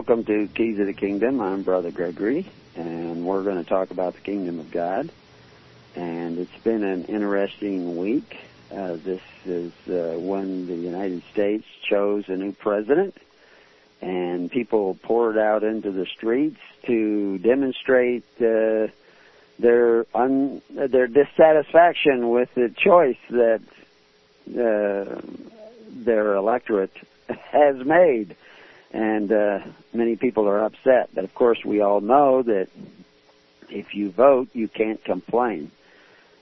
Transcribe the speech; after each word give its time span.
Welcome 0.00 0.24
to 0.24 0.48
Keys 0.54 0.80
of 0.80 0.86
the 0.86 0.94
Kingdom. 0.94 1.42
I'm 1.42 1.62
Brother 1.62 1.90
Gregory, 1.90 2.50
and 2.74 3.26
we're 3.26 3.42
going 3.42 3.62
to 3.62 3.68
talk 3.68 3.90
about 3.90 4.14
the 4.14 4.22
Kingdom 4.22 4.58
of 4.58 4.70
God. 4.70 5.10
And 5.94 6.38
it's 6.38 6.56
been 6.64 6.82
an 6.82 7.04
interesting 7.04 7.98
week. 7.98 8.38
Uh, 8.74 8.96
this 8.96 9.20
is 9.44 9.70
uh, 9.90 10.18
when 10.18 10.66
the 10.66 10.74
United 10.74 11.22
States 11.30 11.66
chose 11.82 12.30
a 12.30 12.36
new 12.36 12.52
president, 12.52 13.14
and 14.00 14.50
people 14.50 14.94
poured 15.02 15.36
out 15.36 15.64
into 15.64 15.90
the 15.90 16.06
streets 16.06 16.60
to 16.86 17.36
demonstrate 17.36 18.24
uh, 18.40 18.86
their 19.58 20.06
un- 20.14 20.62
their 20.70 21.08
dissatisfaction 21.08 22.30
with 22.30 22.48
the 22.54 22.70
choice 22.70 23.18
that 23.28 23.60
uh, 24.48 25.20
their 25.90 26.36
electorate 26.36 26.96
has 27.28 27.76
made 27.84 28.34
and 28.92 29.30
uh, 29.30 29.60
many 29.92 30.16
people 30.16 30.48
are 30.48 30.64
upset. 30.64 31.10
But 31.14 31.24
of 31.24 31.34
course, 31.34 31.64
we 31.64 31.80
all 31.80 32.00
know 32.00 32.42
that 32.42 32.68
if 33.68 33.94
you 33.94 34.10
vote, 34.10 34.48
you 34.52 34.68
can't 34.68 35.02
complain. 35.04 35.70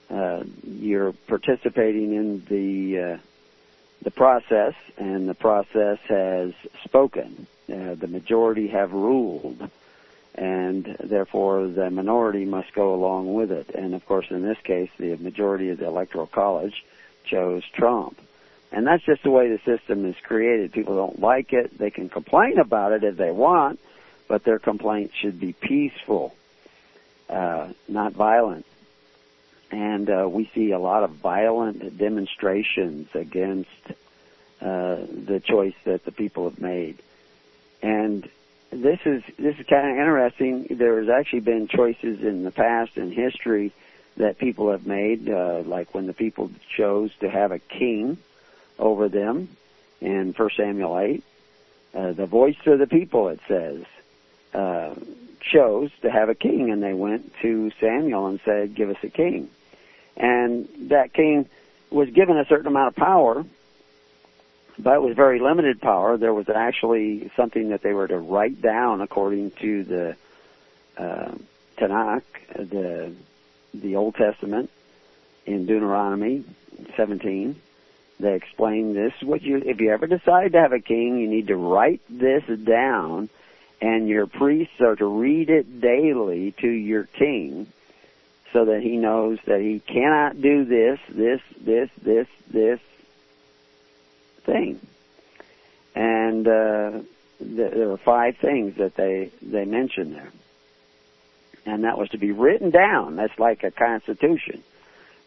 Uh, 0.09 0.43
you're 0.63 1.13
participating 1.27 2.13
in 2.13 2.43
the 2.49 2.99
uh, 2.99 3.17
the 4.01 4.11
process, 4.11 4.73
and 4.97 5.27
the 5.29 5.35
process 5.35 5.99
has 6.07 6.53
spoken. 6.83 7.47
Uh, 7.71 7.93
the 7.95 8.07
majority 8.07 8.67
have 8.67 8.93
ruled, 8.93 9.69
and 10.33 10.85
therefore 11.03 11.67
the 11.67 11.91
minority 11.91 12.45
must 12.45 12.73
go 12.73 12.95
along 12.95 13.31
with 13.33 13.51
it. 13.51 13.69
And 13.75 13.93
of 13.93 14.05
course, 14.05 14.27
in 14.31 14.41
this 14.41 14.57
case, 14.63 14.89
the 14.97 15.15
majority 15.17 15.69
of 15.69 15.77
the 15.77 15.85
electoral 15.85 16.27
college 16.27 16.83
chose 17.25 17.63
Trump. 17.73 18.19
And 18.71 18.85
that's 18.85 19.03
just 19.03 19.23
the 19.23 19.31
way 19.31 19.49
the 19.49 19.59
system 19.65 20.05
is 20.05 20.15
created. 20.21 20.71
People 20.71 20.95
don't 20.95 21.19
like 21.19 21.53
it. 21.53 21.77
They 21.77 21.89
can 21.89 22.09
complain 22.09 22.59
about 22.59 22.91
it 22.91 23.03
if 23.03 23.17
they 23.17 23.31
want, 23.31 23.79
but 24.27 24.43
their 24.43 24.59
complaints 24.59 25.15
should 25.15 25.39
be 25.39 25.53
peaceful, 25.53 26.35
uh, 27.29 27.69
not 27.87 28.13
violent. 28.13 28.65
And 29.71 30.09
uh, 30.09 30.27
we 30.29 30.49
see 30.53 30.71
a 30.71 30.79
lot 30.79 31.03
of 31.03 31.11
violent 31.11 31.97
demonstrations 31.97 33.07
against 33.13 33.69
uh, 34.61 34.97
the 35.25 35.41
choice 35.43 35.75
that 35.85 36.05
the 36.05 36.11
people 36.11 36.49
have 36.49 36.59
made. 36.59 37.01
And 37.81 38.29
this 38.71 38.99
is 39.05 39.23
this 39.37 39.57
is 39.57 39.65
kind 39.65 39.91
of 39.91 39.97
interesting. 39.97 40.67
There 40.77 40.99
has 40.99 41.09
actually 41.09 41.39
been 41.39 41.67
choices 41.67 42.21
in 42.21 42.43
the 42.43 42.51
past 42.51 42.97
in 42.97 43.11
history 43.11 43.73
that 44.17 44.37
people 44.37 44.71
have 44.71 44.85
made, 44.85 45.29
uh, 45.29 45.63
like 45.65 45.93
when 45.95 46.05
the 46.05 46.13
people 46.13 46.51
chose 46.75 47.11
to 47.21 47.29
have 47.29 47.51
a 47.51 47.59
king 47.59 48.17
over 48.79 49.09
them 49.09 49.49
in 50.01 50.33
1 50.33 50.49
Samuel 50.55 50.97
8. 50.97 51.23
Uh, 51.93 52.11
the 52.13 52.25
voice 52.25 52.55
of 52.65 52.79
the 52.79 52.87
people, 52.87 53.29
it 53.29 53.39
says, 53.47 53.83
uh, 54.53 54.95
chose 55.41 55.91
to 56.01 56.11
have 56.11 56.29
a 56.29 56.35
king, 56.35 56.71
and 56.71 56.81
they 56.81 56.93
went 56.93 57.33
to 57.41 57.71
Samuel 57.79 58.27
and 58.27 58.39
said, 58.45 58.75
Give 58.75 58.89
us 58.89 58.97
a 59.03 59.09
king. 59.09 59.49
And 60.17 60.67
that 60.89 61.13
king 61.13 61.47
was 61.89 62.09
given 62.09 62.37
a 62.37 62.45
certain 62.45 62.67
amount 62.67 62.89
of 62.89 62.95
power, 62.95 63.45
but 64.77 64.95
it 64.95 65.01
was 65.01 65.15
very 65.15 65.39
limited 65.39 65.81
power. 65.81 66.17
There 66.17 66.33
was 66.33 66.49
actually 66.49 67.31
something 67.35 67.69
that 67.69 67.81
they 67.81 67.93
were 67.93 68.07
to 68.07 68.17
write 68.17 68.61
down 68.61 69.01
according 69.01 69.51
to 69.61 69.83
the 69.83 70.15
uh, 70.97 71.31
Tanakh, 71.77 72.23
the 72.55 73.13
the 73.73 73.95
Old 73.95 74.15
Testament, 74.15 74.69
in 75.45 75.65
Deuteronomy 75.65 76.43
17 76.97 77.59
they 78.19 78.35
explain 78.35 78.93
this. 78.93 79.13
What 79.21 79.41
you, 79.41 79.57
if 79.57 79.79
you 79.79 79.91
ever 79.91 80.07
decide 80.07 80.51
to 80.51 80.59
have 80.59 80.73
a 80.73 80.79
king, 80.79 81.17
you 81.19 81.27
need 81.27 81.47
to 81.47 81.55
write 81.55 82.01
this 82.09 82.43
down, 82.63 83.29
and 83.81 84.09
your 84.09 84.27
priests 84.27 84.81
are 84.81 84.95
to 84.95 85.05
read 85.05 85.49
it 85.49 85.79
daily 85.79 86.51
to 86.59 86.67
your 86.67 87.05
king, 87.05 87.67
so 88.51 88.65
that 88.65 88.81
he 88.81 88.97
knows 88.97 89.39
that 89.45 89.61
he 89.61 89.79
cannot 89.79 90.41
do 90.41 90.65
this, 90.65 90.99
this, 91.09 91.41
this, 91.61 91.89
this, 92.01 92.27
this 92.49 92.79
thing. 94.43 94.79
And 95.95 96.47
uh, 96.47 96.99
there 97.39 97.91
are 97.91 97.97
five 97.97 98.37
things 98.37 98.75
that 98.77 98.95
they 98.95 99.31
they 99.41 99.65
mention 99.65 100.13
there, 100.13 100.31
and 101.65 101.83
that 101.83 101.97
was 101.97 102.09
to 102.09 102.17
be 102.17 102.31
written 102.31 102.69
down. 102.69 103.15
That's 103.15 103.37
like 103.39 103.63
a 103.63 103.71
constitution 103.71 104.63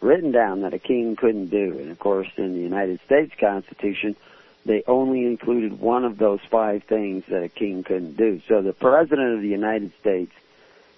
written 0.02 0.32
down 0.32 0.62
that 0.62 0.74
a 0.74 0.78
king 0.78 1.16
couldn't 1.16 1.48
do. 1.48 1.78
And 1.78 1.90
of 1.90 1.98
course, 1.98 2.28
in 2.36 2.54
the 2.54 2.60
United 2.60 3.00
States 3.06 3.32
Constitution, 3.38 4.16
they 4.64 4.82
only 4.86 5.24
included 5.26 5.80
one 5.80 6.04
of 6.04 6.18
those 6.18 6.40
five 6.50 6.84
things 6.84 7.24
that 7.28 7.42
a 7.42 7.48
king 7.48 7.82
couldn't 7.82 8.16
do. 8.16 8.40
So 8.48 8.62
the 8.62 8.72
President 8.72 9.34
of 9.34 9.42
the 9.42 9.48
United 9.48 9.92
States 10.00 10.32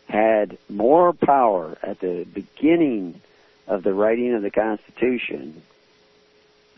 had 0.09 0.59
more 0.69 1.13
power 1.13 1.77
at 1.83 2.01
the 2.01 2.25
beginning 2.25 3.21
of 3.67 3.83
the 3.83 3.95
writing 3.95 4.35
of 4.35 4.43
the 4.43 4.51
Constitution 4.51 5.63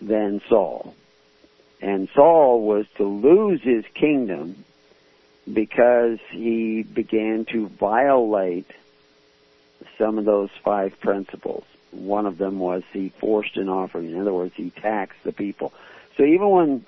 than 0.01 0.41
Saul. 0.49 0.95
And 1.81 2.09
Saul 2.15 2.63
was 2.63 2.87
to 2.97 3.05
lose 3.05 3.63
his 3.63 3.85
kingdom 3.95 4.65
because 5.53 6.19
he 6.31 6.83
began 6.83 7.45
to 7.47 7.69
violate 7.69 8.71
some 9.99 10.19
of 10.19 10.25
those 10.25 10.51
five 10.63 10.99
principles 11.01 11.65
one 11.91 12.27
of 12.27 12.39
them 12.39 12.59
was 12.59 12.83
he 12.93 13.11
forced 13.21 13.57
an 13.57 13.69
offering. 13.69 14.11
In 14.11 14.21
other 14.21 14.33
words, 14.33 14.55
he 14.55 14.71
taxed 14.71 15.23
the 15.25 15.33
people. 15.33 15.73
So 16.17 16.25
even 16.25 16.51
when 16.51 16.87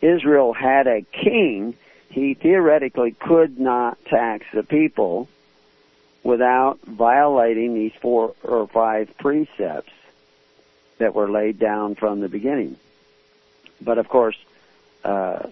Israel 0.00 0.52
had 0.52 0.86
a 0.86 1.02
king, 1.02 1.74
he 2.10 2.34
theoretically 2.34 3.12
could 3.12 3.58
not 3.58 4.02
tax 4.06 4.46
the 4.52 4.62
people 4.62 5.28
without 6.22 6.80
violating 6.82 7.74
these 7.74 7.92
four 8.00 8.34
or 8.42 8.66
five 8.68 9.16
precepts 9.18 9.92
that 10.98 11.14
were 11.14 11.30
laid 11.30 11.58
down 11.58 11.94
from 11.94 12.20
the 12.20 12.28
beginning. 12.28 12.76
But 13.80 13.98
of 13.98 14.08
course, 14.08 14.36
uh, 15.04 15.48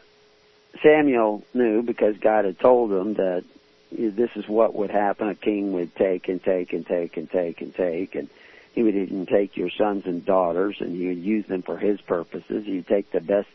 Samuel 0.82 1.42
knew 1.54 1.82
because 1.82 2.18
God 2.18 2.44
had 2.44 2.58
told 2.58 2.92
him 2.92 3.14
that 3.14 3.44
this 3.90 4.30
is 4.36 4.46
what 4.46 4.74
would 4.74 4.90
happen. 4.90 5.28
A 5.28 5.34
king 5.34 5.72
would 5.72 5.94
take 5.96 6.28
and 6.28 6.42
take 6.42 6.72
and 6.72 6.86
take 6.86 7.16
and 7.16 7.30
take 7.30 7.60
and 7.62 7.74
take 7.74 8.14
and 8.14 8.28
he 8.78 8.84
would 8.84 8.94
even 8.94 9.26
take 9.26 9.56
your 9.56 9.70
sons 9.70 10.06
and 10.06 10.24
daughters 10.24 10.76
and 10.78 10.94
he 10.94 11.08
would 11.08 11.18
use 11.18 11.44
them 11.46 11.62
for 11.62 11.76
his 11.76 12.00
purposes. 12.00 12.64
He'd 12.64 12.86
take 12.86 13.10
the 13.10 13.20
best, 13.20 13.48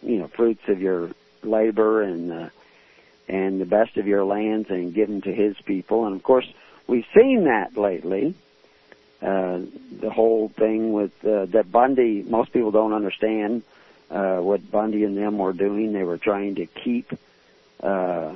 you 0.00 0.18
know, 0.18 0.28
fruits 0.28 0.62
of 0.68 0.80
your 0.80 1.10
labor 1.42 2.00
and, 2.00 2.32
uh, 2.32 2.48
and 3.26 3.60
the 3.60 3.64
best 3.64 3.96
of 3.96 4.06
your 4.06 4.24
lands 4.24 4.70
and 4.70 4.94
give 4.94 5.08
them 5.08 5.20
to 5.22 5.34
his 5.34 5.60
people. 5.62 6.06
And 6.06 6.14
of 6.14 6.22
course, 6.22 6.46
we've 6.86 7.08
seen 7.12 7.46
that 7.46 7.76
lately. 7.76 8.36
Uh, 9.20 9.62
the 9.98 10.10
whole 10.10 10.48
thing 10.48 10.92
with, 10.92 11.10
uh, 11.24 11.46
that 11.46 11.72
Bundy, 11.72 12.22
most 12.22 12.52
people 12.52 12.70
don't 12.70 12.92
understand, 12.92 13.64
uh, 14.12 14.36
what 14.36 14.70
Bundy 14.70 15.02
and 15.02 15.18
them 15.18 15.38
were 15.38 15.52
doing. 15.52 15.92
They 15.92 16.04
were 16.04 16.18
trying 16.18 16.54
to 16.54 16.66
keep, 16.66 17.12
uh, 17.82 18.34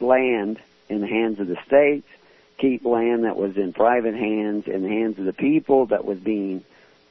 land 0.00 0.58
in 0.88 1.02
the 1.02 1.06
hands 1.06 1.38
of 1.38 1.48
the 1.48 1.58
states 1.66 2.08
keep 2.58 2.84
land 2.84 3.24
that 3.24 3.36
was 3.36 3.56
in 3.56 3.72
private 3.72 4.14
hands 4.14 4.66
in 4.66 4.82
the 4.82 4.88
hands 4.88 5.18
of 5.18 5.24
the 5.24 5.32
people 5.32 5.86
that 5.86 6.04
was 6.04 6.18
being 6.18 6.64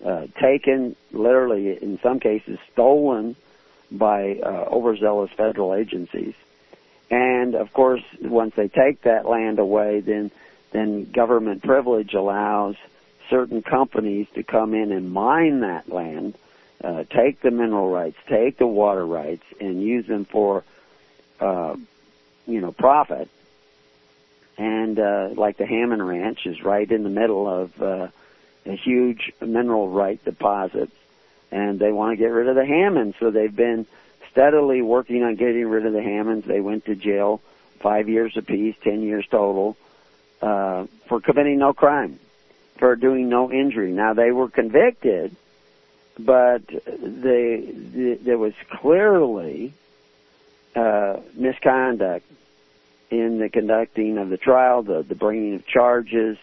uh, 0.03 0.27
taken, 0.39 0.95
literally 1.11 1.81
in 1.81 1.99
some 2.01 2.19
cases 2.19 2.59
stolen 2.73 3.35
by 3.91 4.39
uh, 4.43 4.65
overzealous 4.71 5.31
federal 5.31 5.73
agencies. 5.73 6.33
And 7.09 7.55
of 7.55 7.71
course, 7.71 8.01
once 8.21 8.55
they 8.55 8.67
take 8.67 9.01
that 9.03 9.27
land 9.27 9.59
away, 9.59 9.99
then 9.99 10.31
then 10.71 11.09
government 11.11 11.63
privilege 11.63 12.13
allows 12.13 12.75
certain 13.29 13.61
companies 13.61 14.27
to 14.35 14.43
come 14.43 14.73
in 14.73 14.91
and 14.91 15.11
mine 15.11 15.61
that 15.61 15.89
land, 15.89 16.35
uh, 16.83 17.03
take 17.09 17.41
the 17.41 17.51
mineral 17.51 17.89
rights, 17.89 18.17
take 18.27 18.57
the 18.57 18.67
water 18.67 19.05
rights, 19.05 19.43
and 19.61 19.81
use 19.81 20.05
them 20.05 20.25
for, 20.25 20.63
uh, 21.39 21.75
you 22.45 22.59
know, 22.59 22.71
profit 22.71 23.29
and 24.57 24.99
uh, 24.99 25.29
like 25.35 25.57
the 25.57 25.65
Hammond 25.65 26.05
Ranch 26.05 26.45
is 26.45 26.61
right 26.63 26.89
in 26.89 27.03
the 27.03 27.09
middle 27.09 27.47
of 27.47 27.81
uh, 27.81 28.07
a 28.65 28.75
huge 28.75 29.33
mineral 29.41 29.89
right 29.89 30.23
deposit, 30.23 30.89
and 31.51 31.79
they 31.79 31.91
want 31.91 32.13
to 32.13 32.17
get 32.17 32.31
rid 32.31 32.47
of 32.47 32.55
the 32.55 32.65
Hammonds. 32.65 33.15
So 33.19 33.31
they've 33.31 33.55
been 33.55 33.85
steadily 34.31 34.81
working 34.81 35.23
on 35.23 35.35
getting 35.35 35.67
rid 35.67 35.85
of 35.85 35.93
the 35.93 36.01
Hammonds. 36.01 36.45
They 36.45 36.61
went 36.61 36.85
to 36.85 36.95
jail 36.95 37.41
five 37.79 38.09
years 38.09 38.35
apiece, 38.37 38.75
ten 38.83 39.01
years 39.01 39.25
total, 39.29 39.77
uh, 40.41 40.85
for 41.07 41.19
committing 41.21 41.59
no 41.59 41.73
crime, 41.73 42.19
for 42.77 42.95
doing 42.95 43.29
no 43.29 43.51
injury. 43.51 43.91
Now 43.91 44.13
they 44.13 44.31
were 44.31 44.49
convicted, 44.49 45.35
but 46.17 46.65
they, 46.67 47.57
they 47.57 48.13
there 48.15 48.37
was 48.37 48.53
clearly 48.69 49.73
uh, 50.75 51.19
misconduct 51.33 52.25
in 53.09 53.39
the 53.39 53.49
conducting 53.49 54.17
of 54.17 54.29
the 54.29 54.37
trial, 54.37 54.83
the, 54.83 55.03
the 55.03 55.15
bringing 55.15 55.55
of 55.55 55.65
charges. 55.67 56.37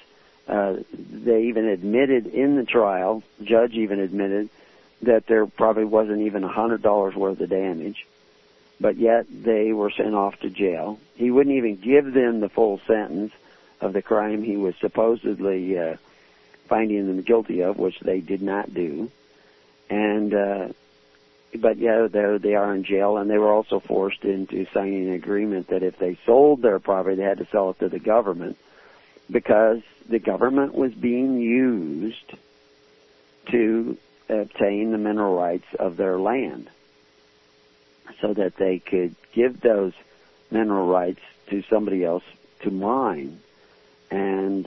Uh, 0.49 0.77
they 0.93 1.45
even 1.45 1.67
admitted 1.67 2.27
in 2.27 2.57
the 2.57 2.65
trial, 2.65 3.23
judge 3.43 3.75
even 3.75 4.01
admitted 4.01 4.49
that 5.03 5.27
there 5.27 5.47
probably 5.47 5.85
wasn't 5.85 6.21
even 6.23 6.43
a 6.45 6.49
hundred 6.49 6.83
dollars 6.83 7.15
worth 7.15 7.41
of 7.41 7.49
damage. 7.49 8.07
but 8.81 8.97
yet 8.97 9.27
they 9.31 9.73
were 9.73 9.91
sent 9.91 10.15
off 10.15 10.39
to 10.41 10.51
jail. 10.51 10.99
He 11.15 11.31
wouldn't 11.31 11.55
even 11.57 11.77
give 11.77 12.13
them 12.13 12.41
the 12.41 12.49
full 12.49 12.81
sentence 12.87 13.33
of 13.81 13.93
the 13.93 14.03
crime 14.03 14.43
he 14.43 14.57
was 14.57 14.75
supposedly 14.81 15.79
uh, 15.79 15.97
finding 16.69 17.07
them 17.07 17.23
guilty 17.23 17.63
of, 17.63 17.79
which 17.79 18.01
they 18.01 18.21
did 18.21 18.43
not 18.43 18.75
do. 18.75 19.11
And 19.89 20.35
uh, 20.35 20.69
but 21.59 21.79
yeah, 21.79 22.09
there 22.11 22.39
they 22.39 22.55
are 22.55 22.75
in 22.75 22.85
jail, 22.85 23.19
and 23.19 23.31
they 23.31 23.39
were 23.39 23.53
also 23.53 23.81
forced 23.81 24.25
into 24.25 24.67
signing 24.73 25.09
an 25.09 25.15
agreement 25.15 25.69
that 25.69 25.83
if 25.83 25.99
they 25.99 26.19
sold 26.25 26.63
their 26.63 26.79
property, 26.79 27.17
they 27.17 27.23
had 27.23 27.39
to 27.39 27.47
sell 27.47 27.71
it 27.71 27.79
to 27.81 27.89
the 27.89 27.99
government 27.99 28.57
because 29.31 29.83
the 30.09 30.19
government 30.19 30.75
was 30.75 30.93
being 30.93 31.41
used 31.41 32.35
to 33.51 33.97
obtain 34.29 34.93
the 34.93 34.99
mineral 34.99 35.37
rights 35.37 35.67
of 35.79 35.97
their 35.97 36.19
land 36.19 36.71
so 38.21 38.33
that 38.35 38.57
they 38.57 38.79
could 38.79 39.15
give 39.33 39.61
those 39.61 39.93
mineral 40.51 40.87
rights 40.87 41.21
to 41.49 41.63
somebody 41.69 42.05
else 42.05 42.25
to 42.61 42.71
mine. 42.71 43.41
And 44.11 44.67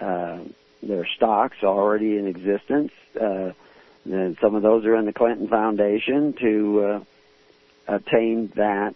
uh, 0.00 0.40
there 0.82 1.00
are 1.00 1.06
stocks 1.16 1.58
already 1.62 2.18
in 2.18 2.26
existence. 2.26 2.92
Uh, 3.18 3.52
and 4.04 4.36
some 4.40 4.54
of 4.54 4.62
those 4.62 4.84
are 4.84 4.96
in 4.96 5.04
the 5.04 5.12
Clinton 5.12 5.48
Foundation 5.48 6.32
to 6.34 6.84
uh, 6.84 7.00
obtain 7.86 8.48
that 8.56 8.94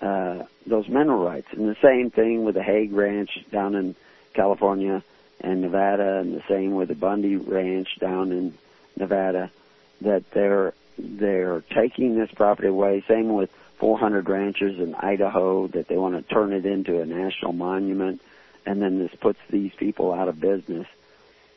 uh, 0.00 0.44
those 0.66 0.88
mineral 0.88 1.24
rights. 1.24 1.48
And 1.52 1.68
the 1.68 1.76
same 1.82 2.10
thing 2.10 2.44
with 2.44 2.54
the 2.54 2.62
Hage 2.62 2.90
Ranch 2.90 3.30
down 3.50 3.74
in 3.74 3.94
California 4.32 5.02
and 5.40 5.60
Nevada, 5.60 6.18
and 6.18 6.34
the 6.34 6.42
same 6.48 6.74
with 6.74 6.88
the 6.88 6.94
Bundy 6.94 7.36
Ranch 7.36 7.88
down 7.98 8.32
in 8.32 8.54
Nevada. 8.96 9.50
That 10.00 10.30
they're 10.32 10.74
they're 10.98 11.62
taking 11.74 12.16
this 12.16 12.30
property 12.30 12.68
away. 12.68 13.04
Same 13.06 13.34
with 13.34 13.50
400 13.78 14.28
ranches 14.28 14.78
in 14.78 14.94
Idaho 14.94 15.66
that 15.68 15.88
they 15.88 15.96
want 15.96 16.14
to 16.14 16.34
turn 16.34 16.52
it 16.52 16.66
into 16.66 17.00
a 17.00 17.06
national 17.06 17.52
monument, 17.52 18.22
and 18.64 18.80
then 18.80 18.98
this 18.98 19.14
puts 19.20 19.38
these 19.50 19.72
people 19.74 20.12
out 20.12 20.28
of 20.28 20.40
business. 20.40 20.86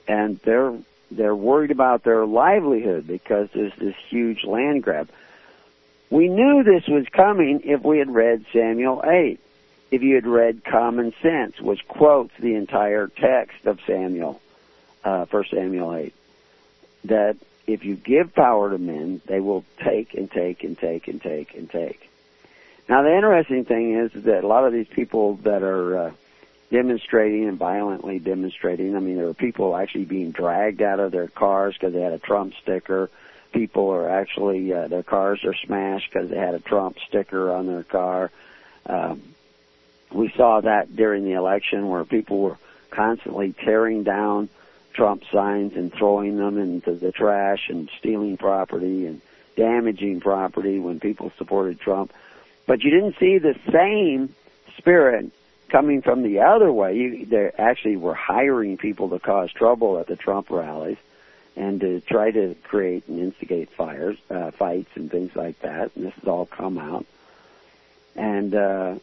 And 0.07 0.39
they're 0.39 0.77
they're 1.11 1.35
worried 1.35 1.71
about 1.71 2.03
their 2.03 2.25
livelihood 2.25 3.07
because 3.07 3.49
there's 3.53 3.75
this 3.77 3.95
huge 4.09 4.43
land 4.43 4.83
grab. 4.83 5.09
We 6.09 6.27
knew 6.27 6.63
this 6.63 6.87
was 6.87 7.05
coming 7.11 7.61
if 7.65 7.81
we 7.83 7.99
had 7.99 8.13
read 8.13 8.45
Samuel 8.53 9.03
8. 9.05 9.39
If 9.89 10.01
you 10.01 10.15
had 10.15 10.27
read 10.27 10.63
Common 10.65 11.13
Sense, 11.21 11.59
which 11.61 11.87
quotes 11.87 12.33
the 12.39 12.55
entire 12.55 13.07
text 13.07 13.65
of 13.65 13.79
Samuel, 13.87 14.41
uh, 15.03 15.25
1 15.25 15.45
Samuel 15.49 15.95
8, 15.95 16.13
that 17.05 17.37
if 17.67 17.85
you 17.85 17.95
give 17.95 18.33
power 18.33 18.69
to 18.69 18.77
men, 18.77 19.21
they 19.25 19.39
will 19.39 19.63
take 19.83 20.13
and 20.13 20.29
take 20.31 20.63
and 20.63 20.77
take 20.77 21.07
and 21.07 21.21
take 21.21 21.55
and 21.55 21.69
take. 21.69 22.09
Now 22.89 23.01
the 23.01 23.13
interesting 23.13 23.65
thing 23.65 23.93
is 23.93 24.11
that 24.23 24.43
a 24.43 24.47
lot 24.47 24.65
of 24.65 24.71
these 24.71 24.87
people 24.87 25.35
that 25.43 25.61
are 25.61 25.97
uh, 25.97 26.11
demonstrating 26.71 27.47
and 27.47 27.57
violently 27.57 28.19
demonstrating. 28.19 28.95
I 28.95 28.99
mean, 28.99 29.17
there 29.17 29.25
were 29.25 29.33
people 29.33 29.75
actually 29.75 30.05
being 30.05 30.31
dragged 30.31 30.81
out 30.81 30.99
of 30.99 31.11
their 31.11 31.27
cars 31.27 31.75
because 31.75 31.93
they 31.93 32.01
had 32.01 32.13
a 32.13 32.19
Trump 32.19 32.53
sticker. 32.61 33.09
People 33.53 33.89
are 33.89 34.09
actually 34.09 34.73
uh, 34.73 34.87
their 34.87 35.03
cars 35.03 35.43
are 35.45 35.55
smashed 35.65 36.11
because 36.11 36.29
they 36.29 36.37
had 36.37 36.53
a 36.53 36.59
Trump 36.59 36.97
sticker 37.07 37.51
on 37.51 37.67
their 37.67 37.83
car. 37.83 38.31
Um, 38.85 39.21
we 40.11 40.31
saw 40.35 40.61
that 40.61 40.95
during 40.95 41.23
the 41.23 41.33
election 41.33 41.87
where 41.87 42.05
people 42.05 42.39
were 42.39 42.57
constantly 42.89 43.53
tearing 43.53 44.03
down 44.03 44.49
Trump 44.93 45.23
signs 45.31 45.73
and 45.75 45.93
throwing 45.93 46.37
them 46.37 46.57
into 46.57 46.93
the 46.93 47.11
trash 47.11 47.69
and 47.69 47.89
stealing 47.99 48.37
property 48.37 49.05
and 49.05 49.21
damaging 49.55 50.19
property 50.19 50.79
when 50.79 50.99
people 50.99 51.31
supported 51.37 51.79
Trump. 51.79 52.11
But 52.65 52.81
you 52.81 52.91
didn't 52.91 53.15
see 53.19 53.37
the 53.37 53.55
same 53.71 54.33
spirit 54.77 55.31
coming 55.69 56.01
from 56.01 56.23
the 56.23 56.39
other 56.39 56.71
way, 56.71 57.23
they 57.23 57.51
actually 57.57 57.97
were 57.97 58.13
hiring 58.13 58.77
people 58.77 59.09
to 59.09 59.19
cause 59.19 59.51
trouble 59.51 59.99
at 59.99 60.07
the 60.07 60.15
Trump 60.15 60.49
rallies 60.49 60.97
and 61.55 61.79
to 61.81 62.01
try 62.01 62.31
to 62.31 62.55
create 62.63 63.07
and 63.07 63.19
instigate 63.19 63.69
fires, 63.71 64.17
uh, 64.29 64.51
fights 64.51 64.89
and 64.95 65.09
things 65.09 65.35
like 65.35 65.59
that. 65.61 65.95
And 65.95 66.05
this 66.05 66.13
has 66.13 66.27
all 66.27 66.45
come 66.45 66.77
out. 66.77 67.05
And, 68.15 68.53
uh, 68.53 68.95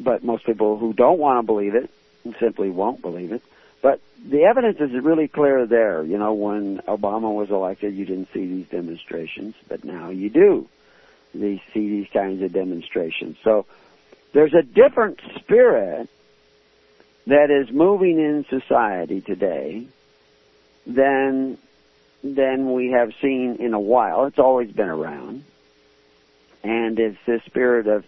but 0.00 0.24
most 0.24 0.44
people 0.44 0.78
who 0.78 0.92
don't 0.92 1.18
want 1.18 1.38
to 1.38 1.46
believe 1.46 1.74
it 1.74 1.90
simply 2.38 2.70
won't 2.70 3.00
believe 3.00 3.32
it. 3.32 3.42
But 3.80 4.00
the 4.24 4.44
evidence 4.44 4.78
is 4.80 4.92
really 5.02 5.28
clear 5.28 5.66
there. 5.66 6.04
You 6.04 6.18
know, 6.18 6.34
when 6.34 6.78
Obama 6.88 7.34
was 7.34 7.50
elected, 7.50 7.94
you 7.94 8.04
didn't 8.04 8.28
see 8.32 8.46
these 8.46 8.66
demonstrations, 8.68 9.54
but 9.68 9.84
now 9.84 10.10
you 10.10 10.30
do. 10.30 10.68
You 11.34 11.58
see 11.72 11.88
these 11.88 12.08
kinds 12.12 12.42
of 12.42 12.52
demonstrations. 12.52 13.36
So, 13.42 13.66
there's 14.32 14.54
a 14.54 14.62
different 14.62 15.20
spirit 15.36 16.08
that 17.26 17.50
is 17.50 17.70
moving 17.70 18.18
in 18.18 18.44
society 18.48 19.20
today 19.20 19.86
than 20.86 21.58
than 22.24 22.72
we 22.72 22.92
have 22.92 23.12
seen 23.20 23.56
in 23.56 23.74
a 23.74 23.80
while. 23.80 24.26
It's 24.26 24.38
always 24.38 24.70
been 24.70 24.88
around. 24.88 25.44
And 26.62 26.98
it's 26.98 27.18
this 27.26 27.42
spirit 27.44 27.88
of 27.88 28.04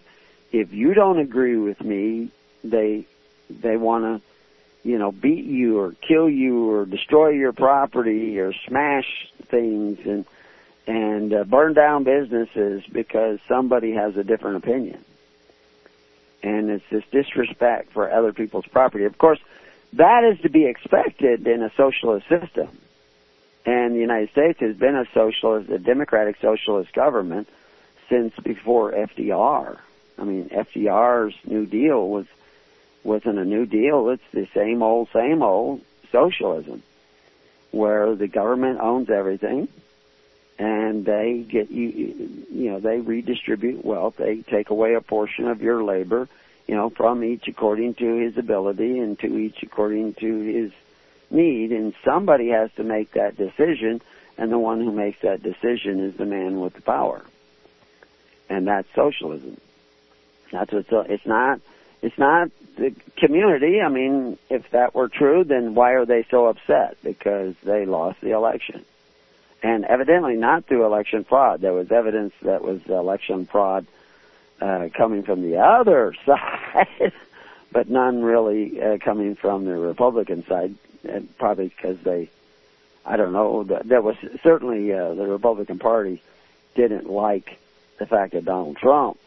if 0.51 0.73
you 0.73 0.93
don't 0.93 1.19
agree 1.19 1.57
with 1.57 1.81
me, 1.81 2.31
they 2.63 3.05
they 3.49 3.77
want 3.77 4.03
to 4.03 4.89
you 4.89 4.97
know 4.97 5.11
beat 5.11 5.45
you 5.45 5.79
or 5.79 5.93
kill 6.07 6.29
you 6.29 6.69
or 6.71 6.85
destroy 6.85 7.29
your 7.29 7.53
property 7.53 8.39
or 8.39 8.53
smash 8.67 9.29
things 9.47 9.99
and 10.05 10.25
and 10.87 11.33
uh, 11.33 11.43
burn 11.43 11.73
down 11.73 12.03
businesses 12.03 12.83
because 12.91 13.39
somebody 13.47 13.93
has 13.93 14.15
a 14.17 14.23
different 14.23 14.57
opinion 14.57 15.03
and 16.45 16.69
it's 16.69 16.85
this 16.91 17.03
disrespect 17.11 17.91
for 17.91 18.11
other 18.11 18.31
people's 18.31 18.67
property. 18.67 19.05
Of 19.05 19.17
course, 19.17 19.39
that 19.93 20.23
is 20.23 20.39
to 20.41 20.49
be 20.49 20.65
expected 20.65 21.47
in 21.47 21.63
a 21.63 21.71
socialist 21.75 22.29
system. 22.29 22.77
And 23.65 23.95
the 23.95 23.99
United 23.99 24.29
States 24.29 24.59
has 24.59 24.75
been 24.75 24.95
a 24.95 25.05
socialist, 25.11 25.71
a 25.71 25.79
democratic 25.79 26.37
socialist 26.39 26.93
government 26.93 27.49
since 28.09 28.31
before 28.43 28.91
FDR. 28.91 29.79
I 30.19 30.23
mean, 30.23 30.49
FDR's 30.49 31.33
New 31.45 31.65
Deal 31.65 32.07
was 32.07 32.27
wasn't 33.03 33.39
a 33.39 33.45
New 33.45 33.65
Deal. 33.65 34.09
It's 34.09 34.23
the 34.31 34.47
same 34.53 34.83
old, 34.83 35.09
same 35.13 35.41
old 35.41 35.81
socialism, 36.11 36.83
where 37.71 38.15
the 38.15 38.27
government 38.27 38.79
owns 38.79 39.09
everything, 39.09 39.67
and 40.57 41.05
they 41.05 41.45
get 41.47 41.69
you 41.69 42.47
you 42.51 42.71
know 42.71 42.79
they 42.79 42.99
redistribute 42.99 43.83
wealth. 43.83 44.15
They 44.17 44.41
take 44.41 44.69
away 44.69 44.93
a 44.93 45.01
portion 45.01 45.47
of 45.47 45.61
your 45.61 45.83
labor 45.83 46.29
you 46.67 46.75
know 46.75 46.89
from 46.89 47.23
each 47.23 47.47
according 47.47 47.95
to 47.95 48.15
his 48.15 48.37
ability 48.37 48.99
and 48.99 49.19
to 49.19 49.37
each 49.37 49.61
according 49.63 50.13
to 50.15 50.39
his 50.39 50.71
need. 51.29 51.71
And 51.71 51.93
somebody 52.05 52.49
has 52.49 52.71
to 52.77 52.83
make 52.83 53.11
that 53.13 53.35
decision 53.35 54.01
and 54.37 54.51
the 54.51 54.59
one 54.59 54.79
who 54.81 54.91
makes 54.91 55.21
that 55.21 55.43
decision 55.43 55.99
is 55.99 56.15
the 56.15 56.25
man 56.25 56.59
with 56.59 56.73
the 56.73 56.81
power. 56.81 57.23
And 58.49 58.67
that's 58.67 58.87
socialism. 58.93 59.59
That's 60.51 60.71
what 60.71 60.87
so 60.89 60.99
it's 61.01 61.25
not 61.25 61.59
it's 62.01 62.17
not 62.17 62.49
the 62.77 62.95
community. 63.17 63.81
I 63.81 63.89
mean 63.89 64.37
if 64.49 64.69
that 64.71 64.95
were 64.95 65.09
true 65.09 65.43
then 65.43 65.75
why 65.75 65.91
are 65.93 66.05
they 66.05 66.25
so 66.31 66.45
upset? 66.45 66.95
Because 67.03 67.55
they 67.61 67.85
lost 67.85 68.21
the 68.21 68.31
election 68.31 68.85
and 69.65 69.83
evidently 69.83 70.35
not 70.35 70.67
through 70.67 70.85
election 70.85 71.23
fraud. 71.23 71.59
There 71.59 71.73
was 71.73 71.91
evidence 71.91 72.35
that 72.43 72.61
was 72.61 72.85
election 72.85 73.47
fraud 73.47 73.87
uh, 74.61 74.89
coming 74.93 75.23
from 75.23 75.41
the 75.41 75.57
other 75.57 76.13
side, 76.25 77.11
but 77.71 77.89
none 77.89 78.21
really 78.21 78.79
uh, 78.79 78.99
coming 78.99 79.33
from 79.35 79.65
the 79.65 79.75
Republican 79.75 80.45
side, 80.45 80.75
and 81.03 81.35
probably 81.39 81.69
because 81.69 81.97
they, 82.01 82.29
I 83.03 83.17
don't 83.17 83.33
know, 83.33 83.63
there 83.63 84.03
was 84.03 84.17
certainly 84.43 84.93
uh, 84.93 85.15
the 85.15 85.25
Republican 85.25 85.79
Party 85.79 86.21
didn't 86.75 87.09
like 87.09 87.57
the 87.97 88.05
fact 88.05 88.33
that 88.33 88.45
Donald 88.45 88.77
Trump 88.77 89.17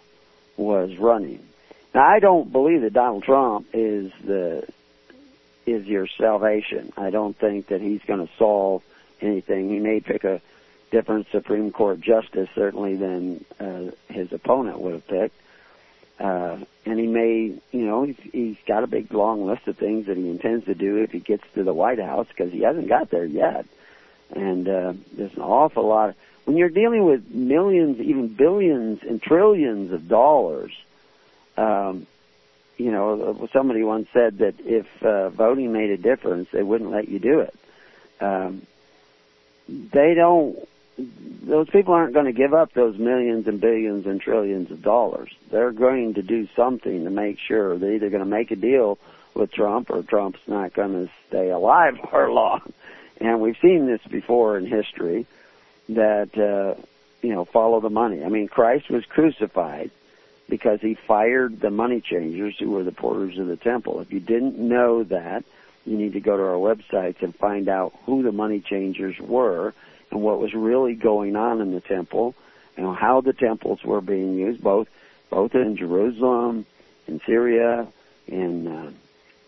was 0.57 0.97
running. 0.99 1.45
Now, 1.92 2.07
I 2.07 2.21
don't 2.21 2.52
believe 2.52 2.83
that 2.83 2.92
Donald 2.92 3.25
Trump 3.25 3.66
is 3.73 4.12
the 4.25 4.68
is 5.66 5.85
your 5.85 6.07
salvation. 6.07 6.92
I 6.97 7.11
don't 7.11 7.37
think 7.37 7.66
that 7.68 7.80
he's 7.80 8.02
going 8.07 8.25
to 8.25 8.33
solve 8.38 8.83
anything. 9.20 9.68
He 9.70 9.78
may 9.78 10.00
pick 10.00 10.25
a 10.25 10.40
different 10.90 11.26
Supreme 11.30 11.70
Court 11.70 12.00
justice 12.00 12.48
certainly 12.54 12.96
than 12.96 13.44
uh, 13.60 13.90
his 14.08 14.32
opponent 14.32 14.80
would 14.80 14.94
have 14.94 15.06
picked. 15.06 15.40
Uh, 16.18 16.58
and 16.84 16.98
he 16.98 17.06
may, 17.06 17.54
you 17.70 17.87
know, 17.87 18.02
he's, 18.02 18.18
he's 18.32 18.56
got 18.66 18.82
a 18.82 18.88
big 18.88 19.12
long 19.12 19.46
list 19.46 19.68
of 19.68 19.76
things 19.76 20.06
that 20.06 20.16
he 20.16 20.28
intends 20.28 20.64
to 20.64 20.75
do 20.75 20.96
if 20.96 21.12
he 21.12 21.20
gets 21.20 21.44
to 21.54 21.62
the 21.62 21.75
White 21.75 22.00
House 22.00 22.26
because 22.28 22.52
he 22.52 22.62
hasn't 22.62 22.88
got 22.88 23.10
there 23.10 23.25
yet. 23.25 23.66
And 24.34 24.68
uh, 24.68 24.94
there's 25.12 25.34
an 25.34 25.42
awful 25.42 25.87
lot. 25.87 26.10
Of, 26.10 26.16
when 26.44 26.56
you're 26.56 26.70
dealing 26.70 27.04
with 27.04 27.30
millions, 27.30 28.00
even 28.00 28.28
billions 28.28 29.02
and 29.02 29.22
trillions 29.22 29.92
of 29.92 30.08
dollars, 30.08 30.72
um, 31.56 32.06
you 32.78 32.90
know, 32.90 33.48
somebody 33.52 33.82
once 33.82 34.08
said 34.12 34.38
that 34.38 34.54
if 34.60 34.87
uh, 35.02 35.30
voting 35.30 35.72
made 35.72 35.90
a 35.90 35.96
difference, 35.96 36.48
they 36.52 36.62
wouldn't 36.62 36.90
let 36.90 37.08
you 37.08 37.18
do 37.18 37.40
it. 37.40 37.54
Um, 38.20 38.62
they 39.68 40.14
don't 40.14 40.58
those 41.42 41.68
people 41.70 41.94
aren't 41.94 42.12
going 42.12 42.26
to 42.26 42.32
give 42.32 42.52
up 42.52 42.72
those 42.75 42.98
millions 42.98 43.46
and 43.46 43.60
billions 43.60 44.06
and 44.06 44.20
trillions 44.20 44.70
of 44.70 44.82
dollars. 44.82 45.30
They're 45.50 45.72
going 45.72 46.14
to 46.14 46.22
do 46.22 46.48
something 46.56 47.04
to 47.04 47.10
make 47.10 47.38
sure 47.38 47.78
they're 47.78 47.94
either 47.94 48.10
going 48.10 48.25
to 48.25 48.28
make 48.28 48.50
a 48.50 48.56
deal 48.56 48.98
with 49.34 49.52
Trump 49.52 49.90
or 49.90 50.02
Trump's 50.02 50.40
not 50.46 50.75
going 50.75 51.06
to 51.06 51.12
stay 51.28 51.50
alive 51.50 51.98
for 52.10 52.30
long. 52.30 52.72
And 53.20 53.40
we've 53.40 53.56
seen 53.62 53.87
this 53.87 54.00
before 54.10 54.58
in 54.58 54.66
history 54.66 55.26
that, 55.88 56.37
uh, 56.37 56.80
you 57.22 57.32
know, 57.32 57.44
follow 57.44 57.80
the 57.80 57.90
money. 57.90 58.25
I 58.25 58.28
mean, 58.28 58.48
Christ 58.48 58.90
was 58.90 59.04
crucified 59.06 59.90
because 60.48 60.80
he 60.80 60.94
fired 60.94 61.60
the 61.60 61.70
money 61.70 62.00
changers 62.00 62.56
who 62.58 62.70
were 62.70 62.84
the 62.84 62.92
porters 62.92 63.38
of 63.38 63.46
the 63.46 63.56
temple. 63.56 64.00
If 64.00 64.12
you 64.12 64.20
didn't 64.20 64.58
know 64.58 65.04
that, 65.04 65.44
you 65.88 65.97
need 65.97 66.12
to 66.12 66.21
go 66.21 66.37
to 66.37 66.42
our 66.42 66.75
websites 66.75 67.23
and 67.23 67.35
find 67.35 67.68
out 67.68 67.95
who 68.04 68.23
the 68.23 68.33
money 68.33 68.61
changers 68.61 69.18
were 69.18 69.75
and 70.11 70.21
what 70.21 70.38
was 70.38 70.54
really 70.54 70.95
going 70.95 71.37
on 71.37 71.61
in 71.61 71.73
the 71.73 71.80
temple 71.80 72.35
and 72.76 72.97
how 72.97 73.21
the 73.21 73.33
temples 73.33 73.83
were 73.83 74.00
being 74.00 74.35
used, 74.35 74.62
both 74.62 74.88
both 75.30 75.54
in 75.54 75.76
Jerusalem, 75.76 76.64
in 77.07 77.21
Syria, 77.26 77.88
in 78.26 78.68
uh, 78.68 78.90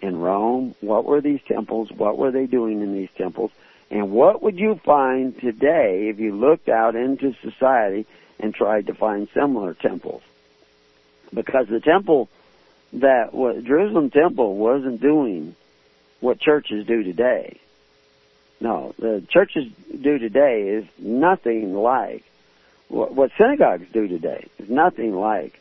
in 0.02 0.18
Rome. 0.18 0.74
What 0.80 1.04
were 1.04 1.20
these 1.20 1.40
temples? 1.46 1.90
What 1.92 2.18
were 2.18 2.30
they 2.30 2.46
doing 2.46 2.80
in 2.80 2.94
these 2.94 3.10
temples? 3.16 3.50
And 3.90 4.12
what 4.12 4.42
would 4.42 4.58
you 4.58 4.80
find 4.84 5.38
today 5.40 6.08
if 6.08 6.20
you 6.20 6.34
looked 6.34 6.68
out 6.68 6.94
into 6.94 7.34
society 7.42 8.06
and 8.38 8.54
tried 8.54 8.86
to 8.86 8.94
find 8.94 9.28
similar 9.34 9.74
temples? 9.74 10.22
Because 11.32 11.68
the 11.68 11.80
temple 11.80 12.28
that 12.92 13.32
what 13.32 13.64
Jerusalem 13.64 14.10
temple 14.10 14.56
wasn't 14.56 15.00
doing 15.00 15.54
what 16.20 16.38
churches 16.38 16.86
do 16.86 17.02
today. 17.02 17.58
No, 18.60 18.94
the 18.98 19.24
churches 19.28 19.70
do 19.88 20.18
today 20.18 20.68
is 20.68 20.84
nothing 20.98 21.74
like 21.74 22.24
what, 22.88 23.30
synagogues 23.38 23.86
do 23.92 24.08
today. 24.08 24.46
Is 24.58 24.68
nothing 24.68 25.14
like 25.14 25.60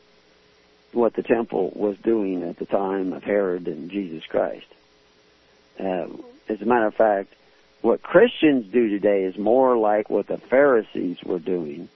what 0.91 1.13
the 1.13 1.23
temple 1.23 1.71
was 1.75 1.97
doing 1.97 2.43
at 2.43 2.57
the 2.57 2.65
time 2.65 3.13
of 3.13 3.23
Herod 3.23 3.67
and 3.67 3.89
Jesus 3.89 4.25
Christ. 4.25 4.65
Uh, 5.79 6.07
as 6.49 6.61
a 6.61 6.65
matter 6.65 6.87
of 6.87 6.95
fact, 6.95 7.33
what 7.81 8.01
Christians 8.01 8.65
do 8.71 8.89
today 8.89 9.23
is 9.23 9.37
more 9.37 9.77
like 9.77 10.09
what 10.09 10.27
the 10.27 10.37
Pharisees 10.37 11.23
were 11.23 11.39
doing, 11.39 11.87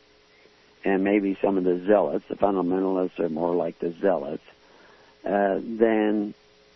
and 0.86 1.03
maybe 1.03 1.38
some 1.41 1.58
of 1.58 1.63
the 1.63 1.84
zealots, 1.86 2.25
the 2.29 2.36
fundamentalists 2.36 3.20
are 3.20 3.29
more 3.29 3.53
like 3.53 3.79
the 3.79 3.91
zealots, 3.91 4.43
uh, 5.25 5.60
than 5.62 6.34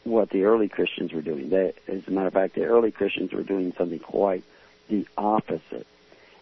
what 0.09 0.29
the 0.29 0.43
early 0.43 0.67
Christians 0.67 1.13
were 1.13 1.21
doing. 1.21 1.49
They, 1.49 1.73
as 1.87 2.07
a 2.07 2.11
matter 2.11 2.27
of 2.27 2.33
fact, 2.33 2.55
the 2.55 2.65
early 2.65 2.91
Christians 2.91 3.31
were 3.31 3.43
doing 3.43 3.73
something 3.77 3.99
quite 3.99 4.43
the 4.89 5.05
opposite. 5.17 5.87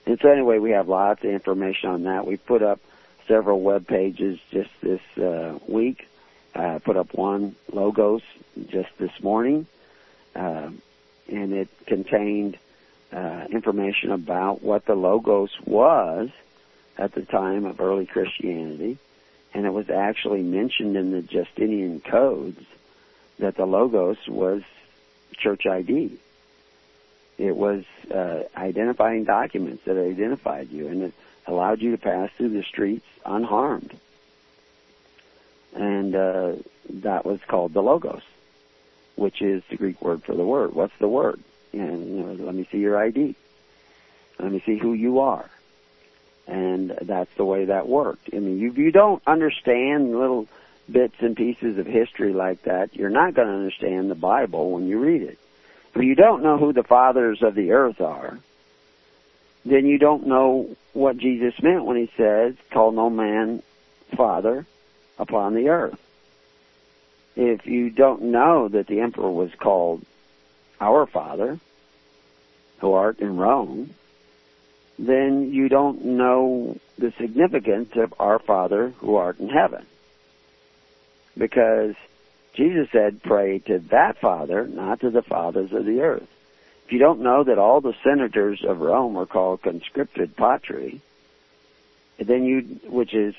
And 0.06 0.20
so 0.22 0.30
anyway, 0.30 0.60
we 0.60 0.72
have 0.72 0.88
lots 0.88 1.24
of 1.24 1.32
information 1.32 1.90
on 1.90 2.04
that. 2.04 2.28
We 2.28 2.38
put 2.38 2.62
up 2.62 2.80
several 3.28 3.62
web 3.62 3.88
pages 3.88 4.40
just 4.52 4.70
this 4.82 5.02
uh, 5.18 5.58
week. 5.68 6.08
I 6.54 6.76
uh, 6.76 6.80
put 6.80 6.96
up 6.96 7.14
one 7.14 7.56
logos 7.72 8.22
just 8.68 8.90
this 8.98 9.12
morning, 9.22 9.68
uh, 10.36 10.70
and 11.28 11.54
it 11.54 11.68
contained 11.86 12.58
uh, 13.12 13.46
information 13.52 14.12
about 14.12 14.62
what 14.62 14.86
the 14.86 14.96
logos 14.96 15.52
was 15.66 16.30
at 16.98 17.14
the 17.14 17.24
time 17.24 17.66
of 17.66 17.82
early 17.82 18.06
Christianity, 18.06 18.98
and 19.54 19.66
it 19.66 19.74
was 19.74 19.90
actually 19.90 20.44
mentioned 20.44 20.96
in 20.96 21.12
the 21.12 21.22
Justinian 21.22 22.00
codes 22.00 22.62
that 23.40 23.56
the 23.56 23.66
logos 23.66 24.18
was 24.28 24.64
church 25.38 25.66
ID. 25.66 26.18
It 27.38 27.56
was 27.56 27.84
uh, 28.10 28.44
identifying 28.56 29.26
documents 29.26 29.84
that 29.86 29.98
identified 29.98 30.70
you, 30.70 30.88
and 30.88 31.04
it 31.04 31.14
allowed 31.46 31.82
you 31.82 31.92
to 31.92 31.98
pass 31.98 32.30
through 32.38 32.50
the 32.50 32.64
streets 32.64 33.06
unharmed. 33.26 33.98
And 35.76 36.16
uh, 36.16 36.54
that 36.90 37.26
was 37.26 37.42
called 37.46 37.74
the 37.74 37.84
logos, 37.84 38.24
which 39.16 39.42
is 39.42 39.64
the 39.70 39.76
Greek 39.76 40.02
word 40.02 40.24
for 40.24 40.34
the 40.34 40.46
word. 40.46 40.74
What's 40.74 40.98
the 41.00 41.10
word? 41.10 41.42
And 41.74 42.18
you 42.18 42.24
know, 42.24 42.46
let 42.46 42.56
me 42.56 42.68
see 42.72 42.78
your 42.78 42.98
ID. 42.98 43.36
Let 44.40 44.52
me 44.52 44.64
see 44.66 44.78
who 44.78 44.94
you 44.94 45.20
are. 45.20 45.50
And 46.48 46.92
that's 47.02 47.34
the 47.36 47.44
way 47.44 47.66
that 47.66 47.88
worked. 47.88 48.30
I 48.34 48.40
mean, 48.40 48.66
if 48.66 48.78
you 48.78 48.92
don't 48.92 49.22
understand 49.28 50.18
little 50.18 50.48
bits 50.92 51.16
and 51.20 51.36
pieces 51.36 51.78
of 51.78 51.86
history 51.86 52.34
like 52.34 52.64
that, 52.64 52.96
you're 52.96 53.10
not 53.10 53.34
going 53.34 53.48
to 53.48 53.54
understand 53.54 54.10
the 54.10 54.16
Bible 54.16 54.72
when 54.72 54.88
you 54.88 55.00
read 55.00 55.22
it. 55.24 55.40
If 55.94 56.04
you 56.04 56.16
don't 56.16 56.44
know 56.44 56.58
who 56.58 56.74
the 56.74 56.84
fathers 56.84 57.42
of 57.42 57.56
the 57.56 57.72
earth 57.72 58.02
are, 58.02 58.38
then 59.64 59.86
you 59.86 59.98
don't 59.98 60.28
know 60.28 60.76
what 60.94 61.18
Jesus 61.18 61.54
meant 61.62 61.86
when 61.86 61.98
he 61.98 62.12
says, 62.18 62.56
call 62.72 62.92
no 62.92 63.10
man 63.10 63.64
father 64.16 64.66
upon 65.18 65.56
the 65.56 65.70
earth. 65.70 66.00
If 67.36 67.66
you 67.66 67.90
don't 67.90 68.24
know 68.24 68.68
that 68.68 68.88
the 68.88 69.00
emperor 69.00 69.32
was 69.32 69.54
called 69.56 70.06
our 70.80 71.06
father, 71.06 71.60
who 72.80 72.94
art 72.94 73.20
in 73.20 73.38
Rome, 73.38 73.94
then 75.00 75.52
you 75.52 75.68
don't 75.68 76.06
know 76.06 76.78
the 76.98 77.12
significance 77.18 77.96
of 77.96 78.14
our 78.20 78.40
father 78.40 78.94
who 79.00 79.16
art 79.16 79.40
in 79.40 79.50
heaven 79.50 79.86
because 81.38 81.96
Jesus 82.54 82.90
said, 82.92 83.22
pray 83.24 83.60
to 83.60 83.80
that 83.92 84.20
Father, 84.20 84.66
not 84.66 85.02
to 85.02 85.10
the 85.10 85.22
fathers 85.22 85.74
of 85.74 85.86
the 85.86 86.02
earth. 86.02 86.28
If 86.86 86.92
you 86.92 87.00
don't 87.00 87.22
know 87.22 87.44
that 87.44 87.58
all 87.58 87.82
the 87.82 87.96
senators 88.04 88.64
of 88.64 88.80
Rome 88.80 89.16
were 89.16 89.26
called 89.26 89.64
conscripted 89.64 90.36
patri, 90.36 91.02
then 92.18 92.46
you, 92.46 92.62
which 92.90 93.14
is 93.14 93.36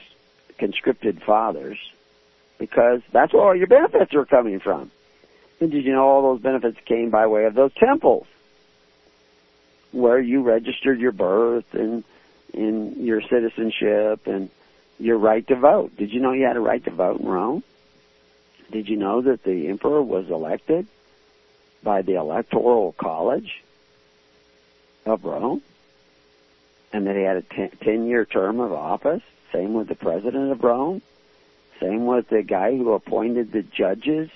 conscripted 0.58 1.22
fathers, 1.22 1.78
because 2.58 3.02
that's 3.12 3.32
where 3.32 3.42
all 3.42 3.54
your 3.54 3.68
benefits 3.68 4.14
are 4.14 4.24
coming 4.24 4.60
from. 4.60 4.90
And 5.60 5.70
did 5.70 5.84
you 5.84 5.92
know 5.92 6.06
all 6.06 6.22
those 6.34 6.42
benefits 6.42 6.78
came 6.84 7.10
by 7.10 7.26
way 7.26 7.44
of 7.44 7.54
those 7.54 7.72
temples, 7.74 8.26
where 9.92 10.20
you 10.20 10.42
registered 10.42 11.00
your 11.00 11.12
birth 11.12 11.72
and 11.72 12.04
in 12.52 13.04
your 13.04 13.22
citizenship 13.22 14.26
and 14.26 14.50
your 14.98 15.18
right 15.18 15.46
to 15.46 15.54
vote? 15.54 15.96
Did 15.96 16.12
you 16.12 16.20
know 16.20 16.32
you 16.32 16.46
had 16.46 16.56
a 16.56 16.60
right 16.60 16.84
to 16.84 16.90
vote 16.90 17.20
in 17.20 17.26
Rome? 17.26 17.62
Did 18.70 18.88
you 18.88 18.96
know 18.96 19.20
that 19.22 19.44
the 19.44 19.68
emperor 19.68 20.02
was 20.02 20.28
elected 20.30 20.86
by 21.82 22.02
the 22.02 22.14
electoral 22.14 22.92
college 22.92 23.62
of 25.04 25.24
Rome? 25.24 25.62
And 26.92 27.06
that 27.06 27.16
he 27.16 27.22
had 27.22 27.36
a 27.36 27.68
10 27.68 28.06
year 28.06 28.24
term 28.24 28.60
of 28.60 28.72
office? 28.72 29.22
Same 29.52 29.74
with 29.74 29.88
the 29.88 29.94
president 29.94 30.50
of 30.50 30.64
Rome? 30.64 31.02
Same 31.80 32.06
with 32.06 32.28
the 32.28 32.42
guy 32.42 32.76
who 32.76 32.92
appointed 32.92 33.52
the 33.52 33.62
judges 33.62 34.30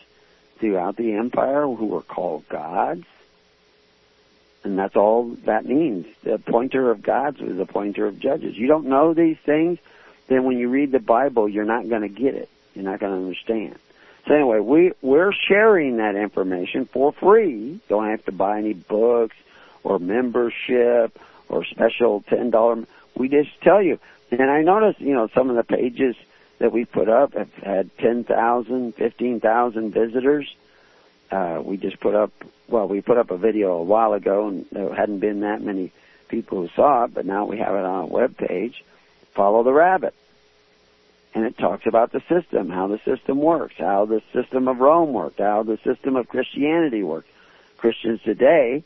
throughout 0.59 0.97
the 0.97 1.13
empire 1.15 1.63
who 1.63 1.87
were 1.87 2.03
called 2.03 2.49
gods? 2.49 3.05
And 4.63 4.79
that's 4.79 4.97
all 4.97 5.37
that 5.45 5.65
means. 5.65 6.07
The 6.23 6.35
appointer 6.35 6.91
of 6.91 7.03
gods 7.03 7.41
was 7.41 7.57
the 7.57 7.63
appointer 7.63 8.07
of 8.07 8.19
judges. 8.19 8.59
You 8.59 8.67
don't 8.67 8.87
know 8.87 9.15
these 9.15 9.39
things, 9.39 9.79
then 10.27 10.45
when 10.45 10.59
you 10.59 10.69
read 10.69 10.93
the 10.93 11.01
Bible, 11.01 11.49
you're 11.49 11.65
not 11.65 11.89
going 11.89 12.03
to 12.03 12.09
get 12.09 12.35
it. 12.35 12.49
You're 12.75 12.85
not 12.85 13.01
going 13.01 13.13
to 13.13 13.19
understand. 13.19 13.77
So 14.27 14.35
anyway, 14.35 14.61
we 14.61 14.93
we're 15.03 15.33
sharing 15.33 15.97
that 15.97 16.15
information 16.15 16.87
for 16.87 17.13
free. 17.13 17.81
Don't 17.89 18.09
have 18.09 18.25
to 18.27 18.33
buy 18.33 18.59
any 18.59 18.75
books 18.75 19.37
or 19.83 19.99
membership 19.99 21.19
or 21.49 21.65
special 21.65 22.23
ten 22.29 22.51
dollar. 22.51 22.85
We 23.15 23.29
just 23.29 23.51
tell 23.63 23.83
you. 23.83 23.99
And 24.31 24.49
I 24.49 24.63
noticed, 24.63 25.01
you 25.01 25.13
know, 25.13 25.29
some 25.35 25.51
of 25.51 25.57
the 25.57 25.65
pages 25.65 26.15
that 26.59 26.73
we 26.73 26.85
put 26.85 27.09
up 27.09 27.35
have 27.35 27.53
had 27.55 27.91
10,000, 27.99 28.95
15,000 28.95 29.93
visitors. 29.93 30.55
Uh, 31.33 31.61
we 31.65 31.77
just 31.77 31.99
put 31.99 32.15
up, 32.15 32.33
well, 32.69 32.87
we 32.87 33.01
put 33.01 33.19
up 33.19 33.33
a 33.33 33.37
video 33.37 33.73
a 33.73 33.83
while 33.83 34.13
ago 34.13 34.47
and 34.49 34.67
there 34.71 34.95
hadn't 34.95 35.19
been 35.19 35.41
that 35.41 35.63
many 35.63 35.91
people 36.29 36.61
who 36.61 36.69
saw 36.77 37.05
it, 37.05 37.15
but 37.15 37.27
now 37.27 37.45
we 37.45 37.59
have 37.59 37.75
it 37.75 37.85
on 37.85 38.05
a 38.05 38.07
web 38.07 38.37
page. 38.37 38.85
Follow 39.35 39.65
the 39.65 39.73
rabbit 39.73 40.15
and 41.35 41.45
it 41.45 41.57
talks 41.59 41.87
about 41.87 42.13
the 42.13 42.23
system, 42.29 42.71
how 42.71 42.89
the 42.89 43.01
system 43.05 43.39
works, 43.39 43.75
how 43.79 44.05
the 44.05 44.23
system 44.33 44.69
of 44.69 44.79
Rome 44.79 45.13
worked, 45.13 45.39
how 45.39 45.63
the 45.63 45.79
system 45.85 46.17
of 46.17 46.29
Christianity 46.29 47.03
worked. 47.03 47.29
Christians 47.79 48.21
today 48.23 48.83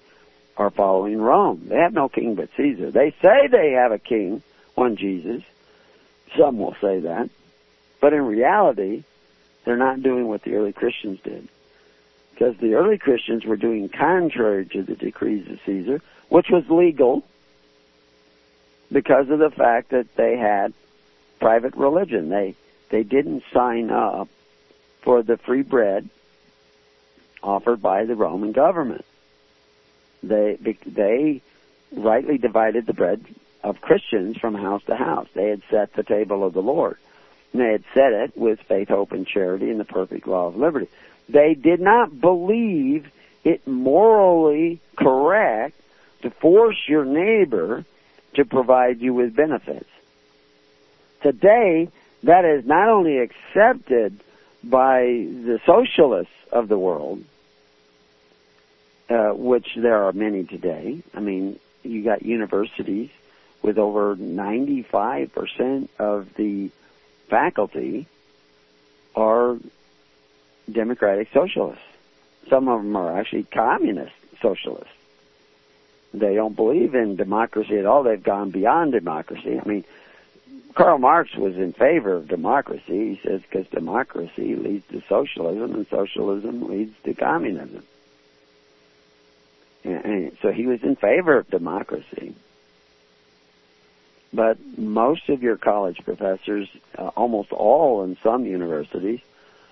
are 0.56 0.70
following 0.70 1.20
Rome. 1.20 1.66
They 1.68 1.78
have 1.78 1.94
no 1.94 2.08
king 2.08 2.34
but 2.34 2.50
Caesar. 2.56 2.90
They 2.90 3.12
say 3.22 3.48
they 3.50 3.72
have 3.72 3.92
a 3.92 3.98
king, 3.98 4.42
one 4.74 4.96
Jesus. 4.96 5.42
Some 6.38 6.58
will 6.58 6.76
say 6.80 7.00
that. 7.00 7.30
But 8.00 8.12
in 8.12 8.22
reality, 8.22 9.04
they're 9.64 9.76
not 9.76 10.02
doing 10.02 10.28
what 10.28 10.42
the 10.42 10.54
early 10.54 10.72
Christians 10.72 11.20
did. 11.24 11.48
Because 12.32 12.56
the 12.58 12.74
early 12.74 12.98
Christians 12.98 13.44
were 13.44 13.56
doing 13.56 13.88
contrary 13.88 14.66
to 14.66 14.82
the 14.82 14.96
decrees 14.96 15.48
of 15.48 15.58
Caesar, 15.64 16.02
which 16.28 16.50
was 16.50 16.68
legal 16.68 17.22
because 18.92 19.30
of 19.30 19.38
the 19.38 19.50
fact 19.50 19.90
that 19.90 20.14
they 20.16 20.36
had 20.36 20.74
private 21.44 21.76
religion. 21.76 22.30
They 22.30 22.54
they 22.88 23.02
didn't 23.02 23.42
sign 23.52 23.90
up 23.90 24.28
for 25.02 25.22
the 25.22 25.36
free 25.36 25.60
bread 25.60 26.08
offered 27.42 27.82
by 27.82 28.06
the 28.06 28.14
Roman 28.14 28.52
government. 28.52 29.04
They 30.22 30.56
they 30.86 31.42
rightly 31.92 32.38
divided 32.38 32.86
the 32.86 32.94
bread 32.94 33.26
of 33.62 33.82
Christians 33.82 34.38
from 34.38 34.54
house 34.54 34.84
to 34.84 34.96
house. 34.96 35.28
They 35.34 35.50
had 35.50 35.60
set 35.70 35.92
the 35.92 36.02
table 36.02 36.46
of 36.46 36.54
the 36.54 36.62
Lord. 36.62 36.96
And 37.52 37.60
they 37.60 37.72
had 37.72 37.84
set 37.92 38.14
it 38.14 38.38
with 38.38 38.60
faith, 38.60 38.88
hope, 38.88 39.12
and 39.12 39.26
charity 39.26 39.68
and 39.70 39.78
the 39.78 39.84
perfect 39.84 40.26
law 40.26 40.46
of 40.46 40.56
liberty. 40.56 40.88
They 41.28 41.52
did 41.52 41.78
not 41.78 42.18
believe 42.18 43.06
it 43.44 43.66
morally 43.68 44.80
correct 44.96 45.78
to 46.22 46.30
force 46.30 46.78
your 46.88 47.04
neighbor 47.04 47.84
to 48.32 48.46
provide 48.46 49.02
you 49.02 49.12
with 49.12 49.36
benefits. 49.36 49.90
Today, 51.24 51.88
that 52.22 52.44
is 52.44 52.66
not 52.66 52.90
only 52.90 53.16
accepted 53.16 54.20
by 54.62 55.04
the 55.04 55.58
socialists 55.64 56.34
of 56.52 56.68
the 56.68 56.78
world, 56.78 57.24
uh, 59.08 59.30
which 59.30 59.74
there 59.74 60.04
are 60.04 60.12
many 60.12 60.44
today. 60.44 61.02
I 61.14 61.20
mean, 61.20 61.58
you 61.82 62.04
got 62.04 62.26
universities 62.26 63.08
with 63.62 63.78
over 63.78 64.16
95% 64.16 65.88
of 65.98 66.28
the 66.34 66.70
faculty 67.30 68.06
are 69.16 69.56
democratic 70.70 71.28
socialists. 71.32 71.82
Some 72.50 72.68
of 72.68 72.82
them 72.82 72.94
are 72.96 73.18
actually 73.18 73.44
communist 73.44 74.12
socialists. 74.42 74.92
They 76.12 76.34
don't 76.34 76.54
believe 76.54 76.94
in 76.94 77.16
democracy 77.16 77.78
at 77.78 77.86
all. 77.86 78.02
They've 78.02 78.22
gone 78.22 78.50
beyond 78.50 78.92
democracy. 78.92 79.58
I 79.58 79.66
mean, 79.66 79.84
Karl 80.74 80.98
Marx 80.98 81.34
was 81.36 81.56
in 81.56 81.72
favor 81.72 82.14
of 82.14 82.28
democracy. 82.28 83.16
He 83.16 83.20
says 83.24 83.42
because 83.42 83.66
democracy 83.68 84.56
leads 84.56 84.86
to 84.88 85.02
socialism 85.08 85.74
and 85.74 85.86
socialism 85.88 86.68
leads 86.68 86.94
to 87.04 87.14
communism. 87.14 87.84
And 89.84 90.36
so 90.42 90.50
he 90.50 90.66
was 90.66 90.82
in 90.82 90.96
favor 90.96 91.38
of 91.38 91.48
democracy. 91.48 92.34
But 94.32 94.58
most 94.76 95.28
of 95.28 95.42
your 95.42 95.56
college 95.56 95.98
professors, 96.04 96.68
uh, 96.98 97.08
almost 97.08 97.52
all 97.52 98.02
in 98.02 98.16
some 98.22 98.46
universities, 98.46 99.20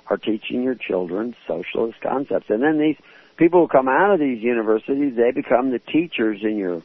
are 0.06 0.16
teaching 0.16 0.62
your 0.62 0.76
children 0.76 1.34
socialist 1.48 2.00
concepts. 2.00 2.48
And 2.48 2.62
then 2.62 2.78
these 2.78 2.98
people 3.36 3.62
who 3.62 3.68
come 3.68 3.88
out 3.88 4.12
of 4.12 4.20
these 4.20 4.42
universities, 4.42 5.16
they 5.16 5.32
become 5.32 5.70
the 5.70 5.80
teachers 5.80 6.44
in 6.44 6.58
your 6.58 6.82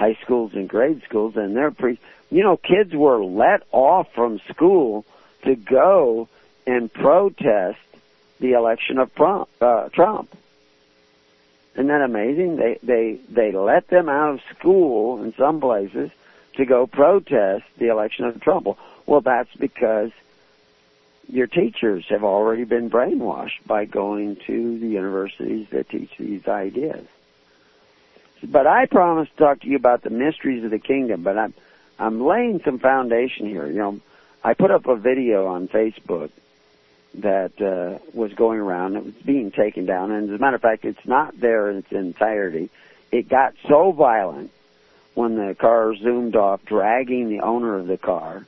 high 0.00 0.16
schools 0.22 0.54
and 0.54 0.66
grade 0.66 1.02
schools, 1.04 1.36
and 1.36 1.54
they're 1.54 1.70
pre. 1.70 1.98
You 2.30 2.42
know, 2.42 2.56
kids 2.56 2.94
were 2.94 3.22
let 3.22 3.62
off 3.70 4.08
from 4.14 4.40
school 4.48 5.04
to 5.44 5.54
go 5.54 6.28
and 6.66 6.90
protest 6.90 7.78
the 8.40 8.52
election 8.52 8.98
of 8.98 9.14
Trump. 9.14 9.48
Uh, 9.60 9.90
Trump. 9.90 10.34
Isn't 11.74 11.88
that 11.88 12.00
amazing? 12.00 12.56
They 12.56 12.78
they 12.82 13.20
they 13.28 13.52
let 13.52 13.88
them 13.88 14.08
out 14.08 14.34
of 14.34 14.40
school 14.56 15.22
in 15.22 15.34
some 15.34 15.60
places 15.60 16.10
to 16.54 16.64
go 16.64 16.86
protest 16.86 17.64
the 17.76 17.88
election 17.88 18.24
of 18.24 18.40
Trump. 18.40 18.68
Well, 19.06 19.20
that's 19.20 19.54
because 19.54 20.12
your 21.28 21.46
teachers 21.46 22.06
have 22.08 22.24
already 22.24 22.64
been 22.64 22.88
brainwashed 22.88 23.66
by 23.66 23.84
going 23.84 24.36
to 24.46 24.78
the 24.78 24.88
universities 24.88 25.68
that 25.70 25.90
teach 25.90 26.10
these 26.18 26.48
ideas. 26.48 27.06
But 28.42 28.66
I 28.66 28.86
promised 28.86 29.36
to 29.36 29.44
talk 29.44 29.60
to 29.60 29.68
you 29.68 29.76
about 29.76 30.02
the 30.02 30.10
mysteries 30.10 30.64
of 30.64 30.70
the 30.70 30.78
kingdom, 30.78 31.22
but 31.22 31.36
I'm 31.36 31.54
I'm 31.98 32.24
laying 32.24 32.60
some 32.64 32.78
foundation 32.78 33.46
here. 33.46 33.66
You 33.66 33.78
know, 33.78 34.00
I 34.42 34.54
put 34.54 34.70
up 34.70 34.86
a 34.86 34.96
video 34.96 35.46
on 35.46 35.68
Facebook 35.68 36.30
that 37.14 37.60
uh, 37.60 37.98
was 38.14 38.32
going 38.32 38.58
around. 38.58 38.96
It 38.96 39.04
was 39.04 39.14
being 39.14 39.50
taken 39.50 39.84
down, 39.84 40.10
and 40.10 40.30
as 40.30 40.36
a 40.36 40.38
matter 40.38 40.56
of 40.56 40.62
fact, 40.62 40.84
it's 40.84 41.06
not 41.06 41.38
there 41.38 41.70
in 41.70 41.78
its 41.78 41.92
entirety. 41.92 42.70
It 43.12 43.28
got 43.28 43.54
so 43.68 43.92
violent 43.92 44.50
when 45.14 45.34
the 45.36 45.54
car 45.54 45.94
zoomed 45.96 46.36
off, 46.36 46.64
dragging 46.64 47.28
the 47.28 47.40
owner 47.40 47.78
of 47.78 47.86
the 47.86 47.98
car, 47.98 48.46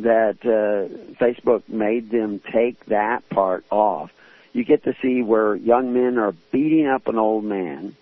that 0.00 0.38
uh, 0.44 1.14
Facebook 1.22 1.68
made 1.68 2.10
them 2.10 2.40
take 2.52 2.86
that 2.86 3.28
part 3.28 3.64
off. 3.70 4.12
You 4.52 4.64
get 4.64 4.84
to 4.84 4.94
see 5.02 5.22
where 5.22 5.56
young 5.56 5.92
men 5.92 6.18
are 6.18 6.32
beating 6.52 6.86
up 6.86 7.08
an 7.08 7.18
old 7.18 7.44
man, 7.44 7.96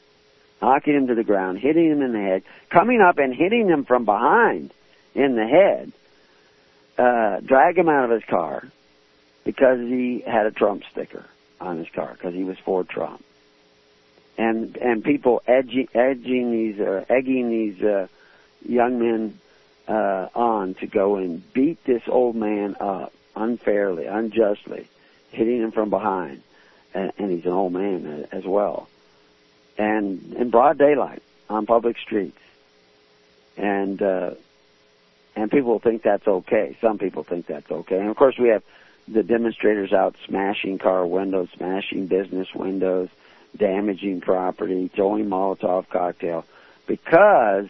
knocking 0.60 0.94
him 0.94 1.06
to 1.08 1.14
the 1.14 1.24
ground, 1.24 1.58
hitting 1.58 1.90
him 1.90 2.02
in 2.02 2.12
the 2.12 2.20
head, 2.20 2.42
coming 2.70 3.00
up 3.00 3.18
and 3.18 3.34
hitting 3.34 3.68
him 3.68 3.84
from 3.84 4.04
behind 4.04 4.72
in 5.14 5.36
the 5.36 5.46
head, 5.46 5.92
uh, 6.98 7.40
drag 7.40 7.78
him 7.78 7.88
out 7.88 8.04
of 8.04 8.10
his 8.10 8.24
car 8.24 8.66
because 9.44 9.80
he 9.80 10.22
had 10.26 10.46
a 10.46 10.50
Trump 10.50 10.82
sticker 10.90 11.24
on 11.60 11.78
his 11.78 11.88
car 11.90 12.12
because 12.12 12.34
he 12.34 12.44
was 12.44 12.58
for 12.58 12.84
Trump. 12.84 13.24
And 14.38 14.76
and 14.76 15.02
people 15.02 15.42
edging 15.46 15.88
edging 15.94 16.50
these 16.50 16.80
uh, 16.80 17.04
egging 17.08 17.48
these 17.48 17.82
uh, 17.82 18.08
young 18.66 18.98
men 18.98 19.38
uh, 19.88 20.28
on 20.34 20.74
to 20.74 20.86
go 20.86 21.16
and 21.16 21.52
beat 21.52 21.82
this 21.84 22.02
old 22.06 22.36
man 22.36 22.76
up 22.78 23.12
unfairly, 23.34 24.06
unjustly, 24.06 24.88
hitting 25.30 25.62
him 25.62 25.70
from 25.70 25.90
behind, 25.90 26.42
and, 26.94 27.12
and 27.18 27.30
he's 27.30 27.44
an 27.44 27.52
old 27.52 27.72
man 27.72 28.26
as 28.32 28.44
well, 28.44 28.88
and 29.78 30.34
in 30.34 30.50
broad 30.50 30.78
daylight 30.78 31.22
on 31.48 31.66
public 31.66 31.98
streets, 31.98 32.38
and 33.56 34.00
uh, 34.02 34.30
and 35.34 35.50
people 35.50 35.78
think 35.78 36.02
that's 36.02 36.26
okay. 36.26 36.76
Some 36.80 36.98
people 36.98 37.22
think 37.22 37.46
that's 37.46 37.70
okay, 37.70 37.98
and 37.98 38.08
of 38.08 38.16
course 38.16 38.36
we 38.38 38.48
have 38.48 38.62
the 39.08 39.22
demonstrators 39.22 39.92
out 39.92 40.16
smashing 40.26 40.78
car 40.78 41.06
windows, 41.06 41.48
smashing 41.56 42.06
business 42.06 42.48
windows 42.54 43.08
damaging 43.56 44.20
property, 44.20 44.90
throwing 44.94 45.26
Molotov 45.26 45.88
cocktail, 45.88 46.44
because 46.86 47.66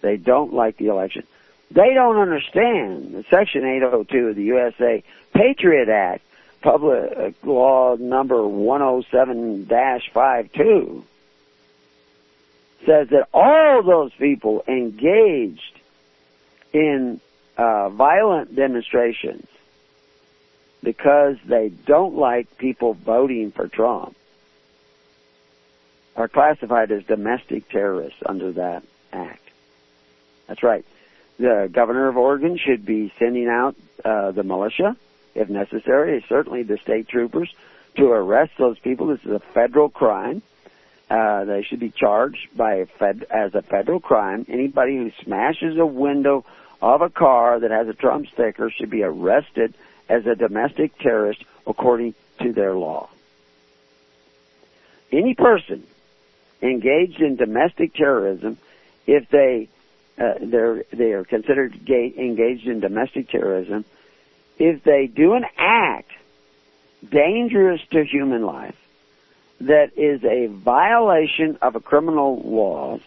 they 0.00 0.16
don't 0.16 0.52
like 0.52 0.76
the 0.76 0.88
election. 0.88 1.22
They 1.70 1.94
don't 1.94 2.16
understand 2.16 3.24
Section 3.30 3.64
802 3.64 4.28
of 4.28 4.36
the 4.36 4.44
USA 4.44 5.02
Patriot 5.34 5.88
Act, 5.88 6.22
Public 6.62 7.34
Law 7.44 7.96
Number 7.96 8.36
107-52, 8.36 11.02
says 12.86 13.08
that 13.08 13.28
all 13.32 13.82
those 13.82 14.12
people 14.12 14.64
engaged 14.68 15.78
in 16.72 17.20
uh, 17.56 17.88
violent 17.88 18.54
demonstrations 18.54 19.46
because 20.82 21.36
they 21.44 21.68
don't 21.68 22.16
like 22.16 22.56
people 22.58 22.94
voting 22.94 23.50
for 23.50 23.68
Trump 23.68 24.16
are 26.16 26.28
classified 26.28 26.90
as 26.90 27.04
domestic 27.04 27.68
terrorists 27.68 28.20
under 28.26 28.52
that 28.52 28.82
act. 29.12 29.42
That's 30.46 30.62
right. 30.62 30.84
The 31.38 31.68
governor 31.70 32.08
of 32.08 32.16
Oregon 32.16 32.58
should 32.58 32.84
be 32.84 33.12
sending 33.18 33.48
out 33.48 33.76
uh, 34.04 34.32
the 34.32 34.42
militia, 34.42 34.96
if 35.34 35.48
necessary, 35.48 36.24
certainly 36.28 36.64
the 36.64 36.78
state 36.78 37.08
troopers, 37.08 37.52
to 37.96 38.10
arrest 38.10 38.52
those 38.58 38.78
people. 38.78 39.08
This 39.08 39.24
is 39.24 39.30
a 39.30 39.38
federal 39.38 39.88
crime. 39.88 40.42
Uh, 41.10 41.44
they 41.44 41.62
should 41.62 41.80
be 41.80 41.90
charged 41.90 42.48
by 42.54 42.74
a 42.74 42.86
fed, 42.86 43.24
as 43.30 43.54
a 43.54 43.62
federal 43.62 43.98
crime. 43.98 44.44
Anybody 44.48 44.96
who 44.96 45.10
smashes 45.24 45.78
a 45.78 45.86
window 45.86 46.44
of 46.82 47.00
a 47.00 47.08
car 47.08 47.60
that 47.60 47.70
has 47.70 47.88
a 47.88 47.94
Trump 47.94 48.26
sticker 48.28 48.70
should 48.70 48.90
be 48.90 49.02
arrested 49.02 49.74
as 50.08 50.26
a 50.26 50.34
domestic 50.34 50.98
terrorist 50.98 51.42
according 51.66 52.14
to 52.40 52.52
their 52.52 52.74
law. 52.74 53.08
Any 55.10 55.34
person 55.34 55.86
engaged 56.60 57.20
in 57.20 57.36
domestic 57.36 57.94
terrorism, 57.94 58.58
if 59.06 59.28
they 59.30 59.68
uh, 60.18 60.34
they're 60.40 60.84
they 60.92 61.12
are 61.12 61.24
considered 61.24 61.84
gay, 61.84 62.12
engaged 62.18 62.66
in 62.66 62.80
domestic 62.80 63.30
terrorism, 63.30 63.84
if 64.58 64.82
they 64.82 65.06
do 65.06 65.34
an 65.34 65.44
act 65.56 66.10
dangerous 67.08 67.80
to 67.92 68.04
human 68.04 68.42
life 68.42 68.76
that 69.60 69.96
is 69.96 70.22
a 70.24 70.46
violation 70.46 71.58
of 71.60 71.74
a 71.74 71.80
criminal 71.80 72.40
laws 72.42 73.00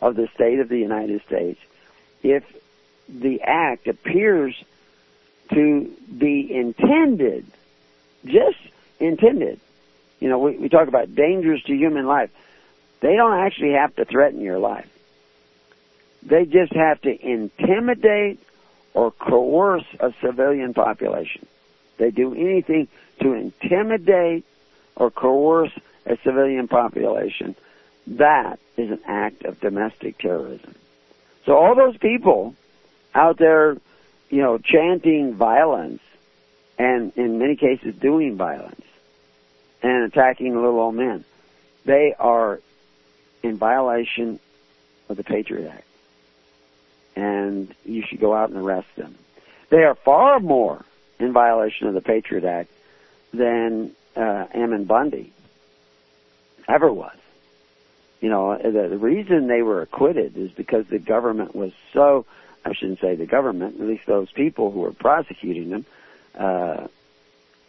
of 0.00 0.16
the 0.16 0.28
state 0.34 0.60
of 0.60 0.68
the 0.68 0.78
United 0.78 1.22
States, 1.26 1.60
if 2.22 2.44
the 3.08 3.42
act 3.42 3.86
appears 3.86 4.54
to 5.52 5.92
be 6.16 6.54
intended, 6.54 7.46
just 8.24 8.58
intended, 8.98 9.60
you 10.20 10.28
know, 10.28 10.38
we, 10.38 10.56
we 10.56 10.68
talk 10.68 10.88
about 10.88 11.14
dangerous 11.14 11.62
to 11.64 11.74
human 11.74 12.06
life. 12.06 12.30
They 13.00 13.16
don't 13.16 13.38
actually 13.38 13.72
have 13.72 13.94
to 13.96 14.04
threaten 14.04 14.40
your 14.40 14.58
life. 14.58 14.88
They 16.22 16.44
just 16.44 16.72
have 16.74 17.00
to 17.02 17.26
intimidate 17.26 18.40
or 18.92 19.10
coerce 19.10 19.84
a 19.98 20.12
civilian 20.20 20.74
population. 20.74 21.46
They 21.96 22.10
do 22.10 22.34
anything 22.34 22.88
to 23.20 23.32
intimidate 23.32 24.44
or 24.96 25.10
coerce 25.10 25.72
a 26.06 26.16
civilian 26.24 26.68
population. 26.68 27.54
That 28.06 28.58
is 28.76 28.90
an 28.90 29.00
act 29.06 29.44
of 29.44 29.60
domestic 29.60 30.18
terrorism. 30.18 30.74
So 31.46 31.56
all 31.56 31.74
those 31.74 31.96
people 31.96 32.54
out 33.14 33.38
there, 33.38 33.76
you 34.28 34.42
know, 34.42 34.58
chanting 34.58 35.34
violence 35.34 36.00
and 36.78 37.12
in 37.16 37.38
many 37.38 37.56
cases 37.56 37.94
doing 37.94 38.36
violence 38.36 38.82
and 39.82 40.04
attacking 40.04 40.54
little 40.54 40.80
old 40.80 40.94
men, 40.94 41.24
they 41.84 42.14
are 42.18 42.60
in 43.42 43.56
violation 43.56 44.38
of 45.08 45.16
the 45.16 45.24
Patriot 45.24 45.68
Act. 45.68 45.84
and 47.16 47.74
you 47.84 48.02
should 48.06 48.20
go 48.20 48.34
out 48.34 48.50
and 48.50 48.58
arrest 48.58 48.88
them. 48.96 49.14
They 49.68 49.82
are 49.82 49.94
far 49.94 50.40
more 50.40 50.84
in 51.18 51.32
violation 51.32 51.86
of 51.86 51.94
the 51.94 52.00
Patriot 52.00 52.44
Act 52.44 52.70
than 53.32 53.92
uh, 54.16 54.46
Ammon 54.54 54.84
Bundy 54.84 55.32
ever 56.68 56.92
was. 56.92 57.16
You 58.20 58.28
know, 58.28 58.56
the, 58.56 58.88
the 58.88 58.98
reason 58.98 59.46
they 59.46 59.62
were 59.62 59.80
acquitted 59.82 60.36
is 60.36 60.50
because 60.50 60.86
the 60.86 60.98
government 60.98 61.54
was 61.54 61.72
so, 61.92 62.26
I 62.64 62.74
shouldn't 62.74 63.00
say 63.00 63.16
the 63.16 63.26
government, 63.26 63.80
at 63.80 63.86
least 63.86 64.06
those 64.06 64.30
people 64.30 64.70
who 64.70 64.80
were 64.80 64.92
prosecuting 64.92 65.70
them, 65.70 65.86
uh, 66.38 66.86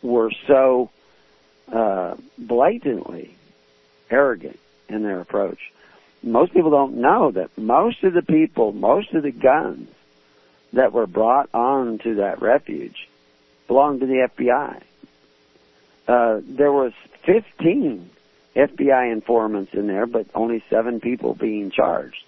were 0.01 0.31
so 0.47 0.89
uh, 1.71 2.15
blatantly 2.37 3.35
arrogant 4.09 4.59
in 4.89 5.03
their 5.03 5.21
approach. 5.21 5.71
Most 6.21 6.53
people 6.53 6.69
don't 6.69 6.97
know 6.97 7.31
that 7.31 7.57
most 7.57 8.03
of 8.03 8.13
the 8.13 8.21
people, 8.21 8.73
most 8.73 9.13
of 9.13 9.23
the 9.23 9.31
guns 9.31 9.89
that 10.73 10.93
were 10.93 11.07
brought 11.07 11.49
on 11.53 11.97
to 11.99 12.15
that 12.15 12.41
refuge 12.41 13.07
belonged 13.67 14.01
to 14.01 14.05
the 14.05 14.27
FBI. 14.37 14.81
Uh, 16.07 16.41
there 16.43 16.71
was 16.71 16.91
15 17.23 18.09
FBI 18.55 19.11
informants 19.11 19.73
in 19.73 19.87
there, 19.87 20.05
but 20.05 20.27
only 20.35 20.63
seven 20.69 20.99
people 20.99 21.33
being 21.33 21.71
charged. 21.71 22.23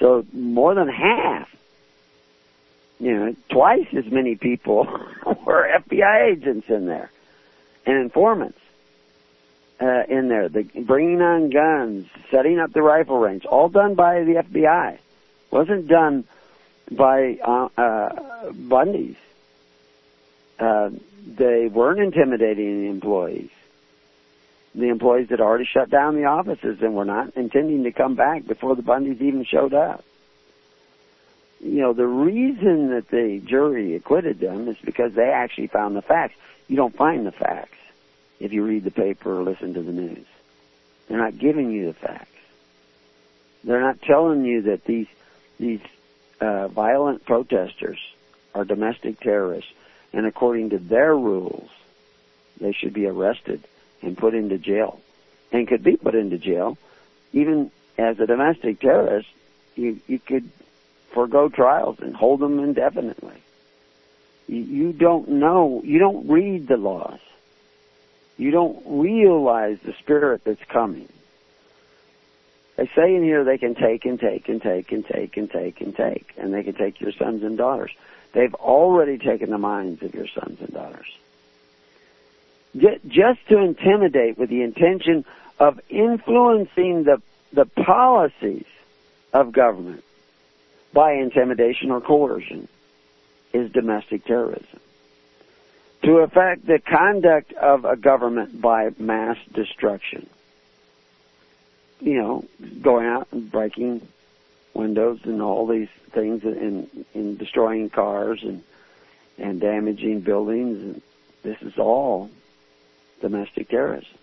So 0.00 0.24
more 0.32 0.74
than 0.74 0.88
half, 0.88 1.48
you 2.98 3.14
know, 3.14 3.36
twice 3.50 3.86
as 3.96 4.06
many 4.06 4.36
people 4.36 4.84
were 5.44 5.68
FBI 5.88 6.32
agents 6.32 6.68
in 6.68 6.86
there 6.86 7.10
and 7.84 7.96
informants 7.98 8.58
uh, 9.80 10.04
in 10.08 10.28
there. 10.28 10.48
The 10.48 10.62
bringing 10.62 11.20
on 11.20 11.50
guns, 11.50 12.06
setting 12.30 12.58
up 12.58 12.72
the 12.72 12.82
rifle 12.82 13.18
range, 13.18 13.44
all 13.44 13.68
done 13.68 13.94
by 13.94 14.20
the 14.24 14.42
FBI. 14.48 14.98
Wasn't 15.50 15.88
done 15.88 16.24
by 16.90 17.38
uh, 17.44 17.68
uh, 17.76 18.52
Bundy's. 18.52 19.16
Uh, 20.58 20.90
they 21.26 21.66
weren't 21.66 22.00
intimidating 22.00 22.82
the 22.82 22.88
employees. 22.88 23.50
The 24.74 24.88
employees 24.88 25.28
had 25.28 25.40
already 25.40 25.66
shut 25.66 25.90
down 25.90 26.14
the 26.14 26.24
offices 26.24 26.80
and 26.80 26.94
were 26.94 27.04
not 27.04 27.36
intending 27.36 27.84
to 27.84 27.92
come 27.92 28.14
back 28.14 28.46
before 28.46 28.74
the 28.74 28.82
Bundys 28.82 29.20
even 29.20 29.44
showed 29.44 29.74
up. 29.74 30.04
You 31.60 31.82
know, 31.82 31.92
the 31.92 32.06
reason 32.06 32.90
that 32.90 33.08
the 33.08 33.40
jury 33.44 33.94
acquitted 33.94 34.40
them 34.40 34.68
is 34.68 34.76
because 34.82 35.12
they 35.12 35.28
actually 35.28 35.68
found 35.68 35.94
the 35.94 36.02
facts. 36.02 36.34
You 36.68 36.76
don't 36.76 36.96
find 36.96 37.26
the 37.26 37.32
facts 37.32 37.76
if 38.40 38.52
you 38.52 38.64
read 38.64 38.84
the 38.84 38.90
paper 38.90 39.38
or 39.38 39.44
listen 39.44 39.74
to 39.74 39.82
the 39.82 39.92
news. 39.92 40.26
They're 41.06 41.18
not 41.18 41.38
giving 41.38 41.70
you 41.70 41.86
the 41.86 41.92
facts. 41.92 42.28
They're 43.62 43.80
not 43.80 44.00
telling 44.02 44.44
you 44.44 44.62
that 44.62 44.84
these 44.84 45.06
these 45.60 45.80
uh, 46.40 46.66
violent 46.68 47.24
protesters 47.24 47.98
are 48.54 48.64
domestic 48.64 49.20
terrorists, 49.20 49.70
and 50.12 50.26
according 50.26 50.70
to 50.70 50.78
their 50.78 51.14
rules, 51.14 51.70
they 52.60 52.72
should 52.72 52.92
be 52.92 53.06
arrested 53.06 53.62
and 54.02 54.16
put 54.16 54.34
into 54.34 54.58
jail, 54.58 55.00
and 55.50 55.66
could 55.66 55.82
be 55.82 55.96
put 55.96 56.14
into 56.14 56.38
jail. 56.38 56.76
Even 57.32 57.70
as 57.98 58.18
a 58.20 58.26
domestic 58.26 58.80
terrorist, 58.80 59.28
you 59.76 60.00
you 60.06 60.18
could 60.18 60.48
forego 61.12 61.48
trials 61.48 61.98
and 62.00 62.14
hold 62.14 62.40
them 62.40 62.58
indefinitely. 62.58 63.42
You, 64.48 64.60
you 64.60 64.92
don't 64.92 65.28
know. 65.28 65.82
You 65.84 65.98
don't 65.98 66.28
read 66.28 66.68
the 66.68 66.76
laws. 66.76 67.20
You 68.36 68.50
don't 68.50 68.82
realize 68.86 69.78
the 69.84 69.94
spirit 69.94 70.42
that's 70.44 70.64
coming. 70.64 71.08
They 72.76 72.90
say 72.96 73.14
in 73.14 73.22
here 73.22 73.44
they 73.44 73.58
can 73.58 73.74
take 73.74 74.04
and 74.06 74.18
take 74.18 74.48
and 74.48 74.60
take 74.60 74.90
and 74.90 75.06
take 75.06 75.36
and 75.36 75.50
take 75.50 75.80
and 75.80 75.94
take, 75.94 76.32
and 76.36 76.52
they 76.52 76.62
can 76.62 76.74
take 76.74 77.00
your 77.00 77.12
sons 77.12 77.42
and 77.42 77.56
daughters. 77.56 77.92
They've 78.32 78.54
already 78.54 79.18
taken 79.18 79.50
the 79.50 79.58
minds 79.58 80.02
of 80.02 80.14
your 80.14 80.26
sons 80.26 80.58
and 80.60 80.72
daughters. 80.72 81.06
Just 82.76 83.46
to 83.48 83.58
intimidate 83.58 84.38
with 84.38 84.48
the 84.48 84.62
intention 84.62 85.24
of 85.58 85.80
influencing 85.88 87.04
the, 87.04 87.20
the 87.52 87.66
policies 87.66 88.66
of 89.32 89.52
government 89.52 90.02
by 90.92 91.12
intimidation 91.12 91.90
or 91.90 92.00
coercion 92.00 92.68
is 93.52 93.70
domestic 93.72 94.24
terrorism. 94.24 94.80
To 96.04 96.18
affect 96.18 96.66
the 96.66 96.78
conduct 96.78 97.52
of 97.52 97.84
a 97.84 97.96
government 97.96 98.60
by 98.60 98.90
mass 98.98 99.36
destruction 99.52 100.28
you 102.02 102.14
know, 102.14 102.44
going 102.82 103.06
out 103.06 103.28
and 103.30 103.50
breaking 103.50 104.06
windows 104.74 105.20
and 105.24 105.40
all 105.40 105.66
these 105.66 105.88
things 106.10 106.42
and, 106.44 107.06
and 107.14 107.38
destroying 107.38 107.88
cars 107.88 108.42
and 108.42 108.62
and 109.38 109.60
damaging 109.60 110.20
buildings 110.20 110.78
and 110.82 111.02
this 111.42 111.56
is 111.62 111.78
all 111.78 112.30
domestic 113.22 113.70
terrorism. 113.70 114.18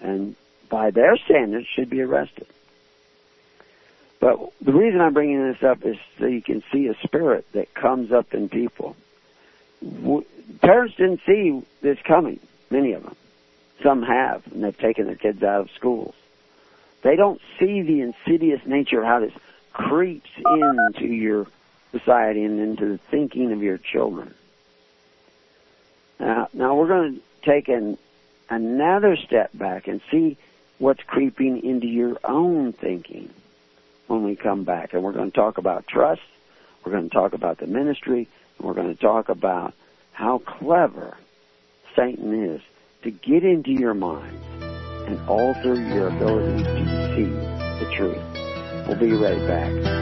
And 0.00 0.36
by 0.70 0.90
their 0.90 1.18
standards 1.18 1.66
should 1.66 1.90
be 1.90 2.00
arrested. 2.00 2.46
But 4.20 4.38
the 4.60 4.72
reason 4.72 5.00
I'm 5.00 5.12
bringing 5.12 5.52
this 5.52 5.62
up 5.62 5.84
is 5.84 5.96
so 6.18 6.26
you 6.26 6.40
can 6.40 6.62
see 6.72 6.86
a 6.86 6.94
spirit 7.02 7.46
that 7.52 7.74
comes 7.74 8.12
up 8.12 8.32
in 8.32 8.48
people. 8.48 8.96
Parents 10.60 10.94
didn't 10.96 11.20
see 11.26 11.62
this 11.80 11.98
coming, 12.04 12.38
many 12.70 12.92
of 12.92 13.02
them. 13.02 13.16
Some 13.82 14.02
have, 14.02 14.46
and 14.52 14.62
they've 14.62 14.76
taken 14.76 15.06
their 15.06 15.16
kids 15.16 15.42
out 15.42 15.62
of 15.62 15.70
schools. 15.70 16.14
They 17.02 17.16
don't 17.16 17.40
see 17.58 17.80
the 17.80 18.02
insidious 18.02 18.60
nature 18.66 19.00
of 19.00 19.06
how 19.06 19.20
this 19.20 19.32
creeps 19.72 20.30
into 20.36 21.06
your 21.06 21.46
society 21.92 22.44
and 22.44 22.60
into 22.60 22.86
the 22.86 22.98
thinking 23.10 23.52
of 23.52 23.62
your 23.62 23.78
children. 23.78 24.34
Now, 26.18 26.48
now 26.52 26.74
we're 26.74 26.88
going 26.88 27.14
to 27.14 27.22
take 27.42 27.70
another 28.48 29.16
step 29.16 29.50
back 29.54 29.88
and 29.88 30.00
see 30.10 30.36
what's 30.78 31.02
creeping 31.02 31.62
into 31.64 31.86
your 31.86 32.18
own 32.24 32.72
thinking 32.72 33.30
when 34.06 34.24
we 34.24 34.36
come 34.36 34.64
back. 34.64 34.92
And 34.92 35.02
we're 35.02 35.12
going 35.12 35.30
to 35.30 35.36
talk 35.36 35.58
about 35.58 35.86
trust. 35.86 36.22
We're 36.84 36.92
going 36.92 37.08
to 37.08 37.14
talk 37.14 37.32
about 37.32 37.58
the 37.58 37.66
ministry. 37.66 38.28
And 38.58 38.66
we're 38.66 38.74
going 38.74 38.94
to 38.94 39.00
talk 39.00 39.28
about 39.28 39.74
how 40.12 40.38
clever 40.38 41.16
Satan 41.96 42.44
is 42.44 42.60
to 43.02 43.10
get 43.10 43.44
into 43.44 43.72
your 43.72 43.94
mind 43.94 44.38
and 45.06 45.28
alter 45.28 45.74
your 45.74 46.08
ability 46.08 46.62
to 46.62 47.14
see 47.14 47.84
the 47.84 47.90
truth. 47.94 48.86
We'll 48.86 48.98
be 48.98 49.12
right 49.12 49.46
back. 49.46 49.99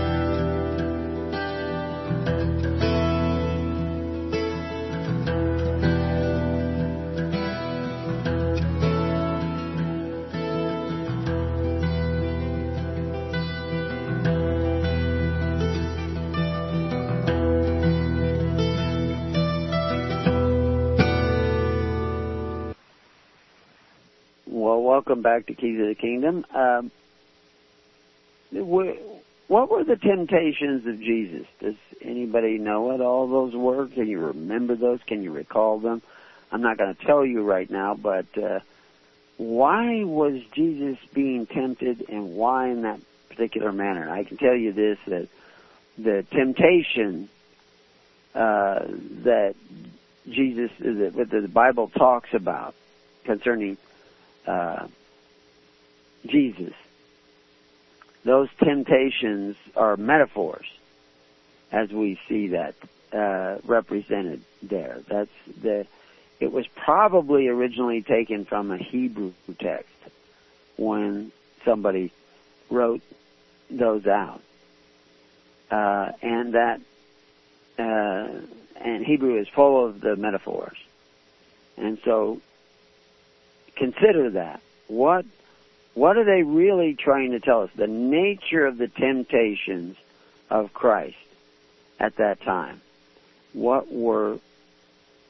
Welcome 25.08 25.22
back 25.22 25.46
to 25.46 25.54
Keys 25.54 25.80
of 25.80 25.86
the 25.86 25.94
Kingdom. 25.94 26.44
Um, 26.54 26.90
what 28.50 29.70
were 29.70 29.82
the 29.82 29.96
temptations 29.96 30.86
of 30.86 31.00
Jesus? 31.00 31.46
Does 31.60 31.76
anybody 32.02 32.58
know 32.58 32.82
what 32.82 33.00
all 33.00 33.26
those 33.26 33.56
were? 33.56 33.86
Can 33.86 34.06
you 34.06 34.18
remember 34.18 34.74
those? 34.74 35.00
Can 35.06 35.22
you 35.22 35.32
recall 35.32 35.78
them? 35.78 36.02
I'm 36.52 36.60
not 36.60 36.76
going 36.76 36.94
to 36.94 37.06
tell 37.06 37.24
you 37.24 37.42
right 37.42 37.70
now, 37.70 37.94
but 37.94 38.26
uh, 38.36 38.60
why 39.38 40.04
was 40.04 40.42
Jesus 40.52 40.98
being 41.14 41.46
tempted 41.46 42.04
and 42.10 42.34
why 42.34 42.68
in 42.68 42.82
that 42.82 43.00
particular 43.30 43.72
manner? 43.72 44.10
I 44.10 44.24
can 44.24 44.36
tell 44.36 44.54
you 44.54 44.74
this 44.74 44.98
that 45.06 45.28
the 45.96 46.22
temptation 46.30 47.30
uh, 48.34 48.80
that 49.22 49.54
Jesus, 50.28 50.70
that 50.80 51.28
the 51.30 51.48
Bible 51.48 51.88
talks 51.88 52.34
about 52.34 52.74
concerning 53.24 53.78
uh, 54.46 54.88
Jesus. 56.26 56.74
Those 58.24 58.48
temptations 58.62 59.56
are 59.76 59.96
metaphors, 59.96 60.66
as 61.72 61.90
we 61.90 62.18
see 62.28 62.48
that 62.48 62.74
uh, 63.12 63.58
represented 63.64 64.42
there. 64.62 65.00
That's 65.08 65.30
the. 65.62 65.86
It 66.40 66.52
was 66.52 66.66
probably 66.68 67.48
originally 67.48 68.02
taken 68.02 68.44
from 68.44 68.70
a 68.70 68.76
Hebrew 68.76 69.32
text 69.58 69.94
when 70.76 71.32
somebody 71.64 72.12
wrote 72.70 73.02
those 73.70 74.06
out, 74.06 74.40
uh, 75.70 76.12
and 76.22 76.54
that 76.54 76.80
uh, 77.78 78.28
and 78.76 79.04
Hebrew 79.04 79.38
is 79.38 79.48
full 79.48 79.86
of 79.86 80.00
the 80.00 80.16
metaphors, 80.16 80.76
and 81.76 81.98
so 82.04 82.40
consider 83.76 84.30
that. 84.30 84.60
What 84.86 85.24
what 85.98 86.16
are 86.16 86.24
they 86.24 86.44
really 86.44 86.94
trying 86.94 87.32
to 87.32 87.40
tell 87.40 87.62
us? 87.62 87.70
The 87.74 87.88
nature 87.88 88.64
of 88.64 88.78
the 88.78 88.86
temptations 88.86 89.96
of 90.48 90.72
Christ 90.72 91.16
at 91.98 92.16
that 92.16 92.40
time, 92.42 92.80
what 93.52 93.92
were 93.92 94.38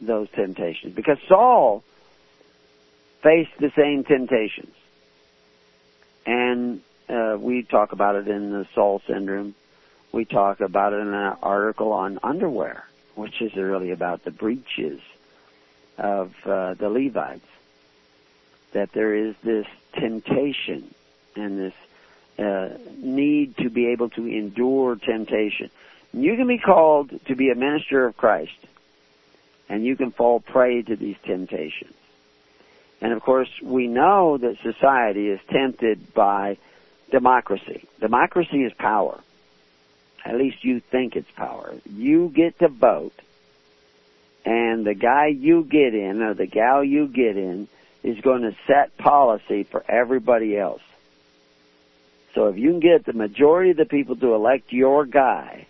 those 0.02 0.28
temptations? 0.30 0.94
Because 0.94 1.16
Saul 1.26 1.82
faced 3.22 3.58
the 3.58 3.72
same 3.74 4.04
temptations. 4.04 4.74
And 6.26 6.82
uh, 7.08 7.38
we 7.40 7.62
talk 7.62 7.92
about 7.92 8.16
it 8.16 8.28
in 8.28 8.52
the 8.52 8.66
Saul 8.74 9.00
syndrome. 9.06 9.54
We 10.12 10.26
talk 10.26 10.60
about 10.60 10.92
it 10.92 10.96
in 10.96 11.14
an 11.14 11.36
article 11.42 11.92
on 11.92 12.18
underwear, 12.22 12.84
which 13.14 13.40
is 13.40 13.56
really 13.56 13.90
about 13.90 14.22
the 14.22 14.30
breeches 14.30 15.00
of 15.96 16.34
uh, 16.44 16.74
the 16.74 16.90
Levites. 16.90 17.46
That 18.72 18.92
there 18.92 19.14
is 19.14 19.34
this 19.42 19.66
temptation 19.94 20.94
and 21.34 21.58
this 21.58 21.74
uh, 22.38 22.78
need 22.98 23.56
to 23.58 23.70
be 23.70 23.88
able 23.88 24.10
to 24.10 24.26
endure 24.26 24.96
temptation. 24.96 25.70
You 26.12 26.36
can 26.36 26.46
be 26.46 26.58
called 26.58 27.10
to 27.26 27.34
be 27.34 27.50
a 27.50 27.54
minister 27.54 28.06
of 28.06 28.16
Christ, 28.16 28.56
and 29.68 29.84
you 29.84 29.96
can 29.96 30.10
fall 30.10 30.40
prey 30.40 30.82
to 30.82 30.96
these 30.96 31.16
temptations. 31.24 31.94
And 33.00 33.12
of 33.12 33.22
course, 33.22 33.48
we 33.62 33.86
know 33.86 34.38
that 34.38 34.58
society 34.62 35.28
is 35.28 35.40
tempted 35.50 36.14
by 36.14 36.58
democracy. 37.10 37.84
Democracy 38.00 38.64
is 38.64 38.72
power. 38.72 39.20
At 40.24 40.36
least 40.36 40.64
you 40.64 40.80
think 40.80 41.16
it's 41.16 41.30
power. 41.30 41.74
You 41.88 42.30
get 42.34 42.58
to 42.58 42.68
vote, 42.68 43.18
and 44.44 44.84
the 44.84 44.94
guy 44.94 45.26
you 45.26 45.64
get 45.64 45.94
in, 45.94 46.22
or 46.22 46.34
the 46.34 46.46
gal 46.46 46.82
you 46.82 47.06
get 47.06 47.36
in, 47.36 47.68
is 48.02 48.20
going 48.20 48.42
to 48.42 48.54
set 48.66 48.96
policy 48.96 49.64
for 49.64 49.84
everybody 49.88 50.56
else. 50.56 50.82
So 52.34 52.46
if 52.46 52.56
you 52.56 52.70
can 52.70 52.80
get 52.80 53.04
the 53.04 53.12
majority 53.12 53.70
of 53.70 53.76
the 53.76 53.84
people 53.84 54.16
to 54.16 54.34
elect 54.34 54.72
your 54.72 55.04
guy, 55.06 55.66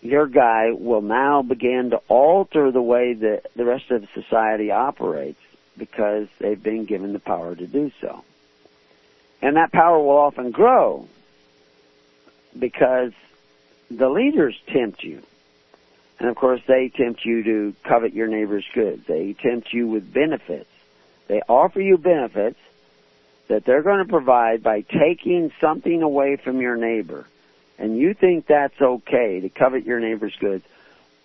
your 0.00 0.26
guy 0.26 0.70
will 0.72 1.02
now 1.02 1.42
begin 1.42 1.90
to 1.90 2.00
alter 2.08 2.70
the 2.70 2.82
way 2.82 3.14
that 3.14 3.46
the 3.54 3.64
rest 3.64 3.90
of 3.90 4.06
society 4.14 4.70
operates 4.70 5.40
because 5.76 6.28
they've 6.38 6.62
been 6.62 6.84
given 6.84 7.12
the 7.12 7.18
power 7.18 7.54
to 7.54 7.66
do 7.66 7.92
so. 8.00 8.24
And 9.40 9.56
that 9.56 9.70
power 9.70 9.98
will 9.98 10.18
often 10.18 10.50
grow 10.50 11.06
because 12.58 13.12
the 13.90 14.08
leaders 14.08 14.60
tempt 14.66 15.02
you. 15.04 15.22
And 16.18 16.28
of 16.28 16.34
course, 16.34 16.60
they 16.66 16.88
tempt 16.88 17.24
you 17.24 17.44
to 17.44 17.74
covet 17.84 18.12
your 18.12 18.26
neighbor's 18.26 18.66
goods. 18.74 19.06
They 19.06 19.34
tempt 19.34 19.72
you 19.72 19.86
with 19.86 20.12
benefits. 20.12 20.68
They 21.28 21.42
offer 21.48 21.80
you 21.80 21.98
benefits 21.98 22.58
that 23.48 23.64
they're 23.64 23.82
going 23.82 24.04
to 24.04 24.10
provide 24.10 24.62
by 24.62 24.80
taking 24.80 25.52
something 25.60 26.02
away 26.02 26.36
from 26.36 26.60
your 26.60 26.76
neighbor. 26.76 27.26
And 27.78 27.96
you 27.96 28.12
think 28.14 28.46
that's 28.46 28.80
okay 28.80 29.40
to 29.40 29.48
covet 29.48 29.84
your 29.84 30.00
neighbor's 30.00 30.34
goods. 30.36 30.64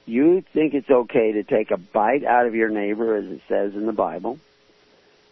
You 0.05 0.43
think 0.53 0.73
it's 0.73 0.89
okay 0.89 1.33
to 1.33 1.43
take 1.43 1.71
a 1.71 1.77
bite 1.77 2.23
out 2.23 2.45
of 2.45 2.53
your 2.53 2.69
neighbor, 2.69 3.15
as 3.15 3.25
it 3.25 3.41
says 3.47 3.73
in 3.73 3.85
the 3.85 3.93
Bible. 3.93 4.39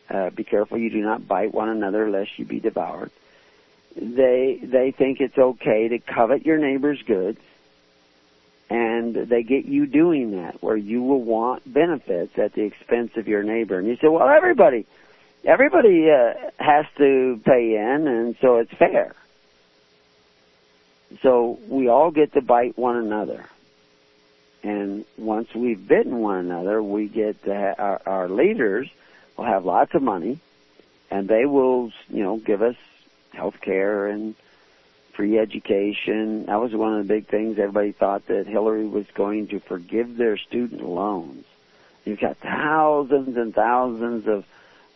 Uh, 0.10 0.29
be 0.29 0.43
careful 0.43 0.77
you 0.77 0.89
do 0.89 1.01
not 1.01 1.27
bite 1.27 1.53
one 1.53 1.69
another 1.69 2.10
lest 2.10 2.38
you 2.39 2.45
be 2.45 2.60
devoured. 2.60 3.12
They 3.95 4.60
they 4.62 4.91
think 4.91 5.19
it's 5.19 5.38
okay 5.38 5.89
to 5.89 5.99
covet 5.99 6.45
your 6.45 6.57
neighbor's 6.57 7.01
goods, 7.03 7.39
and 8.71 9.13
they 9.13 9.43
get 9.43 9.65
you 9.65 9.86
doing 9.86 10.31
that, 10.31 10.63
where 10.63 10.77
you 10.77 11.03
will 11.03 11.21
want 11.21 11.62
benefits 11.71 12.39
at 12.39 12.53
the 12.53 12.62
expense 12.62 13.17
of 13.17 13.27
your 13.27 13.43
neighbor. 13.43 13.77
And 13.77 13.86
you 13.86 13.97
say, 13.97 14.07
well, 14.07 14.29
everybody, 14.29 14.86
everybody 15.43 16.10
uh, 16.10 16.36
has 16.57 16.86
to 16.97 17.41
pay 17.43 17.75
in, 17.75 18.07
and 18.07 18.38
so 18.39 18.60
it's 18.60 18.71
fair. 18.71 19.13
So 21.21 21.60
we 21.67 21.89
all 21.89 22.12
get 22.12 22.31
to 22.31 22.41
bite 22.41 22.77
one 22.77 22.95
another. 22.95 23.45
And 24.63 25.03
once 25.17 25.53
we've 25.53 25.86
bitten 25.86 26.19
one 26.19 26.38
another, 26.38 26.81
we 26.81 27.10
get 27.10 27.43
to 27.43 27.53
ha- 27.53 27.75
our, 27.77 28.01
our 28.05 28.29
leaders 28.29 28.89
will 29.36 29.43
have 29.43 29.65
lots 29.65 29.93
of 29.95 30.01
money, 30.01 30.39
and 31.10 31.27
they 31.27 31.45
will, 31.45 31.91
you 32.10 32.23
know, 32.23 32.38
give 32.38 32.62
us 32.62 32.77
health 33.34 33.60
care 33.60 34.07
and 34.07 34.34
free 35.13 35.38
education. 35.38 36.45
That 36.45 36.62
was 36.62 36.74
one 36.74 36.93
of 36.93 37.08
the 37.08 37.13
big 37.13 37.28
things. 37.28 37.60
Everybody 37.60 37.91
thought 37.91 38.28
that 38.28 38.47
Hillary 38.47 38.86
was 38.86 39.06
going 39.13 39.47
to 39.47 39.60
forgive 39.60 40.17
their 40.17 40.38
student 40.38 40.84
loans. 40.84 41.45
You've 42.06 42.19
got 42.19 42.38
thousands 42.38 43.38
and 43.38 43.54
thousands 43.54 44.28
of 44.28 44.45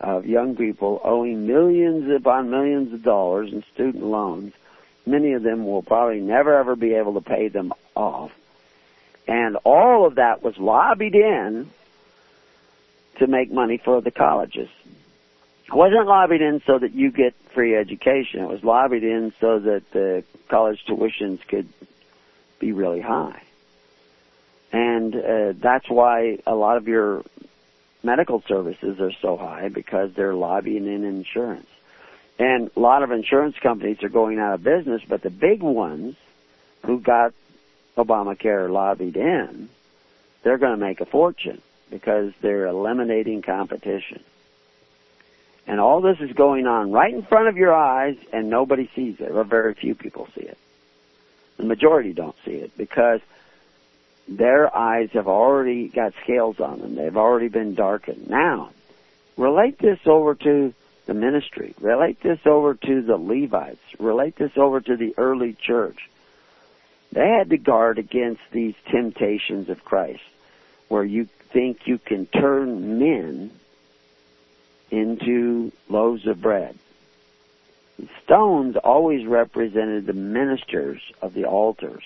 of 0.02 0.26
young 0.26 0.58
people 0.58 1.00
owing 1.06 1.48
millions 1.48 2.10
upon 2.12 2.50
millions 2.50 2.94
of 2.94 3.02
dollars 3.02 3.54
in 3.54 3.64
student 3.74 4.04
loans. 4.04 4.54
Many 5.06 5.34
of 5.34 5.44
them 5.44 5.66
will 5.66 5.84
probably 5.84 6.20
never 6.20 6.54
ever 6.58 6.76
be 6.76 6.96
able 6.96 7.14
to 7.14 7.22
pay 7.22 7.48
them 7.48 7.74
off. 7.96 8.32
And 9.28 9.56
all 9.64 10.06
of 10.06 10.16
that 10.16 10.44
was 10.44 10.58
lobbied 10.58 11.16
in 11.16 11.70
to 13.20 13.28
make 13.28 13.52
money 13.52 13.78
for 13.78 14.02
the 14.02 14.12
colleges. 14.12 14.70
It 15.68 15.74
wasn't 15.74 16.06
lobbied 16.06 16.42
in 16.42 16.62
so 16.66 16.78
that 16.78 16.94
you 16.94 17.12
get 17.12 17.34
free 17.54 17.76
education. 17.76 18.42
It 18.42 18.48
was 18.48 18.64
lobbied 18.64 19.04
in 19.04 19.34
so 19.40 19.60
that 19.60 19.90
the 19.92 20.24
college 20.48 20.84
tuitions 20.86 21.46
could 21.48 21.68
be 22.60 22.72
really 22.72 23.02
high. 23.02 23.42
And 24.72 25.16
uh, 25.16 25.54
that's 25.56 25.90
why 25.90 26.40
a 26.46 26.54
lot 26.54 26.78
of 26.78 26.88
your 26.88 27.24
medical 28.04 28.44
services 28.48 29.00
are 29.00 29.12
so 29.22 29.38
high 29.38 29.70
because 29.70 30.14
they're 30.14 30.36
lobbying 30.36 30.86
in 30.86 31.04
insurance. 31.04 31.68
And 32.38 32.70
a 32.76 32.80
lot 32.80 33.02
of 33.02 33.12
insurance 33.12 33.58
companies 33.58 34.04
are 34.04 34.10
going 34.10 34.38
out 34.40 34.56
of 34.56 34.64
business, 34.64 35.02
but 35.08 35.22
the 35.22 35.30
big 35.30 35.64
ones 35.64 36.16
who 36.84 37.00
got 37.00 37.34
Obamacare 37.98 38.70
lobbied 38.70 39.16
in, 39.16 39.70
they're 40.44 40.58
going 40.58 40.78
to 40.78 40.86
make 40.86 41.02
a 41.02 41.06
fortune 41.06 41.62
because 41.90 42.34
they're 42.42 42.68
eliminating 42.68 43.42
competition. 43.42 44.22
And 45.68 45.80
all 45.80 46.02
this 46.02 46.20
is 46.20 46.32
going 46.34 46.68
on 46.68 46.92
right 46.92 47.14
in 47.14 47.24
front 47.24 47.48
of 47.48 47.58
your 47.58 47.74
eyes 47.74 48.18
and 48.32 48.50
nobody 48.50 48.90
sees 48.96 49.20
it, 49.20 49.32
or 49.32 49.44
very 49.44 49.74
few 49.74 49.96
people 49.96 50.28
see 50.36 50.46
it. 50.46 50.58
The 51.58 51.64
majority 51.64 52.14
don't 52.14 52.36
see 52.46 52.52
it 52.52 52.78
because 52.78 53.22
their 54.28 54.76
eyes 54.76 55.10
have 55.14 55.28
already 55.28 55.88
got 55.88 56.14
scales 56.24 56.60
on 56.60 56.82
them. 56.82 56.96
They've 56.96 57.18
already 57.18 57.48
been 57.48 57.76
darkened. 57.76 58.30
Now, 58.30 58.72
relate 59.38 59.80
this 59.80 60.00
over 60.06 60.36
to 60.36 60.74
the 61.06 61.14
ministry. 61.14 61.74
Relate 61.80 62.22
this 62.22 62.40
over 62.46 62.74
to 62.74 63.02
the 63.02 63.18
Levites. 63.18 63.82
Relate 64.00 64.36
this 64.36 64.58
over 64.58 64.82
to 64.82 64.96
the 64.96 65.14
early 65.18 65.54
church. 65.54 66.10
They 67.12 67.28
had 67.28 67.50
to 67.52 67.58
guard 67.58 67.98
against 67.98 68.42
these 68.52 68.76
temptations 68.92 69.70
of 69.70 69.86
Christ, 69.86 70.24
where 70.90 71.04
you 71.04 71.30
think 71.52 71.88
you 71.88 71.98
can 71.98 72.26
turn 72.26 73.00
men 73.00 73.52
into 74.92 75.72
loaves 75.90 76.26
of 76.28 76.42
bread. 76.42 76.78
Stones 78.24 78.76
always 78.76 79.26
represented 79.26 80.06
the 80.06 80.14
ministers 80.14 81.02
of 81.22 81.34
the 81.34 81.46
altars. 81.46 82.04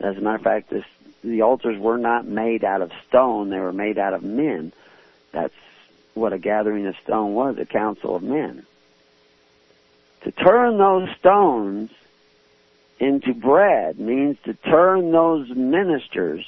As 0.00 0.16
a 0.16 0.20
matter 0.20 0.36
of 0.36 0.42
fact, 0.42 0.70
this 0.70 0.84
the 1.22 1.42
altars 1.42 1.78
were 1.78 1.98
not 1.98 2.26
made 2.26 2.64
out 2.64 2.80
of 2.80 2.90
stone, 3.08 3.50
they 3.50 3.58
were 3.58 3.72
made 3.72 3.98
out 3.98 4.14
of 4.14 4.22
men. 4.22 4.72
That's 5.32 5.54
what 6.14 6.32
a 6.32 6.38
gathering 6.38 6.86
of 6.86 6.96
stone 7.04 7.34
was, 7.34 7.58
a 7.58 7.66
council 7.66 8.16
of 8.16 8.22
men. 8.22 8.66
To 10.22 10.32
turn 10.32 10.78
those 10.78 11.08
stones 11.18 11.90
into 12.98 13.34
bread 13.34 13.98
means 13.98 14.38
to 14.44 14.54
turn 14.54 15.12
those 15.12 15.48
ministers 15.50 16.46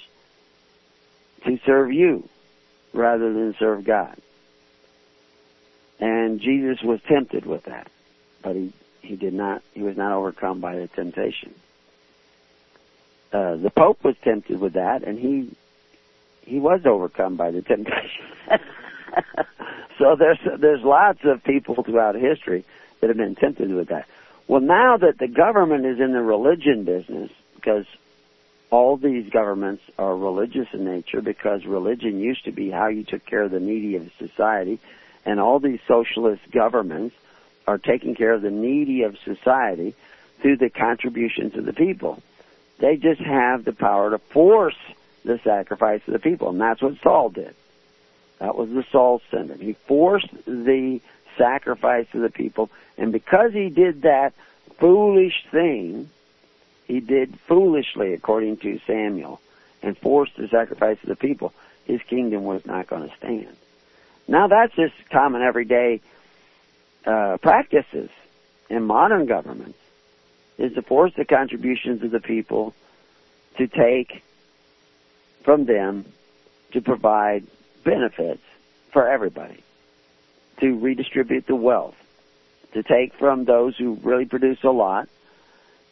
to 1.44 1.58
serve 1.64 1.92
you 1.92 2.28
rather 2.92 3.32
than 3.32 3.54
serve 3.58 3.84
God. 3.84 4.16
And 6.02 6.40
Jesus 6.40 6.82
was 6.82 7.00
tempted 7.06 7.46
with 7.46 7.62
that, 7.66 7.86
but 8.42 8.56
he, 8.56 8.72
he 9.02 9.14
did 9.14 9.32
not, 9.32 9.62
he 9.72 9.82
was 9.82 9.96
not 9.96 10.10
overcome 10.10 10.58
by 10.58 10.74
the 10.74 10.88
temptation. 10.88 11.54
Uh, 13.32 13.54
the 13.54 13.70
Pope 13.70 14.02
was 14.02 14.16
tempted 14.24 14.58
with 14.58 14.72
that, 14.72 15.04
and 15.04 15.16
he 15.16 15.56
he 16.44 16.58
was 16.58 16.80
overcome 16.86 17.36
by 17.36 17.52
the 17.52 17.62
temptation. 17.72 18.24
so 19.98 20.16
there's 20.18 20.40
there's 20.58 20.82
lots 20.82 21.20
of 21.22 21.44
people 21.44 21.84
throughout 21.84 22.16
history 22.16 22.64
that 23.00 23.06
have 23.06 23.16
been 23.16 23.36
tempted 23.36 23.72
with 23.72 23.90
that. 23.90 24.08
Well, 24.48 24.60
now 24.60 24.96
that 24.96 25.18
the 25.18 25.28
government 25.28 25.86
is 25.86 26.00
in 26.00 26.12
the 26.12 26.20
religion 26.20 26.82
business, 26.82 27.30
because 27.54 27.86
all 28.70 28.96
these 28.96 29.30
governments 29.30 29.84
are 30.00 30.16
religious 30.16 30.66
in 30.72 30.84
nature, 30.84 31.22
because 31.22 31.64
religion 31.64 32.18
used 32.18 32.46
to 32.46 32.50
be 32.50 32.70
how 32.70 32.88
you 32.88 33.04
took 33.04 33.24
care 33.24 33.44
of 33.44 33.52
the 33.52 33.60
needy 33.60 33.94
of 33.94 34.10
society, 34.18 34.80
and 35.24 35.40
all 35.40 35.58
these 35.58 35.80
socialist 35.86 36.42
governments 36.50 37.14
are 37.66 37.78
taking 37.78 38.14
care 38.14 38.32
of 38.32 38.42
the 38.42 38.50
needy 38.50 39.02
of 39.02 39.16
society 39.18 39.94
through 40.40 40.56
the 40.56 40.70
contributions 40.70 41.54
of 41.56 41.64
the 41.64 41.72
people. 41.72 42.22
They 42.78 42.96
just 42.96 43.20
have 43.20 43.64
the 43.64 43.72
power 43.72 44.10
to 44.10 44.18
force 44.18 44.76
the 45.24 45.38
sacrifice 45.44 46.00
of 46.06 46.12
the 46.12 46.18
people, 46.18 46.48
and 46.50 46.60
that's 46.60 46.82
what 46.82 47.00
Saul 47.02 47.28
did. 47.30 47.54
That 48.40 48.56
was 48.56 48.70
the 48.70 48.84
Saul 48.90 49.22
syndrome. 49.30 49.60
He 49.60 49.74
forced 49.86 50.28
the 50.46 51.00
sacrifice 51.38 52.06
of 52.12 52.22
the 52.22 52.30
people, 52.30 52.70
and 52.98 53.12
because 53.12 53.52
he 53.52 53.68
did 53.68 54.02
that 54.02 54.34
foolish 54.78 55.46
thing, 55.52 56.10
he 56.86 56.98
did 56.98 57.38
foolishly 57.46 58.14
according 58.14 58.56
to 58.58 58.80
Samuel 58.86 59.40
and 59.82 59.96
forced 59.96 60.36
the 60.36 60.48
sacrifice 60.48 60.98
of 61.02 61.08
the 61.08 61.16
people, 61.16 61.52
his 61.84 62.02
kingdom 62.02 62.44
was 62.44 62.66
not 62.66 62.88
going 62.88 63.08
to 63.08 63.16
stand. 63.16 63.56
Now 64.28 64.48
that's 64.48 64.74
just 64.74 64.94
common 65.10 65.42
everyday 65.42 66.00
uh, 67.04 67.38
practices 67.38 68.10
in 68.68 68.84
modern 68.84 69.26
governments 69.26 69.78
is 70.58 70.74
to 70.74 70.82
force 70.82 71.12
the 71.16 71.24
contributions 71.24 72.02
of 72.02 72.10
the 72.10 72.20
people 72.20 72.74
to 73.56 73.66
take 73.66 74.22
from 75.42 75.64
them 75.64 76.04
to 76.72 76.80
provide 76.80 77.46
benefits 77.84 78.42
for 78.92 79.08
everybody, 79.08 79.62
to 80.60 80.78
redistribute 80.78 81.46
the 81.46 81.56
wealth, 81.56 81.96
to 82.72 82.82
take 82.82 83.14
from 83.14 83.44
those 83.44 83.76
who 83.76 83.98
really 84.02 84.24
produce 84.24 84.62
a 84.62 84.70
lot 84.70 85.08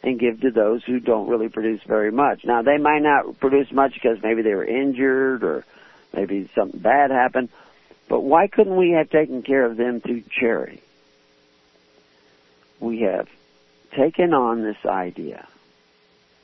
and 0.03 0.19
give 0.19 0.41
to 0.41 0.51
those 0.51 0.83
who 0.83 0.99
don't 0.99 1.27
really 1.27 1.49
produce 1.49 1.81
very 1.83 2.11
much. 2.11 2.43
Now 2.43 2.61
they 2.61 2.77
might 2.77 3.01
not 3.01 3.39
produce 3.39 3.71
much 3.71 3.93
because 3.93 4.21
maybe 4.23 4.41
they 4.41 4.55
were 4.55 4.65
injured 4.65 5.43
or 5.43 5.65
maybe 6.13 6.49
something 6.55 6.79
bad 6.79 7.11
happened, 7.11 7.49
but 8.11 8.23
why 8.23 8.47
couldn't 8.47 8.75
we 8.75 8.91
have 8.91 9.09
taken 9.09 9.41
care 9.41 9.63
of 9.63 9.77
them 9.77 10.01
through 10.01 10.23
charity? 10.29 10.81
We 12.81 13.03
have 13.03 13.29
taken 13.95 14.33
on 14.33 14.63
this 14.63 14.85
idea 14.85 15.47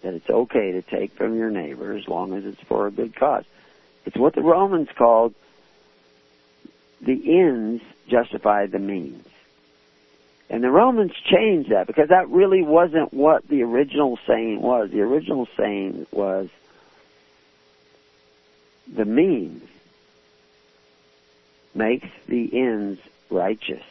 that 0.02 0.14
it's 0.14 0.30
okay 0.30 0.72
to 0.72 0.82
take 0.82 1.12
from 1.16 1.36
your 1.36 1.50
neighbor 1.50 1.92
as 1.92 2.08
long 2.08 2.34
as 2.36 2.46
it's 2.46 2.62
for 2.62 2.88
a 2.88 2.92
good 2.92 3.18
cause. 3.18 3.44
It's 4.06 4.16
what 4.16 4.34
the 4.34 4.44
Romans 4.44 4.88
called 4.98 5.36
the 7.02 7.38
ends 7.38 7.84
justify 8.08 8.68
the 8.68 8.80
means. 8.80 9.28
And 10.50 10.64
the 10.64 10.72
Romans 10.72 11.12
changed 11.26 11.72
that 11.72 11.86
because 11.86 12.08
that 12.08 12.30
really 12.30 12.62
wasn't 12.62 13.14
what 13.14 13.46
the 13.50 13.64
original 13.64 14.18
saying 14.26 14.62
was. 14.62 14.90
The 14.92 15.02
original 15.02 15.50
saying 15.58 16.08
was 16.14 16.48
the 18.88 19.04
means 19.04 19.68
makes 21.78 22.08
the 22.28 22.50
ends 22.58 23.00
righteous. 23.30 23.84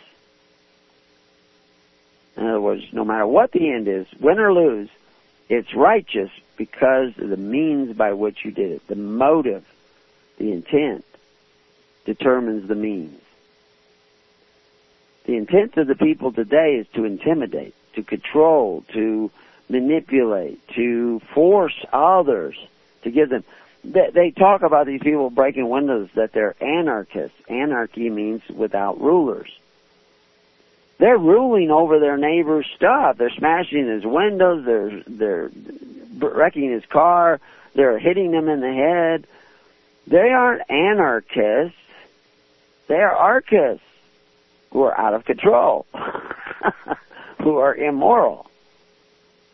In 2.37 2.47
other 2.47 2.61
words, 2.61 2.83
no 2.93 3.05
matter 3.05 3.27
what 3.27 3.53
the 3.53 3.71
end 3.71 3.89
is, 3.89 4.07
win 4.21 4.39
or 4.39 4.53
lose, 4.53 4.91
it's 5.49 5.75
righteous 5.75 6.31
because 6.57 7.17
of 7.19 7.29
the 7.29 7.37
means 7.37 7.97
by 7.97 8.13
which 8.13 8.45
you 8.45 8.51
did 8.51 8.73
it. 8.73 8.87
The 8.89 8.97
motive, 8.97 9.65
the 10.39 10.53
intent, 10.53 11.05
determines 12.05 12.69
the 12.69 12.75
means. 12.75 13.21
The 15.25 15.37
intent 15.37 15.77
of 15.77 15.87
the 15.87 15.95
people 15.95 16.33
today 16.33 16.77
is 16.77 16.87
to 16.95 17.05
intimidate, 17.05 17.75
to 17.95 18.03
control, 18.03 18.85
to 18.93 19.31
manipulate, 19.69 20.67
to 20.69 21.21
force 21.35 21.85
others 21.93 22.57
to 23.03 23.11
give 23.11 23.31
them. 23.31 23.45
They, 23.87 24.11
they 24.13 24.31
talk 24.33 24.63
about 24.63 24.87
these 24.87 25.01
people 25.01 25.31
breaking 25.31 25.69
windows 25.69 26.09
that 26.15 26.33
they're 26.33 26.57
anarchists. 26.61 27.37
Anarchy 27.49 28.11
means 28.11 28.43
without 28.49 29.01
rulers. 29.01 29.51
They're 30.99 31.19
ruling 31.19 31.71
over 31.71 32.01
their 32.01 32.17
neighbor's 32.17 32.67
stuff. 32.75 33.17
They're 33.19 33.31
smashing 33.31 33.87
his 33.87 34.05
windows. 34.05 34.65
They're 34.65 35.03
they're 35.07 35.51
wrecking 36.19 36.71
his 36.71 36.85
car. 36.87 37.41
They're 37.75 37.99
hitting 37.99 38.33
him 38.33 38.49
in 38.49 38.61
the 38.61 38.73
head. 38.73 39.27
They 40.07 40.31
aren't 40.31 40.69
anarchists. 40.71 41.79
They 42.89 42.97
are 42.97 43.15
archists 43.15 43.85
who 44.71 44.83
are 44.83 44.99
out 44.99 45.15
of 45.15 45.25
control, 45.25 45.87
who 47.43 47.59
are 47.59 47.75
immoral. 47.75 48.51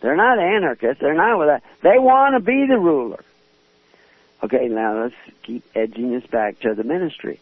They're 0.00 0.16
not 0.16 0.38
anarchists. 0.38 1.00
They're 1.00 1.14
not 1.14 1.38
with 1.38 1.48
that. 1.48 1.62
They 1.82 1.98
want 1.98 2.34
to 2.34 2.40
be 2.40 2.66
the 2.66 2.78
ruler. 2.78 3.24
Okay, 4.42 4.66
now 4.68 5.02
let's 5.02 5.14
keep 5.42 5.64
edging 5.74 6.10
this 6.10 6.26
back 6.26 6.58
to 6.60 6.74
the 6.74 6.82
ministry. 6.82 7.38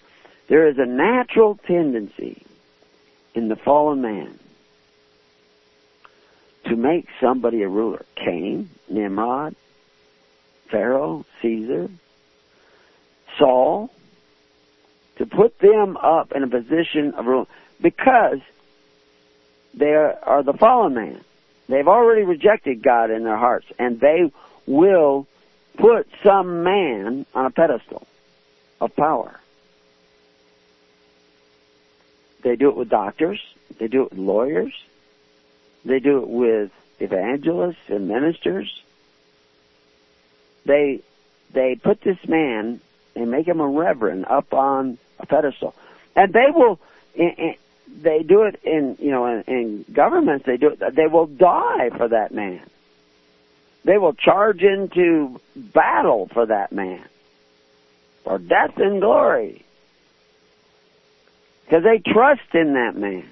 There 0.48 0.68
is 0.68 0.78
a 0.78 0.84
natural 0.84 1.58
tendency 1.66 2.42
in 3.34 3.48
the 3.48 3.56
fallen 3.56 4.02
man 4.02 4.38
to 6.64 6.76
make 6.76 7.06
somebody 7.20 7.62
a 7.62 7.68
ruler. 7.68 8.04
Cain, 8.16 8.68
Nimrod, 8.88 9.54
Pharaoh, 10.70 11.24
Caesar, 11.40 11.88
Saul, 13.38 13.90
to 15.16 15.26
put 15.26 15.58
them 15.58 15.96
up 15.96 16.32
in 16.32 16.42
a 16.42 16.48
position 16.48 17.14
of 17.14 17.26
rule 17.26 17.48
because 17.80 18.40
they 19.74 19.94
are 19.94 20.42
the 20.42 20.52
fallen 20.52 20.94
man. 20.94 21.20
They've 21.68 21.88
already 21.88 22.22
rejected 22.22 22.82
God 22.82 23.10
in 23.10 23.24
their 23.24 23.36
hearts 23.36 23.66
and 23.78 24.00
they 24.00 24.30
will 24.66 25.26
put 25.76 26.08
some 26.22 26.62
man 26.62 27.26
on 27.34 27.46
a 27.46 27.50
pedestal 27.50 28.06
of 28.80 28.94
power. 28.96 29.40
They 32.42 32.56
do 32.56 32.68
it 32.70 32.76
with 32.76 32.88
doctors. 32.88 33.40
They 33.78 33.88
do 33.88 34.04
it 34.04 34.10
with 34.10 34.18
lawyers. 34.18 34.72
They 35.84 36.00
do 36.00 36.22
it 36.22 36.28
with 36.28 36.70
evangelists 36.98 37.88
and 37.88 38.08
ministers. 38.08 38.82
They 40.64 41.00
they 41.52 41.74
put 41.74 42.00
this 42.02 42.18
man 42.28 42.80
and 43.16 43.30
make 43.30 43.46
him 43.46 43.60
a 43.60 43.66
reverend 43.66 44.26
up 44.26 44.52
on 44.52 44.98
a 45.18 45.26
pedestal, 45.26 45.74
and 46.14 46.32
they 46.32 46.46
will. 46.54 46.78
They 48.02 48.22
do 48.22 48.42
it 48.42 48.60
in 48.62 48.96
you 49.00 49.10
know 49.10 49.26
in, 49.26 49.42
in 49.46 49.84
governments. 49.92 50.46
They 50.46 50.56
do 50.56 50.68
it. 50.68 50.94
They 50.94 51.06
will 51.06 51.26
die 51.26 51.90
for 51.96 52.08
that 52.08 52.32
man. 52.32 52.69
They 53.84 53.98
will 53.98 54.12
charge 54.12 54.62
into 54.62 55.40
battle 55.56 56.28
for 56.32 56.46
that 56.46 56.72
man, 56.72 57.04
for 58.24 58.38
death 58.38 58.76
and 58.76 59.00
glory. 59.00 59.64
Because 61.64 61.84
they 61.84 61.98
trust 61.98 62.54
in 62.54 62.74
that 62.74 62.96
man. 62.96 63.30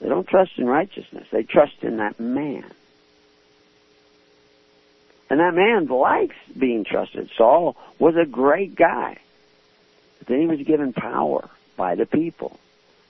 They 0.00 0.08
don't 0.08 0.26
trust 0.26 0.52
in 0.56 0.66
righteousness. 0.66 1.28
They 1.30 1.44
trust 1.44 1.82
in 1.82 1.98
that 1.98 2.18
man. 2.18 2.64
And 5.30 5.38
that 5.40 5.54
man 5.54 5.86
likes 5.86 6.36
being 6.58 6.84
trusted. 6.84 7.30
Saul 7.36 7.76
was 7.98 8.16
a 8.16 8.26
great 8.26 8.74
guy. 8.74 9.18
But 10.18 10.28
then 10.28 10.40
he 10.40 10.46
was 10.46 10.60
given 10.60 10.92
power 10.92 11.48
by 11.76 11.94
the 11.94 12.06
people 12.06 12.58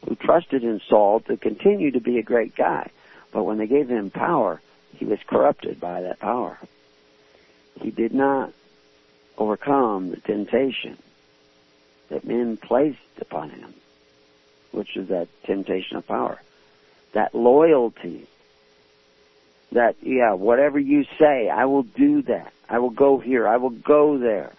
who 0.07 0.15
trusted 0.17 0.65
in 0.65 0.81
Saul 0.89 1.21
to 1.21 1.37
continue 1.37 1.93
to 1.93 2.01
be 2.01 2.19
a 2.19 2.23
great 2.23 2.55
guy. 2.55 2.91
But 3.33 3.45
when 3.45 3.59
they 3.59 3.67
gave 3.67 3.89
him 3.89 4.11
power, 4.11 4.61
he 4.97 5.05
was 5.05 5.19
corrupted 5.27 5.81
by 5.81 6.03
that 6.03 6.21
power. 6.21 6.59
He 7.81 7.91
did 7.91 8.15
not 8.15 8.53
overcome 9.39 10.11
the 10.11 10.17
temptation 10.17 10.99
that 12.09 12.25
men 12.25 12.57
placed 12.57 12.99
upon 13.21 13.51
him, 13.51 13.75
which 14.71 14.97
is 14.97 15.09
that 15.09 15.29
temptation 15.45 15.97
of 15.97 16.07
power, 16.07 16.41
that 17.13 17.35
loyalty, 17.35 18.27
that, 19.73 19.97
yeah, 20.03 20.35
whatever 20.35 20.79
you 20.79 21.05
say, 21.19 21.49
I 21.49 21.65
will 21.65 21.83
do 21.83 22.23
that. 22.23 22.53
I 22.69 22.79
will 22.79 22.91
go 22.91 23.19
here. 23.19 23.49
I 23.49 23.57
will 23.57 23.71
go 23.71 24.19
there. 24.19 24.53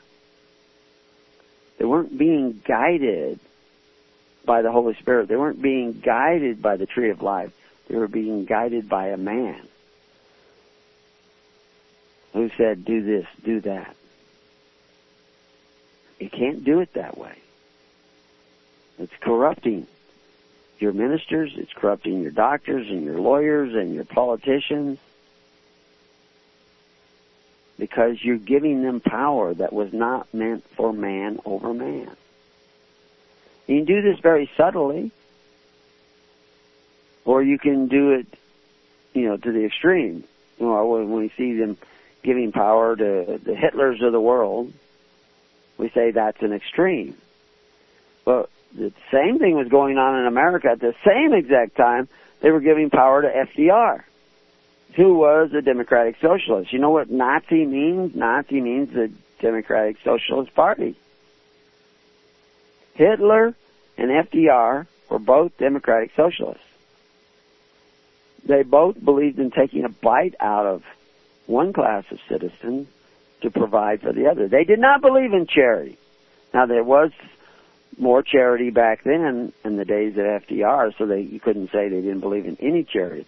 They 1.78 1.86
weren't 1.86 2.18
being 2.18 2.62
guided 2.66 3.40
by 4.46 4.62
the 4.62 4.72
Holy 4.72 4.96
Spirit. 4.96 5.28
They 5.28 5.36
weren't 5.36 5.62
being 5.62 5.94
guided 5.94 6.62
by 6.62 6.78
the 6.78 6.86
tree 6.86 7.12
of 7.12 7.22
life. 7.22 7.52
They 7.88 7.96
were 7.96 8.08
being 8.08 8.46
guided 8.46 8.90
by 8.90 9.10
a 9.10 9.18
man 9.18 9.68
who 12.34 12.50
said, 12.58 12.84
do 12.84 13.02
this, 13.02 13.26
do 13.44 13.62
that. 13.62 13.96
You 16.20 16.30
can't 16.30 16.64
do 16.64 16.80
it 16.80 16.94
that 16.94 17.18
way. 17.18 17.36
It's 19.00 19.14
corrupting 19.22 19.88
your 20.80 20.94
ministers, 20.94 21.54
it's 21.56 21.74
corrupting 21.74 22.22
your 22.22 22.32
doctors 22.32 22.90
and 22.90 23.04
your 23.04 23.20
lawyers 23.20 23.74
and 23.74 23.94
your 23.94 24.04
politicians 24.04 25.00
because 27.78 28.24
you're 28.24 28.38
giving 28.38 28.84
them 28.84 29.00
power 29.00 29.54
that 29.54 29.74
was 29.74 29.94
not 29.94 30.32
meant 30.34 30.64
for 30.76 30.94
man 30.94 31.40
over 31.46 31.74
man. 31.74 32.10
You 33.68 33.78
can 33.78 33.86
do 33.86 34.02
this 34.02 34.20
very 34.20 34.50
subtly, 34.58 35.12
or 37.26 37.42
you 37.42 37.58
can 37.58 37.88
do 37.88 38.12
it, 38.12 38.28
you 39.14 39.28
know, 39.28 39.38
to 39.38 39.52
the 39.52 39.66
extreme. 39.66 40.24
You 40.60 40.66
know, 40.66 40.86
when 40.86 41.12
we 41.12 41.30
see 41.38 41.58
them 41.58 41.78
giving 42.24 42.52
power 42.52 42.96
to 42.96 43.40
the 43.44 43.52
Hitlers 43.52 44.06
of 44.06 44.12
the 44.12 44.20
world, 44.20 44.74
we 45.78 45.90
say 45.90 46.12
that's 46.12 46.42
an 46.42 46.54
extreme. 46.54 47.16
But 48.26 48.50
the 48.74 48.92
same 49.12 49.40
thing 49.40 49.56
was 49.56 49.68
going 49.68 49.98
on 49.98 50.20
in 50.20 50.26
America 50.26 50.70
at 50.70 50.80
the 50.80 50.96
same 51.06 51.34
exact 51.34 51.76
time. 51.76 52.08
They 52.42 52.52
were 52.52 52.62
giving 52.62 52.90
power 52.90 53.22
to 53.22 53.28
FDR, 53.28 54.04
who 54.96 55.16
was 55.16 55.54
a 55.54 55.62
Democratic 55.62 56.18
Socialist. 56.22 56.74
You 56.74 56.80
know 56.80 56.90
what 56.90 57.10
Nazi 57.10 57.66
means? 57.66 58.16
Nazi 58.16 58.62
means 58.62 58.94
the 58.94 59.12
Democratic 59.40 59.98
Socialist 60.04 60.54
Party. 60.56 60.96
Hitler 62.96 63.56
and 63.98 64.10
FDR 64.10 64.88
were 65.10 65.20
both 65.20 65.58
Democratic 65.58 66.12
Socialists. 66.16 66.64
They 68.46 68.64
both 68.64 69.04
believed 69.04 69.40
in 69.40 69.52
taking 69.52 69.86
a 69.86 69.90
bite 69.90 70.36
out 70.40 70.66
of 70.66 70.84
one 71.46 71.74
class 71.74 72.06
of 72.12 72.20
citizens 72.30 72.88
to 73.42 73.52
provide 73.52 74.02
for 74.02 74.14
the 74.14 74.28
other. 74.28 74.48
They 74.48 74.64
did 74.64 74.80
not 74.80 75.02
believe 75.02 75.34
in 75.34 75.48
charity. 75.48 75.98
Now 76.54 76.66
there 76.66 76.84
was 76.84 77.12
more 77.98 78.24
charity 78.24 78.70
back 78.70 79.04
then 79.04 79.54
in 79.64 79.78
the 79.78 79.86
days 79.86 80.14
of 80.14 80.24
FDR, 80.24 80.98
so 80.98 81.06
they 81.06 81.22
you 81.22 81.40
couldn't 81.40 81.72
say 81.72 81.90
they 81.90 82.02
didn't 82.02 82.22
believe 82.22 82.46
in 82.46 82.58
any 82.60 82.84
charity, 82.84 83.26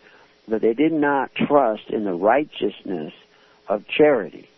but 0.48 0.62
they 0.62 0.74
did 0.74 0.94
not 0.94 1.34
trust 1.36 1.90
in 1.90 2.04
the 2.04 2.14
righteousness 2.14 3.14
of 3.68 3.88
charity, 3.88 4.50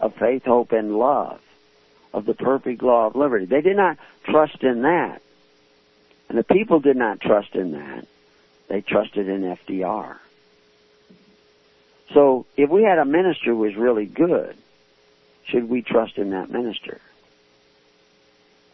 of 0.00 0.14
faith, 0.14 0.44
hope, 0.44 0.72
and 0.72 0.96
love, 0.96 1.40
of 2.12 2.26
the 2.26 2.34
perfect 2.34 2.82
law 2.82 3.06
of 3.06 3.16
liberty. 3.16 3.46
They 3.46 3.60
did 3.60 3.76
not 3.76 3.98
trust 4.24 4.62
in 4.62 4.82
that, 4.82 5.22
and 6.28 6.38
the 6.38 6.44
people 6.44 6.80
did 6.80 6.96
not 6.96 7.20
trust 7.20 7.54
in 7.54 7.72
that. 7.72 8.06
They 8.68 8.80
trusted 8.80 9.28
in 9.28 9.42
FDR. 9.42 10.16
So 12.12 12.46
if 12.56 12.70
we 12.70 12.82
had 12.82 12.98
a 12.98 13.04
minister 13.04 13.50
who 13.50 13.58
was 13.58 13.76
really 13.76 14.06
good, 14.06 14.56
should 15.44 15.68
we 15.68 15.82
trust 15.82 16.18
in 16.18 16.30
that 16.30 16.50
minister? 16.50 17.00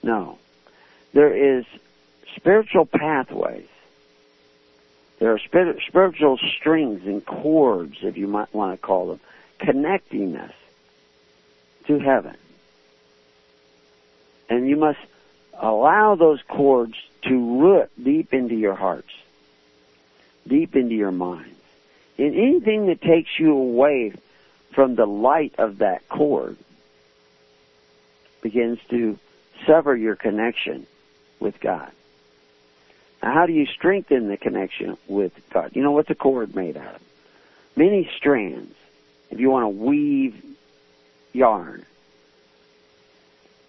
No. 0.03 0.39
There 1.13 1.59
is 1.59 1.65
spiritual 2.37 2.87
pathways. 2.87 3.67
There 5.19 5.33
are 5.33 5.39
spiritual 5.39 6.39
strings 6.57 7.07
and 7.07 7.25
cords, 7.25 7.99
if 8.03 8.17
you 8.17 8.27
might 8.27 8.53
want 8.55 8.81
to 8.81 8.87
call 8.87 9.09
them, 9.09 9.21
connecting 9.59 10.37
us 10.37 10.55
to 11.87 11.99
heaven. 11.99 12.37
And 14.49 14.69
you 14.69 14.77
must 14.77 14.99
allow 15.59 16.15
those 16.15 16.41
cords 16.49 16.95
to 17.23 17.61
root 17.61 17.91
deep 18.03 18.33
into 18.33 18.55
your 18.55 18.75
hearts, 18.75 19.13
deep 20.49 20.75
into 20.75 20.95
your 20.95 21.13
minds. 21.13 21.60
In 22.21 22.35
anything 22.35 22.89
that 22.89 23.01
takes 23.01 23.31
you 23.39 23.57
away 23.57 24.13
from 24.73 24.95
the 24.95 25.07
light 25.07 25.55
of 25.57 25.79
that 25.79 26.07
cord 26.11 26.59
begins 28.43 28.79
to 28.91 29.19
sever 29.67 29.97
your 29.97 30.17
connection 30.17 30.87
with 31.39 31.59
God. 31.61 31.91
Now, 33.23 33.33
how 33.33 33.47
do 33.47 33.55
you 33.55 33.65
strengthen 33.65 34.29
the 34.29 34.37
connection 34.37 34.99
with 35.09 35.33
God? 35.49 35.71
You 35.73 35.83
know 35.83 35.93
what's 35.93 36.11
a 36.11 36.15
cord 36.15 36.55
made 36.55 36.77
out 36.77 36.97
of? 36.97 37.01
Many 37.75 38.11
strands. 38.19 38.75
If 39.31 39.41
you 39.41 39.49
want 39.49 39.65
to 39.65 39.71
weave 39.71 40.45
yarn, 41.33 41.87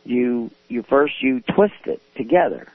you 0.04 0.52
you 0.68 0.84
first 0.84 1.24
you 1.24 1.40
twist 1.40 1.86
it 1.86 2.02
together, 2.16 2.68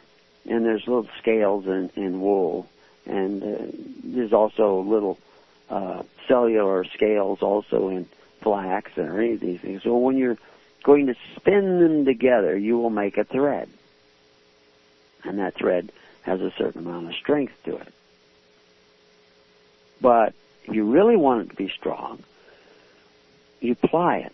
and 0.49 0.65
there's 0.65 0.87
little 0.87 1.09
scales 1.19 1.67
in, 1.67 1.91
in 1.97 2.23
wool, 2.23 2.67
and 3.05 3.43
uh, 3.43 3.57
there's 4.03 4.33
also 4.33 4.81
little 4.81 5.19
uh, 5.71 6.03
cellular 6.29 6.85
scales 6.85 7.43
also 7.43 7.89
in 7.89 8.09
flax 8.43 8.97
or 8.97 9.21
any 9.21 9.35
of 9.35 9.41
these 9.41 9.61
things. 9.61 9.83
So 9.83 9.97
when 9.97 10.17
you're 10.17 10.39
going 10.83 11.07
to 11.07 11.17
spin 11.37 11.81
them 11.81 12.05
together, 12.05 12.57
you 12.57 12.79
will 12.79 12.91
make 12.91 13.19
a 13.19 13.25
thread 13.25 13.69
and 15.27 15.39
that 15.39 15.55
thread 15.55 15.91
has 16.23 16.41
a 16.41 16.53
certain 16.57 16.87
amount 16.87 17.09
of 17.09 17.15
strength 17.15 17.55
to 17.65 17.77
it. 17.77 17.93
But 20.01 20.35
if 20.65 20.75
you 20.75 20.91
really 20.91 21.17
want 21.17 21.43
it 21.43 21.51
to 21.51 21.57
be 21.57 21.69
strong, 21.69 22.23
you 23.61 23.75
ply 23.75 24.19
it. 24.19 24.33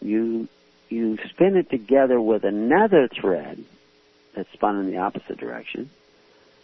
You 0.00 0.48
you 0.88 1.18
spin 1.30 1.56
it 1.56 1.70
together 1.70 2.20
with 2.20 2.44
another 2.44 3.08
thread 3.08 3.64
that's 4.34 4.52
spun 4.52 4.78
in 4.78 4.90
the 4.90 4.98
opposite 4.98 5.38
direction, 5.38 5.90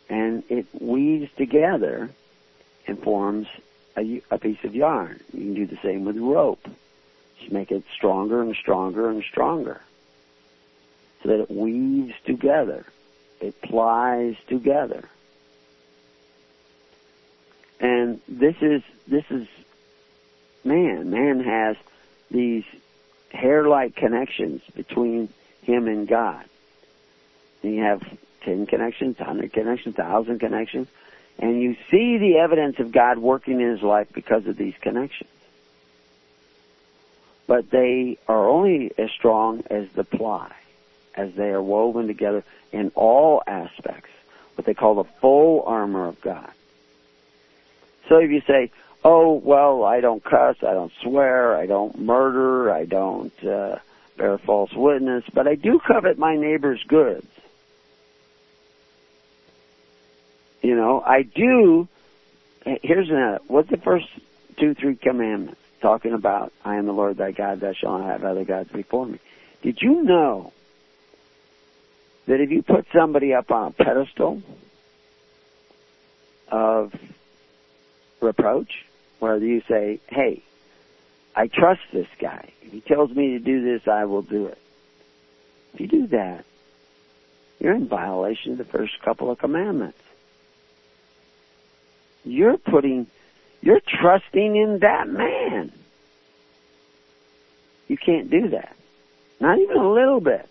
and 0.08 0.42
it 0.48 0.66
weaves 0.78 1.30
together 1.36 2.10
and 2.86 3.02
forms 3.02 3.46
a, 3.98 4.22
a 4.30 4.38
piece 4.38 4.62
of 4.64 4.74
yarn. 4.74 5.20
You 5.32 5.40
can 5.40 5.54
do 5.54 5.66
the 5.66 5.78
same 5.82 6.04
with 6.04 6.16
rope. 6.16 6.66
Just 7.40 7.52
make 7.52 7.70
it 7.70 7.84
stronger 7.94 8.42
and 8.42 8.54
stronger 8.56 9.10
and 9.10 9.22
stronger 9.22 9.80
so 11.22 11.30
that 11.30 11.40
it 11.40 11.50
weaves 11.50 12.14
together 12.24 12.84
it 13.40 13.60
plies 13.62 14.36
together. 14.48 15.08
And 17.80 18.20
this 18.28 18.56
is 18.60 18.82
this 19.06 19.24
is 19.30 19.46
man. 20.64 21.10
Man 21.10 21.40
has 21.40 21.76
these 22.30 22.64
hair-like 23.30 23.94
connections 23.94 24.62
between 24.74 25.28
him 25.62 25.86
and 25.86 26.08
God. 26.08 26.44
And 27.62 27.74
you 27.74 27.82
have 27.82 28.02
ten 28.42 28.66
connections, 28.66 29.18
hundred 29.18 29.52
connections, 29.52 29.94
thousand 29.94 30.40
connections, 30.40 30.88
and 31.38 31.62
you 31.62 31.76
see 31.90 32.18
the 32.18 32.38
evidence 32.38 32.78
of 32.78 32.92
God 32.92 33.18
working 33.18 33.60
in 33.60 33.70
his 33.70 33.82
life 33.82 34.08
because 34.12 34.46
of 34.46 34.56
these 34.56 34.74
connections. 34.80 35.30
But 37.46 37.70
they 37.70 38.18
are 38.28 38.48
only 38.48 38.92
as 38.98 39.10
strong 39.10 39.62
as 39.70 39.88
the 39.90 40.04
ply, 40.04 40.52
as 41.14 41.32
they 41.34 41.48
are 41.48 41.62
woven 41.62 42.06
together 42.06 42.44
in 42.72 42.92
all 42.94 43.42
aspects, 43.46 44.10
what 44.54 44.66
they 44.66 44.74
call 44.74 44.96
the 44.96 45.10
full 45.20 45.62
armor 45.62 46.06
of 46.08 46.20
God. 46.20 46.50
So 48.08 48.18
if 48.18 48.30
you 48.30 48.42
say, 48.46 48.70
oh, 49.04 49.34
well, 49.34 49.84
I 49.84 50.00
don't 50.00 50.22
cuss, 50.22 50.56
I 50.62 50.72
don't 50.72 50.92
swear, 51.02 51.56
I 51.56 51.66
don't 51.66 51.98
murder, 51.98 52.70
I 52.70 52.84
don't 52.84 53.44
uh, 53.44 53.78
bear 54.16 54.38
false 54.38 54.72
witness, 54.72 55.24
but 55.32 55.46
I 55.46 55.54
do 55.54 55.78
covet 55.78 56.18
my 56.18 56.36
neighbor's 56.36 56.82
goods. 56.84 57.26
You 60.68 60.76
know, 60.76 61.00
I 61.00 61.22
do. 61.22 61.88
Eh, 62.66 62.76
here's 62.82 63.08
a 63.08 63.40
what's 63.46 63.70
the 63.70 63.78
first 63.78 64.06
two, 64.58 64.74
three 64.74 64.96
commandments 64.96 65.58
talking 65.80 66.12
about? 66.12 66.52
I 66.62 66.76
am 66.76 66.84
the 66.84 66.92
Lord 66.92 67.16
thy 67.16 67.30
God; 67.32 67.60
thou 67.60 67.72
shalt 67.72 68.02
not 68.02 68.10
have 68.10 68.22
other 68.22 68.44
gods 68.44 68.70
before 68.70 69.06
me. 69.06 69.18
Did 69.62 69.80
you 69.80 70.02
know 70.02 70.52
that 72.26 72.42
if 72.42 72.50
you 72.50 72.60
put 72.60 72.84
somebody 72.92 73.32
up 73.32 73.50
on 73.50 73.68
a 73.68 73.70
pedestal 73.70 74.42
of 76.48 76.92
reproach, 78.20 78.84
where 79.20 79.38
you 79.38 79.62
say, 79.66 80.00
hey, 80.08 80.42
I 81.34 81.46
trust 81.46 81.80
this 81.94 82.08
guy. 82.20 82.50
If 82.60 82.72
he 82.72 82.82
tells 82.82 83.10
me 83.10 83.30
to 83.30 83.38
do 83.38 83.64
this, 83.64 83.88
I 83.88 84.04
will 84.04 84.20
do 84.20 84.48
it. 84.48 84.58
If 85.72 85.80
you 85.80 85.86
do 85.86 86.06
that, 86.08 86.44
you're 87.58 87.74
in 87.74 87.88
violation 87.88 88.52
of 88.52 88.58
the 88.58 88.64
first 88.64 89.00
couple 89.00 89.30
of 89.30 89.38
commandments. 89.38 89.98
You're 92.28 92.58
putting, 92.58 93.06
you're 93.62 93.80
trusting 93.80 94.56
in 94.56 94.80
that 94.80 95.08
man. 95.08 95.72
You 97.88 97.96
can't 97.96 98.30
do 98.30 98.50
that. 98.50 98.76
Not 99.40 99.58
even 99.58 99.76
a 99.76 99.90
little 99.90 100.20
bit. 100.20 100.46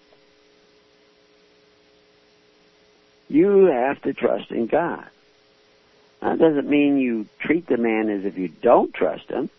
You 3.29 3.65
have 3.65 4.01
to 4.03 4.13
trust 4.13 4.49
in 4.49 4.65
God. 4.65 5.05
That 6.21 6.39
doesn't 6.39 6.67
mean 6.67 6.97
you 6.97 7.27
treat 7.39 7.67
the 7.67 7.77
man 7.77 8.09
as 8.09 8.25
if 8.25 8.37
you 8.37 8.47
don't 8.47 8.91
trust 8.93 9.29
him, 9.29 9.49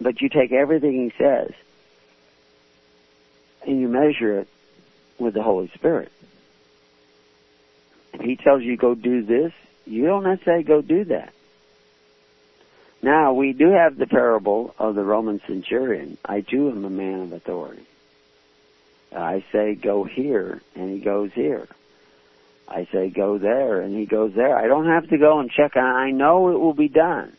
but 0.00 0.20
you 0.20 0.28
take 0.28 0.52
everything 0.52 0.92
he 0.92 1.12
says 1.16 1.52
and 3.66 3.80
you 3.80 3.88
measure 3.88 4.40
it 4.40 4.48
with 5.18 5.32
the 5.32 5.42
Holy 5.42 5.70
Spirit. 5.74 6.12
If 8.12 8.20
he 8.20 8.36
tells 8.36 8.62
you 8.62 8.76
go 8.76 8.94
do 8.94 9.22
this, 9.22 9.52
you 9.88 10.06
don't 10.06 10.24
necessarily 10.24 10.64
go 10.64 10.82
do 10.82 11.04
that. 11.04 11.32
Now, 13.02 13.32
we 13.32 13.52
do 13.52 13.70
have 13.70 13.96
the 13.96 14.06
parable 14.06 14.74
of 14.78 14.94
the 14.94 15.04
Roman 15.04 15.40
centurion. 15.46 16.18
I 16.24 16.40
too 16.40 16.68
am 16.70 16.84
a 16.84 16.90
man 16.90 17.20
of 17.20 17.32
authority. 17.32 17.86
I 19.14 19.44
say 19.52 19.74
go 19.74 20.04
here, 20.04 20.60
and 20.74 20.92
he 20.92 20.98
goes 20.98 21.32
here. 21.32 21.68
I 22.66 22.86
say 22.92 23.08
go 23.08 23.38
there, 23.38 23.80
and 23.80 23.96
he 23.96 24.04
goes 24.04 24.34
there. 24.34 24.56
I 24.56 24.66
don't 24.66 24.86
have 24.86 25.08
to 25.08 25.16
go 25.16 25.38
and 25.38 25.50
check 25.50 25.76
on. 25.76 25.84
I 25.84 26.10
know 26.10 26.50
it 26.50 26.58
will 26.58 26.74
be 26.74 26.88
done. 26.88 27.32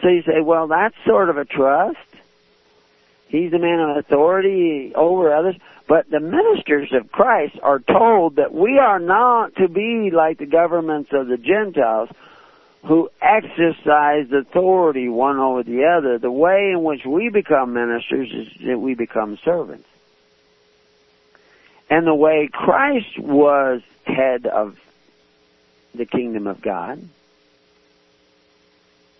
So 0.00 0.08
you 0.08 0.22
say, 0.22 0.40
well, 0.40 0.68
that's 0.68 0.94
sort 1.04 1.28
of 1.28 1.36
a 1.36 1.44
trust. 1.44 1.98
He's 3.26 3.52
a 3.52 3.58
man 3.58 3.80
of 3.80 3.96
authority 3.98 4.92
over 4.94 5.34
others. 5.34 5.56
But 5.88 6.10
the 6.10 6.20
ministers 6.20 6.92
of 6.92 7.10
Christ 7.10 7.58
are 7.62 7.78
told 7.78 8.36
that 8.36 8.52
we 8.52 8.78
are 8.78 8.98
not 8.98 9.56
to 9.56 9.68
be 9.68 10.10
like 10.12 10.36
the 10.36 10.44
governments 10.44 11.10
of 11.14 11.28
the 11.28 11.38
Gentiles 11.38 12.10
who 12.84 13.10
exercise 13.22 14.30
authority 14.30 15.08
one 15.08 15.38
over 15.38 15.62
the 15.62 15.86
other. 15.86 16.18
The 16.18 16.30
way 16.30 16.72
in 16.72 16.84
which 16.84 17.06
we 17.06 17.30
become 17.30 17.72
ministers 17.72 18.30
is 18.30 18.66
that 18.66 18.78
we 18.78 18.94
become 18.94 19.38
servants. 19.42 19.88
And 21.88 22.06
the 22.06 22.14
way 22.14 22.50
Christ 22.52 23.18
was 23.18 23.80
head 24.04 24.46
of 24.46 24.78
the 25.94 26.04
kingdom 26.04 26.46
of 26.46 26.60
God 26.60 27.02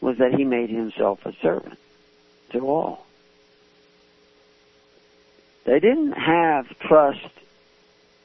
was 0.03 0.19
that 0.19 0.35
he 0.35 0.45
made 0.45 0.69
himself 0.69 1.25
a 1.25 1.33
servant 1.41 1.79
to 2.51 2.61
all. 2.61 3.08
They 5.69 5.81
didn't 5.81 6.13
have 6.13 6.67
trust 6.79 7.29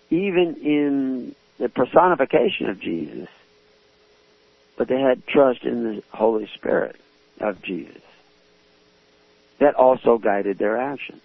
even 0.10 0.56
in 0.56 1.36
the 1.58 1.70
personification 1.70 2.70
of 2.70 2.80
Jesus 2.80 3.28
but 4.76 4.88
they 4.88 5.00
had 5.00 5.26
trust 5.28 5.64
in 5.64 5.84
the 5.84 6.04
Holy 6.12 6.48
Spirit 6.56 6.96
of 7.40 7.62
Jesus. 7.62 8.02
That 9.60 9.76
also 9.76 10.18
guided 10.18 10.58
their 10.58 10.78
actions. 10.78 11.22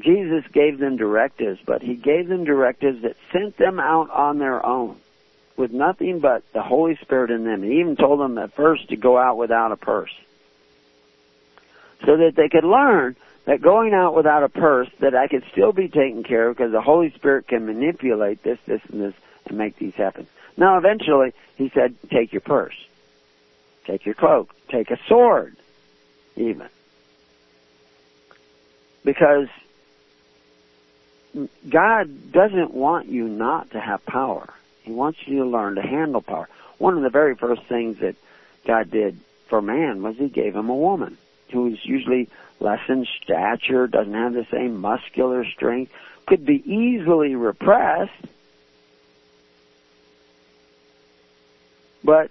Jesus 0.00 0.44
gave 0.52 0.78
them 0.78 0.96
directives, 0.96 1.58
but 1.64 1.82
he 1.82 1.94
gave 1.94 2.28
them 2.28 2.44
directives 2.44 3.02
that 3.02 3.16
sent 3.32 3.56
them 3.56 3.80
out 3.80 4.10
on 4.10 4.38
their 4.38 4.64
own 4.64 4.96
with 5.56 5.72
nothing 5.72 6.20
but 6.20 6.42
the 6.52 6.62
Holy 6.62 6.96
Spirit 6.96 7.30
in 7.30 7.44
them. 7.44 7.62
He 7.62 7.80
even 7.80 7.96
told 7.96 8.20
them 8.20 8.36
at 8.38 8.54
first 8.54 8.90
to 8.90 8.96
go 8.96 9.16
out 9.16 9.38
without 9.38 9.72
a 9.72 9.76
purse. 9.76 10.14
So 12.04 12.16
that 12.16 12.34
they 12.36 12.48
could 12.48 12.64
learn 12.64 13.16
that 13.46 13.62
going 13.62 13.94
out 13.94 14.14
without 14.14 14.42
a 14.42 14.48
purse, 14.48 14.88
that 14.98 15.14
I 15.14 15.28
could 15.28 15.44
still 15.52 15.72
be 15.72 15.88
taken 15.88 16.24
care 16.24 16.48
of 16.48 16.56
because 16.56 16.72
the 16.72 16.82
Holy 16.82 17.10
Spirit 17.12 17.46
can 17.46 17.64
manipulate 17.64 18.42
this, 18.42 18.58
this, 18.66 18.82
and 18.90 19.00
this 19.00 19.14
and 19.46 19.56
make 19.56 19.76
these 19.76 19.94
happen. 19.94 20.26
Now 20.56 20.78
eventually, 20.78 21.32
he 21.56 21.70
said, 21.70 21.94
take 22.10 22.32
your 22.32 22.40
purse. 22.40 22.74
Take 23.84 24.04
your 24.04 24.14
cloak. 24.14 24.52
Take 24.68 24.90
a 24.90 24.98
sword, 25.06 25.56
even. 26.34 26.68
Because 29.04 29.46
God 31.68 32.32
doesn't 32.32 32.74
want 32.74 33.06
you 33.06 33.28
not 33.28 33.70
to 33.70 33.80
have 33.80 34.04
power. 34.04 34.52
He 34.82 34.90
wants 34.90 35.20
you 35.26 35.38
to 35.38 35.44
learn 35.44 35.76
to 35.76 35.82
handle 35.82 36.20
power. 36.20 36.48
One 36.78 36.96
of 36.96 37.04
the 37.04 37.10
very 37.10 37.36
first 37.36 37.62
things 37.64 37.98
that 37.98 38.16
God 38.66 38.90
did 38.90 39.20
for 39.46 39.62
man 39.62 40.02
was 40.02 40.16
he 40.16 40.28
gave 40.28 40.56
him 40.56 40.68
a 40.68 40.74
woman 40.74 41.16
who's 41.50 41.84
usually 41.84 42.28
less 42.60 42.80
in 42.88 43.06
stature, 43.22 43.86
doesn't 43.86 44.14
have 44.14 44.32
the 44.32 44.46
same 44.50 44.80
muscular 44.80 45.44
strength, 45.44 45.92
could 46.26 46.44
be 46.44 46.62
easily 46.70 47.34
repressed, 47.34 48.12
but 52.02 52.30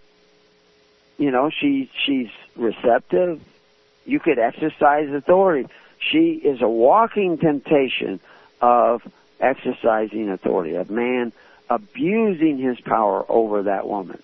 you 1.18 1.32
know 1.32 1.50
she 1.50 1.90
she's 2.06 2.30
receptive. 2.56 3.42
You 4.06 4.20
could 4.20 4.38
exercise 4.38 5.10
authority. 5.12 5.68
She 6.00 6.34
is 6.34 6.62
a 6.62 6.68
walking 6.68 7.38
temptation 7.38 8.20
of 8.62 9.02
exercising 9.40 10.30
authority, 10.30 10.76
of 10.76 10.90
man 10.90 11.32
abusing 11.70 12.58
his 12.58 12.80
power 12.82 13.26
over 13.28 13.64
that 13.64 13.88
woman. 13.88 14.22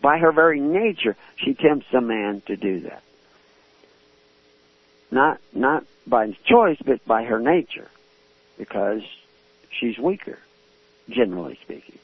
By 0.00 0.18
her 0.18 0.32
very 0.32 0.60
nature, 0.60 1.16
she 1.36 1.54
tempts 1.54 1.86
a 1.92 2.00
man 2.00 2.42
to 2.46 2.56
do 2.56 2.80
that. 2.80 3.02
Not 5.12 5.40
not 5.52 5.84
by 6.06 6.30
choice, 6.46 6.78
but 6.82 7.04
by 7.04 7.24
her 7.24 7.38
nature, 7.38 7.88
because 8.56 9.02
she's 9.70 9.98
weaker, 9.98 10.38
generally 11.10 11.58
speaking. 11.62 11.98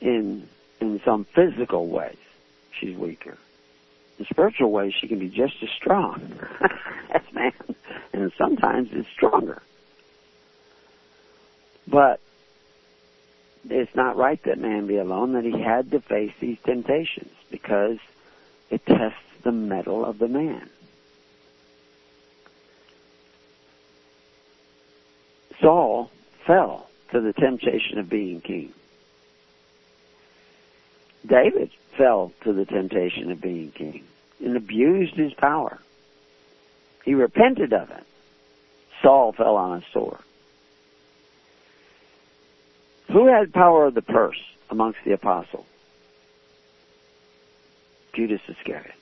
In 0.00 0.48
in 0.80 1.02
some 1.04 1.24
physical 1.26 1.88
ways, 1.88 2.16
she's 2.72 2.96
weaker. 2.96 3.36
In 4.18 4.24
spiritual 4.24 4.70
ways, 4.70 4.94
she 4.98 5.08
can 5.08 5.18
be 5.18 5.28
just 5.28 5.62
as 5.62 5.68
strong 5.68 6.38
as 7.10 7.22
man, 7.34 7.52
and 8.14 8.32
sometimes 8.38 8.88
it's 8.92 9.08
stronger. 9.10 9.60
But 11.86 12.20
it's 13.68 13.94
not 13.94 14.16
right 14.16 14.42
that 14.44 14.58
man 14.58 14.86
be 14.86 14.96
alone, 14.96 15.34
that 15.34 15.44
he 15.44 15.60
had 15.60 15.90
to 15.90 16.00
face 16.00 16.32
these 16.40 16.56
temptations 16.64 17.32
because 17.50 17.98
it 18.70 18.84
tests 18.86 19.18
the 19.42 19.52
mettle 19.52 20.04
of 20.04 20.18
the 20.18 20.28
man. 20.28 20.68
Saul 25.60 26.10
fell 26.46 26.88
to 27.12 27.20
the 27.20 27.32
temptation 27.32 27.98
of 27.98 28.08
being 28.08 28.40
king. 28.40 28.72
David 31.26 31.70
fell 31.96 32.32
to 32.42 32.52
the 32.52 32.66
temptation 32.66 33.30
of 33.30 33.40
being 33.40 33.70
king 33.70 34.04
and 34.44 34.56
abused 34.56 35.14
his 35.14 35.32
power. 35.32 35.78
He 37.04 37.14
repented 37.14 37.72
of 37.72 37.90
it. 37.90 38.04
Saul 39.02 39.32
fell 39.32 39.56
on 39.56 39.78
a 39.78 39.84
sword. 39.92 40.18
Who 43.08 43.26
had 43.26 43.52
power 43.52 43.86
of 43.86 43.94
the 43.94 44.02
purse 44.02 44.40
amongst 44.70 44.98
the 45.04 45.12
apostles? 45.12 45.66
Judas 48.14 48.40
Iscariot. 48.48 48.94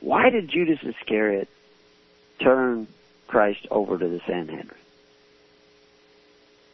Why 0.00 0.30
did 0.30 0.48
Judas 0.48 0.78
Iscariot 0.82 1.48
turn 2.38 2.86
Christ 3.26 3.66
over 3.70 3.98
to 3.98 4.08
the 4.08 4.20
Sanhedrin? 4.26 4.70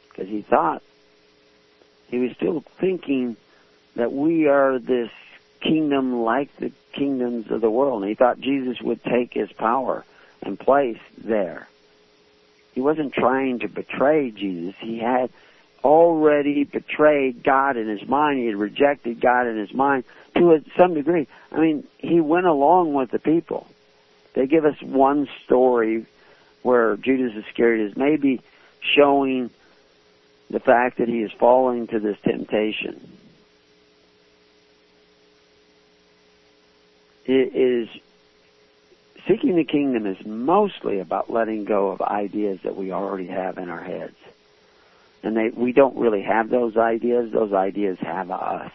Because 0.08 0.28
he 0.28 0.42
thought, 0.42 0.82
he 2.08 2.18
was 2.18 2.32
still 2.32 2.64
thinking 2.78 3.36
that 3.94 4.12
we 4.12 4.48
are 4.48 4.78
this 4.78 5.10
kingdom 5.60 6.22
like 6.22 6.54
the 6.56 6.72
kingdoms 6.92 7.50
of 7.50 7.60
the 7.60 7.70
world. 7.70 8.02
And 8.02 8.08
he 8.08 8.14
thought 8.14 8.40
Jesus 8.40 8.80
would 8.80 9.02
take 9.04 9.32
his 9.32 9.52
power 9.52 10.04
and 10.42 10.58
place 10.58 10.98
there. 11.18 11.68
He 12.74 12.80
wasn't 12.80 13.12
trying 13.12 13.60
to 13.60 13.68
betray 13.68 14.30
Jesus. 14.30 14.74
He 14.80 14.98
had 14.98 15.30
already 15.84 16.64
betrayed 16.64 17.42
God 17.42 17.76
in 17.76 17.88
his 17.88 18.06
mind. 18.08 18.40
He 18.40 18.46
had 18.46 18.56
rejected 18.56 19.20
God 19.20 19.46
in 19.46 19.56
his 19.56 19.72
mind 19.72 20.04
to 20.36 20.62
some 20.76 20.94
degree. 20.94 21.26
I 21.50 21.58
mean, 21.58 21.84
he 21.98 22.20
went 22.20 22.46
along 22.46 22.92
with 22.92 23.10
the 23.10 23.18
people. 23.18 23.66
They 24.34 24.46
give 24.46 24.64
us 24.64 24.80
one 24.82 25.28
story 25.44 26.06
where 26.62 26.96
Judas 26.96 27.44
Iscariot 27.46 27.90
is 27.90 27.96
maybe 27.96 28.40
showing 28.80 29.50
the 30.50 30.60
fact 30.60 30.98
that 30.98 31.08
he 31.08 31.22
is 31.22 31.32
falling 31.32 31.86
to 31.88 32.00
this 32.00 32.18
temptation. 32.22 33.18
It 37.24 37.54
is 37.54 37.88
seeking 39.28 39.56
the 39.56 39.64
kingdom 39.64 40.06
is 40.06 40.24
mostly 40.26 40.98
about 40.98 41.30
letting 41.30 41.64
go 41.64 41.88
of 41.88 42.00
ideas 42.02 42.60
that 42.62 42.76
we 42.76 42.92
already 42.92 43.26
have 43.26 43.58
in 43.58 43.68
our 43.68 43.82
heads. 43.82 44.16
And 45.22 45.36
they, 45.36 45.50
we 45.50 45.72
don't 45.72 45.96
really 45.96 46.22
have 46.22 46.48
those 46.48 46.76
ideas. 46.76 47.30
Those 47.32 47.52
ideas 47.52 47.98
have 48.00 48.30
us. 48.30 48.72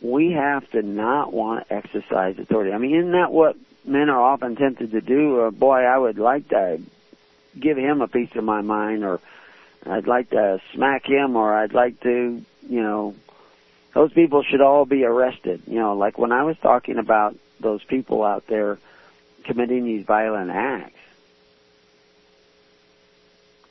We 0.00 0.32
have 0.32 0.68
to 0.70 0.82
not 0.82 1.32
want 1.32 1.68
to 1.68 1.74
exercise 1.74 2.38
authority. 2.38 2.72
I 2.72 2.78
mean, 2.78 2.96
isn't 2.96 3.12
that 3.12 3.30
what 3.30 3.56
men 3.84 4.08
are 4.08 4.20
often 4.20 4.56
tempted 4.56 4.92
to 4.92 5.00
do? 5.00 5.42
Uh, 5.42 5.50
boy, 5.50 5.80
I 5.84 5.98
would 5.98 6.18
like 6.18 6.48
to 6.48 6.80
give 7.58 7.76
him 7.76 8.00
a 8.00 8.08
piece 8.08 8.34
of 8.34 8.44
my 8.44 8.62
mind, 8.62 9.04
or 9.04 9.20
I'd 9.84 10.06
like 10.06 10.30
to 10.30 10.60
smack 10.72 11.04
him, 11.04 11.36
or 11.36 11.54
I'd 11.54 11.74
like 11.74 12.00
to, 12.00 12.42
you 12.68 12.82
know, 12.82 13.14
those 13.92 14.12
people 14.12 14.42
should 14.42 14.60
all 14.60 14.86
be 14.86 15.04
arrested. 15.04 15.62
You 15.66 15.80
know, 15.80 15.94
like 15.94 16.16
when 16.16 16.32
I 16.32 16.44
was 16.44 16.56
talking 16.58 16.96
about 16.96 17.36
those 17.58 17.82
people 17.84 18.22
out 18.22 18.46
there 18.46 18.78
committing 19.44 19.84
these 19.84 20.06
violent 20.06 20.50
acts, 20.50 20.99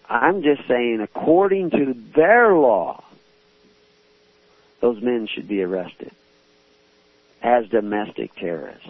I'm 0.09 0.41
just 0.41 0.67
saying, 0.67 1.01
according 1.01 1.69
to 1.71 1.95
their 2.15 2.53
law, 2.53 3.03
those 4.81 5.01
men 5.01 5.27
should 5.27 5.47
be 5.47 5.61
arrested 5.61 6.11
as 7.43 7.67
domestic 7.69 8.35
terrorists. 8.35 8.89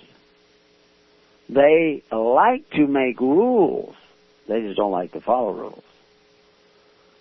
They 1.49 2.03
like 2.11 2.69
to 2.71 2.87
make 2.87 3.19
rules. 3.19 3.95
They 4.47 4.61
just 4.61 4.77
don't 4.77 4.91
like 4.91 5.11
to 5.11 5.21
follow 5.21 5.51
rules. 5.51 5.83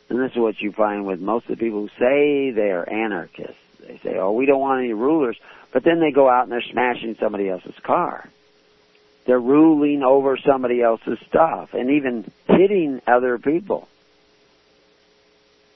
And 0.09 0.21
this 0.21 0.33
is 0.33 0.39
what 0.39 0.61
you 0.61 0.73
find 0.73 1.07
with 1.07 1.21
most 1.21 1.47
of 1.47 1.59
the 1.59 1.65
people 1.65 1.81
who 1.81 1.89
say 1.99 2.51
they 2.51 2.71
are 2.71 2.89
anarchists. 2.89 3.57
They 3.81 3.99
say, 3.99 4.17
oh, 4.19 4.33
we 4.33 4.47
don't 4.47 4.61
want 4.61 4.81
any 4.81 4.93
rulers. 4.93 5.37
But 5.73 5.83
then 5.85 6.01
they 6.01 6.13
go 6.13 6.29
out 6.29 6.45
and 6.45 6.53
they're 6.53 6.63
smashing 6.63 7.17
somebody 7.21 7.49
else's 7.49 7.75
car. 7.83 8.29
They're 9.29 9.39
ruling 9.39 10.03
over 10.03 10.39
somebody 10.39 10.81
else's 10.81 11.19
stuff 11.29 11.75
and 11.75 11.91
even 11.91 12.33
hitting 12.47 13.03
other 13.07 13.37
people. 13.37 13.87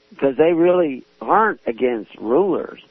Because 0.09 0.35
they 0.37 0.53
really 0.53 1.05
aren't 1.21 1.59
against 1.67 2.15
rulers. 2.15 2.81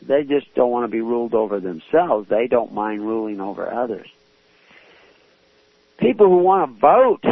They 0.00 0.24
just 0.24 0.54
don't 0.54 0.70
want 0.70 0.84
to 0.84 0.88
be 0.88 1.02
ruled 1.02 1.34
over 1.34 1.60
themselves. 1.60 2.26
They 2.30 2.46
don't 2.46 2.72
mind 2.72 3.02
ruling 3.02 3.38
over 3.38 3.70
others. 3.70 4.08
People 5.98 6.28
who 6.28 6.38
want 6.38 6.74
to 6.74 6.80
vote 6.80 7.24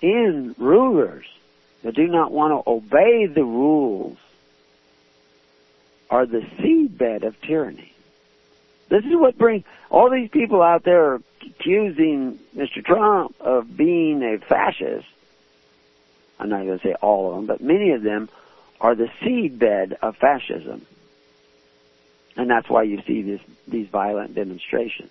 in 0.00 0.54
rulers 0.56 1.26
but 1.82 1.94
do 1.94 2.06
not 2.06 2.32
want 2.32 2.52
to 2.54 2.70
obey 2.70 3.26
the 3.26 3.44
rules 3.44 4.16
are 6.08 6.24
the 6.24 6.40
seedbed 6.58 7.22
of 7.22 7.38
tyranny. 7.42 7.92
This 8.88 9.04
is 9.04 9.14
what 9.14 9.36
brings 9.36 9.64
all 9.90 10.10
these 10.10 10.30
people 10.30 10.62
out 10.62 10.84
there 10.84 11.20
accusing 11.42 12.38
Mr. 12.56 12.84
Trump 12.84 13.34
of 13.40 13.76
being 13.76 14.22
a 14.22 14.38
fascist. 14.38 15.06
I'm 16.38 16.48
not 16.48 16.64
going 16.64 16.78
to 16.78 16.86
say 16.86 16.94
all 16.94 17.30
of 17.30 17.36
them, 17.36 17.46
but 17.46 17.60
many 17.60 17.92
of 17.92 18.02
them 18.02 18.28
are 18.80 18.94
the 18.94 19.08
seedbed 19.22 19.94
of 20.02 20.16
fascism. 20.16 20.86
And 22.36 22.50
that's 22.50 22.68
why 22.68 22.82
you 22.82 23.02
see 23.06 23.22
this, 23.22 23.40
these 23.66 23.88
violent 23.88 24.34
demonstrations. 24.34 25.10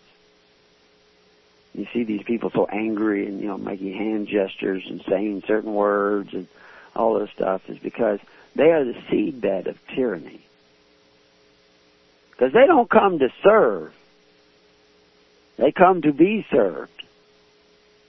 you 1.74 1.88
see 1.92 2.04
these 2.04 2.24
people 2.24 2.52
so 2.52 2.66
angry 2.68 3.28
and 3.28 3.42
you 3.42 3.48
know 3.48 3.58
making 3.58 3.94
hand 3.94 4.28
gestures 4.28 4.84
and 4.88 5.02
saying 5.10 5.44
certain 5.48 5.74
words 5.74 6.34
and 6.34 6.48
all 6.96 7.20
this 7.20 7.32
stuff 7.32 7.68
is 7.70 7.80
because 7.80 8.20
they 8.56 8.72
are 8.72 8.86
the 8.86 8.94
seedbed 9.10 9.68
of 9.68 9.78
tyranny. 9.88 10.45
Because 12.36 12.54
they 12.54 12.66
don't 12.68 12.90
come 12.90 13.20
to 13.20 13.30
serve. 13.44 13.94
They 15.58 15.72
come 15.72 16.02
to 16.02 16.12
be 16.12 16.46
served. 16.52 16.92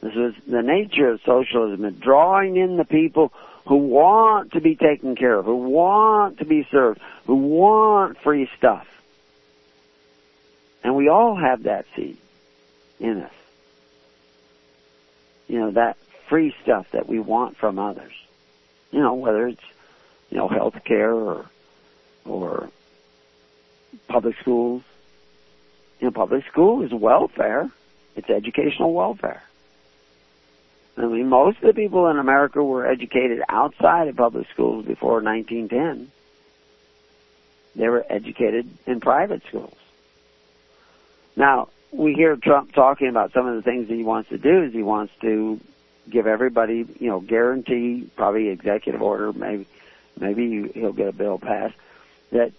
This 0.00 0.14
is 0.14 0.34
the 0.46 0.62
nature 0.62 1.10
of 1.10 1.20
socialism, 1.22 1.90
drawing 2.00 2.56
in 2.56 2.76
the 2.76 2.84
people 2.84 3.32
who 3.66 3.76
want 3.76 4.52
to 4.52 4.60
be 4.60 4.76
taken 4.76 5.16
care 5.16 5.38
of, 5.38 5.44
who 5.44 5.56
want 5.56 6.38
to 6.38 6.44
be 6.44 6.66
served, 6.70 7.00
who 7.26 7.34
want 7.36 8.18
free 8.18 8.48
stuff. 8.56 8.86
And 10.84 10.94
we 10.94 11.08
all 11.08 11.36
have 11.36 11.64
that 11.64 11.86
seed 11.96 12.18
in 13.00 13.22
us. 13.22 13.32
You 15.48 15.60
know, 15.60 15.70
that 15.72 15.96
free 16.28 16.54
stuff 16.62 16.90
that 16.92 17.08
we 17.08 17.18
want 17.18 17.56
from 17.56 17.78
others. 17.78 18.12
You 18.90 19.00
know, 19.00 19.14
whether 19.14 19.48
it's, 19.48 19.64
you 20.30 20.38
know, 20.38 20.48
health 20.48 20.84
care 20.84 21.12
or, 21.12 21.46
or 22.24 22.70
public 24.08 24.36
schools. 24.40 24.82
You 26.00 26.06
know, 26.06 26.10
public 26.10 26.46
school 26.46 26.82
is 26.82 26.92
welfare. 26.92 27.70
It's 28.14 28.28
educational 28.28 28.92
welfare. 28.92 29.42
I 30.96 31.04
mean, 31.06 31.28
most 31.28 31.58
of 31.58 31.64
the 31.64 31.74
people 31.74 32.08
in 32.08 32.18
America 32.18 32.62
were 32.62 32.86
educated 32.86 33.42
outside 33.48 34.08
of 34.08 34.16
public 34.16 34.48
schools 34.50 34.86
before 34.86 35.22
1910. 35.22 36.10
They 37.74 37.88
were 37.88 38.04
educated 38.08 38.68
in 38.86 39.00
private 39.00 39.42
schools. 39.46 39.76
Now, 41.36 41.68
we 41.92 42.14
hear 42.14 42.36
Trump 42.36 42.72
talking 42.72 43.08
about 43.08 43.32
some 43.32 43.46
of 43.46 43.56
the 43.56 43.62
things 43.62 43.88
that 43.88 43.94
he 43.94 44.04
wants 44.04 44.30
to 44.30 44.38
do 44.38 44.62
is 44.62 44.72
he 44.72 44.82
wants 44.82 45.12
to 45.20 45.60
give 46.08 46.26
everybody, 46.26 46.86
you 46.98 47.08
know, 47.08 47.20
guarantee, 47.20 48.08
probably 48.16 48.48
executive 48.48 49.02
order, 49.02 49.32
maybe, 49.32 49.66
maybe 50.18 50.70
he'll 50.72 50.92
get 50.92 51.08
a 51.08 51.12
bill 51.12 51.38
passed, 51.38 51.74
that 52.30 52.52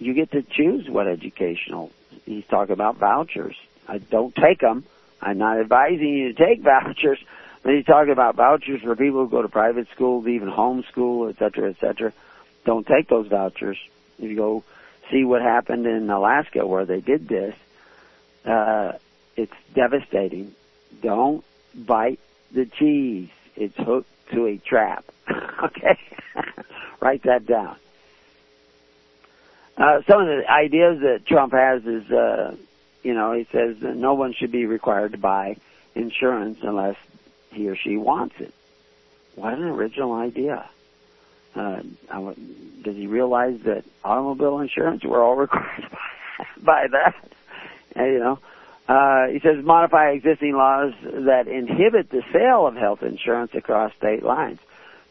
you 0.00 0.14
get 0.14 0.32
to 0.32 0.42
choose 0.42 0.88
what 0.88 1.06
educational. 1.06 1.92
He's 2.24 2.46
talking 2.46 2.72
about 2.72 2.96
vouchers. 2.96 3.54
I 3.86 3.98
don't 3.98 4.34
take 4.34 4.60
them. 4.60 4.84
I'm 5.20 5.38
not 5.38 5.60
advising 5.60 6.08
you 6.08 6.32
to 6.32 6.44
take 6.46 6.62
vouchers, 6.64 7.18
but 7.62 7.74
he's 7.74 7.84
talking 7.84 8.12
about 8.12 8.34
vouchers 8.34 8.80
for 8.82 8.96
people 8.96 9.24
who 9.24 9.30
go 9.30 9.42
to 9.42 9.48
private 9.48 9.88
schools, 9.94 10.26
even 10.26 10.48
homeschool, 10.50 11.30
et 11.30 11.38
cetera, 11.38 11.70
et 11.70 11.76
cetera. 11.80 12.12
Don't 12.64 12.86
take 12.86 13.08
those 13.08 13.28
vouchers. 13.28 13.78
If 14.18 14.30
you 14.30 14.36
go 14.36 14.64
see 15.10 15.24
what 15.24 15.42
happened 15.42 15.86
in 15.86 16.08
Alaska 16.08 16.66
where 16.66 16.86
they 16.86 17.00
did 17.00 17.28
this, 17.28 17.54
uh, 18.44 18.92
it's 19.36 19.52
devastating. 19.74 20.54
Don't 21.02 21.44
bite 21.74 22.20
the 22.52 22.64
cheese. 22.66 23.28
It's 23.56 23.76
hooked 23.76 24.10
to 24.32 24.46
a 24.46 24.56
trap. 24.56 25.04
okay? 25.62 25.98
Write 27.00 27.22
that 27.24 27.46
down. 27.46 27.76
Uh, 29.76 30.02
some 30.06 30.20
of 30.20 30.26
the 30.26 30.42
ideas 30.50 31.00
that 31.00 31.26
Trump 31.26 31.52
has 31.52 31.84
is, 31.84 32.10
uh, 32.10 32.54
you 33.02 33.14
know, 33.14 33.32
he 33.32 33.46
says 33.50 33.78
that 33.80 33.96
no 33.96 34.14
one 34.14 34.32
should 34.32 34.52
be 34.52 34.66
required 34.66 35.12
to 35.12 35.18
buy 35.18 35.56
insurance 35.94 36.58
unless 36.62 36.96
he 37.52 37.68
or 37.68 37.76
she 37.76 37.96
wants 37.96 38.34
it. 38.40 38.52
What 39.34 39.54
an 39.54 39.64
original 39.64 40.12
idea. 40.12 40.68
Uh, 41.54 41.82
does 42.82 42.96
he 42.96 43.06
realize 43.06 43.60
that 43.64 43.84
automobile 44.04 44.60
insurance, 44.60 45.02
we're 45.04 45.22
all 45.22 45.36
required 45.36 45.82
to 45.82 46.60
buy, 46.60 46.86
that? 46.92 47.14
And, 47.96 48.12
you 48.12 48.18
know, 48.18 48.38
uh, 48.88 49.28
he 49.28 49.40
says 49.40 49.64
modify 49.64 50.10
existing 50.10 50.54
laws 50.54 50.92
that 51.02 51.48
inhibit 51.48 52.10
the 52.10 52.22
sale 52.32 52.66
of 52.66 52.76
health 52.76 53.02
insurance 53.02 53.52
across 53.54 53.92
state 53.94 54.22
lines. 54.22 54.58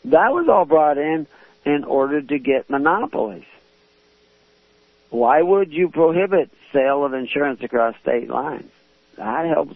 That 0.05 0.33
was 0.33 0.47
all 0.47 0.65
brought 0.65 0.97
in 0.97 1.27
in 1.65 1.83
order 1.83 2.21
to 2.21 2.39
get 2.39 2.69
monopolies. 2.69 3.45
Why 5.09 5.41
would 5.41 5.71
you 5.71 5.89
prohibit 5.89 6.51
sale 6.71 7.03
of 7.03 7.13
insurance 7.13 7.61
across 7.63 7.95
state 7.97 8.29
lines? 8.29 8.71
That 9.17 9.47
helps. 9.47 9.75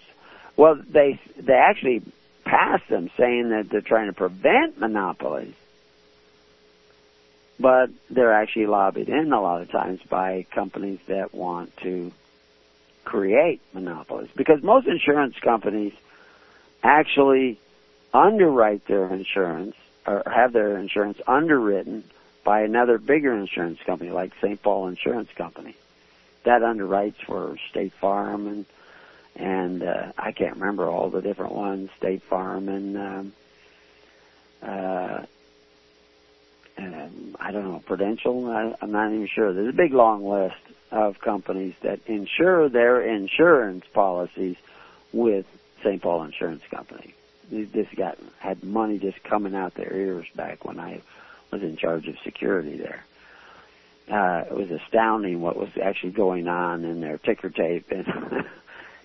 Well, 0.55 0.75
they 0.75 1.19
they 1.37 1.53
actually 1.53 2.03
passed 2.45 2.87
them 2.87 3.09
saying 3.17 3.49
that 3.49 3.69
they're 3.69 3.81
trying 3.81 4.07
to 4.07 4.13
prevent 4.13 4.79
monopolies, 4.79 5.55
but 7.59 7.89
they're 8.09 8.33
actually 8.33 8.67
lobbied 8.67 9.09
in 9.09 9.33
a 9.33 9.41
lot 9.41 9.61
of 9.61 9.71
times 9.71 10.01
by 10.07 10.45
companies 10.51 10.99
that 11.07 11.33
want 11.33 11.75
to 11.77 12.11
create 13.03 13.61
monopolies 13.73 14.29
because 14.35 14.63
most 14.63 14.87
insurance 14.87 15.37
companies 15.39 15.93
actually 16.83 17.59
underwrite 18.13 18.85
their 18.87 19.07
insurance 19.13 19.75
or 20.05 20.23
have 20.25 20.53
their 20.53 20.77
insurance 20.77 21.19
underwritten 21.27 22.03
by 22.43 22.61
another 22.61 22.97
bigger 22.97 23.33
insurance 23.33 23.79
company 23.85 24.11
like 24.11 24.33
St. 24.41 24.61
Paul 24.61 24.87
Insurance 24.87 25.29
Company. 25.35 25.75
That 26.43 26.61
underwrites 26.61 27.23
for 27.25 27.57
State 27.69 27.93
Farm 27.93 28.47
and 28.47 28.65
and 29.35 29.81
uh, 29.81 30.11
I 30.17 30.31
can't 30.31 30.55
remember 30.55 30.87
all 30.87 31.09
the 31.09 31.21
different 31.21 31.53
ones, 31.53 31.89
State 31.97 32.21
Farm 32.23 32.69
and 32.69 32.97
um, 32.97 33.33
uh, 34.61 35.25
um, 36.77 37.35
I 37.39 37.51
don't 37.51 37.65
know 37.65 37.81
Prudential. 37.85 38.49
I, 38.49 38.75
I'm 38.81 38.91
not 38.91 39.11
even 39.11 39.27
sure. 39.27 39.53
There's 39.53 39.69
a 39.69 39.77
big 39.77 39.93
long 39.93 40.27
list 40.27 40.55
of 40.91 41.19
companies 41.19 41.73
that 41.81 41.99
insure 42.07 42.69
their 42.69 43.01
insurance 43.01 43.85
policies 43.93 44.57
with 45.11 45.45
St. 45.83 46.01
Paul 46.01 46.23
Insurance 46.23 46.63
Company. 46.69 47.13
This 47.49 47.87
got 47.95 48.17
had 48.39 48.63
money 48.63 48.99
just 48.99 49.23
coming 49.23 49.53
out 49.53 49.75
their 49.75 49.93
ears 49.93 50.25
back 50.35 50.65
when 50.65 50.79
I 50.79 51.01
was 51.53 51.63
in 51.63 51.77
charge 51.77 52.07
of 52.07 52.17
security 52.19 52.77
there. 52.77 53.05
Uh, 54.11 54.43
it 54.49 54.53
was 54.53 54.69
astounding 54.69 55.39
what 55.39 55.55
was 55.55 55.69
actually 55.81 56.11
going 56.11 56.47
on 56.47 56.83
in 56.83 56.99
their 56.99 57.17
ticker 57.17 57.49
tape 57.49 57.89
and 57.91 58.05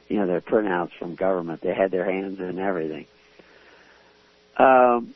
you 0.09 0.17
know 0.17 0.27
their 0.27 0.41
printouts 0.41 0.93
from 0.99 1.15
government. 1.15 1.61
They 1.61 1.75
had 1.75 1.91
their 1.91 2.05
hands 2.05 2.41
in 2.41 2.59
everything. 2.59 3.07
Um, 4.57 5.15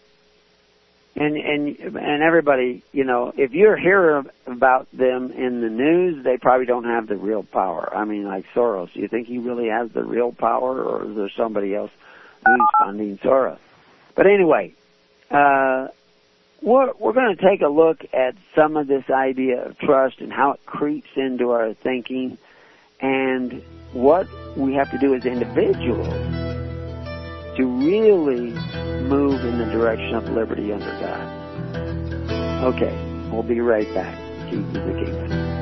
and 1.17 1.37
and 1.37 1.79
and 1.97 2.23
everybody, 2.23 2.83
you 2.93 3.05
know, 3.05 3.33
if 3.37 3.53
you're 3.53 3.77
hearing 3.77 4.31
about 4.47 4.87
them 4.93 5.33
in 5.33 5.61
the 5.61 5.69
news, 5.69 6.25
they 6.25 6.39
probably 6.39 6.67
don't 6.67 6.85
have 6.85 7.07
the 7.07 7.17
real 7.17 7.43
power. 7.43 7.95
I 7.95 8.05
mean, 8.05 8.25
like 8.25 8.47
Soros, 8.55 8.93
do 8.93 9.01
you 9.01 9.09
think 9.09 9.27
he 9.27 9.39
really 9.39 9.69
has 9.69 9.91
the 9.91 10.05
real 10.05 10.33
power, 10.33 10.83
or 10.83 11.11
is 11.11 11.17
there 11.17 11.29
somebody 11.31 11.75
else 11.75 11.91
who's 12.47 12.61
funding 12.79 13.19
Soros? 13.19 13.59
But 14.15 14.27
anyway, 14.27 14.75
uh, 15.31 15.89
we're 16.63 16.93
we're 16.99 17.13
going 17.13 17.37
to 17.37 17.43
take 17.43 17.63
a 17.63 17.69
look 17.69 18.05
at 18.13 18.35
some 18.55 18.77
of 18.77 18.87
this 18.87 19.05
idea 19.11 19.67
of 19.67 19.79
trust 19.79 20.21
and 20.21 20.33
how 20.33 20.53
it 20.53 20.65
creeps 20.65 21.09
into 21.17 21.51
our 21.51 21.75
thinking, 21.75 22.39
and 23.01 23.63
what 23.93 24.27
we 24.57 24.75
have 24.75 24.91
to 24.91 24.99
do 24.99 25.15
as 25.15 25.25
individuals 25.25 26.09
to 27.57 27.67
really 27.67 28.53
move 29.03 29.45
in 29.45 29.59
the 29.59 29.67
direction 29.73 30.15
of 30.15 30.29
liberty 30.31 30.73
under 30.73 30.87
God. 31.01 32.75
Okay, 32.75 33.31
we'll 33.31 33.43
be 33.43 33.61
right 33.61 33.93
back. 33.95 34.17
Keys 34.51 34.73
the 34.73 34.81
Kingdom. 34.81 35.62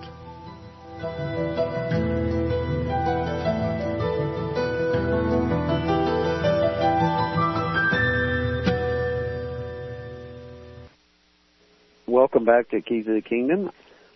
Welcome 12.05 12.45
back 12.45 12.69
to 12.69 12.79
Keys 12.81 13.07
of 13.07 13.15
the 13.15 13.21
Kingdom. 13.21 13.71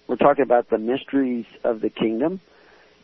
We're 0.08 0.18
talking 0.18 0.44
about 0.44 0.70
the 0.70 0.78
mysteries 0.78 1.48
of 1.64 1.82
the 1.82 1.90
kingdom. 1.90 2.40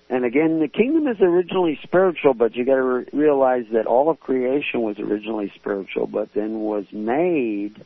And 0.10 0.24
again, 0.24 0.60
the 0.60 0.70
kingdom 0.70 1.08
is 1.08 1.20
originally 1.20 1.80
spiritual, 1.84 2.34
but 2.34 2.56
you 2.56 2.64
got 2.64 2.76
to 2.76 2.84
re- 2.84 3.06
realize 3.12 3.66
that 3.74 3.88
all 3.88 4.10
of 4.10 4.20
creation 4.20 4.82
was 4.82 4.98
originally 5.00 5.52
spiritual, 5.56 6.08
but 6.08 6.34
then 6.34 6.62
was 6.62 6.86
made 6.94 7.84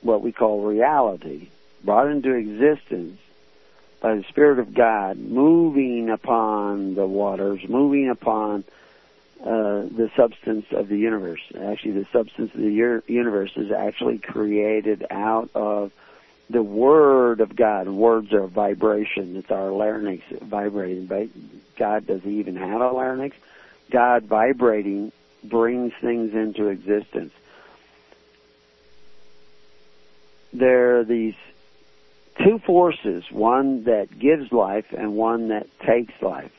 what 0.00 0.22
we 0.22 0.30
call 0.30 0.62
reality, 0.62 1.48
brought 1.82 2.08
into 2.08 2.34
existence 2.34 3.18
by 4.00 4.14
the 4.14 4.22
Spirit 4.24 4.60
of 4.60 4.72
God, 4.72 5.18
moving 5.18 6.08
upon 6.08 6.94
the 6.94 7.06
waters, 7.06 7.60
moving 7.68 8.08
upon 8.08 8.62
uh, 9.42 9.82
the 9.82 10.10
substance 10.16 10.66
of 10.70 10.88
the 10.88 10.98
universe. 10.98 11.40
Actually, 11.60 11.92
the 11.92 12.06
substance 12.12 12.54
of 12.54 12.60
the 12.60 13.02
universe 13.06 13.50
is 13.56 13.72
actually 13.72 14.18
created 14.18 15.04
out 15.10 15.50
of 15.54 15.90
the 16.50 16.62
Word 16.62 17.40
of 17.40 17.54
God. 17.54 17.88
Words 17.88 18.32
are 18.32 18.46
vibration. 18.46 19.36
It's 19.36 19.50
our 19.50 19.70
larynx 19.70 20.24
vibrating. 20.40 21.06
But 21.06 21.28
God 21.76 22.06
doesn't 22.06 22.30
even 22.30 22.56
have 22.56 22.80
a 22.80 22.90
larynx. 22.90 23.36
God 23.90 24.24
vibrating 24.24 25.12
brings 25.44 25.92
things 26.00 26.34
into 26.34 26.68
existence. 26.68 27.32
There 30.52 30.98
are 30.98 31.04
these 31.04 31.34
two 32.42 32.58
forces, 32.58 33.24
one 33.30 33.84
that 33.84 34.18
gives 34.18 34.52
life 34.52 34.92
and 34.96 35.14
one 35.14 35.48
that 35.48 35.66
takes 35.80 36.14
life. 36.22 36.52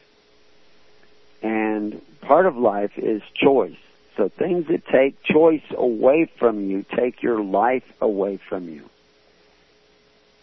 And 1.42 2.02
part 2.22 2.46
of 2.46 2.58
life 2.58 2.98
is 2.98 3.22
choice. 3.34 3.78
So 4.18 4.30
things 4.30 4.68
that 4.68 4.86
take 4.86 5.24
choice 5.24 5.64
away 5.72 6.30
from 6.38 6.70
you 6.70 6.84
take 6.96 7.24
your 7.24 7.42
life 7.42 7.86
away 8.02 8.38
from 8.38 8.68
you. 8.68 8.90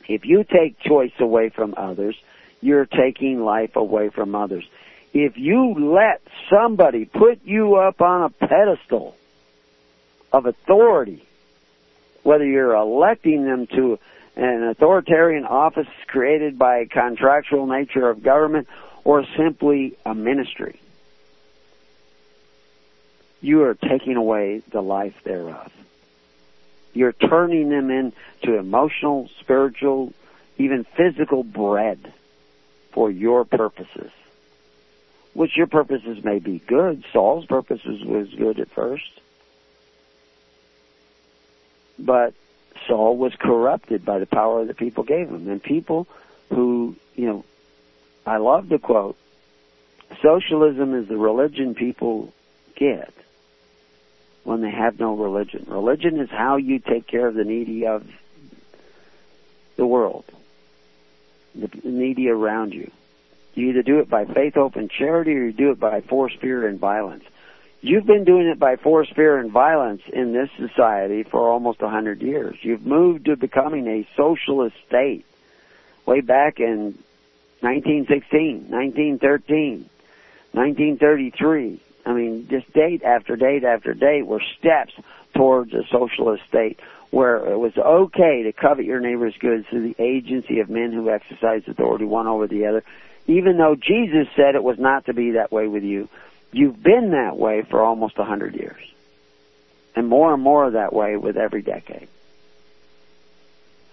If 0.09 0.25
you 0.25 0.45
take 0.45 0.79
choice 0.81 1.13
away 1.19 1.49
from 1.49 1.75
others, 1.77 2.17
you're 2.61 2.87
taking 2.87 3.45
life 3.45 3.77
away 3.77 4.09
from 4.11 4.35
others. 4.35 4.65
If 5.13 5.37
you 5.37 5.75
let 5.95 6.21
somebody 6.51 7.05
put 7.05 7.45
you 7.45 7.77
up 7.77 8.01
on 8.01 8.23
a 8.23 8.31
pedestal 8.31 9.17
of 10.33 10.47
authority, 10.47 11.25
whether 12.23 12.45
you're 12.45 12.75
electing 12.75 13.45
them 13.45 13.67
to 13.69 13.99
an 14.37 14.65
authoritarian 14.65 15.45
office 15.47 15.87
created 16.07 16.59
by 16.59 16.79
a 16.79 16.87
contractual 16.87 17.67
nature 17.67 18.09
of 18.11 18.23
government 18.23 18.69
or 19.05 19.25
simply 19.37 19.97
a 20.05 20.15
ministry, 20.15 20.81
you 23.41 23.63
are 23.63 23.75
taking 23.75 24.17
away 24.17 24.63
the 24.71 24.83
life 24.83 25.15
thereof. 25.25 25.73
You're 26.93 27.13
turning 27.13 27.69
them 27.69 27.91
into 28.43 28.59
emotional, 28.59 29.29
spiritual, 29.41 30.13
even 30.59 30.85
physical 30.97 31.43
bread 31.43 32.13
for 32.93 33.11
your 33.11 33.45
purposes. 33.45 34.11
Which 35.35 35.57
your 35.57 35.67
purposes 35.67 36.25
may 36.25 36.39
be 36.39 36.59
good. 36.61 37.05
Saul's 37.13 37.45
purposes 37.47 38.03
was 38.05 38.29
good 38.33 38.59
at 38.59 38.71
first. 38.71 39.21
But 41.99 42.35
Saul 42.87 43.17
was 43.17 43.35
corrupted 43.39 44.05
by 44.05 44.19
the 44.19 44.27
power 44.27 44.65
that 44.65 44.77
people 44.77 45.05
gave 45.05 45.29
him. 45.29 45.49
And 45.49 45.63
people 45.63 46.07
who, 46.49 46.97
you 47.15 47.27
know, 47.27 47.45
I 48.25 48.39
love 48.39 48.69
the 48.69 48.79
quote, 48.79 49.17
socialism 50.23 50.95
is 50.95 51.09
the 51.09 51.17
religion 51.17 51.75
people 51.75 52.33
get 52.75 53.13
when 54.45 54.63
they 54.63 54.71
have 54.71 54.99
no 54.99 55.15
religion. 55.17 55.67
Religion 55.69 56.21
is 56.21 56.31
how 56.31 56.57
you 56.57 56.79
take 56.79 57.07
care 57.07 57.27
of 57.27 57.35
the 57.35 57.45
needy 57.45 57.87
of 57.87 58.07
the 59.77 59.87
world, 59.87 60.25
the 61.55 61.71
needy 61.85 62.29
around 62.29 62.73
you. 62.75 62.91
You 63.55 63.71
either 63.71 63.83
do 63.83 64.01
it 64.01 64.11
by 64.11 64.27
faith, 64.27 64.55
hope, 64.55 64.77
and 64.77 64.91
charity, 64.91 65.33
or 65.33 65.45
you 65.45 65.53
do 65.53 65.71
it 65.71 65.81
by 65.81 66.03
force, 66.03 66.35
fear, 66.41 66.67
and 66.67 66.79
violence. 66.79 67.25
You've 67.81 68.07
been 68.07 68.25
doing 68.25 68.47
it 68.49 68.59
by 68.59 68.77
force, 68.77 69.09
fear, 69.15 69.39
and 69.39 69.51
violence 69.51 70.03
in 70.13 70.33
this 70.33 70.51
society 70.59 71.23
for 71.23 71.49
almost 71.49 71.81
a 71.83 71.89
hundred 71.89 72.21
years. 72.21 72.57
You've 72.63 72.85
moved 72.85 73.27
to 73.27 73.37
becoming 73.37 73.87
a 73.87 74.09
socialist 74.17 74.77
state 74.87 75.25
way 76.05 76.21
back 76.21 76.61
in 76.61 76.99
1916, 77.61 78.69
1913, 78.69 79.89
1933, 80.53 81.81
I 82.07 82.13
mean, 82.13 82.47
just 82.49 82.73
date 82.73 83.03
after 83.03 83.35
date 83.37 83.65
after 83.65 83.93
date 83.93 84.27
were 84.27 84.41
steps 84.59 84.95
towards 85.35 85.75
a 85.75 85.83
socialist 85.91 86.45
state 86.49 86.79
where 87.11 87.37
it 87.51 87.59
was 87.59 87.77
okay 87.77 88.43
to 88.45 88.53
covet 88.53 88.85
your 88.85 89.01
neighbor's 89.01 89.37
goods 89.39 89.67
through 89.69 89.93
the 89.93 90.03
agency 90.03 90.61
of 90.61 90.69
men 90.69 90.93
who 90.93 91.11
exercise 91.11 91.63
authority 91.67 92.05
one 92.05 92.27
over 92.27 92.47
the 92.47 92.67
other, 92.67 92.85
even 93.27 93.59
though 93.59 93.75
Jesus 93.75 94.29
said 94.37 94.55
it 94.55 94.63
was 94.63 94.79
not 94.79 95.07
to 95.07 95.15
be 95.15 95.33
that 95.33 95.53
way 95.53 95.67
with 95.67 95.83
you. 95.83 96.09
You've 96.53 96.83
been 96.83 97.11
that 97.11 97.37
way 97.37 97.63
for 97.63 97.83
almost 97.83 98.19
a 98.19 98.25
hundred 98.25 98.55
years. 98.55 98.81
And 99.95 100.09
more 100.09 100.33
and 100.33 100.43
more 100.43 100.71
that 100.71 100.93
way 100.93 101.17
with 101.17 101.37
every 101.37 101.63
decade. 101.63 102.09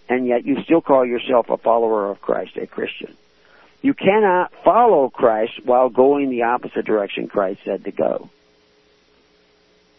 And 0.09 0.27
yet 0.27 0.45
you 0.45 0.61
still 0.63 0.81
call 0.81 1.05
yourself 1.05 1.49
a 1.49 1.57
follower 1.57 2.09
of 2.09 2.21
Christ, 2.21 2.57
a 2.57 2.67
Christian. 2.67 3.15
You 3.81 3.93
cannot 3.93 4.51
follow 4.63 5.09
Christ 5.09 5.65
while 5.65 5.89
going 5.89 6.29
the 6.29 6.43
opposite 6.43 6.85
direction 6.85 7.27
Christ 7.27 7.61
said 7.65 7.83
to 7.85 7.91
go. 7.91 8.29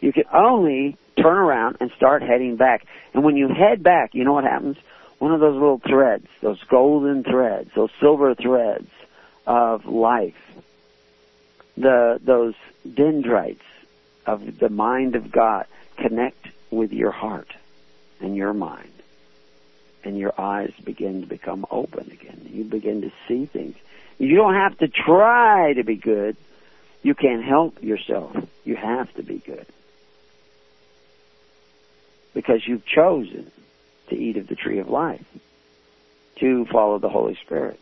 You 0.00 0.12
can 0.12 0.24
only 0.32 0.96
turn 1.16 1.36
around 1.36 1.78
and 1.80 1.90
start 1.96 2.22
heading 2.22 2.56
back. 2.56 2.86
And 3.12 3.24
when 3.24 3.36
you 3.36 3.48
head 3.48 3.82
back, 3.82 4.14
you 4.14 4.24
know 4.24 4.32
what 4.32 4.44
happens? 4.44 4.76
One 5.18 5.32
of 5.32 5.40
those 5.40 5.54
little 5.54 5.78
threads, 5.78 6.26
those 6.42 6.62
golden 6.64 7.22
threads, 7.22 7.70
those 7.74 7.90
silver 8.00 8.34
threads 8.34 8.90
of 9.46 9.86
life, 9.86 10.34
the 11.76 12.20
those 12.22 12.54
dendrites 12.92 13.62
of 14.26 14.58
the 14.58 14.68
mind 14.68 15.16
of 15.16 15.30
God 15.30 15.66
connect 15.96 16.48
with 16.70 16.92
your 16.92 17.10
heart 17.10 17.48
and 18.20 18.36
your 18.36 18.52
mind 18.52 18.90
and 20.04 20.18
your 20.18 20.38
eyes 20.38 20.72
begin 20.84 21.22
to 21.22 21.26
become 21.26 21.66
open 21.70 22.10
again. 22.10 22.48
You 22.52 22.64
begin 22.64 23.02
to 23.02 23.12
see 23.26 23.46
things. 23.46 23.76
You 24.18 24.36
don't 24.36 24.54
have 24.54 24.78
to 24.78 24.88
try 24.88 25.72
to 25.72 25.82
be 25.82 25.96
good. 25.96 26.36
You 27.02 27.14
can't 27.14 27.42
help 27.42 27.82
yourself. 27.82 28.36
You 28.64 28.76
have 28.76 29.12
to 29.14 29.22
be 29.22 29.38
good. 29.38 29.66
Because 32.34 32.66
you've 32.66 32.84
chosen 32.84 33.50
to 34.08 34.16
eat 34.16 34.36
of 34.36 34.48
the 34.48 34.56
tree 34.56 34.78
of 34.78 34.88
life, 34.88 35.24
to 36.36 36.66
follow 36.66 36.98
the 36.98 37.08
Holy 37.08 37.36
Spirit. 37.36 37.78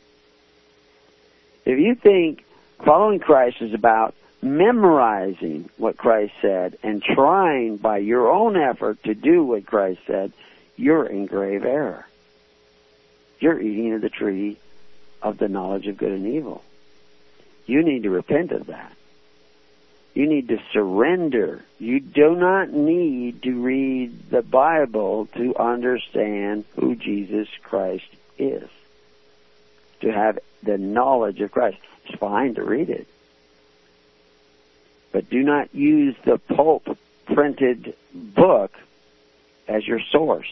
If 1.64 1.78
you 1.78 1.94
think 1.94 2.44
following 2.84 3.18
Christ 3.18 3.56
is 3.60 3.74
about 3.74 4.14
memorizing 4.42 5.70
what 5.78 5.96
Christ 5.96 6.34
said 6.40 6.78
and 6.82 7.02
trying 7.02 7.76
by 7.78 7.98
your 7.98 8.30
own 8.30 8.56
effort 8.56 9.02
to 9.04 9.14
do 9.14 9.44
what 9.44 9.66
Christ 9.66 10.00
said, 10.06 10.32
you're 10.76 11.06
in 11.06 11.26
grave 11.26 11.64
error 11.64 12.06
you're 13.42 13.60
eating 13.60 13.92
of 13.92 14.00
the 14.00 14.08
tree 14.08 14.56
of 15.20 15.38
the 15.38 15.48
knowledge 15.48 15.88
of 15.88 15.96
good 15.96 16.12
and 16.12 16.26
evil. 16.26 16.62
You 17.66 17.82
need 17.82 18.04
to 18.04 18.10
repent 18.10 18.52
of 18.52 18.68
that. 18.68 18.92
You 20.14 20.26
need 20.26 20.48
to 20.48 20.58
surrender. 20.72 21.64
You 21.78 22.00
do 22.00 22.34
not 22.36 22.70
need 22.70 23.42
to 23.42 23.62
read 23.62 24.30
the 24.30 24.42
Bible 24.42 25.26
to 25.36 25.56
understand 25.56 26.64
who 26.76 26.94
Jesus 26.94 27.48
Christ 27.62 28.08
is. 28.38 28.68
To 30.00 30.12
have 30.12 30.38
the 30.62 30.76
knowledge 30.76 31.40
of 31.40 31.50
Christ. 31.50 31.78
It's 32.04 32.18
fine 32.18 32.54
to 32.56 32.64
read 32.64 32.90
it. 32.90 33.06
But 35.12 35.30
do 35.30 35.42
not 35.42 35.74
use 35.74 36.16
the 36.24 36.38
pulp 36.38 36.98
printed 37.26 37.94
book 38.12 38.72
as 39.68 39.86
your 39.86 40.00
source 40.10 40.48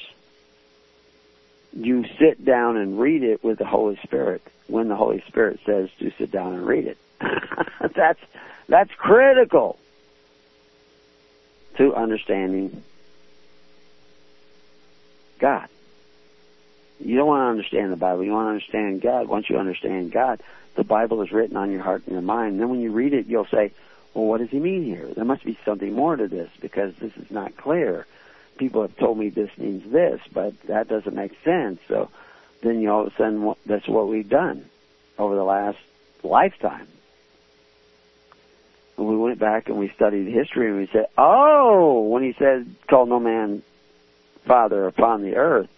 you 1.73 2.05
sit 2.19 2.45
down 2.45 2.77
and 2.77 2.99
read 2.99 3.23
it 3.23 3.45
with 3.45 3.59
the 3.59 3.67
Holy 3.67 3.97
Spirit 4.03 4.43
when 4.67 4.89
the 4.89 4.97
Holy 4.97 5.23
Spirit 5.29 5.61
says 5.65 5.89
to 5.99 6.11
sit 6.19 6.31
down 6.31 6.55
and 6.55 6.67
read 6.67 6.87
it. 6.87 6.99
that's 7.95 8.21
that's 8.69 8.91
critical 8.95 9.79
to 11.77 11.95
understanding 11.95 12.83
God. 15.39 15.69
You 16.99 17.17
don't 17.17 17.27
want 17.27 17.47
to 17.47 17.51
understand 17.51 17.93
the 17.93 17.97
Bible. 17.97 18.25
You 18.25 18.33
want 18.33 18.47
to 18.47 18.51
understand 18.51 19.01
God. 19.01 19.27
Once 19.27 19.49
you 19.49 19.57
understand 19.57 20.13
God, 20.13 20.43
the 20.75 20.85
Bible 20.85 21.23
is 21.23 21.33
written 21.33 21.57
on 21.57 21.71
your 21.71 21.83
heart 21.83 22.03
and 22.05 22.13
your 22.13 22.23
mind. 22.23 22.53
And 22.53 22.61
then 22.61 22.69
when 22.69 22.81
you 22.81 22.93
read 22.93 23.15
it, 23.15 23.27
you'll 23.27 23.47
say, 23.47 23.73
well, 24.13 24.27
what 24.27 24.39
does 24.39 24.51
he 24.51 24.59
mean 24.59 24.85
here? 24.85 25.07
There 25.15 25.25
must 25.25 25.45
be 25.45 25.59
something 25.65 25.95
more 25.95 26.15
to 26.15 26.29
this 26.29 26.51
because 26.61 26.95
this 26.97 27.17
is 27.17 27.31
not 27.31 27.57
clear 27.57 28.07
people 28.61 28.83
have 28.83 28.95
told 28.99 29.19
me 29.19 29.31
this 29.31 29.51
means 29.57 29.91
this, 29.91 30.21
but 30.33 30.53
that 30.65 30.87
doesn't 30.87 31.17
make 31.17 31.33
sense. 31.43 31.81
So 31.89 32.11
then 32.63 32.81
you 32.81 32.91
all 32.91 33.07
of 33.07 33.13
a 33.13 33.17
sudden, 33.17 33.55
that's 33.65 33.89
what 33.89 34.07
we've 34.07 34.29
done 34.29 34.67
over 35.19 35.35
the 35.35 35.43
last 35.43 35.79
lifetime. 36.23 36.87
And 39.01 39.09
we 39.09 39.17
went 39.17 39.39
back 39.39 39.71
and 39.71 39.79
we 39.79 39.89
studied 39.89 40.27
history 40.27 40.69
and 40.69 40.77
we 40.77 40.87
said, 40.93 41.07
oh, 41.17 42.03
when 42.03 42.23
he 42.23 42.35
said, 42.39 42.67
call 42.87 43.07
no 43.07 43.19
man 43.19 43.63
father 44.45 44.87
upon 44.87 45.23
the 45.23 45.37
earth, 45.37 45.71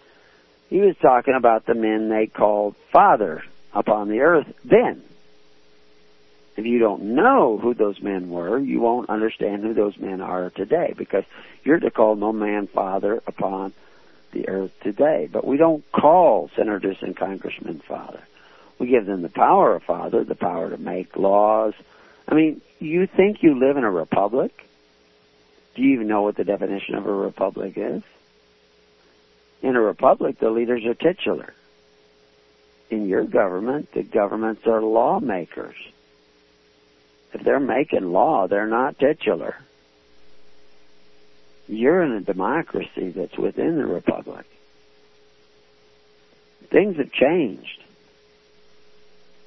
He 0.70 0.80
was 0.80 0.96
talking 1.00 1.34
about 1.34 1.64
the 1.64 1.74
men 1.74 2.08
they 2.08 2.26
called 2.26 2.74
father 2.90 3.44
upon 3.72 4.08
the 4.08 4.22
earth 4.22 4.52
then. 4.64 5.02
If 6.56 6.66
you 6.66 6.80
don't 6.80 7.14
know 7.14 7.58
who 7.58 7.74
those 7.74 8.02
men 8.02 8.28
were, 8.28 8.58
you 8.58 8.80
won't 8.80 9.08
understand 9.08 9.62
who 9.62 9.72
those 9.72 9.96
men 9.98 10.20
are 10.20 10.50
today 10.50 10.92
because 10.96 11.24
you're 11.62 11.78
to 11.78 11.92
call 11.92 12.16
no 12.16 12.32
man 12.32 12.66
father 12.66 13.22
upon 13.26 13.72
the 14.32 14.48
earth 14.48 14.72
today. 14.82 15.28
But 15.30 15.46
we 15.46 15.58
don't 15.58 15.84
call 15.92 16.50
senators 16.56 16.96
and 17.02 17.16
congressmen 17.16 17.82
father. 17.86 18.20
We 18.80 18.88
give 18.88 19.06
them 19.06 19.22
the 19.22 19.28
power 19.28 19.76
of 19.76 19.84
father, 19.84 20.24
the 20.24 20.34
power 20.34 20.70
to 20.70 20.76
make 20.76 21.16
laws. 21.16 21.74
I 22.28 22.34
mean, 22.34 22.60
you 22.78 23.06
think 23.06 23.42
you 23.42 23.58
live 23.58 23.76
in 23.76 23.84
a 23.84 23.90
republic? 23.90 24.52
Do 25.74 25.82
you 25.82 25.94
even 25.94 26.08
know 26.08 26.22
what 26.22 26.36
the 26.36 26.44
definition 26.44 26.94
of 26.94 27.06
a 27.06 27.12
republic 27.12 27.74
is? 27.76 28.02
In 29.62 29.76
a 29.76 29.80
republic, 29.80 30.38
the 30.38 30.50
leaders 30.50 30.84
are 30.84 30.94
titular. 30.94 31.54
In 32.90 33.08
your 33.08 33.24
government, 33.24 33.92
the 33.92 34.02
governments 34.02 34.66
are 34.66 34.82
lawmakers. 34.82 35.76
If 37.32 37.42
they're 37.42 37.60
making 37.60 38.12
law, 38.12 38.46
they're 38.48 38.66
not 38.66 38.98
titular. 38.98 39.56
You're 41.68 42.02
in 42.02 42.12
a 42.12 42.20
democracy 42.20 43.10
that's 43.10 43.38
within 43.38 43.78
the 43.78 43.86
republic. 43.86 44.44
Things 46.68 46.96
have 46.96 47.12
changed. 47.12 47.82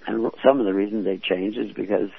And 0.08 0.32
some 0.44 0.60
of 0.60 0.66
the 0.66 0.74
reasons 0.74 1.06
they 1.06 1.18
changed 1.18 1.58
is 1.58 1.72
because 1.72 2.10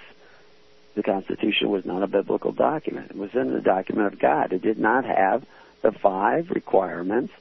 the 0.97 1.03
Constitution 1.03 1.69
was 1.69 1.85
not 1.85 2.03
a 2.03 2.07
biblical 2.07 2.53
document. 2.53 3.11
It 3.11 3.17
was 3.17 3.35
in 3.35 3.53
the 3.53 3.61
document 3.61 4.13
of 4.13 4.19
God. 4.19 4.53
It 4.53 4.63
did 4.63 4.79
not 4.79 5.05
have 5.05 5.45
the 5.83 5.93
five 5.93 6.51
requirements 6.51 7.33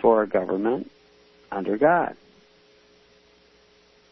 for 0.00 0.22
a 0.22 0.26
government 0.26 0.90
under 1.52 1.76
God. 1.76 2.16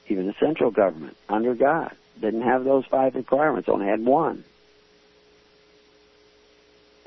Even 0.08 0.26
the 0.26 0.34
central 0.38 0.70
government 0.70 1.16
under 1.30 1.54
God 1.54 1.96
didn't 2.20 2.42
have 2.42 2.64
those 2.64 2.84
five 2.84 3.14
requirements, 3.14 3.70
only 3.70 3.86
had 3.86 4.04
one. 4.04 4.44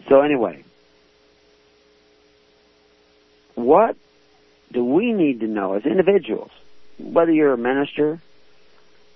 So 0.09 0.21
anyway, 0.21 0.63
what 3.53 3.95
do 4.71 4.83
we 4.83 5.13
need 5.13 5.41
to 5.41 5.47
know 5.47 5.73
as 5.73 5.85
individuals? 5.85 6.51
Whether 6.97 7.31
you're 7.31 7.53
a 7.53 7.57
minister, 7.57 8.19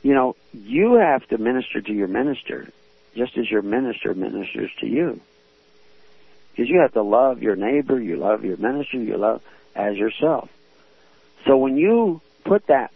you 0.02 0.14
know, 0.14 0.36
you 0.54 0.95
have 0.95 1.28
to 1.28 1.38
minister 1.38 1.82
to 1.82 1.93
your 1.93 2.08
minister 2.08 2.72
just 3.16 3.38
as 3.38 3.49
your 3.49 3.62
minister 3.62 4.14
ministers 4.14 4.72
to 4.80 4.88
you. 4.88 5.20
Because 6.52 6.70
you 6.70 6.80
have 6.82 6.93
to 6.93 7.02
love 7.02 7.41
your 7.41 7.56
neighbor, 7.56 7.99
you 7.99 8.18
love 8.18 8.43
your 8.43 8.58
minister, 8.58 8.97
you 8.97 9.18
love 9.18 9.41
as 9.76 9.97
yourself. 9.97 10.49
So 11.45 11.58
when 11.58 11.78
you 11.78 12.22
put 12.43 12.68
that 12.68 12.91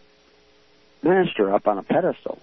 minister 1.04 1.54
up 1.54 1.68
on 1.68 1.78
a 1.78 1.84
pedestal, 1.84 2.40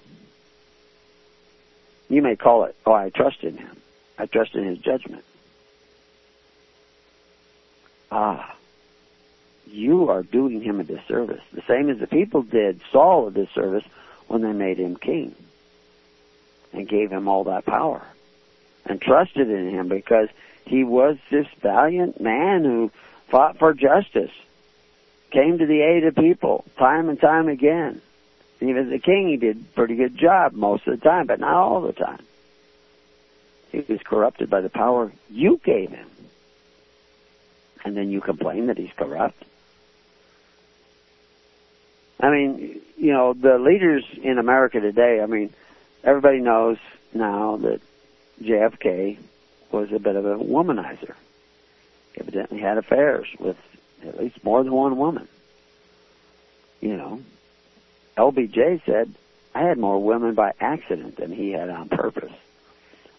you 2.09 2.23
may 2.23 2.37
call 2.37 2.65
it, 2.65 2.77
oh, 2.87 2.93
I 2.93 3.11
trust 3.11 3.43
in 3.43 3.57
him. 3.57 3.77
I 4.19 4.27
trust 4.27 4.55
in 4.55 4.65
his 4.65 4.79
judgment. 4.79 5.25
Ah, 8.11 8.55
you 9.67 10.11
are 10.11 10.23
doing 10.23 10.61
him 10.63 10.81
a 10.81 10.85
disservice. 10.85 11.43
The 11.53 11.63
same 11.67 11.89
as 11.89 11.99
the 11.99 12.07
people 12.07 12.43
did 12.43 12.81
Saul 12.93 13.29
a 13.29 13.31
disservice 13.31 13.85
when 14.29 14.43
they 14.43 14.53
made 14.53 14.79
him 14.79 14.97
king 14.97 15.35
and 16.73 16.89
gave 16.89 17.11
him 17.11 17.29
all 17.29 17.45
that 17.45 17.67
power 17.67 18.03
and 18.87 19.01
trusted 19.01 19.51
in 19.51 19.71
him 19.71 19.89
because 19.89 20.29
he 20.67 20.85
was 20.85 21.17
this 21.31 21.47
valiant 21.61 22.21
man 22.21 22.65
who 22.65 22.91
fought 23.29 23.59
for 23.59 23.75
justice, 23.75 24.31
came 25.31 25.59
to 25.59 25.67
the 25.67 25.81
aid 25.81 26.05
of 26.05 26.15
people 26.15 26.65
time 26.79 27.09
and 27.09 27.21
time 27.21 27.49
again. 27.49 28.01
And 28.61 28.71
even 28.71 28.87
as 28.87 28.93
a 28.93 28.99
king, 28.99 29.29
he 29.29 29.37
did 29.37 29.57
a 29.57 29.75
pretty 29.75 29.97
good 29.97 30.17
job 30.17 30.53
most 30.53 30.87
of 30.87 30.99
the 30.99 31.05
time, 31.05 31.27
but 31.27 31.41
not 31.41 31.55
all 31.55 31.81
the 31.81 31.93
time. 31.93 32.21
He 33.73 33.81
was 33.81 34.01
corrupted 34.03 34.51
by 34.51 34.61
the 34.61 34.69
power 34.69 35.11
you 35.31 35.61
gave 35.65 35.91
him. 35.91 36.09
And 37.85 37.97
then 37.97 38.11
you 38.11 38.21
complain 38.21 38.67
that 38.67 38.79
he's 38.79 38.93
corrupt. 38.97 39.43
I 42.23 42.31
mean, 42.31 42.81
you 42.97 43.13
know, 43.13 43.33
the 43.35 43.59
leaders 43.59 44.05
in 44.23 44.39
America 44.39 44.81
today, 44.81 45.21
I 45.21 45.27
mean, 45.27 45.53
everybody 46.05 46.39
knows 46.39 46.79
now 47.13 47.57
that 47.59 47.81
JFK 48.41 49.19
was 49.73 49.93
a 49.93 49.99
bit 49.99 50.15
of 50.15 50.25
a 50.25 50.37
womanizer. 50.37 51.15
Evidently 52.17 52.61
had 52.61 52.79
affairs 52.79 53.27
with 53.41 53.57
at 54.07 54.21
least 54.21 54.43
more 54.45 54.63
than 54.63 54.73
one 54.73 54.97
woman. 54.97 55.27
You 56.81 56.97
know, 56.97 57.21
LBJ 58.17 58.85
said, 58.85 59.15
I 59.55 59.63
had 59.63 59.79
more 59.79 60.03
women 60.03 60.35
by 60.35 60.53
accident 60.61 61.17
than 61.17 61.33
he 61.33 61.51
had 61.51 61.71
on 61.71 61.89
purpose. 61.89 62.33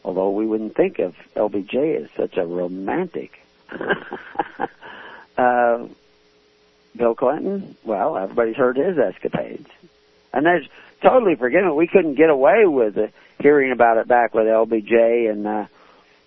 Although 0.05 0.31
we 0.31 0.45
wouldn't 0.45 0.75
think 0.75 0.99
of 0.99 1.15
LBJ 1.35 2.03
as 2.03 2.09
such 2.15 2.37
a 2.37 2.45
romantic. 2.45 3.41
uh, 5.37 5.87
Bill 6.95 7.15
Clinton, 7.15 7.75
well, 7.83 8.17
everybody's 8.17 8.55
heard 8.55 8.77
his 8.77 8.97
escapades. 8.97 9.67
And 10.31 10.45
there's 10.45 10.67
totally 11.01 11.35
forgiven. 11.35 11.75
We 11.75 11.87
couldn't 11.87 12.15
get 12.15 12.29
away 12.29 12.65
with 12.65 13.11
hearing 13.39 13.71
about 13.71 13.97
it 13.97 14.07
back 14.07 14.33
with 14.33 14.45
LBJ 14.45 15.29
and 15.29 15.47
uh, 15.47 15.65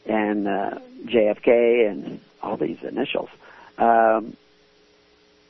and 0.06 0.46
uh, 0.46 0.78
JFK 1.04 1.90
and 1.90 2.20
all 2.42 2.56
these 2.56 2.78
initials. 2.82 3.28
Um, 3.78 4.36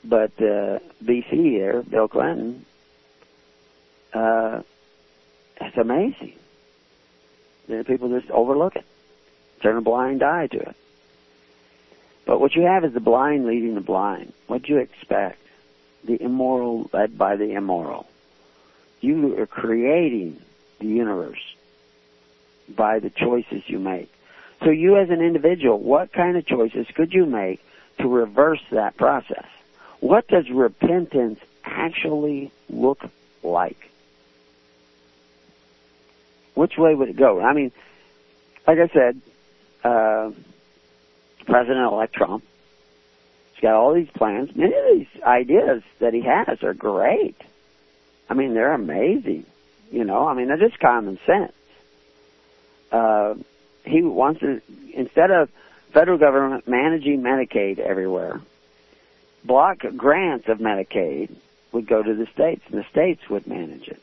but 0.05 0.33
uh, 0.41 0.79
BC 1.05 1.59
there, 1.59 1.83
Bill 1.83 2.09
Clinton, 2.09 2.65
uh, 4.15 4.63
it's 5.61 5.77
amazing. 5.77 6.35
that 7.69 7.87
people 7.87 8.09
just 8.09 8.31
overlook 8.31 8.77
it, 8.77 8.85
turn 9.63 9.77
a 9.77 9.81
blind 9.81 10.23
eye 10.23 10.47
to 10.47 10.59
it. 10.59 10.77
But 12.27 12.41
what 12.41 12.55
you 12.55 12.63
have 12.63 12.85
is 12.85 12.93
the 12.93 13.01
blind 13.01 13.47
leading 13.47 13.77
the 13.77 13.81
blind. 13.81 14.33
What 14.49 14.63
do 14.63 14.73
you 14.75 14.79
expect? 14.79 15.39
The 16.05 16.21
immoral 16.21 16.91
led 16.93 17.17
by 17.17 17.37
the 17.37 17.53
immoral. 17.53 18.07
You 19.01 19.39
are 19.39 19.47
creating 19.47 20.41
the 20.81 20.87
universe 20.87 21.43
by 22.69 22.99
the 22.99 23.11
choices 23.11 23.63
you 23.69 23.79
make. 23.79 24.13
So 24.65 24.71
you 24.71 24.97
as 24.97 25.11
an 25.11 25.21
individual, 25.21 25.79
what 25.79 26.13
kind 26.13 26.37
of 26.37 26.45
choices 26.45 26.87
could 26.95 27.15
you 27.15 27.27
make 27.27 27.65
to 27.99 28.09
reverse 28.09 28.63
that 28.73 28.97
process? 28.97 29.47
What 30.01 30.27
does 30.29 30.51
repentance 30.51 31.39
actually 31.65 32.51
look 32.69 33.05
like? 33.43 33.91
Which 36.55 36.77
way 36.77 36.95
would 36.95 37.11
it 37.11 37.17
go? 37.17 37.41
I 37.41 37.53
mean, 37.53 37.71
like 38.67 38.79
I 38.79 38.89
said, 38.89 39.21
uh, 39.85 40.31
President-elect 41.47 42.15
Trump, 42.15 42.45
he's 43.55 43.63
got 43.63 43.75
all 43.75 43.95
these 43.95 44.11
plans. 44.11 44.55
Many 44.55 44.75
of 44.75 44.85
these 44.93 45.23
ideas 45.23 45.83
that 46.01 46.13
he 46.13 46.23
has 46.23 46.63
are 46.63 46.75
great. 46.75 47.41
I 48.29 48.35
mean, 48.35 48.55
they're 48.55 48.73
amazing. 48.73 49.47
You 49.91 50.05
know, 50.05 50.27
I 50.27 50.35
mean, 50.35 50.49
they're 50.49 50.57
just 50.57 50.79
common 50.81 51.19
sense. 51.25 51.53
Uh, 52.91 53.35
he 53.85 54.03
wants 54.03 54.41
to, 54.41 54.61
instead 54.93 55.31
of 55.31 55.49
federal 55.93 56.19
government 56.19 56.67
managing 56.67 57.23
Medicaid 57.23 57.79
everywhere, 57.79 58.41
block 59.45 59.79
grants 59.97 60.49
of 60.49 60.59
Medicaid 60.59 61.31
would 61.73 61.87
go 61.87 62.03
to 62.03 62.15
the 62.15 62.27
states, 62.27 62.63
and 62.69 62.79
the 62.79 62.87
states 62.91 63.29
would 63.31 63.47
manage 63.47 63.89
it. 63.89 64.03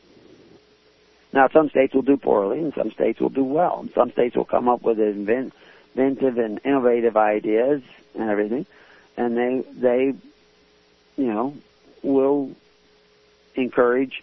Now, 1.32 1.48
some 1.48 1.68
states 1.68 1.92
will 1.92 2.02
do 2.02 2.16
poorly, 2.16 2.60
and 2.60 2.72
some 2.74 2.92
states 2.92 3.20
will 3.20 3.28
do 3.28 3.44
well. 3.44 3.80
And 3.80 3.90
some 3.92 4.12
states 4.12 4.36
will 4.36 4.44
come 4.44 4.68
up 4.68 4.82
with 4.82 4.98
inventive 5.94 6.38
and 6.38 6.60
innovative 6.64 7.16
ideas 7.16 7.82
and 8.14 8.30
everything, 8.30 8.66
and 9.16 9.36
they 9.36 9.64
they, 9.72 10.14
you 11.16 11.26
know, 11.26 11.54
will 12.02 12.52
encourage 13.54 14.22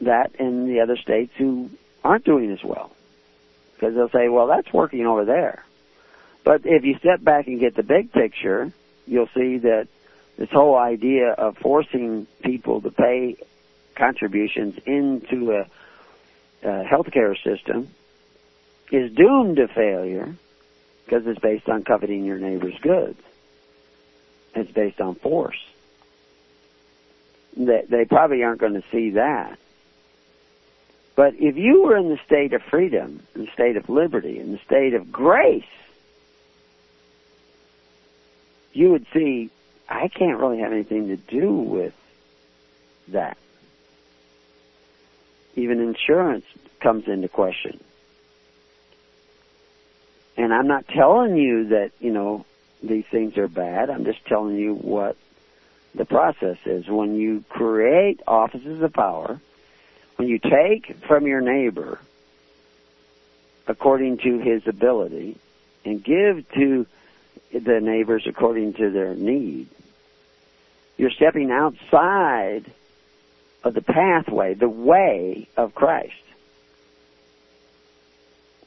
that 0.00 0.34
in 0.36 0.66
the 0.66 0.80
other 0.80 0.96
states 0.96 1.32
who 1.36 1.70
aren't 2.04 2.24
doing 2.24 2.50
as 2.50 2.62
well, 2.62 2.94
because 3.74 3.94
they'll 3.94 4.08
say, 4.10 4.28
well, 4.28 4.46
that's 4.46 4.72
working 4.72 5.06
over 5.06 5.24
there. 5.24 5.64
But 6.44 6.62
if 6.64 6.84
you 6.84 6.98
step 6.98 7.22
back 7.22 7.46
and 7.46 7.60
get 7.60 7.76
the 7.76 7.84
big 7.84 8.12
picture, 8.12 8.72
you'll 9.06 9.28
see 9.34 9.58
that 9.58 9.86
this 10.36 10.50
whole 10.50 10.76
idea 10.76 11.30
of 11.30 11.56
forcing 11.58 12.26
people 12.42 12.80
to 12.80 12.90
pay 12.90 13.36
contributions 13.94 14.76
into 14.86 15.52
a 15.52 15.60
uh, 16.64 16.84
healthcare 16.84 17.36
system 17.42 17.88
is 18.92 19.10
doomed 19.12 19.56
to 19.56 19.66
failure 19.68 20.36
because 21.04 21.26
it's 21.26 21.40
based 21.40 21.68
on 21.68 21.82
coveting 21.82 22.24
your 22.24 22.38
neighbor's 22.38 22.78
goods. 22.80 23.20
It's 24.54 24.70
based 24.70 25.00
on 25.00 25.14
force. 25.14 25.58
They, 27.56 27.84
they 27.88 28.04
probably 28.04 28.44
aren't 28.44 28.60
going 28.60 28.74
to 28.74 28.84
see 28.92 29.10
that. 29.10 29.58
But 31.16 31.34
if 31.34 31.56
you 31.56 31.82
were 31.82 31.96
in 31.96 32.10
the 32.10 32.18
state 32.24 32.52
of 32.52 32.62
freedom, 32.62 33.22
in 33.34 33.46
the 33.46 33.50
state 33.52 33.76
of 33.76 33.88
liberty, 33.88 34.38
in 34.38 34.52
the 34.52 34.58
state 34.58 34.94
of 34.94 35.10
grace, 35.10 35.64
you 38.72 38.90
would 38.90 39.06
see 39.12 39.50
I 39.88 40.08
can't 40.08 40.38
really 40.38 40.60
have 40.60 40.72
anything 40.72 41.08
to 41.08 41.16
do 41.16 41.52
with 41.52 41.94
that. 43.08 43.36
Even 45.54 45.80
insurance 45.80 46.44
comes 46.80 47.06
into 47.08 47.28
question. 47.28 47.82
And 50.42 50.52
I'm 50.52 50.66
not 50.66 50.88
telling 50.88 51.36
you 51.36 51.68
that, 51.68 51.92
you 52.00 52.10
know, 52.10 52.44
these 52.82 53.04
things 53.04 53.38
are 53.38 53.46
bad. 53.46 53.90
I'm 53.90 54.04
just 54.04 54.26
telling 54.26 54.56
you 54.56 54.74
what 54.74 55.16
the 55.94 56.04
process 56.04 56.56
is. 56.66 56.88
When 56.88 57.14
you 57.14 57.44
create 57.48 58.20
offices 58.26 58.82
of 58.82 58.92
power, 58.92 59.40
when 60.16 60.26
you 60.26 60.40
take 60.40 60.96
from 61.06 61.28
your 61.28 61.40
neighbor 61.40 62.00
according 63.68 64.18
to 64.18 64.40
his 64.40 64.66
ability 64.66 65.36
and 65.84 66.02
give 66.02 66.50
to 66.54 66.88
the 67.52 67.80
neighbors 67.80 68.24
according 68.26 68.72
to 68.74 68.90
their 68.90 69.14
need, 69.14 69.68
you're 70.96 71.10
stepping 71.10 71.52
outside 71.52 72.64
of 73.62 73.74
the 73.74 73.80
pathway, 73.80 74.54
the 74.54 74.68
way 74.68 75.46
of 75.56 75.72
Christ. 75.72 76.21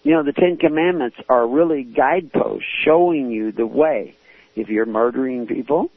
You 0.05 0.11
know, 0.11 0.21
the 0.21 0.33
Ten 0.33 0.57
Commandments 0.57 1.17
are 1.27 1.47
really 1.47 1.83
guideposts 1.83 2.69
showing 2.83 3.31
you 3.31 3.51
the 3.51 3.65
way. 3.65 4.15
If 4.55 4.69
you're 4.69 4.85
murdering 4.85 5.47
people, 5.47 5.89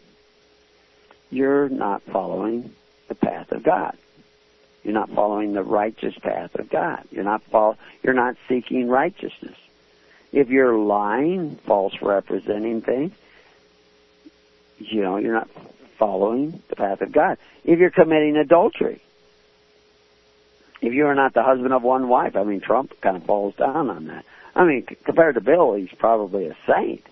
you're 1.31 1.69
not 1.69 2.01
following 2.05 2.73
the 3.09 3.15
path 3.15 3.53
of 3.53 3.63
God. 3.63 3.99
You're 4.83 4.95
not 4.95 5.11
following 5.11 5.53
the 5.53 5.63
righteous 5.63 6.17
path 6.17 6.55
of 6.55 6.71
God. 6.71 7.05
You're 7.11 7.23
not 7.23 7.43
follow, 7.43 7.77
you're 8.03 8.15
not 8.15 8.37
seeking 8.49 8.89
righteousness. 8.89 9.59
If 10.33 10.49
you're 10.49 10.79
lying, 10.79 11.57
false 11.67 12.01
representing 12.01 12.81
things, 12.81 13.13
you 14.79 15.03
know, 15.03 15.19
you're 15.19 15.35
not 15.35 15.51
following 15.99 16.63
the 16.71 16.77
path 16.77 17.03
of 17.03 17.13
God. 17.13 17.37
If 17.63 17.79
you're 17.79 17.91
committing 17.91 18.39
adultery, 18.39 19.03
if 20.81 20.93
you 20.93 21.07
are 21.07 21.15
not 21.15 21.35
the 21.35 21.43
husband 21.43 21.73
of 21.73 21.83
one 21.83 22.09
wife, 22.09 22.37
I 22.37 22.45
mean, 22.45 22.61
Trump 22.61 23.01
kind 23.01 23.17
of 23.17 23.25
falls 23.25 23.55
down 23.57 23.91
on 23.91 24.07
that. 24.07 24.25
I 24.55 24.65
mean, 24.65 24.87
compared 25.05 25.35
to 25.35 25.41
Bill, 25.41 25.75
he's 25.75 25.93
probably 25.99 26.47
a 26.47 26.57
saint, 26.67 27.05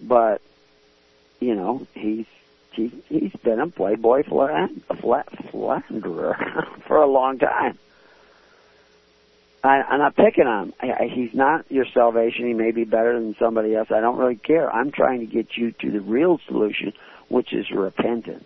but 0.00 0.40
you 1.40 1.54
know, 1.54 1.86
he's 1.94 2.26
he, 2.72 2.90
he's 3.08 3.32
been 3.42 3.60
a 3.60 3.66
playboy 3.68 4.22
flan, 4.24 4.82
flat, 5.00 5.28
flanderer 5.50 6.36
for 6.86 6.96
a 6.96 7.06
long 7.06 7.38
time. 7.38 7.78
I, 9.64 9.82
I'm 9.82 9.98
not 9.98 10.16
picking 10.16 10.46
on 10.46 10.68
him. 10.68 10.74
I, 10.80 10.92
I, 11.04 11.08
he's 11.08 11.34
not 11.34 11.70
your 11.70 11.86
salvation. 11.86 12.46
He 12.46 12.54
may 12.54 12.72
be 12.72 12.84
better 12.84 13.14
than 13.14 13.36
somebody 13.38 13.76
else. 13.76 13.88
I 13.92 14.00
don't 14.00 14.18
really 14.18 14.36
care. 14.36 14.72
I'm 14.72 14.90
trying 14.90 15.20
to 15.20 15.26
get 15.26 15.56
you 15.56 15.72
to 15.72 15.90
the 15.90 16.00
real 16.00 16.40
solution, 16.48 16.92
which 17.28 17.52
is 17.52 17.70
repentance. 17.70 18.44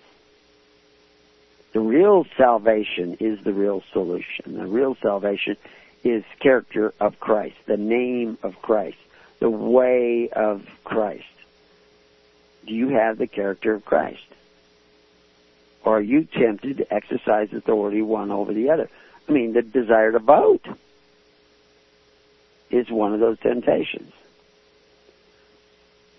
The 1.77 1.83
real 1.83 2.25
salvation 2.39 3.19
is 3.21 3.39
the 3.45 3.53
real 3.53 3.83
solution. 3.93 4.57
The 4.57 4.67
real 4.67 4.97
salvation 5.03 5.59
is 6.03 6.25
character 6.41 6.95
of 6.99 7.21
Christ, 7.21 7.57
the 7.67 7.77
name 7.77 8.39
of 8.43 8.63
Christ, 8.63 8.97
the 9.41 9.51
way 9.51 10.31
of 10.31 10.67
Christ. 10.85 11.27
Do 12.67 12.73
you 12.73 12.89
have 12.89 13.19
the 13.19 13.27
character 13.27 13.75
of 13.75 13.85
Christ? 13.85 14.25
Or 15.85 15.99
are 15.99 16.01
you 16.01 16.25
tempted 16.25 16.79
to 16.79 16.91
exercise 16.91 17.53
authority 17.53 18.01
one 18.01 18.31
over 18.31 18.55
the 18.55 18.71
other? 18.71 18.89
I 19.29 19.33
mean, 19.33 19.53
the 19.53 19.61
desire 19.61 20.13
to 20.13 20.19
vote 20.19 20.67
is 22.71 22.91
one 22.91 23.13
of 23.13 23.21
those 23.21 23.39
temptations. 23.41 24.15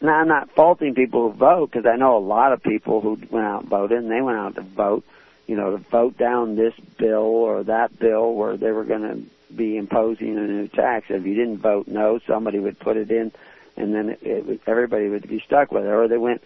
Now, 0.01 0.19
I'm 0.19 0.27
not 0.27 0.51
faulting 0.51 0.93
people 0.93 1.31
who 1.31 1.35
vote 1.35 1.71
because 1.71 1.87
I 1.87 1.95
know 1.95 2.15
a 2.15 2.19
lot 2.19 2.53
of 2.53 2.61
people 2.61 3.01
who 3.01 3.19
went 3.31 3.47
out 3.47 3.61
and 3.61 3.69
voted 3.71 3.97
and 3.97 4.11
they 4.11 4.21
went 4.21 4.37
out 4.37 4.53
to 4.53 4.61
vote 4.61 5.03
you 5.47 5.55
know, 5.55 5.71
to 5.71 5.77
vote 5.77 6.17
down 6.17 6.55
this 6.55 6.73
bill 6.97 7.23
or 7.23 7.63
that 7.63 7.97
bill 7.97 8.33
where 8.33 8.57
they 8.57 8.71
were 8.71 8.83
going 8.83 9.01
to 9.01 9.53
be 9.55 9.77
imposing 9.77 10.37
a 10.37 10.41
new 10.41 10.67
tax. 10.67 11.07
If 11.09 11.25
you 11.25 11.33
didn't 11.33 11.59
vote 11.59 11.87
no, 11.87 12.19
somebody 12.27 12.59
would 12.59 12.77
put 12.79 12.97
it 12.97 13.09
in, 13.09 13.31
and 13.77 13.95
then 13.95 14.09
it, 14.09 14.19
it 14.21 14.61
everybody 14.67 15.07
would 15.07 15.27
be 15.27 15.39
stuck 15.39 15.71
with 15.71 15.85
it. 15.85 15.89
Or 15.89 16.07
they 16.07 16.17
went 16.17 16.43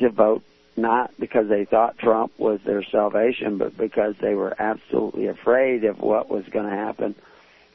to 0.00 0.08
vote 0.08 0.42
not 0.76 1.12
because 1.18 1.48
they 1.48 1.64
thought 1.66 1.98
Trump 1.98 2.32
was 2.38 2.60
their 2.62 2.82
salvation, 2.82 3.58
but 3.58 3.76
because 3.76 4.16
they 4.20 4.34
were 4.34 4.54
absolutely 4.58 5.26
afraid 5.26 5.84
of 5.84 6.00
what 6.00 6.30
was 6.30 6.46
going 6.48 6.68
to 6.68 6.76
happen 6.76 7.14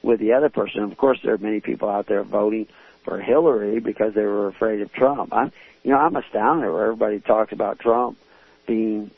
with 0.02 0.20
the 0.20 0.34
other 0.34 0.50
person. 0.50 0.84
Of 0.84 0.98
course, 0.98 1.20
there 1.24 1.36
are 1.36 1.40
many 1.40 1.60
people 1.60 1.90
out 1.90 2.08
there 2.08 2.24
voting 2.24 2.68
for 3.04 3.20
Hillary 3.20 3.80
because 3.80 4.16
they 4.16 4.24
were 4.24 4.48
afraid 4.48 4.82
of 4.82 4.92
Trump. 4.92 5.32
I'm, 5.34 5.52
you 5.84 5.92
know, 5.92 5.98
I'm 5.98 6.16
astounded 6.16 6.72
where 6.72 6.86
everybody 6.86 7.20
talks 7.20 7.52
about 7.52 7.80
Trump 7.80 8.18
being 8.66 9.12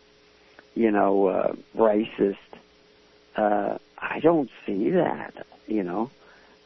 you 0.78 0.92
know, 0.92 1.26
uh, 1.26 1.56
racist. 1.76 2.38
Uh, 3.36 3.80
I 3.98 4.20
don't 4.20 4.50
see 4.66 4.92
that, 4.92 5.48
you 5.66 5.84
know. 5.84 6.12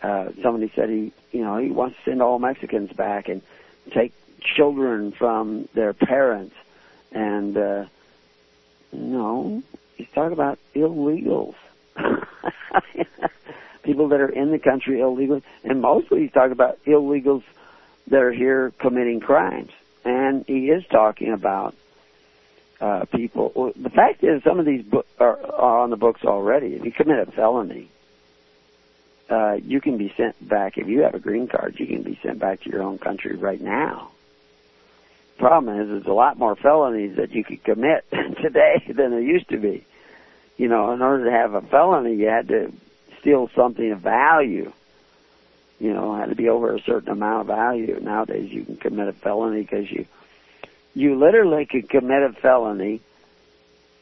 Uh, 0.04 0.32
somebody 0.42 0.70
said 0.76 0.90
he, 0.90 1.14
you 1.32 1.42
know, 1.44 1.58
he 1.58 1.70
wants 1.70 1.96
to 1.98 2.12
send 2.12 2.22
all 2.22 2.38
Mexicans 2.38 2.92
back 2.92 3.30
and 3.30 3.42
take 3.92 4.12
children 4.42 5.14
from 5.14 5.70
their 5.74 5.94
parents. 5.94 6.56
And, 7.14 7.56
uh, 7.56 7.86
no, 8.92 9.64
he's 9.96 10.10
talking 10.14 10.34
about 10.34 10.60
illegals. 10.76 11.56
People 13.84 14.10
that 14.10 14.20
are 14.20 14.30
in 14.30 14.52
the 14.52 14.60
country 14.60 15.00
illegally. 15.00 15.44
And 15.64 15.82
mostly 15.82 16.22
he's 16.22 16.34
talking 16.34 16.52
about 16.52 16.84
illegals 16.84 17.44
that 18.08 18.22
are 18.22 18.34
here 18.34 18.74
committing 18.80 19.22
crimes. 19.22 19.72
And 20.04 20.44
he 20.48 20.70
is 20.70 20.84
talking 20.88 21.32
about 21.32 21.76
uh, 22.82 23.06
people. 23.06 23.52
Well, 23.56 23.72
the 23.76 23.90
fact 23.90 24.24
is, 24.24 24.44
some 24.44 24.60
of 24.60 24.66
these 24.66 24.84
bo- 24.84 25.06
are, 25.20 25.40
are 25.54 25.80
on 25.80 25.92
the 25.92 25.98
books 25.98 26.26
already. 26.26 26.74
If 26.74 26.84
you 26.84 26.92
commit 26.92 27.28
a 27.28 27.32
felony, 27.32 27.90
uh, 29.30 29.54
you 29.64 29.80
can 29.80 29.98
be 29.98 30.14
sent 30.18 30.48
back. 30.48 30.78
If 30.78 30.88
you 30.88 31.02
have 31.04 31.14
a 31.14 31.20
green 31.20 31.48
card, 31.48 31.76
you 31.80 31.86
can 31.86 32.02
be 32.02 32.20
sent 32.24 32.40
back 32.40 32.62
to 32.62 32.70
your 32.70 32.82
own 32.82 32.98
country 32.98 33.38
right 33.38 33.62
now. 33.62 34.10
Problem 35.38 35.80
is, 35.80 35.88
there's 35.88 36.06
a 36.06 36.12
lot 36.12 36.38
more 36.38 36.56
felonies 36.56 37.16
that 37.18 37.32
you 37.32 37.44
could 37.44 37.64
commit 37.64 38.06
today 38.42 38.84
than 38.88 39.12
there 39.12 39.22
used 39.22 39.50
to 39.50 39.58
be. 39.58 39.86
You 40.58 40.68
know, 40.68 40.92
in 40.92 41.02
order 41.02 41.26
to 41.26 41.32
have 41.32 41.54
a 41.54 41.62
felony, 41.62 42.16
you 42.16 42.28
had 42.28 42.48
to 42.50 42.74
steal 43.20 43.50
something 43.56 43.92
of 43.92 44.02
value. 44.02 44.72
You 45.80 45.94
know, 45.94 46.16
had 46.16 46.30
to 46.30 46.36
be 46.36 46.50
over 46.50 46.76
a 46.76 46.82
certain 46.82 47.10
amount 47.10 47.42
of 47.42 47.48
value. 47.48 48.00
Nowadays, 48.00 48.52
you 48.52 48.66
can 48.66 48.76
commit 48.76 49.08
a 49.08 49.14
felony 49.14 49.62
because 49.62 49.90
you 49.90 50.06
you 50.94 51.16
literally 51.16 51.66
could 51.66 51.90
commit 51.90 52.24
a 52.24 52.34
felony 52.34 53.02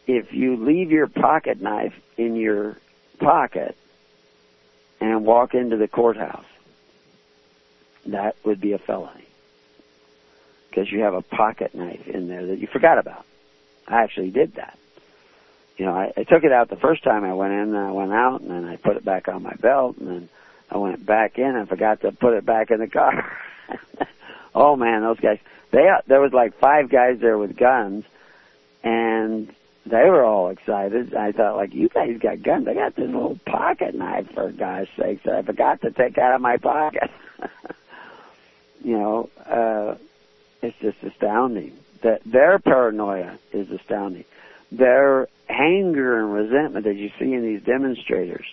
if 0.07 0.33
you 0.33 0.57
leave 0.57 0.91
your 0.91 1.07
pocket 1.07 1.61
knife 1.61 1.93
in 2.17 2.35
your 2.35 2.77
pocket 3.19 3.77
and 4.99 5.25
walk 5.25 5.53
into 5.53 5.77
the 5.77 5.87
courthouse. 5.87 6.45
That 8.07 8.35
would 8.43 8.59
be 8.59 8.73
a 8.73 8.79
felony. 8.79 9.25
Because 10.69 10.91
you 10.91 11.01
have 11.01 11.13
a 11.13 11.21
pocket 11.21 11.75
knife 11.75 12.07
in 12.07 12.27
there 12.27 12.45
that 12.47 12.59
you 12.59 12.67
forgot 12.67 12.97
about. 12.97 13.25
I 13.87 14.03
actually 14.03 14.31
did 14.31 14.55
that. 14.55 14.77
You 15.77 15.85
know, 15.85 15.93
I, 15.93 16.11
I 16.17 16.23
took 16.23 16.43
it 16.43 16.51
out 16.51 16.69
the 16.69 16.75
first 16.75 17.03
time 17.03 17.23
I 17.23 17.33
went 17.33 17.53
in, 17.53 17.73
and 17.73 17.77
I 17.77 17.91
went 17.91 18.11
out, 18.11 18.41
and 18.41 18.51
then 18.51 18.65
I 18.65 18.75
put 18.75 18.97
it 18.97 19.05
back 19.05 19.27
on 19.27 19.41
my 19.41 19.53
belt, 19.53 19.97
and 19.97 20.07
then 20.07 20.29
I 20.69 20.77
went 20.77 21.05
back 21.05 21.39
in 21.39 21.55
and 21.55 21.67
forgot 21.69 22.01
to 22.01 22.11
put 22.11 22.33
it 22.33 22.45
back 22.45 22.69
in 22.71 22.79
the 22.79 22.87
car. 22.87 23.37
oh 24.55 24.75
man, 24.75 25.01
those 25.01 25.19
guys 25.19 25.39
they 25.71 25.89
there 26.07 26.21
was 26.21 26.33
like 26.33 26.57
five 26.59 26.89
guys 26.89 27.19
there 27.19 27.37
with 27.37 27.55
guns, 27.55 28.05
and 28.83 29.53
they 29.85 30.09
were 30.09 30.23
all 30.23 30.49
excited. 30.49 31.15
I 31.15 31.31
thought, 31.31 31.55
like, 31.55 31.73
you 31.73 31.89
guys 31.89 32.17
got 32.19 32.43
guns. 32.43 32.67
I 32.67 32.73
got 32.73 32.95
this 32.95 33.07
little 33.07 33.39
pocket 33.45 33.95
knife 33.95 34.31
for 34.33 34.51
God's 34.51 34.89
sake 34.97 35.23
that 35.23 35.35
I 35.35 35.41
forgot 35.41 35.81
to 35.81 35.91
take 35.91 36.17
out 36.17 36.35
of 36.35 36.41
my 36.41 36.57
pocket. 36.57 37.09
you 38.83 38.97
know, 38.97 39.29
uh, 39.45 39.95
it's 40.61 40.77
just 40.79 40.97
astounding. 41.03 41.77
That 42.01 42.21
their 42.25 42.59
paranoia 42.59 43.37
is 43.51 43.69
astounding. 43.71 44.25
Their 44.71 45.27
anger 45.49 46.19
and 46.19 46.33
resentment 46.33 46.85
that 46.85 46.95
you 46.95 47.11
see 47.19 47.33
in 47.33 47.41
these 47.41 47.61
demonstrators 47.63 48.45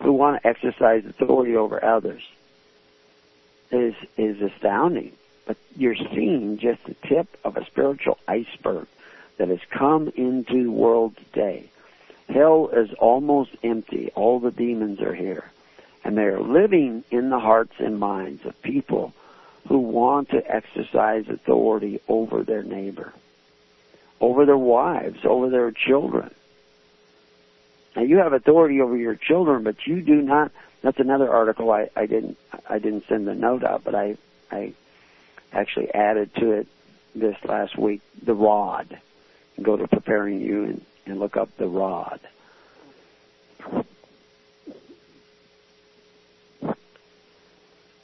who 0.00 0.12
want 0.12 0.42
to 0.42 0.48
exercise 0.48 1.04
authority 1.04 1.56
over 1.56 1.84
others 1.84 2.22
is 3.70 3.94
is 4.16 4.40
astounding 4.40 5.12
but 5.46 5.56
you're 5.76 5.96
seeing 5.96 6.58
just 6.58 6.84
the 6.84 6.94
tip 7.06 7.28
of 7.44 7.56
a 7.56 7.66
spiritual 7.66 8.18
iceberg 8.26 8.86
that 9.36 9.48
has 9.48 9.60
come 9.70 10.12
into 10.16 10.64
the 10.64 10.70
world 10.70 11.16
today. 11.16 11.68
Hell 12.28 12.68
is 12.72 12.92
almost 12.94 13.50
empty. 13.62 14.10
All 14.14 14.40
the 14.40 14.50
demons 14.50 15.00
are 15.00 15.14
here. 15.14 15.50
And 16.04 16.16
they 16.16 16.24
are 16.24 16.40
living 16.40 17.04
in 17.10 17.30
the 17.30 17.38
hearts 17.38 17.74
and 17.78 17.98
minds 17.98 18.44
of 18.44 18.60
people 18.62 19.12
who 19.68 19.78
want 19.78 20.30
to 20.30 20.54
exercise 20.54 21.28
authority 21.28 22.00
over 22.08 22.42
their 22.42 22.62
neighbor, 22.62 23.12
over 24.20 24.44
their 24.44 24.58
wives, 24.58 25.24
over 25.24 25.48
their 25.48 25.70
children. 25.70 26.30
Now 27.96 28.02
you 28.02 28.18
have 28.18 28.32
authority 28.32 28.80
over 28.80 28.96
your 28.96 29.14
children, 29.14 29.62
but 29.62 29.86
you 29.86 30.02
do 30.02 30.20
not. 30.20 30.52
That's 30.82 30.98
another 30.98 31.30
article 31.30 31.70
I, 31.70 31.88
I 31.96 32.06
didn't 32.06 32.36
I 32.68 32.78
didn't 32.78 33.04
send 33.08 33.26
the 33.26 33.34
note 33.34 33.64
out, 33.64 33.84
but 33.84 33.94
I 33.94 34.16
I 34.50 34.74
actually 35.54 35.92
added 35.94 36.34
to 36.36 36.52
it 36.52 36.66
this 37.14 37.36
last 37.44 37.78
week, 37.78 38.02
the 38.22 38.34
rod. 38.34 38.98
Go 39.62 39.76
to 39.76 39.86
preparing 39.86 40.40
you 40.40 40.64
and, 40.64 40.84
and 41.06 41.20
look 41.20 41.36
up 41.36 41.48
the 41.56 41.68
rod. 41.68 42.20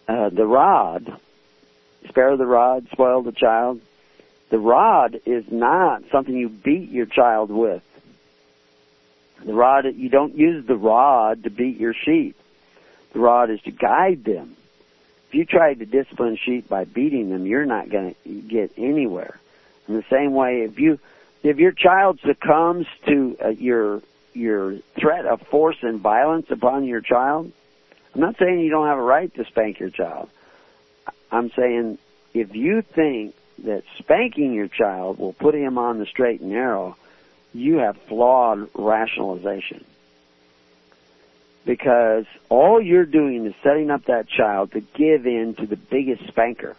Uh, 0.08 0.28
the 0.28 0.46
rod, 0.46 1.20
spare 2.08 2.36
the 2.36 2.46
rod, 2.46 2.86
spoil 2.92 3.22
the 3.22 3.32
child. 3.32 3.80
The 4.50 4.58
rod 4.58 5.20
is 5.24 5.44
not 5.50 6.02
something 6.10 6.34
you 6.34 6.48
beat 6.48 6.90
your 6.90 7.06
child 7.06 7.50
with. 7.50 7.82
The 9.44 9.54
rod, 9.54 9.84
you 9.94 10.08
don't 10.08 10.36
use 10.36 10.66
the 10.66 10.76
rod 10.76 11.44
to 11.44 11.50
beat 11.50 11.78
your 11.78 11.94
sheep. 11.94 12.36
The 13.12 13.20
rod 13.20 13.50
is 13.50 13.60
to 13.62 13.70
guide 13.70 14.24
them. 14.24 14.56
If 15.30 15.36
you 15.36 15.44
try 15.44 15.74
to 15.74 15.86
discipline 15.86 16.36
sheep 16.44 16.68
by 16.68 16.82
beating 16.82 17.30
them, 17.30 17.46
you're 17.46 17.64
not 17.64 17.88
going 17.88 18.16
to 18.24 18.28
get 18.28 18.72
anywhere. 18.76 19.38
In 19.86 19.94
the 19.94 20.02
same 20.10 20.34
way, 20.34 20.62
if 20.62 20.80
you, 20.80 20.98
if 21.44 21.58
your 21.58 21.70
child 21.70 22.18
succumbs 22.26 22.88
to 23.06 23.36
uh, 23.40 23.48
your 23.50 24.02
your 24.34 24.78
threat 24.98 25.26
of 25.26 25.40
force 25.42 25.76
and 25.82 26.00
violence 26.00 26.50
upon 26.50 26.84
your 26.84 27.00
child, 27.00 27.52
I'm 28.12 28.20
not 28.20 28.38
saying 28.38 28.58
you 28.58 28.70
don't 28.70 28.88
have 28.88 28.98
a 28.98 29.02
right 29.02 29.32
to 29.36 29.44
spank 29.44 29.78
your 29.78 29.90
child. 29.90 30.30
I'm 31.30 31.52
saying 31.52 31.98
if 32.34 32.56
you 32.56 32.82
think 32.82 33.36
that 33.62 33.84
spanking 33.98 34.52
your 34.52 34.66
child 34.66 35.20
will 35.20 35.32
put 35.32 35.54
him 35.54 35.78
on 35.78 36.00
the 36.00 36.06
straight 36.06 36.40
and 36.40 36.50
narrow, 36.50 36.96
you 37.54 37.76
have 37.76 37.96
flawed 38.08 38.68
rationalization. 38.74 39.84
Because 41.64 42.24
all 42.48 42.80
you're 42.80 43.04
doing 43.04 43.46
is 43.46 43.54
setting 43.62 43.90
up 43.90 44.06
that 44.06 44.28
child 44.28 44.72
to 44.72 44.80
give 44.80 45.26
in 45.26 45.54
to 45.56 45.66
the 45.66 45.76
biggest 45.76 46.26
spanker. 46.28 46.76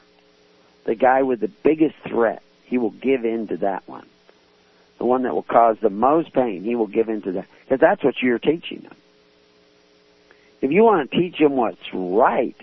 The 0.85 0.95
guy 0.95 1.21
with 1.21 1.39
the 1.39 1.47
biggest 1.47 1.95
threat. 2.07 2.41
He 2.65 2.77
will 2.77 2.91
give 2.91 3.25
in 3.25 3.47
to 3.49 3.57
that 3.57 3.87
one. 3.87 4.07
The 4.97 5.05
one 5.05 5.23
that 5.23 5.33
will 5.33 5.43
cause 5.43 5.77
the 5.81 5.89
most 5.89 6.33
pain, 6.33 6.63
he 6.63 6.75
will 6.75 6.87
give 6.87 7.09
in 7.09 7.21
to 7.23 7.31
that. 7.33 7.47
Because 7.63 7.79
that's 7.79 8.03
what 8.03 8.21
you're 8.21 8.39
teaching 8.39 8.81
them. 8.81 8.95
If 10.61 10.71
you 10.71 10.83
want 10.83 11.09
to 11.09 11.17
teach 11.17 11.39
them 11.39 11.53
what's 11.53 11.81
right, 11.93 12.55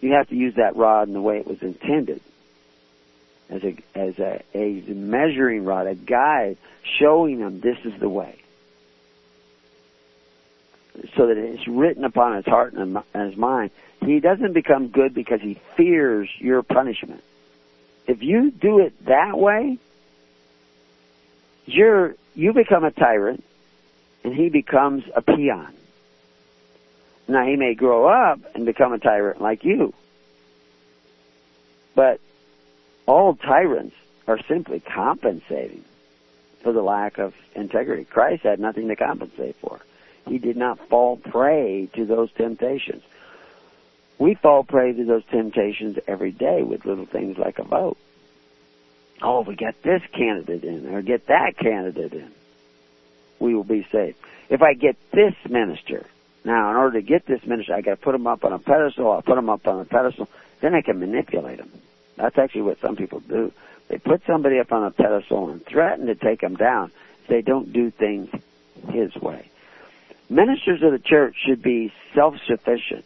you 0.00 0.12
have 0.12 0.28
to 0.28 0.36
use 0.36 0.54
that 0.56 0.76
rod 0.76 1.08
in 1.08 1.14
the 1.14 1.20
way 1.20 1.38
it 1.38 1.46
was 1.46 1.60
intended. 1.60 2.20
As 3.50 3.62
a, 3.64 3.76
as 3.94 4.18
a, 4.18 4.42
a 4.54 4.94
measuring 4.94 5.64
rod, 5.64 5.86
a 5.86 5.94
guide 5.94 6.56
showing 6.98 7.40
them 7.40 7.60
this 7.60 7.78
is 7.84 7.98
the 8.00 8.08
way. 8.08 8.41
So 11.16 11.26
that 11.26 11.36
it's 11.36 11.66
written 11.66 12.04
upon 12.04 12.36
his 12.36 12.44
heart 12.44 12.74
and 12.74 13.02
his 13.14 13.36
mind. 13.36 13.70
He 14.04 14.20
doesn't 14.20 14.52
become 14.52 14.88
good 14.88 15.14
because 15.14 15.40
he 15.40 15.58
fears 15.76 16.28
your 16.38 16.62
punishment. 16.62 17.22
If 18.06 18.22
you 18.22 18.50
do 18.50 18.80
it 18.80 19.04
that 19.06 19.38
way, 19.38 19.78
you're, 21.66 22.14
you 22.34 22.52
become 22.52 22.84
a 22.84 22.90
tyrant 22.90 23.44
and 24.24 24.34
he 24.34 24.48
becomes 24.48 25.04
a 25.14 25.22
peon. 25.22 25.72
Now 27.28 27.46
he 27.46 27.56
may 27.56 27.74
grow 27.74 28.06
up 28.06 28.40
and 28.54 28.66
become 28.66 28.92
a 28.92 28.98
tyrant 28.98 29.40
like 29.40 29.64
you. 29.64 29.94
But 31.94 32.20
all 33.06 33.34
tyrants 33.34 33.94
are 34.26 34.38
simply 34.48 34.80
compensating 34.80 35.84
for 36.62 36.72
the 36.72 36.82
lack 36.82 37.18
of 37.18 37.34
integrity. 37.54 38.04
Christ 38.04 38.42
had 38.42 38.60
nothing 38.60 38.88
to 38.88 38.96
compensate 38.96 39.56
for. 39.56 39.80
He 40.26 40.38
did 40.38 40.56
not 40.56 40.78
fall 40.88 41.16
prey 41.16 41.88
to 41.94 42.04
those 42.04 42.30
temptations. 42.32 43.02
We 44.18 44.34
fall 44.34 44.62
prey 44.62 44.92
to 44.92 45.04
those 45.04 45.24
temptations 45.24 45.98
every 46.06 46.30
day 46.30 46.62
with 46.62 46.84
little 46.84 47.06
things 47.06 47.38
like 47.38 47.58
a 47.58 47.64
vote. 47.64 47.98
Oh, 49.20 49.42
we 49.42 49.54
get 49.54 49.82
this 49.82 50.02
candidate 50.12 50.64
in 50.64 50.92
or 50.94 51.02
get 51.02 51.26
that 51.26 51.56
candidate 51.56 52.12
in, 52.12 52.30
we 53.38 53.54
will 53.54 53.64
be 53.64 53.86
saved. 53.90 54.16
If 54.48 54.62
I 54.62 54.74
get 54.74 54.96
this 55.12 55.34
minister, 55.48 56.06
now 56.44 56.70
in 56.70 56.76
order 56.76 57.00
to 57.00 57.06
get 57.06 57.26
this 57.26 57.44
minister, 57.46 57.74
I 57.74 57.80
got 57.80 57.92
to 57.92 57.96
put 57.96 58.14
him 58.14 58.26
up 58.26 58.44
on 58.44 58.52
a 58.52 58.58
pedestal. 58.58 59.10
I'll 59.10 59.22
put 59.22 59.38
him 59.38 59.48
up 59.48 59.66
on 59.66 59.80
a 59.80 59.84
pedestal. 59.84 60.28
Then 60.60 60.74
I 60.74 60.82
can 60.82 60.98
manipulate 60.98 61.58
him. 61.58 61.70
That's 62.16 62.36
actually 62.36 62.62
what 62.62 62.80
some 62.80 62.96
people 62.96 63.20
do. 63.20 63.52
They 63.88 63.98
put 63.98 64.22
somebody 64.26 64.58
up 64.58 64.72
on 64.72 64.84
a 64.84 64.90
pedestal 64.90 65.50
and 65.50 65.64
threaten 65.64 66.06
to 66.06 66.14
take 66.14 66.40
them 66.40 66.56
down 66.56 66.90
if 67.22 67.28
they 67.28 67.42
don't 67.42 67.72
do 67.72 67.90
things 67.90 68.30
his 68.90 69.14
way. 69.16 69.50
Ministers 70.28 70.82
of 70.82 70.92
the 70.92 70.98
church 70.98 71.36
should 71.44 71.62
be 71.62 71.92
self-sufficient. 72.14 73.04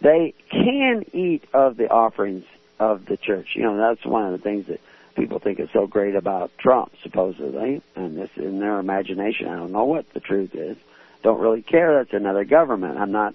They 0.00 0.34
can 0.50 1.04
eat 1.12 1.44
of 1.54 1.76
the 1.76 1.88
offerings 1.88 2.44
of 2.80 3.06
the 3.06 3.16
church. 3.16 3.54
You 3.54 3.62
know, 3.62 3.76
that's 3.76 4.04
one 4.04 4.26
of 4.26 4.32
the 4.32 4.42
things 4.42 4.66
that 4.66 4.80
people 5.14 5.38
think 5.38 5.60
is 5.60 5.68
so 5.72 5.86
great 5.86 6.16
about 6.16 6.50
Trump, 6.58 6.92
supposedly, 7.02 7.82
and 7.94 8.16
this 8.16 8.30
in 8.36 8.58
their 8.58 8.78
imagination. 8.80 9.48
I 9.48 9.56
don't 9.56 9.72
know 9.72 9.84
what 9.84 10.12
the 10.12 10.20
truth 10.20 10.54
is. 10.54 10.76
Don't 11.22 11.40
really 11.40 11.62
care. 11.62 11.94
That's 11.94 12.12
another 12.12 12.44
government. 12.44 12.98
I'm 12.98 13.12
not. 13.12 13.34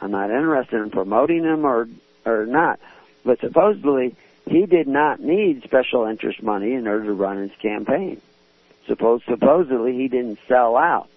I'm 0.00 0.10
not 0.10 0.30
interested 0.30 0.80
in 0.80 0.90
promoting 0.90 1.44
him 1.44 1.64
or 1.64 1.88
or 2.24 2.46
not. 2.46 2.80
But 3.24 3.40
supposedly, 3.40 4.14
he 4.46 4.66
did 4.66 4.86
not 4.86 5.20
need 5.20 5.62
special 5.64 6.06
interest 6.06 6.42
money 6.42 6.72
in 6.72 6.86
order 6.86 7.04
to 7.04 7.12
run 7.12 7.38
his 7.38 7.50
campaign. 7.60 8.20
Suppose 8.86 9.20
supposedly 9.28 9.94
he 9.94 10.08
didn't 10.08 10.38
sell 10.48 10.76
out. 10.76 11.08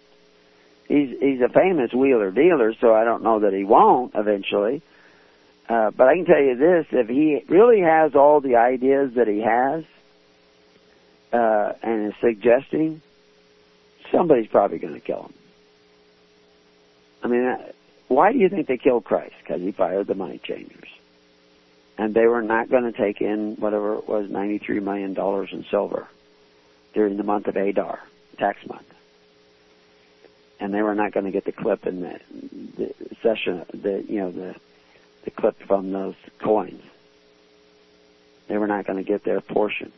He's 0.89 1.17
he's 1.19 1.41
a 1.41 1.47
famous 1.47 1.93
wheeler 1.93 2.31
dealer, 2.31 2.73
so 2.81 2.93
I 2.93 3.05
don't 3.05 3.23
know 3.23 3.39
that 3.39 3.53
he 3.53 3.63
won't 3.63 4.13
eventually. 4.15 4.81
Uh, 5.69 5.91
but 5.91 6.07
I 6.07 6.15
can 6.15 6.25
tell 6.25 6.41
you 6.41 6.57
this: 6.57 6.87
if 6.91 7.07
he 7.07 7.41
really 7.47 7.79
has 7.79 8.15
all 8.15 8.41
the 8.41 8.57
ideas 8.57 9.13
that 9.13 9.27
he 9.27 9.39
has, 9.39 9.85
uh, 11.31 11.73
and 11.81 12.07
is 12.07 12.13
suggesting, 12.19 13.01
somebody's 14.11 14.47
probably 14.47 14.79
going 14.79 14.95
to 14.95 14.99
kill 14.99 15.23
him. 15.23 15.33
I 17.23 17.27
mean, 17.27 17.45
uh, 17.45 17.71
why 18.09 18.33
do 18.33 18.39
you 18.39 18.49
think 18.49 18.67
they 18.67 18.77
killed 18.77 19.05
Christ? 19.05 19.35
Because 19.41 19.61
he 19.61 19.71
fired 19.71 20.07
the 20.07 20.15
money 20.15 20.39
changers 20.43 20.89
and 21.99 22.13
they 22.13 22.27
were 22.27 22.41
not 22.41 22.69
going 22.69 22.83
to 22.83 22.93
take 22.93 23.19
in 23.19 23.57
whatever 23.57 23.95
it 23.95 24.07
was, 24.07 24.29
$93 24.29 24.81
million 24.81 25.13
in 25.51 25.65
silver 25.69 26.07
during 26.93 27.17
the 27.17 27.23
month 27.23 27.47
of 27.47 27.57
Adar, 27.57 27.99
tax 28.37 28.65
month. 28.65 28.87
And 30.59 30.73
they 30.73 30.81
were 30.81 30.95
not 30.95 31.13
going 31.13 31.25
to 31.25 31.31
get 31.31 31.45
the 31.45 31.51
clip 31.51 31.85
in 31.85 32.01
the, 32.01 32.19
the 32.77 32.93
session, 33.21 33.65
the, 33.73 34.03
you 34.07 34.19
know, 34.19 34.31
the, 34.31 34.55
the 35.23 35.31
clip 35.31 35.61
from 35.63 35.91
those 35.91 36.15
coins. 36.39 36.83
They 38.47 38.57
were 38.57 38.67
not 38.67 38.85
going 38.85 38.97
to 38.97 39.07
get 39.07 39.23
their 39.23 39.41
portion. 39.41 39.91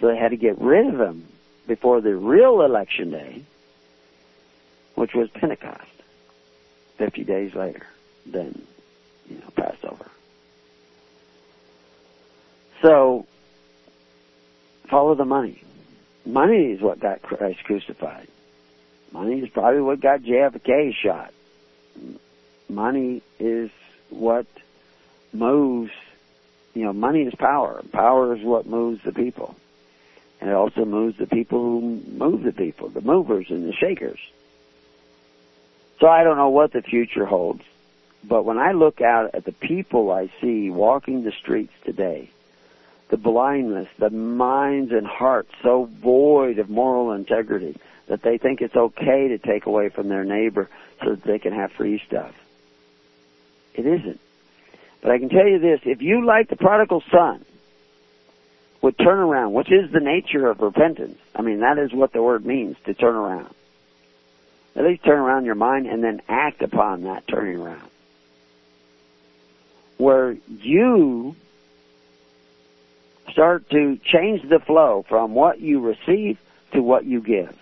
So 0.00 0.06
they 0.06 0.16
had 0.16 0.30
to 0.30 0.36
get 0.36 0.58
rid 0.60 0.86
of 0.86 0.98
them 0.98 1.26
before 1.66 2.00
the 2.00 2.14
real 2.14 2.62
election 2.62 3.10
day, 3.10 3.42
which 4.94 5.14
was 5.14 5.28
Pentecost, 5.30 5.90
50 6.96 7.24
days 7.24 7.54
later 7.54 7.86
than, 8.24 8.66
you 9.28 9.38
know, 9.38 9.50
Passover. 9.56 10.10
So, 12.82 13.26
follow 14.88 15.14
the 15.14 15.24
money. 15.24 15.62
Money 16.24 16.72
is 16.72 16.80
what 16.80 17.00
got 17.00 17.22
Christ 17.22 17.64
crucified. 17.64 18.28
Money 19.16 19.40
is 19.40 19.48
probably 19.48 19.80
what 19.80 19.98
got 19.98 20.20
JFK 20.20 20.94
shot. 20.94 21.32
Money 22.68 23.22
is 23.38 23.70
what 24.10 24.46
moves, 25.32 25.90
you 26.74 26.84
know, 26.84 26.92
money 26.92 27.22
is 27.22 27.34
power. 27.34 27.82
Power 27.92 28.36
is 28.36 28.44
what 28.44 28.66
moves 28.66 29.02
the 29.04 29.12
people. 29.12 29.56
And 30.38 30.50
it 30.50 30.52
also 30.52 30.84
moves 30.84 31.16
the 31.16 31.26
people 31.26 31.58
who 31.58 31.80
move 31.80 32.42
the 32.42 32.52
people, 32.52 32.90
the 32.90 33.00
movers 33.00 33.46
and 33.48 33.66
the 33.66 33.72
shakers. 33.72 34.18
So 35.98 36.08
I 36.08 36.22
don't 36.22 36.36
know 36.36 36.50
what 36.50 36.74
the 36.74 36.82
future 36.82 37.24
holds, 37.24 37.62
but 38.22 38.44
when 38.44 38.58
I 38.58 38.72
look 38.72 39.00
out 39.00 39.30
at 39.34 39.46
the 39.46 39.52
people 39.52 40.12
I 40.12 40.30
see 40.42 40.68
walking 40.68 41.24
the 41.24 41.32
streets 41.32 41.72
today, 41.86 42.28
the 43.08 43.16
blindness, 43.16 43.88
the 43.98 44.10
minds 44.10 44.92
and 44.92 45.06
hearts 45.06 45.52
so 45.62 45.86
void 45.86 46.58
of 46.58 46.68
moral 46.68 47.12
integrity 47.12 47.80
that 48.08 48.22
they 48.22 48.38
think 48.38 48.60
it's 48.60 48.76
okay 48.76 49.28
to 49.28 49.38
take 49.38 49.66
away 49.66 49.88
from 49.88 50.08
their 50.08 50.24
neighbor 50.24 50.68
so 51.02 51.10
that 51.10 51.24
they 51.24 51.38
can 51.38 51.52
have 51.52 51.72
free 51.72 52.02
stuff. 52.06 52.34
It 53.74 53.86
isn't. 53.86 54.20
But 55.02 55.10
I 55.10 55.18
can 55.18 55.28
tell 55.28 55.46
you 55.46 55.58
this, 55.58 55.80
if 55.84 56.02
you 56.02 56.24
like 56.24 56.48
the 56.48 56.56
prodigal 56.56 57.02
son, 57.10 57.44
would 58.82 58.98
turn 58.98 59.18
around, 59.18 59.52
which 59.52 59.72
is 59.72 59.90
the 59.90 60.00
nature 60.00 60.48
of 60.48 60.60
repentance. 60.60 61.18
I 61.34 61.42
mean, 61.42 61.60
that 61.60 61.78
is 61.78 61.92
what 61.92 62.12
the 62.12 62.22
word 62.22 62.46
means, 62.46 62.76
to 62.84 62.94
turn 62.94 63.14
around. 63.14 63.52
At 64.76 64.84
least 64.84 65.04
turn 65.04 65.18
around 65.18 65.44
your 65.44 65.54
mind 65.54 65.86
and 65.86 66.04
then 66.04 66.20
act 66.28 66.62
upon 66.62 67.04
that 67.04 67.26
turning 67.26 67.58
around. 67.58 67.88
Where 69.96 70.36
you 70.48 71.34
start 73.30 73.68
to 73.70 73.98
change 74.04 74.46
the 74.48 74.60
flow 74.60 75.04
from 75.08 75.34
what 75.34 75.60
you 75.60 75.80
receive 75.80 76.38
to 76.72 76.82
what 76.82 77.04
you 77.04 77.20
give. 77.20 77.56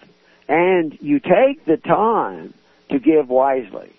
And 0.49 0.97
you 1.01 1.21
take 1.21 1.65
the 1.65 1.77
time 1.77 2.55
to 2.91 2.99
give 2.99 3.29
wisely. 3.29 3.95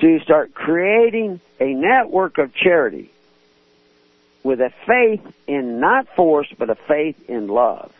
to 0.00 0.20
start 0.20 0.54
creating 0.54 1.40
a 1.60 1.74
network 1.74 2.38
of 2.38 2.54
charity 2.54 3.10
with 4.42 4.60
a 4.60 4.72
faith 4.86 5.20
in 5.46 5.80
not 5.80 6.06
force, 6.14 6.46
but 6.56 6.70
a 6.70 6.76
faith 6.76 7.28
in 7.28 7.48
love. 7.48 7.92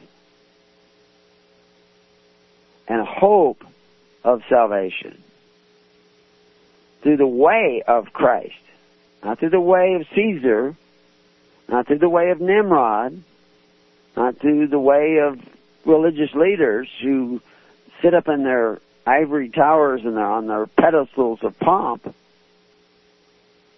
And 2.86 3.00
a 3.00 3.04
hope 3.04 3.64
of 4.24 4.42
salvation. 4.48 5.22
Through 7.02 7.18
the 7.18 7.26
way 7.26 7.82
of 7.86 8.12
Christ. 8.12 8.54
Not 9.22 9.40
through 9.40 9.50
the 9.50 9.60
way 9.60 9.94
of 9.94 10.06
Caesar, 10.14 10.76
not 11.68 11.86
through 11.86 11.98
the 11.98 12.08
way 12.08 12.30
of 12.30 12.40
Nimrod, 12.40 13.22
not 14.16 14.38
through 14.38 14.68
the 14.68 14.78
way 14.78 15.18
of 15.18 15.40
religious 15.88 16.32
leaders 16.34 16.88
who 17.02 17.40
sit 18.02 18.14
up 18.14 18.28
in 18.28 18.44
their 18.44 18.80
ivory 19.06 19.48
towers 19.48 20.02
and 20.04 20.18
on 20.18 20.46
their 20.46 20.66
pedestals 20.66 21.40
of 21.42 21.58
pomp, 21.58 22.14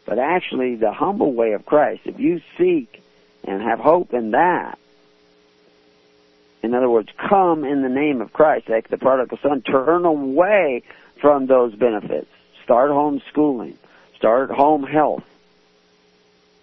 but 0.05 0.19
actually 0.19 0.75
the 0.75 0.93
humble 0.93 1.33
way 1.33 1.53
of 1.53 1.65
Christ. 1.65 2.03
If 2.05 2.19
you 2.19 2.43
seek 2.59 3.03
and 3.45 3.63
have 3.63 3.79
hope 3.79 4.13
in 4.13 4.33
that, 4.33 4.79
in 6.63 6.75
other 6.75 6.91
words, 6.91 7.09
come 7.17 7.65
in 7.65 7.83
the 7.83 7.89
name 7.89 8.21
of 8.21 8.33
Christ, 8.33 8.69
like 8.69 8.89
the 8.89 8.99
prodigal 8.99 9.39
son, 9.43 9.63
turn 9.63 10.05
away 10.05 10.83
from 11.21 11.47
those 11.47 11.75
benefits. 11.75 12.29
Start 12.65 12.91
homeschooling. 12.91 13.77
Start 14.17 14.51
home 14.51 14.83
health. 14.83 15.25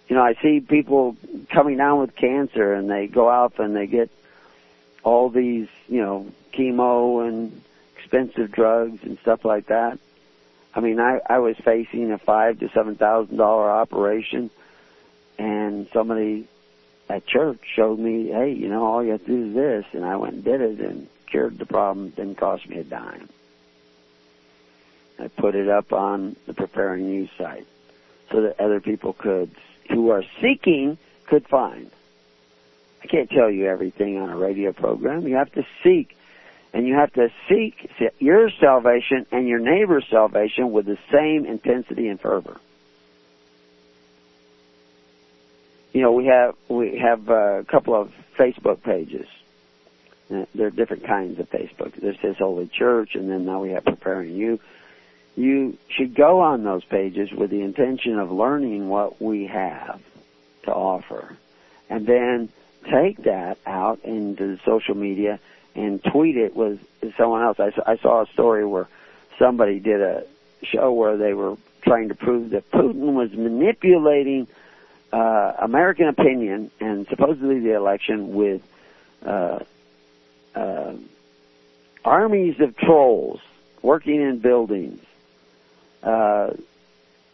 You 0.08 0.16
know, 0.16 0.22
I 0.22 0.36
see 0.42 0.60
people 0.60 1.18
coming 1.50 1.78
down 1.78 2.00
with 2.00 2.16
cancer 2.16 2.74
and 2.74 2.90
they 2.90 3.08
go 3.08 3.30
out 3.30 3.60
and 3.60 3.76
they 3.76 3.88
get 3.88 4.12
all 5.08 5.30
these, 5.30 5.70
you 5.88 6.02
know, 6.02 6.30
chemo 6.54 7.26
and 7.26 7.62
expensive 7.98 8.52
drugs 8.52 9.00
and 9.04 9.18
stuff 9.20 9.46
like 9.46 9.68
that. 9.68 9.98
I 10.76 10.82
mean, 10.82 11.00
I 11.00 11.22
I 11.26 11.40
was 11.40 11.56
facing 11.56 12.12
a 12.12 12.18
five 12.18 12.60
to 12.60 12.70
seven 12.70 12.96
thousand 12.98 13.38
dollar 13.38 13.72
operation, 13.72 14.50
and 15.40 15.88
somebody 15.94 16.50
at 17.10 17.26
church 17.26 17.62
showed 17.74 17.98
me, 17.98 18.28
hey, 18.28 18.52
you 18.52 18.68
know, 18.68 18.84
all 18.84 19.02
you 19.02 19.12
have 19.12 19.26
to 19.26 19.28
do 19.28 19.48
is 19.48 19.54
this, 19.54 19.86
and 19.94 20.04
I 20.04 20.18
went 20.18 20.34
and 20.36 20.44
did 20.44 20.60
it 20.60 20.80
and 20.82 21.08
cured 21.26 21.58
the 21.58 21.66
problem. 21.66 22.10
Didn't 22.10 22.36
cost 22.36 22.68
me 22.68 22.80
a 22.80 22.84
dime. 22.84 23.30
I 25.20 25.30
put 25.30 25.56
it 25.56 25.70
up 25.70 25.94
on 25.94 26.36
the 26.48 26.54
Preparing 26.54 27.08
You 27.08 27.30
site 27.38 27.66
so 28.30 28.42
that 28.42 28.60
other 28.60 28.82
people 28.82 29.14
could, 29.14 29.52
who 29.90 30.10
are 30.10 30.24
seeking, 30.42 30.98
could 31.28 31.48
find. 31.48 31.92
I 33.08 33.10
can't 33.10 33.30
tell 33.30 33.50
you 33.50 33.68
everything 33.68 34.18
on 34.18 34.30
a 34.30 34.36
radio 34.36 34.74
program. 34.74 35.26
You 35.28 35.36
have 35.36 35.52
to 35.54 35.66
seek. 35.82 36.18
And 36.74 36.86
you 36.86 36.96
have 36.96 37.14
to 37.14 37.30
seek 37.48 37.90
your 38.20 38.50
salvation 38.60 39.26
and 39.32 39.48
your 39.48 39.60
neighbor's 39.60 40.06
salvation 40.10 40.74
with 40.74 40.86
the 40.86 40.98
same 41.10 41.46
intensity 41.46 42.10
and 42.10 42.20
fervor. 42.20 42.60
You 45.94 46.02
know, 46.02 46.12
we 46.12 46.26
have 46.26 46.56
we 46.68 46.98
have 46.98 47.30
a 47.30 47.66
couple 47.70 47.96
of 47.96 48.12
Facebook 48.38 48.84
pages. 48.84 49.28
There 50.30 50.68
are 50.68 50.70
different 50.70 51.08
kinds 51.08 51.40
of 51.40 51.50
Facebook. 51.50 51.96
This 51.96 52.18
says 52.22 52.36
Holy 52.38 52.68
Church, 52.68 53.16
and 53.16 53.32
then 53.32 53.46
now 53.46 53.62
we 53.62 53.72
have 53.72 53.86
Preparing 53.86 54.36
You. 54.36 54.60
You 55.38 55.78
should 55.90 56.14
go 56.14 56.42
on 56.42 56.66
those 56.66 56.84
pages 56.84 57.32
with 57.32 57.52
the 57.52 57.62
intention 57.62 58.20
of 58.20 58.30
learning 58.30 58.90
what 58.90 59.22
we 59.22 59.48
have 59.48 60.02
to 60.64 60.74
offer, 60.74 61.38
and 61.90 62.06
then 62.06 62.50
take 62.86 63.24
that 63.24 63.58
out 63.66 64.00
into 64.04 64.58
social 64.66 64.96
media 64.96 65.40
and 65.76 66.04
tweet 66.04 66.38
it 66.38 66.56
with 66.56 66.80
someone 67.18 67.44
else. 67.44 67.60
I, 67.60 67.72
I 67.86 67.98
saw 67.98 68.24
a 68.24 68.28
story 68.28 68.66
where 68.66 68.88
somebody 69.38 69.80
did 69.80 70.02
a 70.02 70.26
show 70.64 70.92
where 70.92 71.18
they 71.18 71.34
were 71.34 71.58
trying 71.84 72.10
to 72.10 72.16
prove 72.16 72.52
that 72.52 72.70
Putin 72.72 73.14
was 73.14 73.32
manipulating 73.34 74.48
uh, 75.14 75.54
American 75.60 76.08
opinion 76.08 76.72
and 76.80 77.08
supposedly 77.08 77.60
the 77.60 77.76
election 77.76 78.34
with 78.34 78.62
uh, 79.26 79.60
uh, 80.56 80.94
armies 82.04 82.60
of 82.60 82.76
trolls 82.78 83.40
working 83.82 84.22
in 84.22 84.40
buildings 84.40 85.02
uh, 86.04 86.52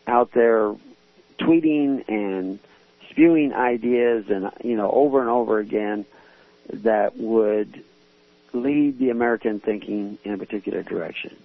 out 0.06 0.32
there 0.34 0.76
tweeting 1.40 2.08
and 2.08 2.60
spewing 3.14 3.54
ideas 3.54 4.26
and 4.30 4.50
you 4.64 4.76
know 4.76 4.90
over 4.92 5.22
and 5.22 5.30
over 5.30 5.60
again 5.60 6.06
that 6.70 7.16
would 7.18 7.84
lead 8.54 8.98
the 9.00 9.10
American 9.10 9.60
thinking 9.60 10.18
in 10.24 10.34
a 10.34 10.38
particular 10.38 10.84
direction. 10.84 11.36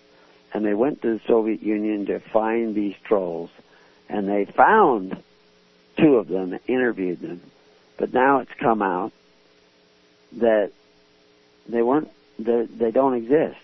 And 0.53 0.65
they 0.65 0.75
went 0.75 1.03
to 1.03 1.15
the 1.15 1.21
Soviet 1.27 1.63
Union 1.63 2.07
to 2.07 2.21
find 2.21 2.75
these 2.75 2.95
trolls, 3.05 3.51
and 4.09 4.29
they 4.29 4.45
found 4.47 5.23
two 5.97 6.17
of 6.17 6.29
them, 6.29 6.59
interviewed 6.67 7.21
them, 7.21 7.41
but 7.97 8.13
now 8.15 8.39
it's 8.39 8.53
come 8.59 8.81
out 8.81 9.13
that 10.33 10.73
they 11.69 11.83
weren't, 11.83 12.11
they, 12.39 12.91
don't 12.91 13.15
exist. 13.15 13.57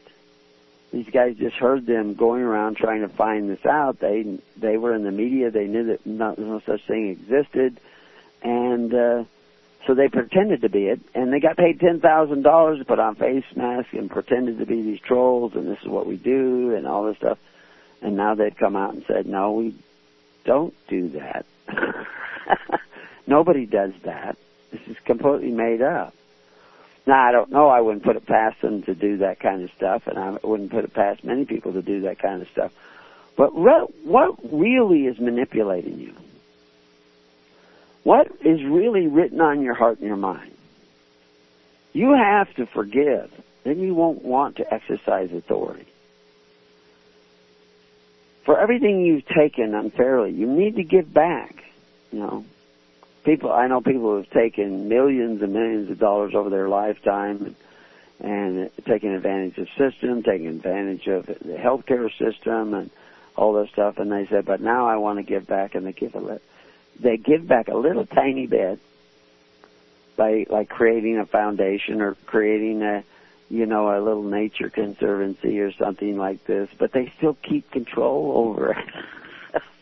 These 0.93 1.09
guys 1.09 1.37
just 1.37 1.57
heard 1.57 1.87
them 1.87 2.15
going 2.15 2.43
around 2.43 2.77
trying 2.77 3.01
to 3.01 3.09
find 3.09 3.49
this 3.49 3.65
out. 3.65 3.99
They 3.99 4.39
they 4.57 4.77
were 4.77 4.95
in 4.95 5.03
the 5.03 5.11
media. 5.11 5.51
They 5.51 5.67
knew 5.67 5.87
that 5.87 6.07
no 6.07 6.63
such 6.65 6.85
thing 6.87 7.09
existed, 7.09 7.81
and 8.45 8.95
uh, 8.95 9.25
so 9.87 9.95
they 9.95 10.09
pretended 10.09 10.63
to 10.63 10.69
be 10.69 10.87
it, 10.87 11.01
and 11.15 11.33
they 11.33 11.41
got 11.41 11.57
paid 11.57 11.81
ten 11.81 12.01
thousand 12.01 12.43
dollars 12.43 12.79
to 12.79 12.85
put 12.85 12.99
on 12.99 13.17
face 13.17 13.45
masks 13.57 13.93
and 13.93 14.11
pretended 14.11 14.59
to 14.59 14.67
be 14.67 14.83
these 14.83 15.01
trolls, 15.01 15.55
and 15.55 15.67
this 15.69 15.81
is 15.83 15.89
what 15.89 16.07
we 16.07 16.17
do, 16.17 16.75
and 16.75 16.87
all 16.87 17.05
this 17.05 17.17
stuff. 17.17 17.39
And 18.01 18.17
now 18.17 18.35
they've 18.35 18.55
come 18.55 18.77
out 18.77 18.95
and 18.95 19.05
said, 19.07 19.27
no, 19.27 19.53
we 19.53 19.75
don't 20.45 20.75
do 20.89 21.09
that. 21.11 21.47
Nobody 23.27 23.65
does 23.65 23.93
that. 24.05 24.37
This 24.71 24.83
is 24.89 24.97
completely 25.07 25.51
made 25.51 25.81
up. 25.81 26.15
Now 27.07 27.29
I 27.29 27.33
don't 27.33 27.51
know. 27.51 27.69
I 27.69 27.81
wouldn't 27.81 28.05
put 28.05 28.17
it 28.17 28.27
past 28.27 28.61
them 28.61 28.83
to 28.83 28.95
do 28.95 29.19
that 29.19 29.41
kind 29.41 29.63
of 29.63 29.71
stuff, 29.77 30.07
and 30.07 30.19
I 30.19 30.39
wouldn't 30.43 30.71
put 30.71 30.85
it 30.85 30.93
past 30.93 31.25
many 31.25 31.45
people 31.45 31.73
to 31.73 31.83
do 31.83 32.03
that 32.03 32.19
kind 32.19 32.43
of 32.43 32.49
stuff. 32.49 32.73
But 33.37 33.55
what 33.55 34.53
really 34.53 35.07
is 35.07 35.19
manipulating 35.19 35.99
you? 35.99 36.15
What 38.05 38.31
is 38.45 38.63
really 38.63 39.07
written 39.07 39.41
on 39.41 39.63
your 39.63 39.75
heart 39.75 39.99
and 39.99 40.07
your 40.07 40.17
mind? 40.17 40.53
You 41.93 42.13
have 42.13 42.55
to 42.55 42.67
forgive. 42.67 43.31
Then 43.65 43.81
you 43.81 43.95
won't 43.95 44.23
want 44.23 44.57
to 44.57 44.73
exercise 44.73 45.33
authority. 45.33 45.87
For 48.45 48.61
everything 48.61 49.01
you've 49.01 49.27
taken 49.27 49.75
unfairly, 49.75 50.33
you 50.33 50.47
need 50.47 50.77
to 50.77 50.85
give 50.85 51.13
back. 51.13 51.65
You 52.13 52.19
know, 52.21 52.45
people. 53.25 53.51
I 53.51 53.69
know 53.69 53.81
people 53.81 54.03
who 54.03 54.17
have 54.17 54.31
taken 54.31 54.89
millions 54.91 55.41
and 55.41 55.55
millions 55.55 55.91
of 55.91 55.99
dollars 55.99 56.35
over 56.35 56.51
their 56.51 56.69
lifetime, 56.69 57.57
and, 58.21 58.29
and 58.31 58.71
taking 58.85 59.15
advantage 59.15 59.57
of 59.57 59.69
system, 59.79 60.23
taking 60.23 60.49
advantage 60.49 61.07
of 61.07 61.25
the 61.25 61.57
healthcare 61.59 62.11
system, 62.19 62.75
and 62.75 62.91
all 63.35 63.55
this 63.55 63.71
stuff. 63.71 63.97
And 63.97 64.13
they 64.13 64.27
said, 64.27 64.45
"But 64.45 64.61
now 64.61 64.87
I 64.87 64.97
want 64.97 65.19
to 65.19 65.23
give 65.23 65.47
back," 65.47 65.75
and 65.75 65.87
they 65.87 65.93
give 65.93 66.15
a 66.15 66.21
little 66.21 66.41
they 67.01 67.17
give 67.17 67.47
back 67.47 67.69
a 67.69 67.77
little 67.77 68.07
tiny 68.07 68.47
bit 68.47 68.79
by 70.17 70.47
like 70.49 70.69
creating 70.69 71.19
a 71.19 71.27
foundation 71.27 72.01
or 72.01 72.15
creating 72.27 72.83
a 72.83 73.05
you 73.51 73.67
know 73.67 73.97
a 73.97 74.01
little 74.01 74.23
nature 74.23 74.71
conservancy 74.71 75.61
or 75.61 75.73
something 75.73 76.17
like 76.17 76.45
this 76.45 76.69
but 76.79 76.93
they 76.93 77.13
still 77.17 77.37
keep 77.43 77.71
control 77.71 78.33
over 78.37 78.73
it. 78.73 78.89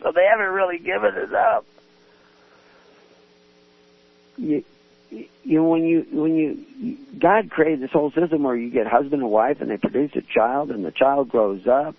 So 0.02 0.10
they 0.10 0.24
haven't 0.24 0.52
really 0.52 0.78
given 0.78 1.14
it 1.14 1.32
up. 1.32 1.64
You 4.36 4.64
you 5.10 5.59
know 5.59 5.68
when 5.68 5.84
you 5.84 6.06
when 6.10 6.34
you 6.34 6.98
God 7.18 7.51
created 7.51 7.80
this 7.80 7.93
whole 7.93 8.10
system 8.10 8.43
where 8.43 8.56
you 8.56 8.68
get 8.70 8.86
husband 8.86 9.22
and 9.22 9.30
wife 9.30 9.60
and 9.60 9.70
they 9.70 9.76
produce 9.76 10.10
a 10.16 10.22
child 10.22 10.70
and 10.70 10.84
the 10.84 10.90
child 10.90 11.28
grows 11.28 11.66
up 11.68 11.94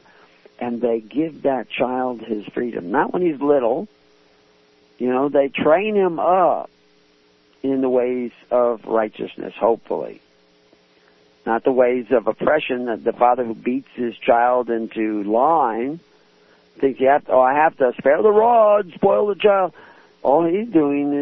and 0.60 0.82
they 0.82 1.00
give 1.00 1.44
that 1.44 1.70
child 1.70 2.22
his 2.22 2.46
freedom. 2.48 2.92
Not 2.92 3.14
when 3.14 3.22
he's 3.22 3.40
little 3.40 3.88
you 4.98 5.10
know, 5.10 5.30
they 5.30 5.50
train 5.50 5.96
him 5.96 6.20
up 6.20 6.70
in 7.62 7.82
the 7.82 7.90
ways 7.90 8.32
of 8.52 8.86
righteousness, 8.86 9.54
hopefully. 9.58 10.22
Not 11.46 11.64
the 11.64 11.72
ways 11.72 12.06
of 12.12 12.28
oppression 12.28 12.86
that 12.86 13.04
the 13.04 13.14
father 13.14 13.44
who 13.44 13.54
beats 13.54 13.90
his 13.96 14.16
child 14.18 14.70
into 14.70 15.24
line 15.24 16.00
thinks 16.80 17.00
you 17.00 17.08
have 17.08 17.26
to, 17.26 17.32
oh, 17.32 17.42
I 17.42 17.54
have 17.54 17.78
to 17.78 17.94
spare 17.98 18.22
the 18.22 18.32
rod, 18.32 18.92
spoil 18.94 19.28
the 19.28 19.36
child. 19.36 19.74
All 20.22 20.46
he's 20.46 20.70
doing 20.70 21.14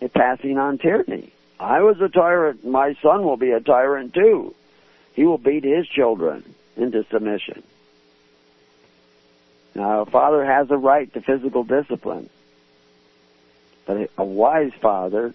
is 0.00 0.10
passing 0.12 0.58
on 0.58 0.78
tyranny. 0.78 1.32
I 1.58 1.80
was 1.80 2.00
a 2.00 2.08
tyrant. 2.08 2.64
My 2.64 2.94
son 3.02 3.24
will 3.24 3.38
be 3.38 3.52
a 3.52 3.60
tyrant 3.60 4.12
too. 4.12 4.54
He 5.14 5.24
will 5.24 5.38
beat 5.38 5.64
his 5.64 5.86
children 5.86 6.54
into 6.76 7.06
submission. 7.10 7.62
Now, 9.74 10.02
a 10.02 10.06
father 10.06 10.44
has 10.44 10.70
a 10.70 10.76
right 10.76 11.12
to 11.14 11.20
physical 11.20 11.64
discipline, 11.64 12.30
but 13.86 14.10
a 14.16 14.24
wise 14.24 14.72
father 14.80 15.34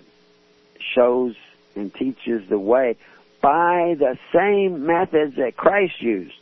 shows 0.95 1.35
and 1.75 1.93
teaches 1.93 2.47
the 2.49 2.57
way 2.57 2.95
by 3.41 3.95
the 3.97 4.17
same 4.33 4.85
methods 4.85 5.35
that 5.35 5.55
Christ 5.55 6.01
used 6.01 6.33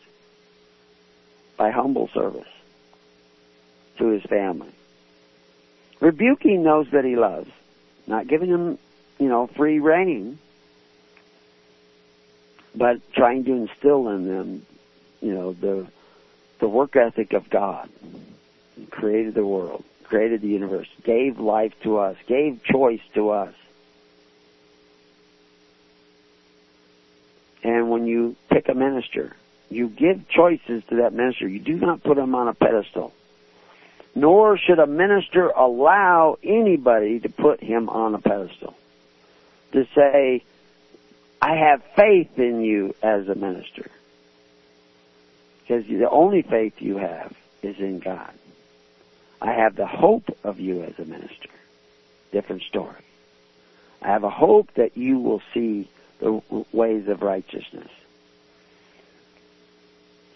by 1.57 1.71
humble 1.71 2.07
service. 2.13 2.47
to 3.97 4.09
his 4.09 4.21
family. 4.23 4.69
Rebuking 5.99 6.61
those 6.61 6.87
that 6.91 7.03
he 7.03 7.15
loves, 7.15 7.49
not 8.05 8.27
giving 8.27 8.51
them, 8.51 8.77
you 9.17 9.27
know, 9.27 9.47
free 9.47 9.79
rein, 9.79 10.37
but 12.75 13.01
trying 13.13 13.43
to 13.45 13.53
instill 13.53 14.09
in 14.09 14.27
them, 14.27 14.65
you 15.19 15.33
know, 15.33 15.53
the 15.53 15.87
the 16.59 16.67
work 16.67 16.95
ethic 16.95 17.33
of 17.33 17.49
God. 17.49 17.89
He 18.75 18.85
created 18.85 19.33
the 19.33 19.45
world, 19.45 19.83
created 20.03 20.41
the 20.41 20.47
universe, 20.47 20.87
gave 21.03 21.39
life 21.39 21.73
to 21.83 21.97
us, 21.97 22.15
gave 22.27 22.63
choice 22.63 23.01
to 23.13 23.29
us. 23.29 23.53
And 27.63 27.89
when 27.89 28.05
you 28.05 28.35
pick 28.49 28.69
a 28.69 28.73
minister, 28.73 29.35
you 29.69 29.89
give 29.89 30.27
choices 30.29 30.83
to 30.89 30.97
that 30.97 31.13
minister. 31.13 31.47
You 31.47 31.59
do 31.59 31.75
not 31.75 32.03
put 32.03 32.17
him 32.17 32.35
on 32.35 32.47
a 32.47 32.53
pedestal. 32.53 33.13
Nor 34.15 34.57
should 34.57 34.79
a 34.79 34.87
minister 34.87 35.49
allow 35.49 36.37
anybody 36.41 37.19
to 37.19 37.29
put 37.29 37.61
him 37.61 37.89
on 37.89 38.15
a 38.15 38.19
pedestal. 38.19 38.75
To 39.73 39.85
say, 39.93 40.43
I 41.41 41.55
have 41.55 41.83
faith 41.95 42.39
in 42.39 42.61
you 42.61 42.95
as 43.03 43.27
a 43.27 43.35
minister. 43.35 43.91
Because 45.67 45.85
the 45.85 46.09
only 46.09 46.43
faith 46.43 46.73
you 46.79 46.97
have 46.97 47.35
is 47.61 47.77
in 47.79 47.99
God. 47.99 48.31
I 49.41 49.53
have 49.53 49.75
the 49.75 49.87
hope 49.87 50.35
of 50.43 50.59
you 50.59 50.83
as 50.83 50.97
a 50.97 51.05
minister. 51.05 51.49
Different 52.31 52.63
story. 52.63 52.95
I 54.01 54.07
have 54.07 54.23
a 54.23 54.29
hope 54.29 54.73
that 54.75 54.95
you 54.95 55.19
will 55.19 55.41
see 55.53 55.89
the 56.19 56.41
ways 56.71 57.07
of 57.07 57.21
righteousness. 57.21 57.89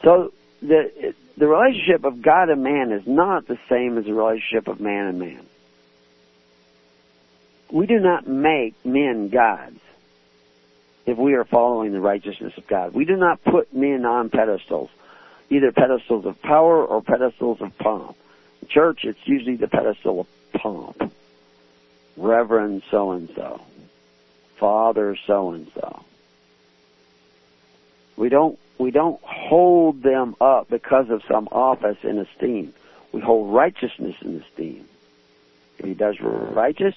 So 0.04 0.34
the 0.62 1.14
the 1.38 1.48
relationship 1.48 2.04
of 2.04 2.22
God 2.22 2.50
and 2.50 2.64
man 2.64 2.92
is 2.92 3.08
not 3.08 3.48
the 3.48 3.58
same 3.70 3.98
as 3.98 4.06
the 4.06 4.14
relationship 4.14 4.68
of 4.68 4.80
man 4.80 5.08
and 5.08 5.20
man. 5.20 5.46
We 7.72 7.88
do 7.88 8.00
not 8.00 8.28
make 8.28 8.76
men 8.86 9.30
gods 9.30 9.80
if 11.06 11.18
we 11.18 11.34
are 11.36 11.46
following 11.46 11.94
the 11.94 12.02
righteousness 12.02 12.54
of 12.58 12.68
God. 12.68 12.94
We 12.94 13.06
do 13.06 13.16
not 13.16 13.44
put 13.44 13.74
men 13.74 14.06
on 14.06 14.30
pedestals, 14.30 14.90
either 15.52 15.72
pedestals 15.72 16.26
of 16.26 16.42
power 16.42 16.84
or 16.84 17.02
pedestals 17.02 17.62
of 17.62 17.78
pomp. 17.78 18.16
Church, 18.70 19.04
it's 19.04 19.20
usually 19.26 19.58
the 19.58 19.68
pedestal 19.68 20.22
of 20.22 20.28
pomp. 20.54 21.14
Reverend 22.16 22.84
so 22.90 23.12
and 23.12 23.30
so. 23.36 23.62
Father 24.58 25.18
so 25.28 25.52
and 25.52 25.70
so. 25.76 26.04
We 28.16 28.30
don't 28.30 28.58
we 28.78 28.92
don't 28.92 29.22
hold 29.22 30.02
them 30.02 30.36
up 30.40 30.70
because 30.70 31.10
of 31.10 31.22
some 31.28 31.48
office 31.52 31.98
in 32.04 32.18
esteem. 32.18 32.74
We 33.12 33.20
hold 33.20 33.54
righteousness 33.54 34.16
in 34.22 34.42
esteem. 34.42 34.88
If 35.80 35.86
he 35.86 35.94
does 35.94 36.20
righteous, 36.22 36.96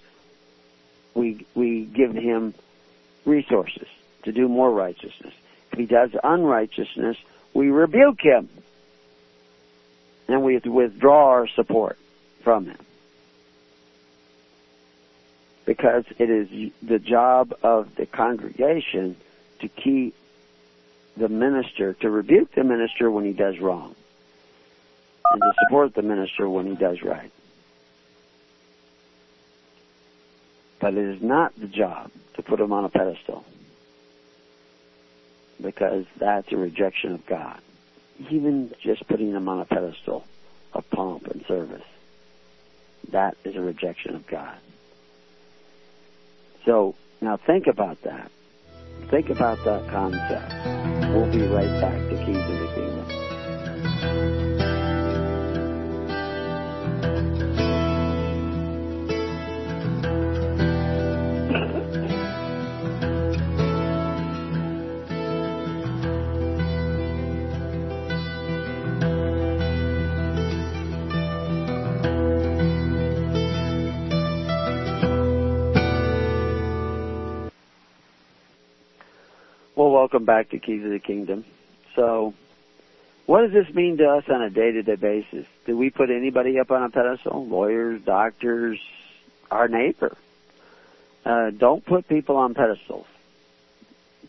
we 1.14 1.46
we 1.54 1.84
give 1.86 2.14
him 2.14 2.54
resources 3.24 3.88
to 4.22 4.32
do 4.32 4.48
more 4.48 4.70
righteousness. 4.70 5.34
If 5.72 5.78
he 5.78 5.86
does 5.86 6.10
unrighteousness, 6.22 7.16
we 7.54 7.70
rebuke 7.70 8.20
him. 8.20 8.48
And 10.26 10.42
we 10.42 10.58
withdraw 10.58 11.28
our 11.28 11.46
support 11.48 11.98
from 12.42 12.66
him. 12.66 12.78
Because 15.64 16.04
it 16.18 16.30
is 16.30 16.72
the 16.82 16.98
job 16.98 17.54
of 17.62 17.94
the 17.94 18.06
congregation 18.06 19.16
to 19.60 19.68
keep 19.68 20.14
the 21.16 21.28
minister, 21.28 21.94
to 21.94 22.10
rebuke 22.10 22.52
the 22.54 22.64
minister 22.64 23.10
when 23.10 23.24
he 23.24 23.32
does 23.32 23.58
wrong, 23.60 23.94
and 25.30 25.40
to 25.40 25.52
support 25.64 25.94
the 25.94 26.02
minister 26.02 26.48
when 26.48 26.66
he 26.66 26.74
does 26.74 27.02
right. 27.02 27.30
But 30.80 30.94
it 30.94 31.06
is 31.06 31.22
not 31.22 31.58
the 31.58 31.68
job 31.68 32.10
to 32.34 32.42
put 32.42 32.60
him 32.60 32.72
on 32.72 32.84
a 32.84 32.88
pedestal 32.88 33.44
because 35.60 36.06
that's 36.18 36.50
a 36.52 36.56
rejection 36.56 37.12
of 37.12 37.26
God. 37.26 37.60
Even 38.30 38.72
just 38.80 39.06
putting 39.08 39.30
him 39.30 39.48
on 39.48 39.60
a 39.60 39.64
pedestal 39.64 40.24
of 40.72 40.88
pomp 40.90 41.26
and 41.26 41.44
service, 41.46 41.84
that 43.10 43.36
is 43.44 43.56
a 43.56 43.60
rejection 43.60 44.14
of 44.14 44.26
God. 44.26 44.56
So 46.64 46.94
now 47.20 47.36
think 47.36 47.66
about 47.66 48.02
that. 48.02 48.30
Think 49.08 49.30
about 49.30 49.62
that 49.64 49.88
concept. 49.90 50.52
We'll 51.14 51.30
be 51.30 51.46
right 51.46 51.80
back 51.80 51.98
to 52.10 52.16
Keys 52.24 52.36
of 52.36 52.58
the 52.58 52.66
Kingdom. 52.74 54.53
Well, 79.76 79.90
welcome 79.90 80.24
back 80.24 80.50
to 80.50 80.60
Keys 80.60 80.84
of 80.84 80.90
the 80.92 81.00
Kingdom. 81.00 81.44
So, 81.96 82.32
what 83.26 83.40
does 83.42 83.50
this 83.50 83.74
mean 83.74 83.96
to 83.96 84.08
us 84.08 84.24
on 84.28 84.40
a 84.40 84.48
day-to-day 84.48 84.94
basis? 84.94 85.46
Do 85.66 85.76
we 85.76 85.90
put 85.90 86.10
anybody 86.10 86.60
up 86.60 86.70
on 86.70 86.84
a 86.84 86.90
pedestal? 86.90 87.44
Lawyers, 87.44 88.00
doctors, 88.02 88.78
our 89.50 89.66
neighbor. 89.66 90.16
Uh, 91.24 91.50
don't 91.50 91.84
put 91.84 92.06
people 92.06 92.36
on 92.36 92.54
pedestals. 92.54 93.06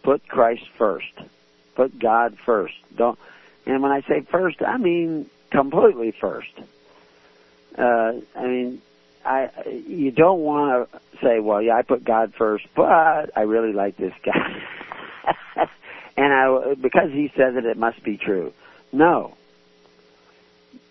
Put 0.01 0.27
Christ 0.27 0.67
first. 0.79 1.13
Put 1.75 1.99
God 1.99 2.39
first. 2.43 2.73
Don't. 2.95 3.19
And 3.67 3.83
when 3.83 3.91
I 3.91 4.01
say 4.01 4.21
first, 4.21 4.63
I 4.63 4.77
mean 4.77 5.29
completely 5.51 6.09
first. 6.09 6.53
Uh, 7.77 8.13
I 8.35 8.47
mean, 8.47 8.81
I 9.23 9.51
you 9.67 10.09
don't 10.09 10.39
want 10.39 10.91
to 10.91 10.99
say, 11.21 11.39
well, 11.39 11.61
yeah, 11.61 11.75
I 11.75 11.83
put 11.83 12.03
God 12.03 12.33
first, 12.33 12.65
but 12.75 13.37
I 13.37 13.41
really 13.41 13.73
like 13.73 13.95
this 13.95 14.13
guy. 14.23 14.63
and 16.17 16.33
I, 16.33 16.73
because 16.75 17.11
he 17.11 17.31
says 17.35 17.55
it, 17.55 17.65
it 17.65 17.77
must 17.77 18.03
be 18.03 18.17
true. 18.17 18.53
No. 18.91 19.35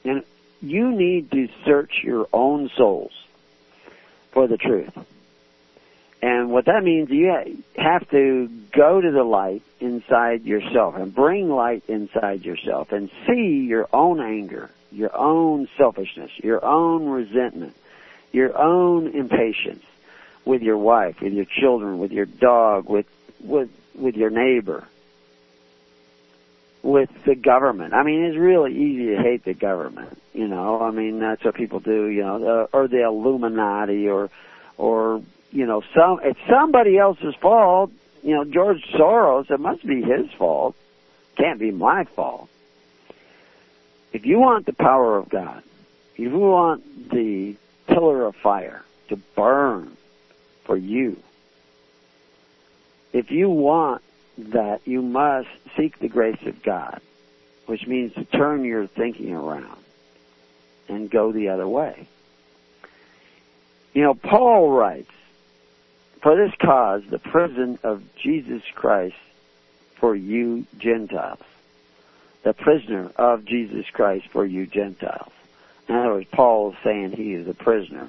And 0.04 0.24
you 0.60 0.90
need 0.92 1.30
to 1.32 1.48
search 1.64 2.00
your 2.02 2.26
own 2.32 2.70
souls 2.76 3.12
for 4.32 4.46
the 4.46 4.56
truth. 4.56 4.92
And 6.22 6.50
what 6.50 6.64
that 6.64 6.82
means, 6.82 7.10
you 7.10 7.34
have 7.76 8.08
to 8.10 8.48
go 8.72 8.98
to 8.98 9.10
the 9.10 9.22
light 9.22 9.62
inside 9.78 10.44
yourself 10.44 10.96
and 10.96 11.14
bring 11.14 11.50
light 11.50 11.84
inside 11.86 12.46
yourself 12.46 12.92
and 12.92 13.10
see 13.26 13.66
your 13.68 13.88
own 13.92 14.20
anger, 14.20 14.70
your 14.90 15.14
own 15.14 15.68
selfishness, 15.76 16.30
your 16.38 16.64
own 16.64 17.06
resentment, 17.06 17.76
your 18.32 18.58
own 18.58 19.08
impatience 19.08 19.84
with 20.46 20.62
your 20.62 20.78
wife, 20.78 21.20
with 21.20 21.34
your 21.34 21.44
children, 21.44 21.98
with 21.98 22.10
your 22.10 22.26
dog, 22.26 22.88
with, 22.88 23.06
with 23.40 23.68
with 23.94 24.16
your 24.16 24.30
neighbor, 24.30 24.84
with 26.82 27.10
the 27.24 27.34
government. 27.34 27.94
I 27.94 28.02
mean, 28.02 28.24
it's 28.24 28.36
really 28.36 28.72
easy 28.76 29.16
to 29.16 29.22
hate 29.22 29.44
the 29.44 29.54
government. 29.54 30.20
You 30.32 30.48
know, 30.48 30.80
I 30.80 30.90
mean, 30.90 31.20
that's 31.20 31.44
what 31.44 31.54
people 31.54 31.80
do. 31.80 32.06
You 32.08 32.22
know, 32.22 32.68
or 32.72 32.88
the 32.88 33.04
Illuminati, 33.04 34.08
or, 34.08 34.30
or 34.76 35.22
you 35.52 35.66
know, 35.66 35.82
some. 35.94 36.20
It's 36.22 36.40
somebody 36.48 36.98
else's 36.98 37.34
fault. 37.36 37.92
You 38.22 38.34
know, 38.34 38.44
George 38.44 38.82
Soros. 38.92 39.50
It 39.50 39.60
must 39.60 39.86
be 39.86 40.02
his 40.02 40.30
fault. 40.32 40.74
Can't 41.36 41.58
be 41.58 41.70
my 41.70 42.04
fault. 42.04 42.48
If 44.12 44.26
you 44.26 44.38
want 44.38 44.66
the 44.66 44.72
power 44.72 45.16
of 45.18 45.28
God, 45.28 45.62
if 46.14 46.20
you 46.20 46.30
want 46.30 47.10
the 47.10 47.56
pillar 47.88 48.26
of 48.26 48.36
fire 48.36 48.84
to 49.08 49.16
burn 49.16 49.96
for 50.64 50.76
you, 50.76 51.16
if 53.14 53.30
you 53.30 53.48
want 53.48 54.02
that, 54.36 54.80
you 54.84 55.00
must 55.00 55.48
seek 55.76 55.98
the 56.00 56.08
grace 56.08 56.42
of 56.46 56.62
God, 56.64 57.00
which 57.66 57.86
means 57.86 58.12
to 58.14 58.24
turn 58.24 58.64
your 58.64 58.88
thinking 58.88 59.32
around 59.32 59.78
and 60.88 61.08
go 61.08 61.30
the 61.30 61.48
other 61.48 61.66
way. 61.66 62.08
You 63.94 64.02
know, 64.02 64.14
Paul 64.14 64.68
writes, 64.70 65.12
For 66.22 66.34
this 66.36 66.52
cause, 66.60 67.04
the 67.08 67.20
prison 67.20 67.78
of 67.84 68.02
Jesus 68.16 68.62
Christ 68.74 69.14
for 70.00 70.16
you 70.16 70.66
Gentiles. 70.76 71.38
The 72.42 72.52
prisoner 72.52 73.12
of 73.14 73.44
Jesus 73.44 73.86
Christ 73.92 74.26
for 74.32 74.44
you 74.44 74.66
Gentiles. 74.66 75.32
In 75.88 75.94
other 75.94 76.14
words, 76.14 76.26
Paul 76.32 76.72
is 76.72 76.76
saying 76.82 77.12
he 77.12 77.32
is 77.32 77.46
a 77.46 77.54
prisoner. 77.54 78.08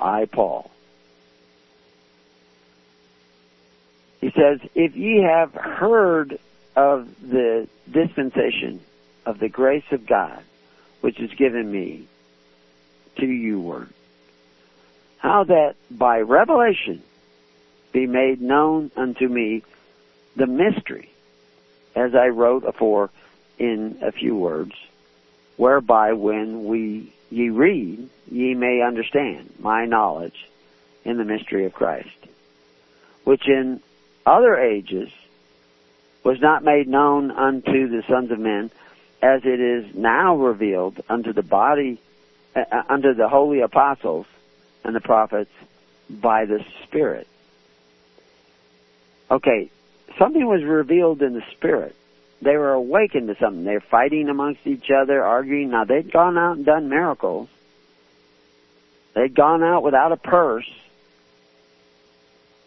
I, 0.00 0.24
Paul, 0.24 0.72
He 4.24 4.30
says, 4.30 4.58
If 4.74 4.96
ye 4.96 5.20
have 5.20 5.52
heard 5.52 6.38
of 6.74 7.08
the 7.20 7.68
dispensation 7.90 8.80
of 9.26 9.38
the 9.38 9.50
grace 9.50 9.84
of 9.90 10.06
God, 10.06 10.42
which 11.02 11.20
is 11.20 11.30
given 11.34 11.70
me 11.70 12.08
to 13.18 13.26
you 13.26 13.60
word. 13.60 13.90
How 15.18 15.44
that 15.44 15.74
by 15.90 16.20
revelation 16.20 17.02
be 17.92 18.06
made 18.06 18.40
known 18.40 18.90
unto 18.96 19.28
me 19.28 19.62
the 20.36 20.46
mystery, 20.46 21.10
as 21.94 22.14
I 22.14 22.28
wrote 22.28 22.64
afore 22.64 23.10
in 23.58 23.98
a 24.00 24.10
few 24.10 24.34
words, 24.36 24.72
whereby 25.58 26.14
when 26.14 26.64
we 26.64 27.12
ye 27.28 27.50
read, 27.50 28.08
ye 28.30 28.54
may 28.54 28.80
understand 28.80 29.52
my 29.58 29.84
knowledge 29.84 30.48
in 31.04 31.18
the 31.18 31.24
mystery 31.26 31.66
of 31.66 31.74
Christ, 31.74 32.08
which 33.24 33.46
in 33.46 33.82
other 34.26 34.56
ages 34.56 35.10
was 36.22 36.40
not 36.40 36.64
made 36.64 36.88
known 36.88 37.30
unto 37.30 37.88
the 37.88 38.02
sons 38.08 38.30
of 38.30 38.38
men, 38.38 38.70
as 39.22 39.42
it 39.44 39.60
is 39.60 39.94
now 39.94 40.36
revealed 40.36 41.00
unto 41.08 41.32
the 41.32 41.42
body, 41.42 41.98
uh, 42.56 42.64
uh 42.70 42.82
unto 42.88 43.14
the 43.14 43.28
holy 43.28 43.60
apostles 43.60 44.26
and 44.84 44.94
the 44.94 45.00
prophets 45.00 45.50
by 46.08 46.44
the 46.44 46.64
Spirit. 46.84 47.26
Okay, 49.30 49.70
something 50.18 50.46
was 50.46 50.62
revealed 50.62 51.22
in 51.22 51.34
the 51.34 51.44
Spirit. 51.52 51.94
They 52.42 52.56
were 52.56 52.72
awakened 52.72 53.28
to 53.28 53.36
something. 53.36 53.64
They're 53.64 53.80
fighting 53.80 54.28
amongst 54.28 54.66
each 54.66 54.90
other, 54.90 55.24
arguing. 55.24 55.70
Now, 55.70 55.84
they'd 55.84 56.12
gone 56.12 56.36
out 56.36 56.56
and 56.56 56.66
done 56.66 56.88
miracles. 56.88 57.48
They'd 59.14 59.34
gone 59.34 59.62
out 59.62 59.82
without 59.82 60.12
a 60.12 60.16
purse, 60.16 60.68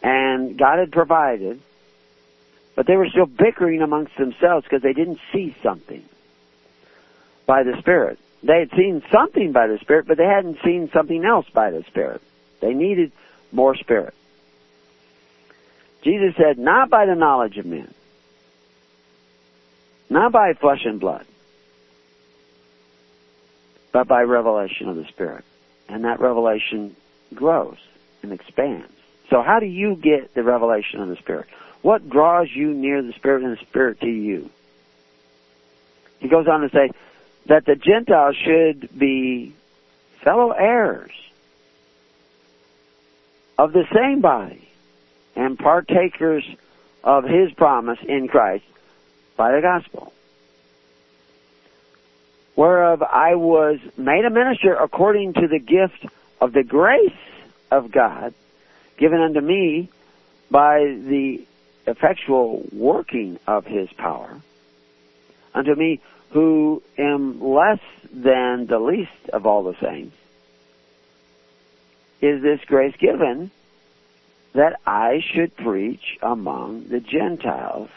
and 0.02 0.58
God 0.58 0.78
had 0.78 0.92
provided. 0.92 1.60
But 2.74 2.86
they 2.86 2.96
were 2.96 3.08
still 3.08 3.26
bickering 3.26 3.82
amongst 3.82 4.16
themselves 4.16 4.64
because 4.64 4.82
they 4.82 4.92
didn't 4.92 5.18
see 5.32 5.56
something 5.62 6.04
by 7.44 7.64
the 7.64 7.76
Spirit. 7.78 8.18
They 8.42 8.60
had 8.60 8.70
seen 8.70 9.02
something 9.10 9.50
by 9.50 9.66
the 9.66 9.78
Spirit, 9.78 10.06
but 10.06 10.16
they 10.16 10.26
hadn't 10.26 10.58
seen 10.64 10.88
something 10.92 11.24
else 11.24 11.46
by 11.52 11.70
the 11.70 11.82
Spirit. 11.84 12.22
They 12.60 12.74
needed 12.74 13.10
more 13.50 13.74
Spirit. 13.74 14.14
Jesus 16.02 16.36
said, 16.36 16.58
not 16.58 16.88
by 16.88 17.06
the 17.06 17.16
knowledge 17.16 17.58
of 17.58 17.66
men, 17.66 17.92
not 20.08 20.30
by 20.30 20.52
flesh 20.54 20.84
and 20.84 21.00
blood, 21.00 21.26
but 23.90 24.06
by 24.06 24.22
revelation 24.22 24.88
of 24.88 24.96
the 24.96 25.06
Spirit. 25.06 25.44
And 25.88 26.04
that 26.04 26.20
revelation 26.20 26.94
grows 27.34 27.78
and 28.22 28.32
expands. 28.32 28.92
So 29.30 29.42
how 29.42 29.60
do 29.60 29.66
you 29.66 29.94
get 29.94 30.34
the 30.34 30.42
revelation 30.42 31.00
of 31.00 31.08
the 31.08 31.16
Spirit? 31.16 31.46
What 31.82 32.08
draws 32.08 32.48
you 32.52 32.72
near 32.72 33.02
the 33.02 33.12
Spirit 33.12 33.44
and 33.44 33.56
the 33.56 33.60
Spirit 33.62 34.00
to 34.00 34.08
you? 34.08 34.50
He 36.18 36.28
goes 36.28 36.48
on 36.48 36.62
to 36.62 36.70
say 36.70 36.90
that 37.46 37.64
the 37.64 37.76
Gentiles 37.76 38.36
should 38.36 38.98
be 38.98 39.54
fellow 40.22 40.50
heirs 40.50 41.12
of 43.56 43.72
the 43.72 43.84
same 43.94 44.20
body 44.20 44.68
and 45.36 45.58
partakers 45.58 46.44
of 47.04 47.24
his 47.24 47.52
promise 47.52 47.98
in 48.06 48.28
Christ 48.28 48.64
by 49.36 49.52
the 49.52 49.60
gospel. 49.60 50.12
Whereof 52.56 53.02
I 53.02 53.36
was 53.36 53.78
made 53.96 54.24
a 54.24 54.30
minister 54.30 54.74
according 54.74 55.34
to 55.34 55.46
the 55.46 55.60
gift 55.60 56.06
of 56.40 56.52
the 56.52 56.64
grace 56.64 57.12
of 57.70 57.92
God 57.92 58.34
given 58.98 59.20
unto 59.20 59.40
me 59.40 59.88
by 60.50 60.80
the 60.80 61.46
effectual 61.86 62.66
working 62.72 63.38
of 63.46 63.64
his 63.64 63.90
power, 63.94 64.40
unto 65.54 65.74
me 65.74 66.00
who 66.30 66.82
am 66.98 67.40
less 67.40 67.80
than 68.12 68.66
the 68.66 68.78
least 68.78 69.30
of 69.32 69.46
all 69.46 69.62
the 69.62 69.76
saints, 69.80 70.16
is 72.20 72.42
this 72.42 72.60
grace 72.66 72.94
given 72.98 73.50
that 74.52 74.80
I 74.86 75.22
should 75.32 75.56
preach 75.56 76.18
among 76.20 76.88
the 76.88 77.00
Gentiles 77.00 77.90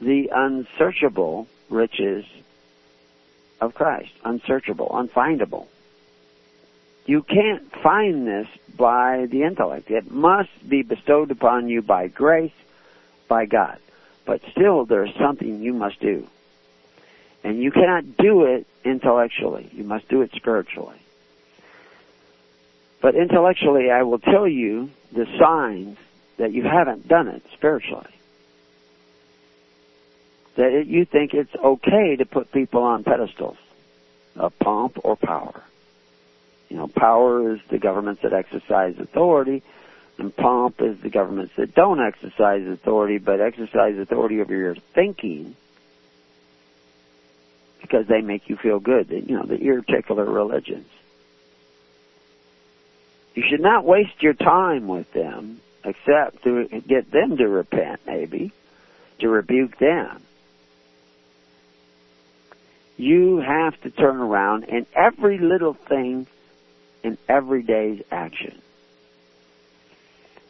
the 0.00 0.30
unsearchable 0.34 1.46
riches 1.68 2.24
of 3.60 3.74
Christ. 3.74 4.12
Unsearchable, 4.24 4.88
unfindable. 4.88 5.66
You 7.06 7.22
can't 7.22 7.70
find 7.82 8.26
this 8.26 8.48
by 8.76 9.26
the 9.30 9.42
intellect. 9.42 9.90
It 9.90 10.10
must 10.10 10.68
be 10.68 10.82
bestowed 10.82 11.30
upon 11.30 11.68
you 11.68 11.82
by 11.82 12.08
grace, 12.08 12.52
by 13.28 13.46
God. 13.46 13.78
But 14.24 14.40
still, 14.50 14.86
there's 14.86 15.14
something 15.16 15.62
you 15.62 15.74
must 15.74 16.00
do. 16.00 16.26
And 17.42 17.62
you 17.62 17.70
cannot 17.70 18.16
do 18.16 18.44
it 18.44 18.66
intellectually. 18.84 19.70
You 19.72 19.84
must 19.84 20.08
do 20.08 20.22
it 20.22 20.30
spiritually. 20.34 20.98
But 23.02 23.14
intellectually, 23.14 23.90
I 23.90 24.02
will 24.02 24.18
tell 24.18 24.48
you 24.48 24.90
the 25.12 25.26
signs 25.38 25.98
that 26.38 26.52
you 26.52 26.62
haven't 26.62 27.06
done 27.06 27.28
it 27.28 27.42
spiritually. 27.52 28.06
That 30.56 30.72
it, 30.72 30.86
you 30.86 31.04
think 31.04 31.34
it's 31.34 31.54
okay 31.54 32.16
to 32.16 32.24
put 32.24 32.50
people 32.50 32.82
on 32.82 33.04
pedestals 33.04 33.58
of 34.36 34.58
pomp 34.58 34.98
or 35.04 35.16
power. 35.16 35.62
You 36.68 36.76
know, 36.76 36.88
power 36.88 37.54
is 37.54 37.60
the 37.70 37.78
governments 37.78 38.22
that 38.22 38.32
exercise 38.32 38.96
authority, 38.98 39.62
and 40.18 40.34
pomp 40.34 40.80
is 40.80 40.98
the 41.00 41.10
governments 41.10 41.54
that 41.56 41.74
don't 41.74 42.00
exercise 42.00 42.66
authority, 42.66 43.18
but 43.18 43.40
exercise 43.40 43.98
authority 43.98 44.40
over 44.40 44.54
your 44.54 44.74
thinking 44.94 45.56
because 47.80 48.06
they 48.06 48.22
make 48.22 48.48
you 48.48 48.56
feel 48.56 48.80
good. 48.80 49.10
You 49.10 49.36
know, 49.36 49.44
the 49.44 49.62
ear 49.62 49.82
tickler 49.82 50.24
religions. 50.24 50.88
You 53.34 53.42
should 53.48 53.60
not 53.60 53.84
waste 53.84 54.22
your 54.22 54.32
time 54.32 54.86
with 54.86 55.12
them, 55.12 55.60
except 55.84 56.44
to 56.44 56.66
get 56.86 57.10
them 57.10 57.36
to 57.36 57.48
repent, 57.48 58.00
maybe, 58.06 58.52
to 59.18 59.28
rebuke 59.28 59.78
them. 59.78 60.22
You 62.96 63.38
have 63.38 63.78
to 63.82 63.90
turn 63.90 64.16
around 64.16 64.64
and 64.64 64.86
every 64.94 65.38
little 65.38 65.74
thing 65.74 66.26
in 67.04 67.18
everyday's 67.28 68.02
action. 68.10 68.60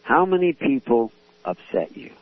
How 0.02 0.24
many 0.24 0.52
people 0.52 1.12
upset 1.44 1.96
you? 1.96 2.12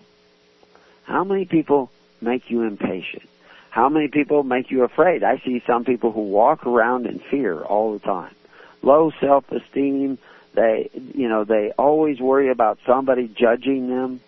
How 1.05 1.23
many 1.23 1.45
people 1.45 1.91
make 2.21 2.51
you 2.51 2.63
impatient? 2.63 3.29
How 3.71 3.89
many 3.89 4.09
people 4.09 4.43
make 4.43 4.71
you 4.71 4.83
afraid? 4.85 5.23
I 5.23 5.39
see 5.39 5.63
some 5.67 5.85
people 5.85 6.13
who 6.13 6.23
walk 6.23 6.67
around 6.67 7.07
in 7.07 7.19
fear 7.19 7.61
all 7.61 7.93
the 7.93 7.99
time. 7.99 8.35
Low 8.83 9.13
self-esteem, 9.21 10.19
they, 10.55 10.91
you 11.15 11.29
know, 11.29 11.45
they 11.45 11.73
always 11.79 12.21
worry 12.21 12.51
about 12.51 12.79
somebody 12.87 13.29
judging 13.29 13.89
them. 13.89 14.21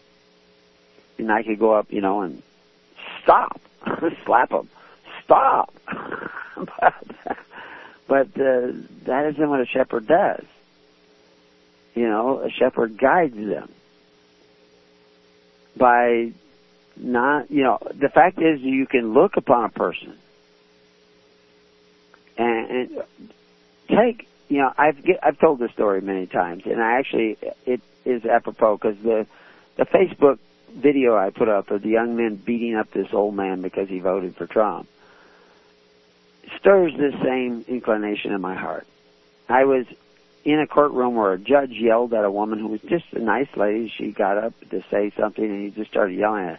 And 1.18 1.30
I 1.30 1.42
could 1.42 1.58
go 1.58 1.72
up, 1.72 1.92
you 1.92 2.00
know, 2.00 2.22
and 2.22 2.42
stop, 3.22 3.60
slap 4.24 4.50
them, 4.50 4.68
stop. 5.24 5.72
but 6.56 6.94
but 8.06 8.28
uh, 8.38 8.72
that 9.04 9.32
isn't 9.32 9.48
what 9.48 9.60
a 9.60 9.66
shepherd 9.66 10.06
does. 10.06 10.44
You 11.94 12.08
know, 12.08 12.40
a 12.40 12.50
shepherd 12.50 12.98
guides 12.98 13.36
them 13.36 13.70
by 15.76 16.32
not, 16.96 17.50
you 17.50 17.62
know, 17.62 17.78
the 17.94 18.08
fact 18.08 18.40
is 18.40 18.60
you 18.60 18.86
can 18.86 19.14
look 19.14 19.36
upon 19.36 19.64
a 19.64 19.68
person 19.68 20.16
and, 22.36 22.70
and 22.70 23.04
take 23.88 24.28
you 24.48 24.58
know, 24.58 24.72
I've 24.76 25.02
get, 25.02 25.18
I've 25.22 25.38
told 25.38 25.58
this 25.58 25.72
story 25.72 26.00
many 26.00 26.26
times, 26.26 26.64
and 26.66 26.82
I 26.82 26.98
actually 26.98 27.38
it 27.66 27.80
is 28.04 28.24
apropos 28.24 28.76
because 28.76 28.96
the 29.02 29.26
the 29.76 29.84
Facebook 29.84 30.38
video 30.70 31.16
I 31.16 31.30
put 31.30 31.48
up 31.48 31.70
of 31.70 31.82
the 31.82 31.88
young 31.88 32.16
men 32.16 32.36
beating 32.36 32.76
up 32.76 32.90
this 32.92 33.08
old 33.12 33.34
man 33.34 33.62
because 33.62 33.88
he 33.88 34.00
voted 34.00 34.36
for 34.36 34.46
Trump 34.46 34.88
stirs 36.58 36.92
this 36.96 37.14
same 37.22 37.64
inclination 37.68 38.32
in 38.32 38.40
my 38.40 38.54
heart. 38.54 38.86
I 39.48 39.64
was 39.64 39.86
in 40.44 40.60
a 40.60 40.66
courtroom 40.66 41.14
where 41.14 41.32
a 41.32 41.38
judge 41.38 41.72
yelled 41.72 42.12
at 42.14 42.24
a 42.24 42.30
woman 42.30 42.58
who 42.58 42.68
was 42.68 42.80
just 42.82 43.04
a 43.12 43.18
nice 43.18 43.48
lady. 43.56 43.92
She 43.96 44.10
got 44.10 44.38
up 44.38 44.54
to 44.70 44.82
say 44.90 45.12
something, 45.16 45.44
and 45.44 45.62
he 45.62 45.70
just 45.70 45.90
started 45.90 46.18
yelling 46.18 46.44
at 46.44 46.58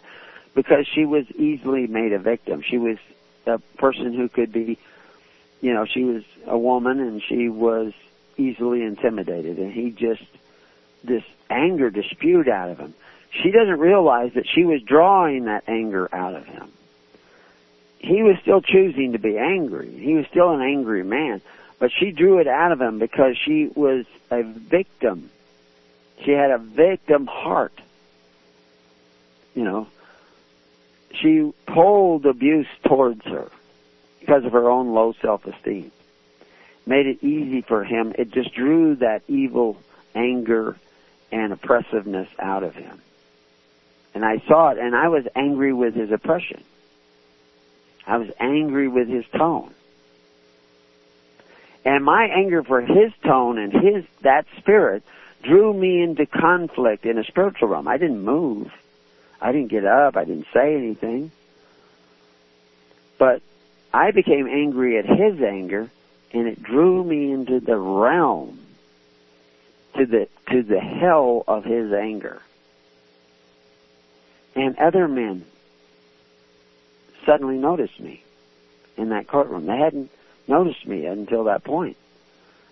because 0.54 0.86
she 0.86 1.04
was 1.04 1.30
easily 1.32 1.86
made 1.86 2.12
a 2.12 2.18
victim. 2.18 2.62
She 2.62 2.78
was 2.78 2.98
a 3.46 3.58
person 3.76 4.14
who 4.14 4.28
could 4.28 4.52
be 4.52 4.78
you 5.60 5.74
know, 5.74 5.86
she 5.86 6.04
was 6.04 6.22
a 6.46 6.58
woman 6.58 7.00
and 7.00 7.22
she 7.22 7.48
was 7.48 7.92
easily 8.36 8.82
intimidated 8.82 9.58
and 9.58 9.72
he 9.72 9.90
just, 9.90 10.24
this 11.02 11.24
anger 11.48 11.90
dispute 11.90 12.48
out 12.48 12.70
of 12.70 12.78
him. 12.78 12.94
She 13.42 13.50
doesn't 13.50 13.78
realize 13.78 14.32
that 14.34 14.46
she 14.46 14.64
was 14.64 14.82
drawing 14.82 15.44
that 15.46 15.64
anger 15.66 16.08
out 16.14 16.34
of 16.34 16.44
him. 16.46 16.70
He 18.06 18.22
was 18.22 18.36
still 18.40 18.60
choosing 18.60 19.12
to 19.12 19.18
be 19.18 19.36
angry. 19.36 19.90
He 19.90 20.14
was 20.14 20.26
still 20.28 20.52
an 20.52 20.62
angry 20.62 21.02
man, 21.02 21.42
but 21.80 21.90
she 21.90 22.12
drew 22.12 22.38
it 22.38 22.46
out 22.46 22.70
of 22.70 22.80
him 22.80 23.00
because 23.00 23.36
she 23.36 23.66
was 23.74 24.06
a 24.30 24.44
victim. 24.44 25.28
She 26.24 26.30
had 26.30 26.52
a 26.52 26.58
victim 26.58 27.26
heart. 27.26 27.72
You 29.56 29.64
know, 29.64 29.88
she 31.20 31.52
pulled 31.66 32.26
abuse 32.26 32.68
towards 32.84 33.24
her 33.24 33.50
because 34.20 34.44
of 34.44 34.52
her 34.52 34.70
own 34.70 34.94
low 34.94 35.12
self-esteem. 35.20 35.90
made 36.86 37.06
it 37.08 37.24
easy 37.24 37.62
for 37.62 37.82
him. 37.82 38.12
It 38.16 38.30
just 38.30 38.54
drew 38.54 38.94
that 38.96 39.22
evil 39.26 39.78
anger 40.14 40.76
and 41.32 41.52
oppressiveness 41.52 42.28
out 42.38 42.62
of 42.62 42.76
him. 42.76 43.00
And 44.14 44.24
I 44.24 44.38
saw 44.46 44.70
it, 44.70 44.78
and 44.78 44.94
I 44.94 45.08
was 45.08 45.26
angry 45.34 45.72
with 45.72 45.96
his 45.96 46.12
oppression. 46.12 46.62
I 48.06 48.18
was 48.18 48.28
angry 48.38 48.88
with 48.88 49.08
his 49.08 49.24
tone. 49.36 49.74
And 51.84 52.04
my 52.04 52.24
anger 52.24 52.62
for 52.62 52.80
his 52.80 53.12
tone 53.24 53.58
and 53.58 53.72
his 53.72 54.04
that 54.22 54.46
spirit 54.58 55.02
drew 55.42 55.72
me 55.72 56.02
into 56.02 56.26
conflict 56.26 57.04
in 57.04 57.18
a 57.18 57.24
spiritual 57.24 57.68
realm. 57.68 57.88
I 57.88 57.96
didn't 57.96 58.22
move. 58.22 58.72
I 59.40 59.52
didn't 59.52 59.68
get 59.68 59.84
up. 59.84 60.16
I 60.16 60.24
didn't 60.24 60.46
say 60.52 60.74
anything. 60.74 61.30
But 63.18 63.42
I 63.92 64.10
became 64.10 64.46
angry 64.46 64.98
at 64.98 65.06
his 65.06 65.40
anger, 65.40 65.90
and 66.32 66.48
it 66.48 66.62
drew 66.62 67.02
me 67.04 67.30
into 67.32 67.60
the 67.60 67.76
realm, 67.76 68.58
to 69.96 70.06
the 70.06 70.28
to 70.50 70.62
the 70.62 70.80
hell 70.80 71.44
of 71.46 71.64
his 71.64 71.92
anger. 71.92 72.42
And 74.54 74.76
other 74.78 75.06
men 75.06 75.44
suddenly 77.26 77.56
noticed 77.56 78.00
me 78.00 78.22
in 78.96 79.10
that 79.10 79.26
courtroom. 79.26 79.66
They 79.66 79.76
hadn't 79.76 80.10
noticed 80.48 80.86
me 80.86 81.04
until 81.06 81.44
that 81.44 81.64
point. 81.64 81.96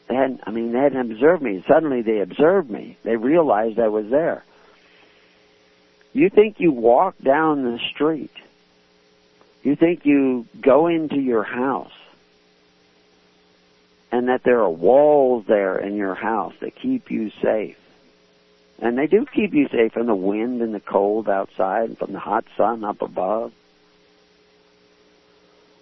They 0.08 0.14
hadn't, 0.14 0.40
I 0.46 0.50
mean, 0.50 0.72
they 0.72 0.78
hadn't 0.78 1.12
observed 1.12 1.42
me. 1.42 1.64
Suddenly 1.66 2.02
they 2.02 2.20
observed 2.20 2.70
me. 2.70 2.96
They 3.02 3.16
realized 3.16 3.78
I 3.78 3.88
was 3.88 4.08
there. 4.08 4.44
You 6.12 6.30
think 6.30 6.60
you 6.60 6.72
walk 6.72 7.16
down 7.18 7.64
the 7.64 7.78
street. 7.92 8.30
You 9.62 9.76
think 9.76 10.06
you 10.06 10.46
go 10.60 10.86
into 10.86 11.16
your 11.16 11.42
house 11.42 11.92
and 14.12 14.28
that 14.28 14.44
there 14.44 14.60
are 14.60 14.70
walls 14.70 15.44
there 15.48 15.76
in 15.76 15.96
your 15.96 16.14
house 16.14 16.54
that 16.60 16.76
keep 16.76 17.10
you 17.10 17.32
safe. 17.42 17.76
And 18.78 18.96
they 18.96 19.08
do 19.08 19.26
keep 19.26 19.54
you 19.54 19.68
safe 19.68 19.92
from 19.92 20.06
the 20.06 20.14
wind 20.14 20.62
and 20.62 20.72
the 20.72 20.80
cold 20.80 21.28
outside 21.28 21.88
and 21.88 21.98
from 21.98 22.12
the 22.12 22.20
hot 22.20 22.44
sun 22.56 22.84
up 22.84 23.02
above. 23.02 23.52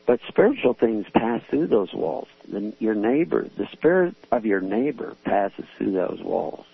But 0.04 0.20
spiritual 0.28 0.74
things 0.74 1.06
pass 1.14 1.42
through 1.48 1.68
those 1.68 1.92
walls. 1.92 2.28
The, 2.48 2.72
your 2.80 2.94
neighbor, 2.94 3.48
the 3.56 3.68
spirit 3.68 4.14
of 4.30 4.44
your 4.44 4.60
neighbor 4.60 5.16
passes 5.24 5.64
through 5.76 5.92
those 5.92 6.20
walls. 6.20 6.66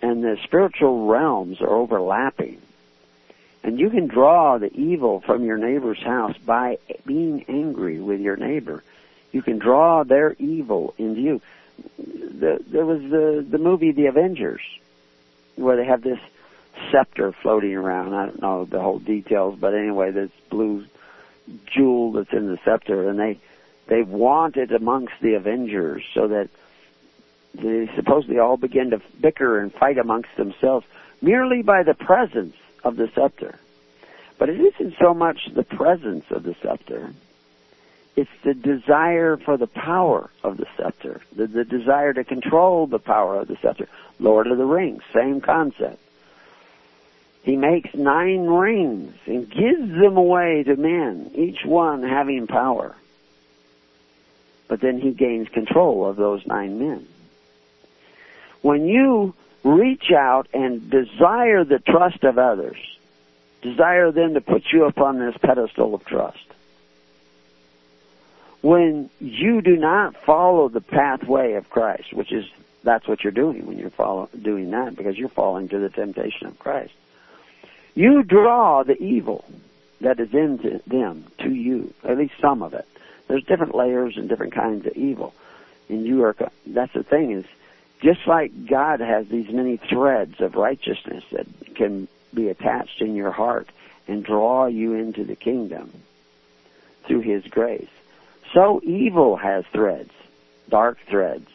And 0.00 0.22
the 0.22 0.38
spiritual 0.44 1.06
realms 1.06 1.60
are 1.60 1.68
overlapping. 1.68 2.62
And 3.62 3.78
you 3.78 3.90
can 3.90 4.06
draw 4.06 4.58
the 4.58 4.72
evil 4.72 5.20
from 5.20 5.44
your 5.44 5.58
neighbor's 5.58 6.02
house 6.02 6.36
by 6.38 6.78
being 7.04 7.44
angry 7.48 8.00
with 8.00 8.20
your 8.20 8.36
neighbor. 8.36 8.82
You 9.32 9.42
can 9.42 9.58
draw 9.58 10.04
their 10.04 10.34
evil 10.38 10.94
into 10.96 11.20
you. 11.20 11.42
The, 11.98 12.64
there 12.66 12.86
was 12.86 13.02
the, 13.02 13.44
the 13.48 13.58
movie 13.58 13.92
The 13.92 14.06
Avengers, 14.06 14.62
where 15.56 15.76
they 15.76 15.84
have 15.84 16.02
this 16.02 16.20
scepter 16.90 17.32
floating 17.32 17.74
around. 17.74 18.14
I 18.14 18.26
don't 18.26 18.42
know 18.42 18.64
the 18.64 18.80
whole 18.80 18.98
details, 18.98 19.58
but 19.58 19.74
anyway, 19.74 20.10
this 20.10 20.30
blue 20.50 20.86
jewel 21.66 22.12
that's 22.12 22.32
in 22.32 22.46
the 22.48 22.58
scepter, 22.64 23.08
and 23.08 23.18
they 23.18 23.38
they 23.86 24.02
want 24.02 24.56
it 24.56 24.70
amongst 24.70 25.14
the 25.22 25.34
Avengers 25.34 26.02
so 26.14 26.28
that 26.28 26.48
they 27.54 27.90
supposedly 27.96 28.38
all 28.38 28.56
begin 28.56 28.90
to 28.90 29.00
bicker 29.20 29.58
and 29.58 29.72
fight 29.72 29.98
amongst 29.98 30.36
themselves 30.36 30.86
merely 31.22 31.62
by 31.62 31.82
the 31.82 31.94
presence 31.94 32.54
of 32.84 32.96
the 32.96 33.10
scepter. 33.14 33.58
But 34.38 34.50
it 34.50 34.60
isn't 34.60 34.94
so 35.00 35.14
much 35.14 35.48
the 35.54 35.64
presence 35.64 36.24
of 36.30 36.42
the 36.44 36.54
scepter. 36.62 37.12
It's 38.14 38.30
the 38.44 38.54
desire 38.54 39.36
for 39.36 39.56
the 39.56 39.66
power 39.66 40.30
of 40.42 40.56
the 40.56 40.66
scepter, 40.76 41.20
the, 41.34 41.46
the 41.46 41.64
desire 41.64 42.12
to 42.12 42.24
control 42.24 42.86
the 42.86 42.98
power 42.98 43.40
of 43.40 43.48
the 43.48 43.56
scepter. 43.62 43.88
Lord 44.18 44.48
of 44.48 44.58
the 44.58 44.64
Rings, 44.64 45.02
same 45.14 45.40
concept. 45.40 46.00
He 47.48 47.56
makes 47.56 47.94
nine 47.94 48.44
rings 48.46 49.14
and 49.24 49.48
gives 49.48 49.88
them 49.98 50.18
away 50.18 50.64
to 50.64 50.76
men, 50.76 51.30
each 51.34 51.64
one 51.64 52.02
having 52.02 52.46
power. 52.46 52.94
But 54.68 54.82
then 54.82 55.00
he 55.00 55.12
gains 55.12 55.48
control 55.48 56.06
of 56.06 56.16
those 56.16 56.46
nine 56.46 56.78
men. 56.78 57.08
When 58.60 58.86
you 58.86 59.34
reach 59.64 60.12
out 60.12 60.48
and 60.52 60.90
desire 60.90 61.64
the 61.64 61.78
trust 61.78 62.22
of 62.22 62.36
others, 62.36 62.76
desire 63.62 64.12
them 64.12 64.34
to 64.34 64.42
put 64.42 64.64
you 64.70 64.84
upon 64.84 65.18
this 65.18 65.38
pedestal 65.38 65.94
of 65.94 66.04
trust, 66.04 66.44
when 68.60 69.08
you 69.20 69.62
do 69.62 69.78
not 69.78 70.14
follow 70.18 70.68
the 70.68 70.82
pathway 70.82 71.54
of 71.54 71.70
Christ, 71.70 72.12
which 72.12 72.30
is 72.30 72.44
that's 72.84 73.08
what 73.08 73.24
you're 73.24 73.32
doing 73.32 73.64
when 73.64 73.78
you're 73.78 73.88
follow, 73.88 74.28
doing 74.38 74.70
that 74.72 74.94
because 74.94 75.16
you're 75.16 75.30
falling 75.30 75.70
to 75.70 75.78
the 75.78 75.88
temptation 75.88 76.46
of 76.46 76.58
Christ. 76.58 76.92
You 77.98 78.22
draw 78.22 78.84
the 78.84 78.96
evil 79.02 79.44
that 80.02 80.20
is 80.20 80.32
in 80.32 80.80
them 80.86 81.24
to 81.38 81.52
you, 81.52 81.92
at 82.04 82.16
least 82.16 82.34
some 82.40 82.62
of 82.62 82.72
it. 82.72 82.86
There's 83.26 83.42
different 83.42 83.74
layers 83.74 84.16
and 84.16 84.28
different 84.28 84.52
kinds 84.52 84.86
of 84.86 84.92
evil. 84.92 85.34
And 85.88 86.06
you 86.06 86.22
are, 86.22 86.36
that's 86.64 86.92
the 86.92 87.02
thing 87.02 87.32
is, 87.32 87.44
just 88.00 88.24
like 88.24 88.68
God 88.68 89.00
has 89.00 89.26
these 89.26 89.50
many 89.50 89.78
threads 89.78 90.40
of 90.40 90.54
righteousness 90.54 91.24
that 91.32 91.48
can 91.74 92.06
be 92.32 92.48
attached 92.48 93.00
in 93.00 93.16
your 93.16 93.32
heart 93.32 93.68
and 94.06 94.22
draw 94.22 94.66
you 94.66 94.94
into 94.94 95.24
the 95.24 95.34
kingdom 95.34 95.90
through 97.04 97.22
His 97.22 97.48
grace, 97.48 97.90
so 98.54 98.80
evil 98.84 99.34
has 99.34 99.64
threads, 99.72 100.12
dark 100.68 100.98
threads 101.08 101.50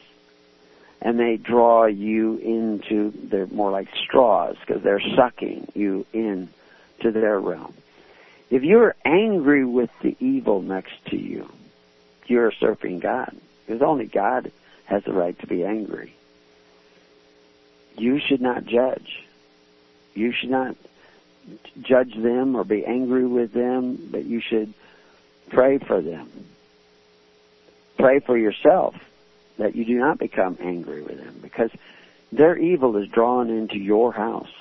and 1.03 1.19
they 1.19 1.35
draw 1.35 1.85
you 1.85 2.37
into 2.37 3.11
they're 3.27 3.45
more 3.47 3.69
like 3.69 3.89
straws 4.03 4.55
because 4.65 4.81
they're 4.81 5.01
sucking 5.15 5.69
you 5.75 6.05
in 6.13 6.47
to 7.01 7.11
their 7.11 7.39
realm. 7.39 7.73
If 8.49 8.63
you're 8.63 8.95
angry 9.03 9.65
with 9.65 9.89
the 10.01 10.15
evil 10.21 10.61
next 10.61 10.93
to 11.07 11.17
you, 11.17 11.51
you're 12.27 12.51
usurping 12.51 12.99
God. 12.99 13.35
Because 13.65 13.81
only 13.81 14.05
God 14.05 14.51
has 14.85 15.03
the 15.03 15.11
right 15.11 15.37
to 15.39 15.47
be 15.47 15.65
angry. 15.65 16.15
You 17.97 18.19
should 18.19 18.41
not 18.41 18.65
judge. 18.65 19.23
You 20.13 20.31
should 20.31 20.51
not 20.51 20.77
judge 21.81 22.15
them 22.15 22.55
or 22.55 22.63
be 22.63 22.85
angry 22.85 23.25
with 23.25 23.51
them, 23.51 24.07
but 24.09 24.23
you 24.23 24.39
should 24.39 24.73
pray 25.49 25.79
for 25.79 26.01
them. 26.01 26.29
Pray 27.97 28.19
for 28.19 28.37
yourself 28.37 28.95
that 29.57 29.75
you 29.75 29.85
do 29.85 29.97
not 29.97 30.17
become 30.17 30.57
angry 30.59 31.01
with 31.01 31.17
them 31.17 31.39
because 31.41 31.71
their 32.31 32.57
evil 32.57 32.97
is 32.97 33.07
drawn 33.09 33.49
into 33.49 33.77
your 33.77 34.11
house 34.11 34.51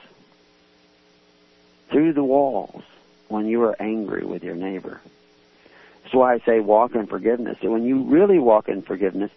through 1.90 2.12
the 2.12 2.24
walls 2.24 2.82
when 3.28 3.46
you 3.46 3.62
are 3.62 3.76
angry 3.80 4.24
with 4.24 4.44
your 4.44 4.54
neighbor. 4.54 5.00
That's 6.02 6.14
why 6.14 6.34
I 6.34 6.38
say 6.40 6.60
walk 6.60 6.94
in 6.94 7.06
forgiveness. 7.06 7.58
And 7.62 7.72
when 7.72 7.84
you 7.84 8.02
really 8.04 8.38
walk 8.38 8.68
in 8.68 8.82
forgiveness, 8.82 9.30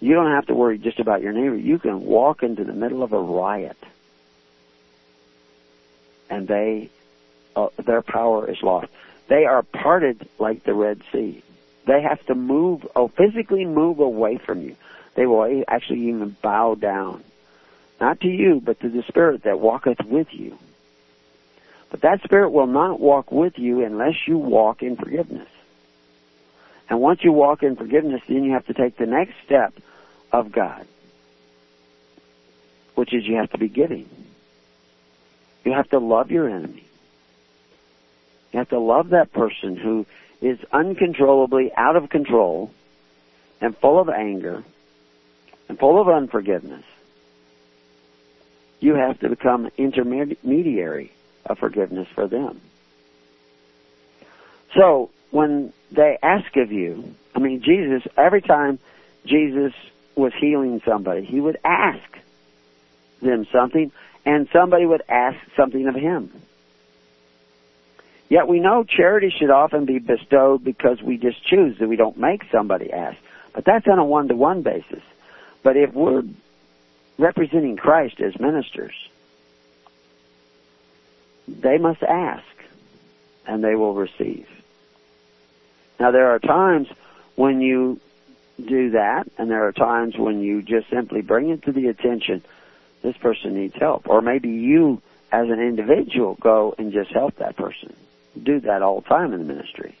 you 0.00 0.14
don't 0.14 0.30
have 0.30 0.46
to 0.46 0.54
worry 0.54 0.78
just 0.78 1.00
about 1.00 1.22
your 1.22 1.32
neighbor. 1.32 1.56
You 1.56 1.78
can 1.78 2.02
walk 2.02 2.42
into 2.42 2.64
the 2.64 2.72
middle 2.72 3.02
of 3.02 3.12
a 3.12 3.20
riot 3.20 3.76
and 6.32 6.48
they, 6.48 6.90
uh, 7.54 7.68
their 7.84 8.02
power 8.02 8.50
is 8.50 8.62
lost. 8.62 8.88
They 9.28 9.44
are 9.44 9.62
parted 9.62 10.28
like 10.38 10.64
the 10.64 10.74
Red 10.74 11.02
Sea. 11.12 11.42
They 11.86 12.02
have 12.02 12.24
to 12.26 12.34
move, 12.34 12.86
oh, 12.96 13.08
physically 13.08 13.64
move 13.64 13.98
away 13.98 14.38
from 14.38 14.62
you. 14.62 14.76
They 15.14 15.26
will 15.26 15.64
actually 15.68 16.08
even 16.08 16.36
bow 16.42 16.74
down. 16.74 17.22
Not 18.00 18.20
to 18.20 18.28
you, 18.28 18.60
but 18.64 18.80
to 18.80 18.88
the 18.88 19.02
Spirit 19.02 19.44
that 19.44 19.60
walketh 19.60 20.04
with 20.04 20.28
you. 20.32 20.58
But 21.90 22.00
that 22.00 22.22
Spirit 22.22 22.50
will 22.50 22.66
not 22.66 22.98
walk 22.98 23.30
with 23.30 23.58
you 23.58 23.84
unless 23.84 24.26
you 24.26 24.38
walk 24.38 24.82
in 24.82 24.96
forgiveness. 24.96 25.48
And 26.88 27.00
once 27.00 27.22
you 27.22 27.32
walk 27.32 27.62
in 27.62 27.76
forgiveness, 27.76 28.22
then 28.26 28.44
you 28.44 28.52
have 28.52 28.66
to 28.66 28.74
take 28.74 28.96
the 28.96 29.06
next 29.06 29.34
step 29.44 29.74
of 30.32 30.52
God, 30.52 30.86
which 32.94 33.14
is 33.14 33.26
you 33.26 33.36
have 33.36 33.50
to 33.50 33.58
be 33.58 33.68
giving. 33.68 34.08
You 35.64 35.72
have 35.72 35.88
to 35.90 35.98
love 35.98 36.30
your 36.30 36.48
enemy. 36.48 36.84
You 38.52 38.58
have 38.58 38.70
to 38.70 38.78
love 38.78 39.10
that 39.10 39.32
person 39.32 39.76
who 39.76 40.06
is 40.40 40.58
uncontrollably 40.72 41.72
out 41.76 41.96
of 41.96 42.10
control 42.10 42.70
and 43.60 43.76
full 43.78 44.00
of 44.00 44.08
anger 44.08 44.64
and 45.72 45.78
full 45.78 45.98
of 45.98 46.06
unforgiveness, 46.06 46.84
you 48.80 48.94
have 48.94 49.18
to 49.20 49.30
become 49.30 49.70
intermediary 49.78 51.10
of 51.46 51.58
forgiveness 51.58 52.06
for 52.14 52.28
them. 52.28 52.60
So 54.76 55.08
when 55.30 55.72
they 55.90 56.18
ask 56.22 56.54
of 56.58 56.70
you, 56.70 57.14
I 57.34 57.38
mean, 57.38 57.62
Jesus, 57.62 58.02
every 58.18 58.42
time 58.42 58.80
Jesus 59.24 59.72
was 60.14 60.34
healing 60.38 60.82
somebody, 60.84 61.24
he 61.24 61.40
would 61.40 61.56
ask 61.64 62.18
them 63.22 63.46
something, 63.50 63.90
and 64.26 64.46
somebody 64.52 64.84
would 64.84 65.04
ask 65.08 65.38
something 65.56 65.88
of 65.88 65.94
him. 65.94 66.30
Yet 68.28 68.46
we 68.46 68.60
know 68.60 68.84
charity 68.84 69.30
should 69.34 69.48
often 69.48 69.86
be 69.86 70.00
bestowed 70.00 70.64
because 70.64 71.00
we 71.00 71.16
just 71.16 71.42
choose 71.46 71.78
that 71.78 71.88
we 71.88 71.96
don't 71.96 72.18
make 72.18 72.42
somebody 72.52 72.92
ask. 72.92 73.16
But 73.54 73.64
that's 73.64 73.88
on 73.88 73.98
a 73.98 74.04
one-to-one 74.04 74.60
basis. 74.60 75.02
But 75.62 75.76
if 75.76 75.92
we're 75.92 76.24
representing 77.18 77.76
Christ 77.76 78.20
as 78.20 78.38
ministers, 78.38 78.94
they 81.46 81.78
must 81.78 82.02
ask 82.02 82.44
and 83.46 83.62
they 83.62 83.74
will 83.74 83.94
receive. 83.94 84.48
Now 86.00 86.10
there 86.10 86.30
are 86.30 86.38
times 86.38 86.88
when 87.36 87.60
you 87.60 88.00
do 88.64 88.90
that 88.90 89.28
and 89.38 89.50
there 89.50 89.66
are 89.66 89.72
times 89.72 90.16
when 90.16 90.40
you 90.40 90.62
just 90.62 90.88
simply 90.90 91.22
bring 91.22 91.50
it 91.50 91.62
to 91.62 91.72
the 91.72 91.88
attention 91.88 92.42
this 93.02 93.16
person 93.16 93.54
needs 93.54 93.74
help 93.74 94.08
or 94.08 94.20
maybe 94.20 94.48
you 94.48 95.02
as 95.32 95.48
an 95.48 95.60
individual 95.60 96.34
go 96.40 96.74
and 96.78 96.92
just 96.92 97.10
help 97.10 97.36
that 97.36 97.56
person. 97.56 97.94
Do 98.40 98.60
that 98.60 98.82
all 98.82 99.00
the 99.00 99.08
time 99.08 99.32
in 99.32 99.46
the 99.46 99.52
ministry. 99.52 99.96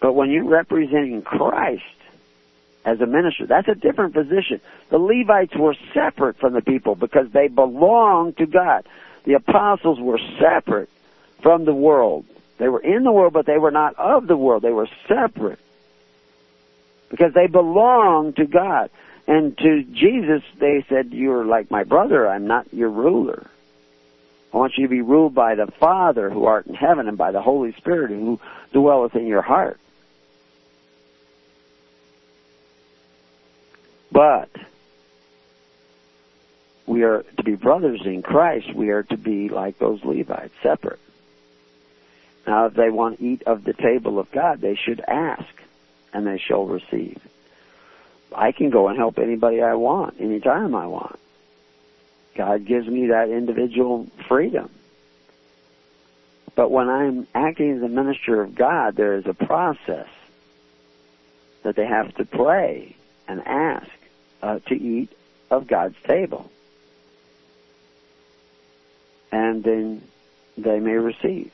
But 0.00 0.14
when 0.14 0.30
you're 0.30 0.44
representing 0.44 1.22
Christ 1.22 1.84
as 2.84 3.00
a 3.00 3.06
minister, 3.06 3.46
that's 3.46 3.68
a 3.68 3.74
different 3.74 4.14
position. 4.14 4.60
The 4.88 4.98
Levites 4.98 5.54
were 5.54 5.76
separate 5.92 6.38
from 6.38 6.54
the 6.54 6.62
people 6.62 6.94
because 6.94 7.30
they 7.30 7.48
belonged 7.48 8.38
to 8.38 8.46
God. 8.46 8.86
The 9.24 9.34
apostles 9.34 10.00
were 10.00 10.20
separate 10.40 10.88
from 11.42 11.64
the 11.64 11.74
world. 11.74 12.24
They 12.58 12.68
were 12.68 12.80
in 12.80 13.04
the 13.04 13.12
world, 13.12 13.32
but 13.32 13.46
they 13.46 13.58
were 13.58 13.70
not 13.70 13.94
of 13.96 14.26
the 14.26 14.36
world. 14.36 14.62
They 14.62 14.72
were 14.72 14.88
separate 15.08 15.58
because 17.10 17.34
they 17.34 17.46
belonged 17.46 18.36
to 18.36 18.46
God. 18.46 18.90
And 19.26 19.56
to 19.58 19.82
Jesus, 19.84 20.42
they 20.58 20.84
said, 20.88 21.12
You're 21.12 21.44
like 21.44 21.70
my 21.70 21.84
brother. 21.84 22.28
I'm 22.28 22.46
not 22.46 22.72
your 22.72 22.90
ruler. 22.90 23.46
I 24.52 24.56
want 24.56 24.72
you 24.76 24.86
to 24.86 24.90
be 24.90 25.02
ruled 25.02 25.34
by 25.34 25.54
the 25.54 25.68
Father 25.78 26.30
who 26.30 26.44
art 26.44 26.66
in 26.66 26.74
heaven 26.74 27.06
and 27.06 27.16
by 27.16 27.30
the 27.30 27.42
Holy 27.42 27.72
Spirit 27.74 28.10
who 28.10 28.40
dwelleth 28.72 29.14
in 29.14 29.26
your 29.26 29.42
heart. 29.42 29.78
But 34.12 34.50
we 36.86 37.04
are 37.04 37.22
to 37.36 37.42
be 37.42 37.54
brothers 37.54 38.02
in 38.04 38.22
Christ. 38.22 38.74
We 38.74 38.90
are 38.90 39.04
to 39.04 39.16
be 39.16 39.48
like 39.48 39.78
those 39.78 40.04
Levites, 40.04 40.54
separate. 40.62 40.98
Now, 42.46 42.66
if 42.66 42.74
they 42.74 42.90
want 42.90 43.18
to 43.18 43.24
eat 43.24 43.42
of 43.44 43.64
the 43.64 43.74
table 43.74 44.18
of 44.18 44.30
God, 44.32 44.60
they 44.60 44.74
should 44.74 45.00
ask, 45.06 45.54
and 46.12 46.26
they 46.26 46.38
shall 46.38 46.66
receive. 46.66 47.20
I 48.34 48.52
can 48.52 48.70
go 48.70 48.88
and 48.88 48.96
help 48.96 49.18
anybody 49.18 49.62
I 49.62 49.74
want, 49.74 50.20
anytime 50.20 50.74
I 50.74 50.86
want. 50.86 51.18
God 52.34 52.64
gives 52.64 52.86
me 52.86 53.08
that 53.08 53.28
individual 53.28 54.08
freedom. 54.28 54.70
But 56.54 56.70
when 56.70 56.88
I'm 56.88 57.26
acting 57.34 57.76
as 57.76 57.82
a 57.82 57.88
minister 57.88 58.42
of 58.42 58.54
God, 58.54 58.96
there 58.96 59.14
is 59.14 59.26
a 59.26 59.34
process 59.34 60.08
that 61.62 61.76
they 61.76 61.86
have 61.86 62.14
to 62.16 62.24
pray 62.24 62.96
and 63.28 63.46
ask 63.46 63.88
uh, 64.42 64.58
to 64.66 64.74
eat 64.74 65.10
of 65.50 65.66
God's 65.66 65.96
table. 66.06 66.50
And 69.32 69.62
then 69.62 70.02
they 70.56 70.80
may 70.80 70.94
receive. 70.94 71.52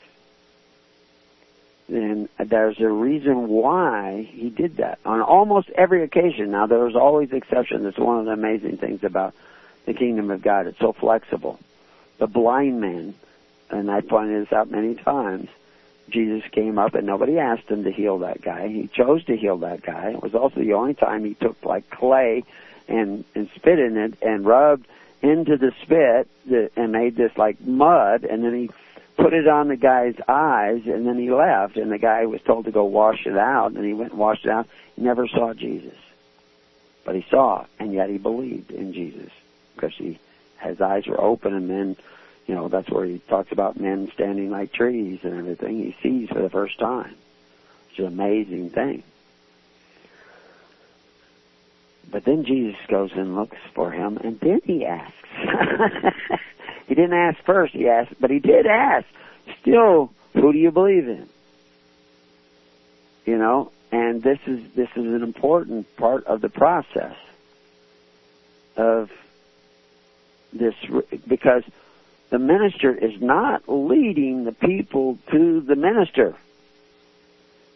And 1.89 2.29
there's 2.39 2.81
a 2.81 2.89
reason 2.89 3.49
why 3.49 4.29
he 4.33 4.51
did 4.51 4.79
that 4.79 4.99
on 5.05 5.21
almost 5.21 5.71
every 5.71 6.03
occasion. 6.03 6.51
Now, 6.51 6.67
there's 6.67 6.97
always 6.97 7.33
exceptions. 7.33 7.87
It's 7.87 7.99
one 7.99 8.19
of 8.19 8.25
the 8.25 8.33
amazing 8.33 8.79
things 8.79 9.05
about 9.05 9.35
the 9.85 9.95
kingdom 9.95 10.31
of 10.31 10.43
God. 10.43 10.67
It's 10.67 10.79
so 10.81 10.93
flexible. 10.93 11.61
The 12.19 12.27
blind 12.27 12.81
man, 12.81 13.15
and 13.71 13.91
I 13.91 14.01
pointed 14.01 14.47
this 14.47 14.53
out 14.53 14.71
many 14.71 14.97
times, 14.97 15.49
Jesus 16.09 16.49
came 16.51 16.79
up 16.79 16.95
and 16.95 17.07
nobody 17.07 17.39
asked 17.39 17.69
him 17.69 17.85
to 17.85 17.93
heal 17.93 18.19
that 18.19 18.43
guy. 18.43 18.69
He 18.69 18.89
chose 18.89 19.25
to 19.25 19.37
heal 19.37 19.59
that 19.59 19.83
guy. 19.83 20.11
It 20.11 20.23
was 20.23 20.35
also 20.35 20.61
the 20.61 20.73
only 20.73 20.95
time 20.95 21.25
he 21.25 21.35
took 21.35 21.65
like 21.65 21.89
clay 21.91 22.45
and 22.89 23.25
and 23.35 23.49
spit 23.57 23.79
in 23.79 23.97
it 23.97 24.15
and 24.23 24.45
rubbed 24.45 24.87
into 25.23 25.57
the 25.57 25.73
spit 25.83 26.29
and 26.77 26.93
made 26.93 27.17
this 27.17 27.33
like 27.37 27.61
mud 27.61 28.25
and 28.25 28.45
then 28.45 28.55
he 28.55 28.71
put 29.17 29.33
it 29.33 29.49
on 29.49 29.69
the 29.69 29.77
guy's 29.77 30.15
eyes 30.29 30.83
and 30.87 31.07
then 31.07 31.19
he 31.19 31.31
left 31.31 31.77
and 31.77 31.91
the 31.91 31.99
guy 31.99 32.27
was 32.27 32.41
told 32.43 32.67
to 32.67 32.71
go 32.71 32.85
wash 32.85 33.27
it 33.27 33.37
out 33.37 33.73
and 33.73 33.85
he 33.85 33.95
went 33.95 34.13
and 34.13 34.21
washed 34.21 34.45
it 34.45 34.51
out. 34.51 34.69
He 34.95 35.03
never 35.03 35.27
saw 35.27 35.55
Jesus. 35.55 35.97
But 37.05 37.15
he 37.17 37.27
saw 37.31 37.67
and 37.79 37.93
yet 37.93 38.11
he 38.11 38.19
believed 38.19 38.71
in 38.71 38.93
Jesus 38.93 39.31
because 39.75 39.95
he 39.97 40.19
his 40.63 40.81
eyes 40.81 41.07
were 41.07 41.21
open 41.21 41.55
and 41.55 41.71
then 41.71 41.97
you 42.47 42.55
know 42.55 42.69
that's 42.69 42.91
where 42.91 43.05
he 43.05 43.19
talks 43.29 43.53
about 43.53 43.81
men 43.81 44.11
standing 44.15 44.51
like 44.51 44.73
trees 44.73 45.21
and 45.23 45.39
everything 45.39 45.79
he 45.79 45.97
sees 46.03 46.29
for 46.29 46.43
the 46.43 46.51
first 46.51 46.79
time. 46.79 47.15
It's 47.91 47.99
an 47.99 48.07
amazing 48.07 48.71
thing. 48.71 49.03
But 52.11 52.25
then 52.25 52.45
Jesus 52.45 52.79
goes 52.89 53.11
and 53.13 53.35
looks 53.35 53.59
for 53.75 53.91
him, 53.91 54.17
and 54.19 54.39
then 54.41 54.61
he 54.65 54.87
asks. 54.87 55.13
he 56.87 56.95
didn't 56.95 57.15
ask 57.15 57.39
first, 57.45 57.75
he 57.75 57.89
asked, 57.89 58.15
but 58.21 58.31
he 58.31 58.39
did 58.39 58.67
ask. 58.67 59.07
Still, 59.61 60.13
who 60.35 60.53
do 60.53 60.59
you 60.59 60.71
believe 60.71 61.09
in? 61.09 61.29
You 63.25 63.39
know, 63.39 63.73
and 63.91 64.23
this 64.23 64.39
is 64.47 64.61
this 64.75 64.89
is 64.95 65.05
an 65.05 65.23
important 65.23 65.97
part 65.97 66.25
of 66.27 66.41
the 66.41 66.49
process 66.49 67.17
of 68.77 69.11
this 70.53 70.75
because 71.27 71.65
the 72.31 72.39
minister 72.39 72.95
is 72.95 73.21
not 73.21 73.63
leading 73.69 74.45
the 74.45 74.53
people 74.53 75.19
to 75.33 75.61
the 75.61 75.75
minister. 75.75 76.37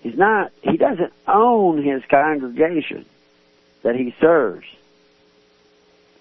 He's 0.03 0.17
not 0.17 0.53
he 0.63 0.77
doesn't 0.77 1.13
own 1.27 1.83
his 1.83 2.05
congregation 2.09 3.07
that 3.83 3.97
he 3.97 4.15
serves. 4.21 4.67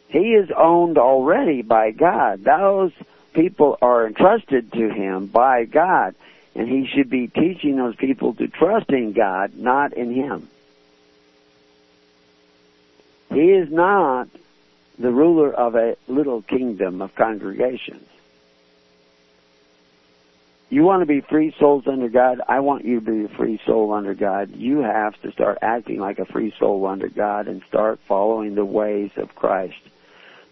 He 0.07 0.34
is 0.34 0.49
owned 0.56 0.98
already 0.98 1.61
by 1.61 1.91
God. 1.91 2.44
Those 2.44 2.91
people 3.34 3.77
are 3.81 4.07
entrusted 4.07 4.72
to 4.73 4.90
him 4.90 5.27
by 5.27 5.65
God, 5.65 6.15
and 6.56 6.68
he 6.68 6.88
should 6.88 7.10
be 7.10 7.27
teaching 7.27 7.76
those 7.76 7.95
people 7.95 8.34
to 8.36 8.48
trust 8.48 8.90
in 8.90 9.14
God, 9.14 9.56
not 9.56 9.94
in 9.94 10.14
him. 10.14 10.49
He 13.31 13.52
is 13.52 13.72
not 13.72 14.27
the 14.98 15.11
ruler 15.11 15.53
of 15.53 15.76
a 15.76 15.95
little 16.07 16.41
kingdom 16.41 17.02
of 17.02 17.14
congregations. 17.15 18.09
You 20.69 20.83
want 20.83 21.01
to 21.01 21.07
be 21.07 21.21
free 21.21 21.53
souls 21.59 21.85
under 21.87 22.09
God? 22.09 22.41
I 22.47 22.59
want 22.59 22.85
you 22.85 22.99
to 22.99 23.05
be 23.05 23.25
a 23.25 23.37
free 23.37 23.59
soul 23.65 23.91
under 23.91 24.13
God. 24.13 24.55
You 24.55 24.79
have 24.79 25.19
to 25.23 25.31
start 25.31 25.57
acting 25.63 25.99
like 25.99 26.19
a 26.19 26.25
free 26.25 26.53
soul 26.59 26.85
under 26.85 27.09
God 27.09 27.47
and 27.47 27.63
start 27.67 27.99
following 28.07 28.53
the 28.53 28.65
ways 28.65 29.09
of 29.17 29.33
Christ. 29.33 29.79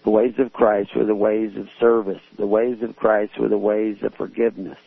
The 0.03 0.09
ways 0.09 0.33
of 0.39 0.53
Christ 0.53 0.95
were 0.95 1.05
the 1.05 1.13
ways 1.13 1.55
of 1.55 1.69
service. 1.79 2.21
The 2.35 2.47
ways 2.47 2.81
of 2.81 2.95
Christ 2.95 3.37
were 3.37 3.49
the 3.49 3.59
ways 3.59 4.01
of 4.01 4.15
forgiveness. 4.15 4.79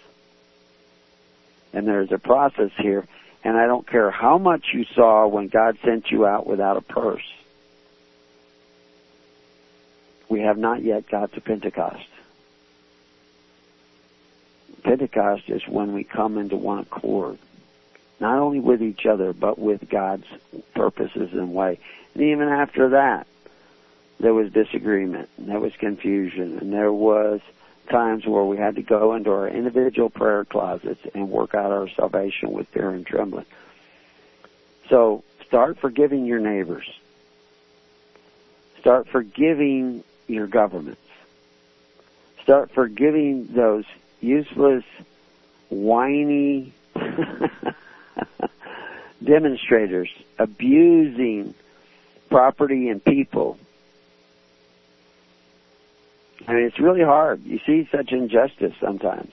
And 1.72 1.86
there's 1.86 2.10
a 2.10 2.18
process 2.18 2.72
here, 2.76 3.06
and 3.44 3.56
I 3.56 3.66
don't 3.66 3.86
care 3.86 4.10
how 4.10 4.38
much 4.38 4.70
you 4.74 4.84
saw 4.96 5.28
when 5.28 5.46
God 5.46 5.78
sent 5.84 6.10
you 6.10 6.26
out 6.26 6.44
without 6.46 6.76
a 6.76 6.80
purse. 6.80 7.22
We 10.28 10.40
have 10.40 10.58
not 10.58 10.82
yet 10.82 11.08
got 11.08 11.32
to 11.34 11.40
Pentecost. 11.40 12.08
Pentecost 14.82 15.48
is 15.48 15.66
when 15.66 15.92
we 15.92 16.04
come 16.04 16.38
into 16.38 16.56
one 16.56 16.80
accord, 16.80 17.38
not 18.18 18.38
only 18.38 18.60
with 18.60 18.82
each 18.82 19.06
other, 19.06 19.32
but 19.32 19.58
with 19.58 19.88
God's 19.88 20.26
purposes 20.74 21.32
and 21.32 21.54
way. 21.54 21.78
And 22.14 22.22
even 22.24 22.48
after 22.48 22.90
that, 22.90 23.26
there 24.18 24.34
was 24.34 24.52
disagreement, 24.52 25.28
and 25.38 25.48
there 25.48 25.60
was 25.60 25.74
confusion, 25.76 26.58
and 26.58 26.72
there 26.72 26.92
was 26.92 27.40
times 27.88 28.26
where 28.26 28.44
we 28.44 28.56
had 28.56 28.76
to 28.76 28.82
go 28.82 29.14
into 29.14 29.30
our 29.30 29.48
individual 29.48 30.10
prayer 30.10 30.44
closets 30.44 31.00
and 31.14 31.30
work 31.30 31.54
out 31.54 31.72
our 31.72 31.88
salvation 31.88 32.52
with 32.52 32.68
fear 32.68 32.90
and 32.90 33.06
trembling. 33.06 33.46
So 34.88 35.24
start 35.46 35.78
forgiving 35.78 36.26
your 36.26 36.38
neighbors. 36.38 36.88
Start 38.78 39.08
forgiving 39.08 40.04
your 40.26 40.46
governments. 40.46 41.00
Start 42.42 42.70
forgiving 42.70 43.48
those 43.52 43.84
useless, 44.20 44.84
whiny 45.68 46.72
demonstrators 49.24 50.08
abusing 50.38 51.54
property 52.28 52.88
and 52.88 53.04
people. 53.04 53.58
I 56.46 56.54
mean, 56.54 56.64
it's 56.64 56.78
really 56.78 57.04
hard. 57.04 57.44
You 57.44 57.60
see 57.66 57.88
such 57.90 58.12
injustice 58.12 58.74
sometimes. 58.80 59.32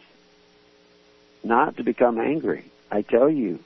Not 1.44 1.78
to 1.78 1.84
become 1.84 2.20
angry. 2.20 2.66
I 2.92 3.02
tell 3.02 3.30
you, 3.30 3.60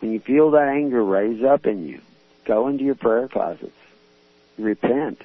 when 0.00 0.12
you 0.12 0.20
feel 0.20 0.50
that 0.52 0.68
anger 0.68 1.02
raise 1.02 1.44
up 1.44 1.66
in 1.66 1.86
you, 1.86 2.00
go 2.44 2.68
into 2.68 2.84
your 2.84 2.96
prayer 2.96 3.28
closets. 3.28 3.76
Repent. 4.58 5.22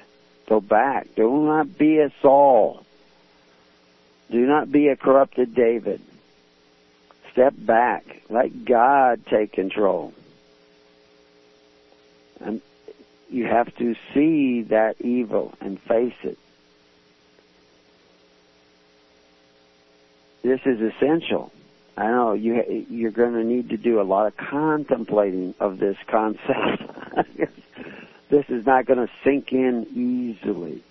Go 0.48 0.60
back. 0.60 1.08
Do 1.16 1.44
not 1.44 1.76
be 1.76 1.98
a 1.98 2.12
Saul. 2.22 2.84
Do 4.30 4.46
not 4.46 4.70
be 4.70 4.88
a 4.88 4.96
corrupted 4.96 5.54
David. 5.54 6.00
Step 7.32 7.54
back. 7.56 8.04
Let 8.28 8.64
God 8.64 9.24
take 9.26 9.52
control. 9.52 10.12
And 12.40 12.60
you 13.30 13.46
have 13.46 13.74
to 13.76 13.94
see 14.14 14.62
that 14.62 15.00
evil 15.00 15.54
and 15.60 15.80
face 15.80 16.14
it. 16.22 16.38
This 20.42 20.60
is 20.64 20.80
essential. 20.80 21.52
I 21.96 22.06
know 22.06 22.32
you 22.32 22.86
you're 22.88 23.10
going 23.10 23.34
to 23.34 23.44
need 23.44 23.70
to 23.70 23.76
do 23.76 24.00
a 24.00 24.02
lot 24.02 24.26
of 24.26 24.36
contemplating 24.36 25.54
of 25.58 25.78
this 25.78 25.96
concept. 26.06 26.82
this 28.30 28.44
is 28.48 28.64
not 28.64 28.86
going 28.86 29.04
to 29.04 29.12
sink 29.24 29.52
in 29.52 29.86
easily. 29.94 30.82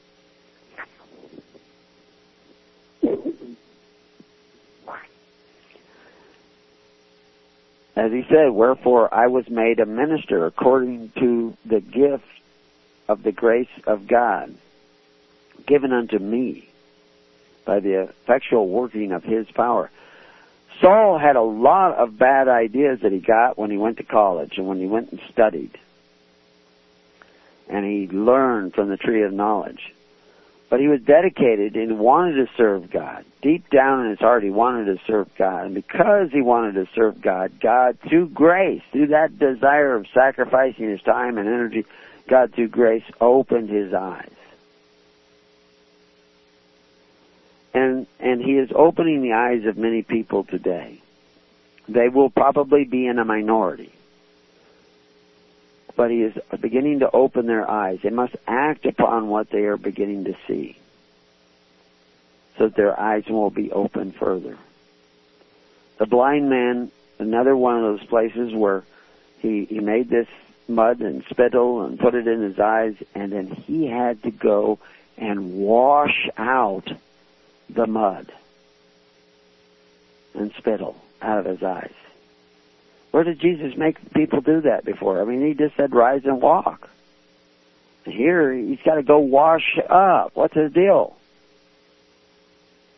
As 7.98 8.12
he 8.12 8.24
said, 8.30 8.52
wherefore 8.52 9.12
I 9.12 9.26
was 9.26 9.50
made 9.50 9.80
a 9.80 9.86
minister 9.88 10.46
according 10.46 11.14
to 11.18 11.58
the 11.66 11.82
gift 11.82 12.30
of 13.08 13.24
the 13.24 13.32
grace 13.32 13.72
of 13.88 14.06
God 14.06 14.54
given 15.66 15.92
unto 15.92 16.20
me 16.20 16.70
by 17.66 17.80
the 17.80 18.04
effectual 18.04 18.70
working 18.70 19.14
of 19.14 19.24
his 19.24 19.50
power. 19.50 19.90
Saul 20.80 21.18
had 21.18 21.38
a 21.38 21.42
lot 21.42 21.96
of 21.96 22.20
bad 22.20 22.48
ideas 22.48 23.00
that 23.02 23.12
he 23.12 23.18
got 23.18 23.58
when 23.58 23.72
he 23.72 23.78
went 23.78 23.98
to 23.98 24.04
college 24.04 24.60
and 24.60 24.68
when 24.68 24.78
he 24.80 24.86
went 24.86 25.12
and 25.12 25.20
studied. 25.32 25.76
And 27.68 27.84
he 27.84 28.08
learned 28.16 28.76
from 28.76 28.90
the 28.90 28.98
tree 28.98 29.24
of 29.24 29.34
knowledge. 29.34 29.92
But 30.70 30.82
he 30.82 30.88
was 30.88 31.02
dedicated 31.02 31.76
and 31.76 31.98
wanted 31.98 32.46
to 32.46 32.48
serve 32.58 32.92
God. 32.92 33.24
Deep 33.42 33.70
down 33.70 34.04
in 34.04 34.10
his 34.12 34.20
heart, 34.20 34.44
he 34.44 34.50
wanted 34.50 34.86
to 34.86 35.06
serve 35.06 35.34
God. 35.38 35.68
And 35.68 35.76
because 35.76 36.30
he 36.32 36.42
wanted 36.42 36.74
to 36.74 36.88
serve 36.94 37.22
God, 37.22 37.60
God, 37.62 37.98
through 38.08 38.30
grace, 38.30 38.82
through 38.92 39.08
that 39.08 39.40
desire 39.40 39.96
of 39.96 40.08
sacrificing 40.14 40.90
his 40.90 41.02
time 41.02 41.38
and 41.38 41.48
energy, 41.48 41.86
God, 42.28 42.54
through 42.54 42.68
grace, 42.68 43.04
opened 43.22 43.70
his 43.70 43.94
eyes. 43.94 44.30
And, 47.74 48.08
and 48.20 48.42
he 48.42 48.58
is 48.58 48.70
opening 48.76 49.22
the 49.22 49.34
eyes 49.34 49.66
of 49.66 49.78
many 49.78 50.02
people 50.02 50.44
today. 50.44 51.00
They 51.88 52.10
will 52.10 52.30
probably 52.30 52.84
be 52.84 53.08
in 53.08 53.20
a 53.20 53.26
minority. 53.26 53.94
But 55.98 56.12
he 56.12 56.22
is 56.22 56.38
beginning 56.62 57.00
to 57.00 57.12
open 57.12 57.48
their 57.48 57.70
eyes. 57.70 58.00
They 58.04 58.12
must 58.12 58.36
act 58.48 58.86
upon 58.86 59.28
what 59.28 59.50
they 59.50 59.66
are 59.66 59.78
beginning 59.78 60.26
to 60.26 60.38
see. 60.48 60.78
So 62.58 62.66
that 62.66 62.76
their 62.76 62.98
eyes 62.98 63.26
will 63.28 63.50
be 63.50 63.72
open 63.72 64.12
further. 64.12 64.58
The 65.98 66.06
blind 66.06 66.50
man, 66.50 66.92
another 67.18 67.58
one 67.58 67.84
of 67.84 68.00
those 68.00 68.08
places 68.08 68.54
where 68.54 68.84
he, 69.40 69.66
he 69.66 69.80
made 69.80 70.10
this 70.10 70.28
mud 70.68 71.00
and 71.00 71.24
spittle 71.30 71.84
and 71.84 72.00
put 72.00 72.14
it 72.14 72.28
in 72.28 72.42
his 72.42 72.60
eyes 72.60 72.96
and 73.16 73.32
then 73.32 73.48
he 73.48 73.88
had 73.88 74.22
to 74.24 74.32
go 74.32 74.80
and 75.18 75.54
wash 75.56 76.30
out 76.38 76.92
the 77.70 77.88
mud 77.88 78.32
and 80.36 80.52
spittle 80.58 80.96
out 81.22 81.40
of 81.40 81.46
his 81.46 81.64
eyes. 81.64 81.94
Where 83.12 83.24
did 83.24 83.40
Jesus 83.40 83.78
make 83.78 84.14
people 84.14 84.42
do 84.42 84.62
that 84.62 84.86
before? 84.86 85.22
I 85.22 85.26
mean, 85.26 85.46
he 85.46 85.54
just 85.54 85.76
said, 85.76 85.94
rise 85.94 86.26
and 86.26 86.42
walk. 86.42 86.90
Here, 88.06 88.54
he's 88.54 88.80
got 88.86 88.96
to 88.96 89.04
go 89.04 89.20
wash 89.20 89.78
up. 89.90 90.32
What's 90.36 90.54
the 90.54 90.70
deal? 90.70 91.18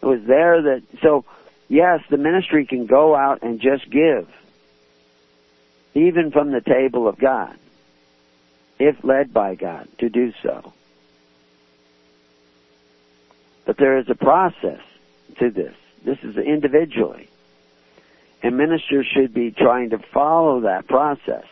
It 0.02 0.06
was 0.06 0.22
there 0.26 0.62
that, 0.62 0.84
so, 1.02 1.26
yes, 1.68 2.02
the 2.10 2.18
ministry 2.18 2.66
can 2.66 2.86
go 2.86 3.16
out 3.16 3.42
and 3.42 3.60
just 3.60 3.90
give. 3.90 4.30
Even 5.94 6.32
from 6.32 6.52
the 6.52 6.62
table 6.62 7.08
of 7.08 7.18
God. 7.18 7.58
If 8.78 9.04
led 9.04 9.34
by 9.34 9.56
God 9.56 9.88
to 9.98 10.10
do 10.10 10.34
so. 10.42 10.74
But 13.66 13.78
there 13.78 13.98
is 13.98 14.10
a 14.10 14.16
process 14.16 14.82
to 15.38 15.50
this. 15.50 15.76
This 16.04 16.18
is 16.24 16.38
individually. 16.38 17.29
And 18.42 18.58
ministers 18.58 19.06
should 19.06 19.34
be 19.34 19.52
trying 19.52 19.90
to 19.90 19.98
follow 19.98 20.62
that 20.62 20.88
process 20.88 21.46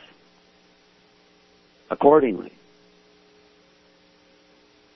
accordingly. 1.89 2.51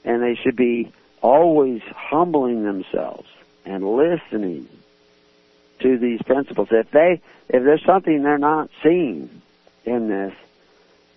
And 0.03 0.23
they 0.23 0.35
should 0.35 0.55
be 0.55 0.91
always 1.21 1.81
humbling 1.83 2.63
themselves 2.63 3.27
and 3.65 3.95
listening 3.95 4.67
to 5.79 5.97
these 5.97 6.21
principles. 6.21 6.69
If 6.71 6.91
they, 6.91 7.21
if 7.49 7.63
there's 7.63 7.83
something 7.85 8.23
they're 8.23 8.37
not 8.37 8.69
seeing 8.81 9.41
in 9.85 10.07
this, 10.07 10.33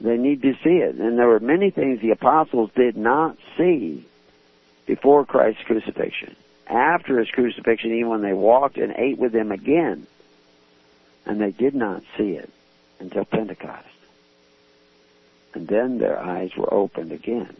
they 0.00 0.16
need 0.16 0.42
to 0.42 0.54
see 0.62 0.78
it. 0.78 0.96
And 0.96 1.18
there 1.18 1.28
were 1.28 1.40
many 1.40 1.70
things 1.70 2.00
the 2.00 2.10
apostles 2.10 2.70
did 2.74 2.96
not 2.96 3.36
see 3.56 4.04
before 4.86 5.24
Christ's 5.24 5.62
crucifixion. 5.64 6.36
After 6.66 7.18
his 7.18 7.30
crucifixion, 7.30 7.92
even 7.92 8.08
when 8.08 8.22
they 8.22 8.32
walked 8.32 8.76
and 8.76 8.92
ate 8.96 9.18
with 9.18 9.34
him 9.34 9.52
again, 9.52 10.06
and 11.26 11.40
they 11.40 11.50
did 11.50 11.74
not 11.74 12.02
see 12.16 12.32
it 12.32 12.50
until 13.00 13.24
Pentecost. 13.24 13.86
And 15.54 15.68
then 15.68 15.98
their 15.98 16.18
eyes 16.18 16.56
were 16.56 16.72
opened 16.72 17.12
again. 17.12 17.56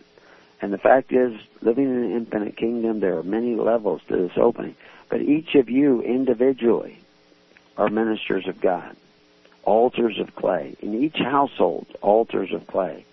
And 0.61 0.73
the 0.73 0.79
fact 0.79 1.13
is, 1.13 1.39
living 1.63 1.85
in 1.85 2.05
an 2.05 2.13
infinite 2.13 2.57
kingdom, 2.57 3.01
there 3.01 3.19
are 3.19 3.23
many 3.23 3.55
levels 3.55 4.01
to 4.09 4.17
this 4.17 4.37
opening. 4.37 4.75
But 5.09 5.23
each 5.23 5.55
of 5.55 5.69
you 5.69 6.03
individually 6.03 6.99
are 7.77 7.89
ministers 7.89 8.49
of 8.49 8.61
God, 8.61 8.97
altars 9.65 10.19
of 10.19 10.35
clay. 10.35 10.77
In 10.81 11.03
each 11.03 11.17
household, 11.17 11.87
altars 12.01 12.53
of 12.53 12.67
clay. 12.67 13.05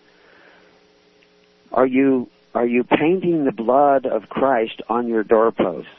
Are 1.71 1.85
you 1.85 2.29
are 2.53 2.65
you 2.65 2.83
painting 2.83 3.45
the 3.45 3.53
blood 3.53 4.05
of 4.05 4.27
Christ 4.27 4.81
on 4.89 5.07
your 5.07 5.23
doorposts? 5.23 5.89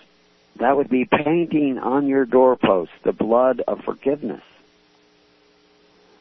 That 0.56 0.76
would 0.76 0.88
be 0.88 1.04
painting 1.04 1.78
on 1.78 2.06
your 2.06 2.24
doorpost 2.24 2.92
the 3.02 3.12
blood 3.12 3.62
of 3.66 3.84
forgiveness, 3.84 4.42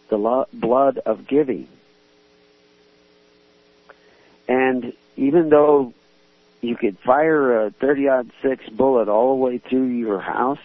the 0.10 0.18
lo- 0.18 0.48
blood 0.54 1.00
of 1.00 1.28
giving. 1.28 1.68
And 4.48 4.94
even 5.18 5.50
though 5.50 5.94
you 6.62 6.76
could 6.76 6.98
fire 7.00 7.66
a 7.66 7.72
30 7.72 8.32
6 8.42 8.70
bullet 8.70 9.10
all 9.10 9.36
the 9.36 9.44
way 9.44 9.58
through 9.58 9.88
your 9.88 10.20
house, 10.20 10.60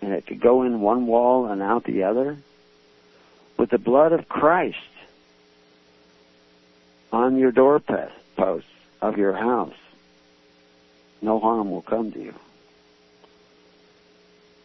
and 0.00 0.12
it 0.12 0.26
could 0.26 0.40
go 0.40 0.62
in 0.62 0.80
one 0.80 1.06
wall 1.06 1.46
and 1.46 1.60
out 1.60 1.84
the 1.84 2.04
other, 2.04 2.38
with 3.56 3.70
the 3.70 3.78
blood 3.78 4.12
of 4.12 4.28
Christ 4.28 4.76
on 7.12 7.36
your 7.36 7.50
doorpost, 7.50 8.64
of 9.00 9.16
your 9.16 9.32
house, 9.32 9.74
no 11.20 11.40
harm 11.40 11.70
will 11.70 11.82
come 11.82 12.12
to 12.12 12.20
you. 12.20 12.34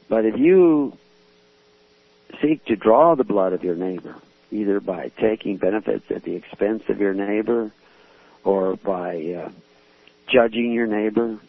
But 0.09 0.25
if 0.25 0.37
you 0.37 0.97
seek 2.41 2.65
to 2.65 2.75
draw 2.75 3.15
the 3.15 3.23
blood 3.23 3.53
of 3.53 3.63
your 3.63 3.75
neighbor, 3.75 4.15
either 4.51 4.79
by 4.79 5.09
taking 5.19 5.57
benefits 5.57 6.05
at 6.09 6.23
the 6.23 6.35
expense 6.35 6.83
of 6.89 6.99
your 6.99 7.13
neighbor, 7.13 7.71
or 8.43 8.75
by 8.75 9.45
uh, 9.45 9.49
judging 10.27 10.71
your 10.71 10.87
neighbor, 10.87 11.39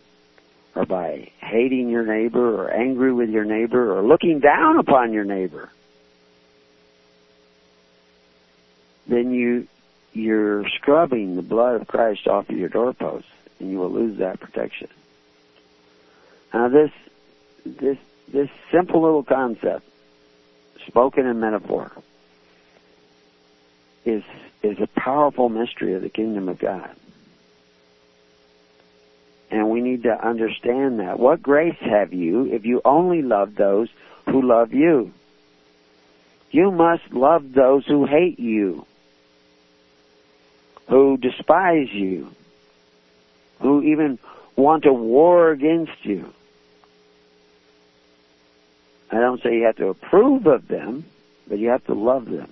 or 0.74 0.86
by 0.86 1.30
hating 1.40 1.88
your 1.88 2.04
neighbor, 2.04 2.62
or 2.62 2.70
angry 2.70 3.12
with 3.12 3.30
your 3.30 3.44
neighbor, 3.44 3.96
or 3.96 4.02
looking 4.02 4.40
down 4.40 4.78
upon 4.78 5.12
your 5.12 5.24
neighbor, 5.24 5.70
then 9.06 9.32
you 9.32 9.68
you're 10.12 10.64
scrubbing 10.80 11.34
the 11.34 11.42
blood 11.42 11.80
of 11.80 11.88
Christ 11.88 12.28
off 12.28 12.48
of 12.48 12.56
your 12.56 12.68
doorposts, 12.68 13.28
and 13.58 13.70
you 13.70 13.78
will 13.78 13.90
lose 13.90 14.18
that 14.18 14.38
protection. 14.38 14.88
Now, 16.52 16.68
this 16.68 16.90
this 17.66 17.98
this 18.28 18.48
simple 18.70 19.02
little 19.02 19.22
concept, 19.22 19.86
spoken 20.86 21.26
in 21.26 21.40
metaphor, 21.40 21.90
is 24.04 24.22
is 24.62 24.78
a 24.80 24.86
powerful 24.86 25.48
mystery 25.48 25.94
of 25.94 26.02
the 26.02 26.08
kingdom 26.08 26.48
of 26.48 26.58
God. 26.58 26.90
And 29.50 29.70
we 29.70 29.82
need 29.82 30.04
to 30.04 30.26
understand 30.26 31.00
that. 31.00 31.18
What 31.18 31.42
grace 31.42 31.76
have 31.80 32.12
you 32.12 32.46
if 32.46 32.64
you 32.64 32.80
only 32.84 33.22
love 33.22 33.54
those 33.54 33.88
who 34.26 34.42
love 34.42 34.72
you? 34.72 35.12
You 36.50 36.70
must 36.70 37.12
love 37.12 37.52
those 37.52 37.84
who 37.86 38.06
hate 38.06 38.40
you 38.40 38.86
who 40.88 41.16
despise 41.16 41.92
you, 41.92 42.30
who 43.60 43.82
even 43.82 44.18
want 44.56 44.84
to 44.84 44.92
war 44.92 45.50
against 45.50 46.04
you. 46.04 46.32
I 49.14 49.20
don't 49.20 49.42
say 49.42 49.56
you 49.56 49.64
have 49.64 49.76
to 49.76 49.88
approve 49.88 50.46
of 50.46 50.68
them, 50.68 51.04
but 51.46 51.58
you 51.58 51.68
have 51.68 51.84
to 51.86 51.94
love 51.94 52.26
them. 52.26 52.50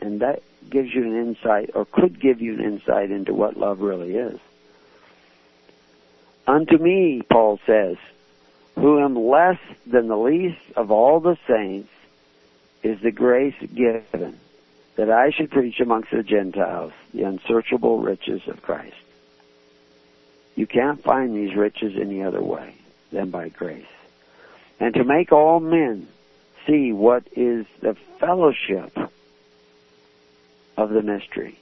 And 0.00 0.20
that 0.20 0.42
gives 0.68 0.94
you 0.94 1.02
an 1.04 1.16
insight, 1.16 1.70
or 1.74 1.84
could 1.84 2.20
give 2.20 2.40
you 2.40 2.54
an 2.54 2.60
insight 2.60 3.10
into 3.10 3.34
what 3.34 3.56
love 3.56 3.80
really 3.80 4.16
is. 4.16 4.38
Unto 6.46 6.78
me, 6.78 7.22
Paul 7.30 7.60
says, 7.66 7.96
who 8.74 9.00
am 9.00 9.16
less 9.16 9.58
than 9.86 10.08
the 10.08 10.16
least 10.16 10.60
of 10.76 10.90
all 10.90 11.20
the 11.20 11.36
saints, 11.46 11.90
is 12.82 13.00
the 13.00 13.12
grace 13.12 13.54
given 13.74 14.40
that 14.96 15.10
I 15.10 15.30
should 15.30 15.50
preach 15.50 15.78
amongst 15.78 16.10
the 16.10 16.22
Gentiles 16.22 16.92
the 17.14 17.22
unsearchable 17.22 18.00
riches 18.00 18.42
of 18.48 18.60
Christ. 18.62 18.96
You 20.56 20.66
can't 20.66 21.02
find 21.02 21.34
these 21.34 21.54
riches 21.54 21.94
any 21.98 22.22
other 22.22 22.42
way 22.42 22.74
than 23.10 23.30
by 23.30 23.50
grace. 23.50 23.86
And 24.82 24.94
to 24.94 25.04
make 25.04 25.30
all 25.30 25.60
men 25.60 26.08
see 26.66 26.90
what 26.92 27.22
is 27.36 27.66
the 27.82 27.94
fellowship 28.18 28.98
of 30.76 30.90
the 30.90 31.02
mystery, 31.02 31.56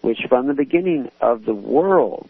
which 0.00 0.20
from 0.28 0.46
the 0.46 0.54
beginning 0.54 1.10
of 1.20 1.44
the 1.44 1.56
world 1.56 2.28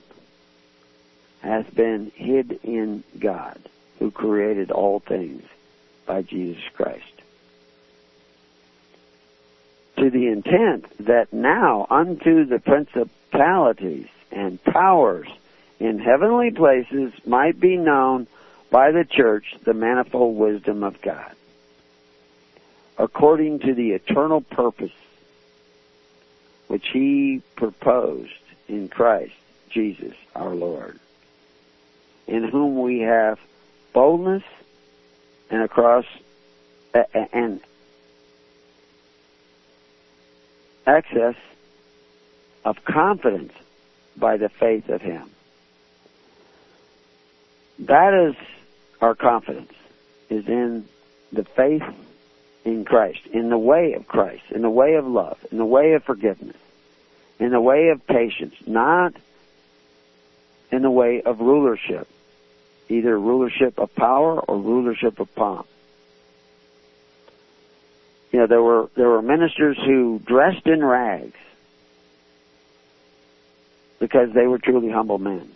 has 1.42 1.66
been 1.66 2.10
hid 2.14 2.60
in 2.62 3.04
God, 3.18 3.58
who 3.98 4.10
created 4.10 4.70
all 4.70 5.00
things 5.00 5.42
by 6.06 6.22
Jesus 6.22 6.62
Christ. 6.72 7.04
To 9.98 10.08
the 10.08 10.28
intent 10.28 10.86
that 11.04 11.30
now 11.30 11.86
unto 11.90 12.46
the 12.46 12.58
principalities 12.58 14.08
and 14.32 14.64
powers 14.64 15.28
in 15.78 15.98
heavenly 15.98 16.52
places 16.52 17.12
might 17.26 17.60
be 17.60 17.76
known 17.76 18.28
by 18.74 18.90
the 18.90 19.04
church 19.04 19.54
the 19.62 19.72
manifold 19.72 20.36
wisdom 20.36 20.82
of 20.82 21.00
God, 21.00 21.30
according 22.98 23.60
to 23.60 23.72
the 23.72 23.92
eternal 23.92 24.40
purpose 24.40 24.90
which 26.66 26.88
he 26.88 27.40
proposed 27.54 28.32
in 28.66 28.88
Christ 28.88 29.36
Jesus 29.70 30.14
our 30.34 30.56
Lord, 30.56 30.98
in 32.26 32.42
whom 32.42 32.82
we 32.82 32.98
have 33.02 33.38
boldness 33.92 34.42
and 35.50 35.62
across 35.62 36.04
and 37.32 37.60
access 40.84 41.36
of 42.64 42.84
confidence 42.84 43.52
by 44.16 44.36
the 44.36 44.48
faith 44.48 44.88
of 44.88 45.00
him. 45.00 45.30
That 47.78 48.14
is 48.14 48.34
our 49.04 49.14
confidence, 49.14 49.72
is 50.30 50.48
in 50.48 50.88
the 51.30 51.44
faith 51.44 51.82
in 52.64 52.86
Christ, 52.86 53.20
in 53.30 53.50
the 53.50 53.58
way 53.58 53.92
of 53.92 54.08
Christ, 54.08 54.44
in 54.50 54.62
the 54.62 54.70
way 54.70 54.94
of 54.94 55.06
love, 55.06 55.36
in 55.52 55.58
the 55.58 55.64
way 55.66 55.92
of 55.92 56.02
forgiveness, 56.04 56.56
in 57.38 57.50
the 57.50 57.60
way 57.60 57.88
of 57.88 58.06
patience, 58.06 58.54
not 58.66 59.14
in 60.72 60.80
the 60.80 60.90
way 60.90 61.20
of 61.20 61.40
rulership, 61.40 62.08
either 62.88 63.18
rulership 63.18 63.78
of 63.78 63.94
power 63.94 64.40
or 64.40 64.56
rulership 64.56 65.20
of 65.20 65.32
pomp. 65.34 65.66
You 68.32 68.40
know, 68.40 68.46
there 68.46 68.62
were 68.62 68.88
there 68.96 69.08
were 69.08 69.22
ministers 69.22 69.76
who 69.84 70.18
dressed 70.18 70.66
in 70.66 70.82
rags 70.82 71.38
because 73.98 74.32
they 74.32 74.46
were 74.46 74.58
truly 74.58 74.90
humble 74.90 75.18
men 75.18 75.53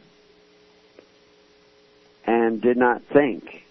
and 2.29 2.61
did 2.61 2.77
not 2.77 3.03
think 3.05 3.65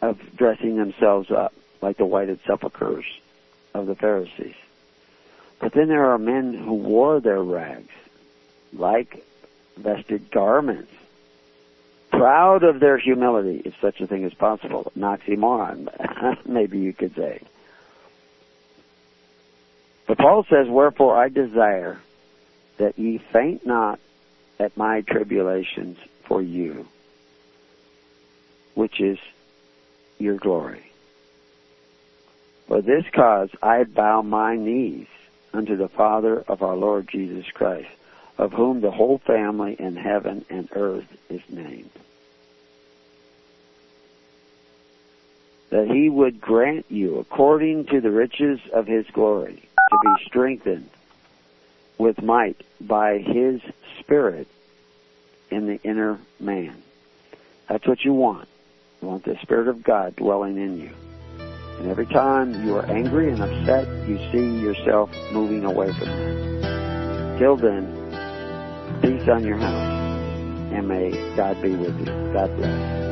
of 0.00 0.18
dressing 0.36 0.76
themselves 0.76 1.30
up 1.30 1.54
like 1.80 1.96
the 1.98 2.04
whited 2.04 2.40
sepulchres 2.44 3.04
of 3.74 3.86
the 3.86 3.94
Pharisees. 3.94 4.56
But 5.60 5.72
then 5.72 5.86
there 5.86 6.10
are 6.10 6.18
men 6.18 6.52
who 6.52 6.74
wore 6.74 7.20
their 7.20 7.40
rags 7.40 7.94
like 8.72 9.24
vested 9.76 10.32
garments, 10.32 10.90
proud 12.10 12.64
of 12.64 12.80
their 12.80 12.98
humility, 12.98 13.62
if 13.64 13.74
such 13.80 14.00
a 14.00 14.08
thing 14.08 14.24
is 14.24 14.34
possible. 14.34 14.90
An 14.96 15.02
oxymoron, 15.02 16.44
maybe 16.44 16.80
you 16.80 16.92
could 16.92 17.14
say. 17.14 17.40
But 20.08 20.18
Paul 20.18 20.44
says, 20.50 20.66
Wherefore 20.68 21.16
I 21.16 21.28
desire 21.28 22.00
that 22.78 22.98
ye 22.98 23.18
faint 23.18 23.64
not 23.64 24.00
at 24.58 24.76
my 24.76 25.02
tribulations 25.02 25.98
for 26.24 26.42
you, 26.42 26.88
which 28.74 29.00
is 29.00 29.18
your 30.18 30.36
glory. 30.36 30.82
For 32.68 32.80
this 32.80 33.04
cause 33.12 33.50
I 33.62 33.84
bow 33.84 34.22
my 34.22 34.56
knees 34.56 35.06
unto 35.52 35.76
the 35.76 35.88
Father 35.88 36.40
of 36.48 36.62
our 36.62 36.76
Lord 36.76 37.08
Jesus 37.08 37.44
Christ, 37.52 37.90
of 38.38 38.52
whom 38.52 38.80
the 38.80 38.90
whole 38.90 39.18
family 39.18 39.76
in 39.78 39.96
heaven 39.96 40.44
and 40.48 40.68
earth 40.72 41.06
is 41.28 41.42
named. 41.48 41.90
That 45.70 45.88
he 45.88 46.08
would 46.08 46.40
grant 46.40 46.86
you, 46.88 47.18
according 47.18 47.86
to 47.86 48.00
the 48.00 48.10
riches 48.10 48.60
of 48.72 48.86
his 48.86 49.06
glory, 49.12 49.56
to 49.56 49.98
be 50.02 50.24
strengthened 50.26 50.90
with 51.98 52.22
might 52.22 52.62
by 52.80 53.18
his 53.18 53.60
Spirit 54.00 54.48
in 55.50 55.66
the 55.66 55.80
inner 55.82 56.18
man. 56.40 56.82
That's 57.68 57.86
what 57.86 58.04
you 58.04 58.12
want. 58.12 58.48
You 59.02 59.08
want 59.08 59.24
the 59.24 59.36
Spirit 59.42 59.66
of 59.66 59.82
God 59.82 60.14
dwelling 60.14 60.56
in 60.56 60.78
you. 60.78 60.90
And 61.80 61.90
every 61.90 62.06
time 62.06 62.64
you 62.64 62.76
are 62.76 62.86
angry 62.86 63.32
and 63.32 63.42
upset, 63.42 63.88
you 64.08 64.16
see 64.30 64.60
yourself 64.62 65.10
moving 65.32 65.64
away 65.64 65.92
from 65.92 66.06
that. 66.06 67.36
Till 67.40 67.56
then, 67.56 67.84
peace 69.02 69.28
on 69.28 69.44
your 69.44 69.58
house. 69.58 70.72
And 70.72 70.86
may 70.86 71.10
God 71.34 71.60
be 71.60 71.74
with 71.74 71.98
you. 71.98 72.32
God 72.32 72.56
bless. 72.56 73.11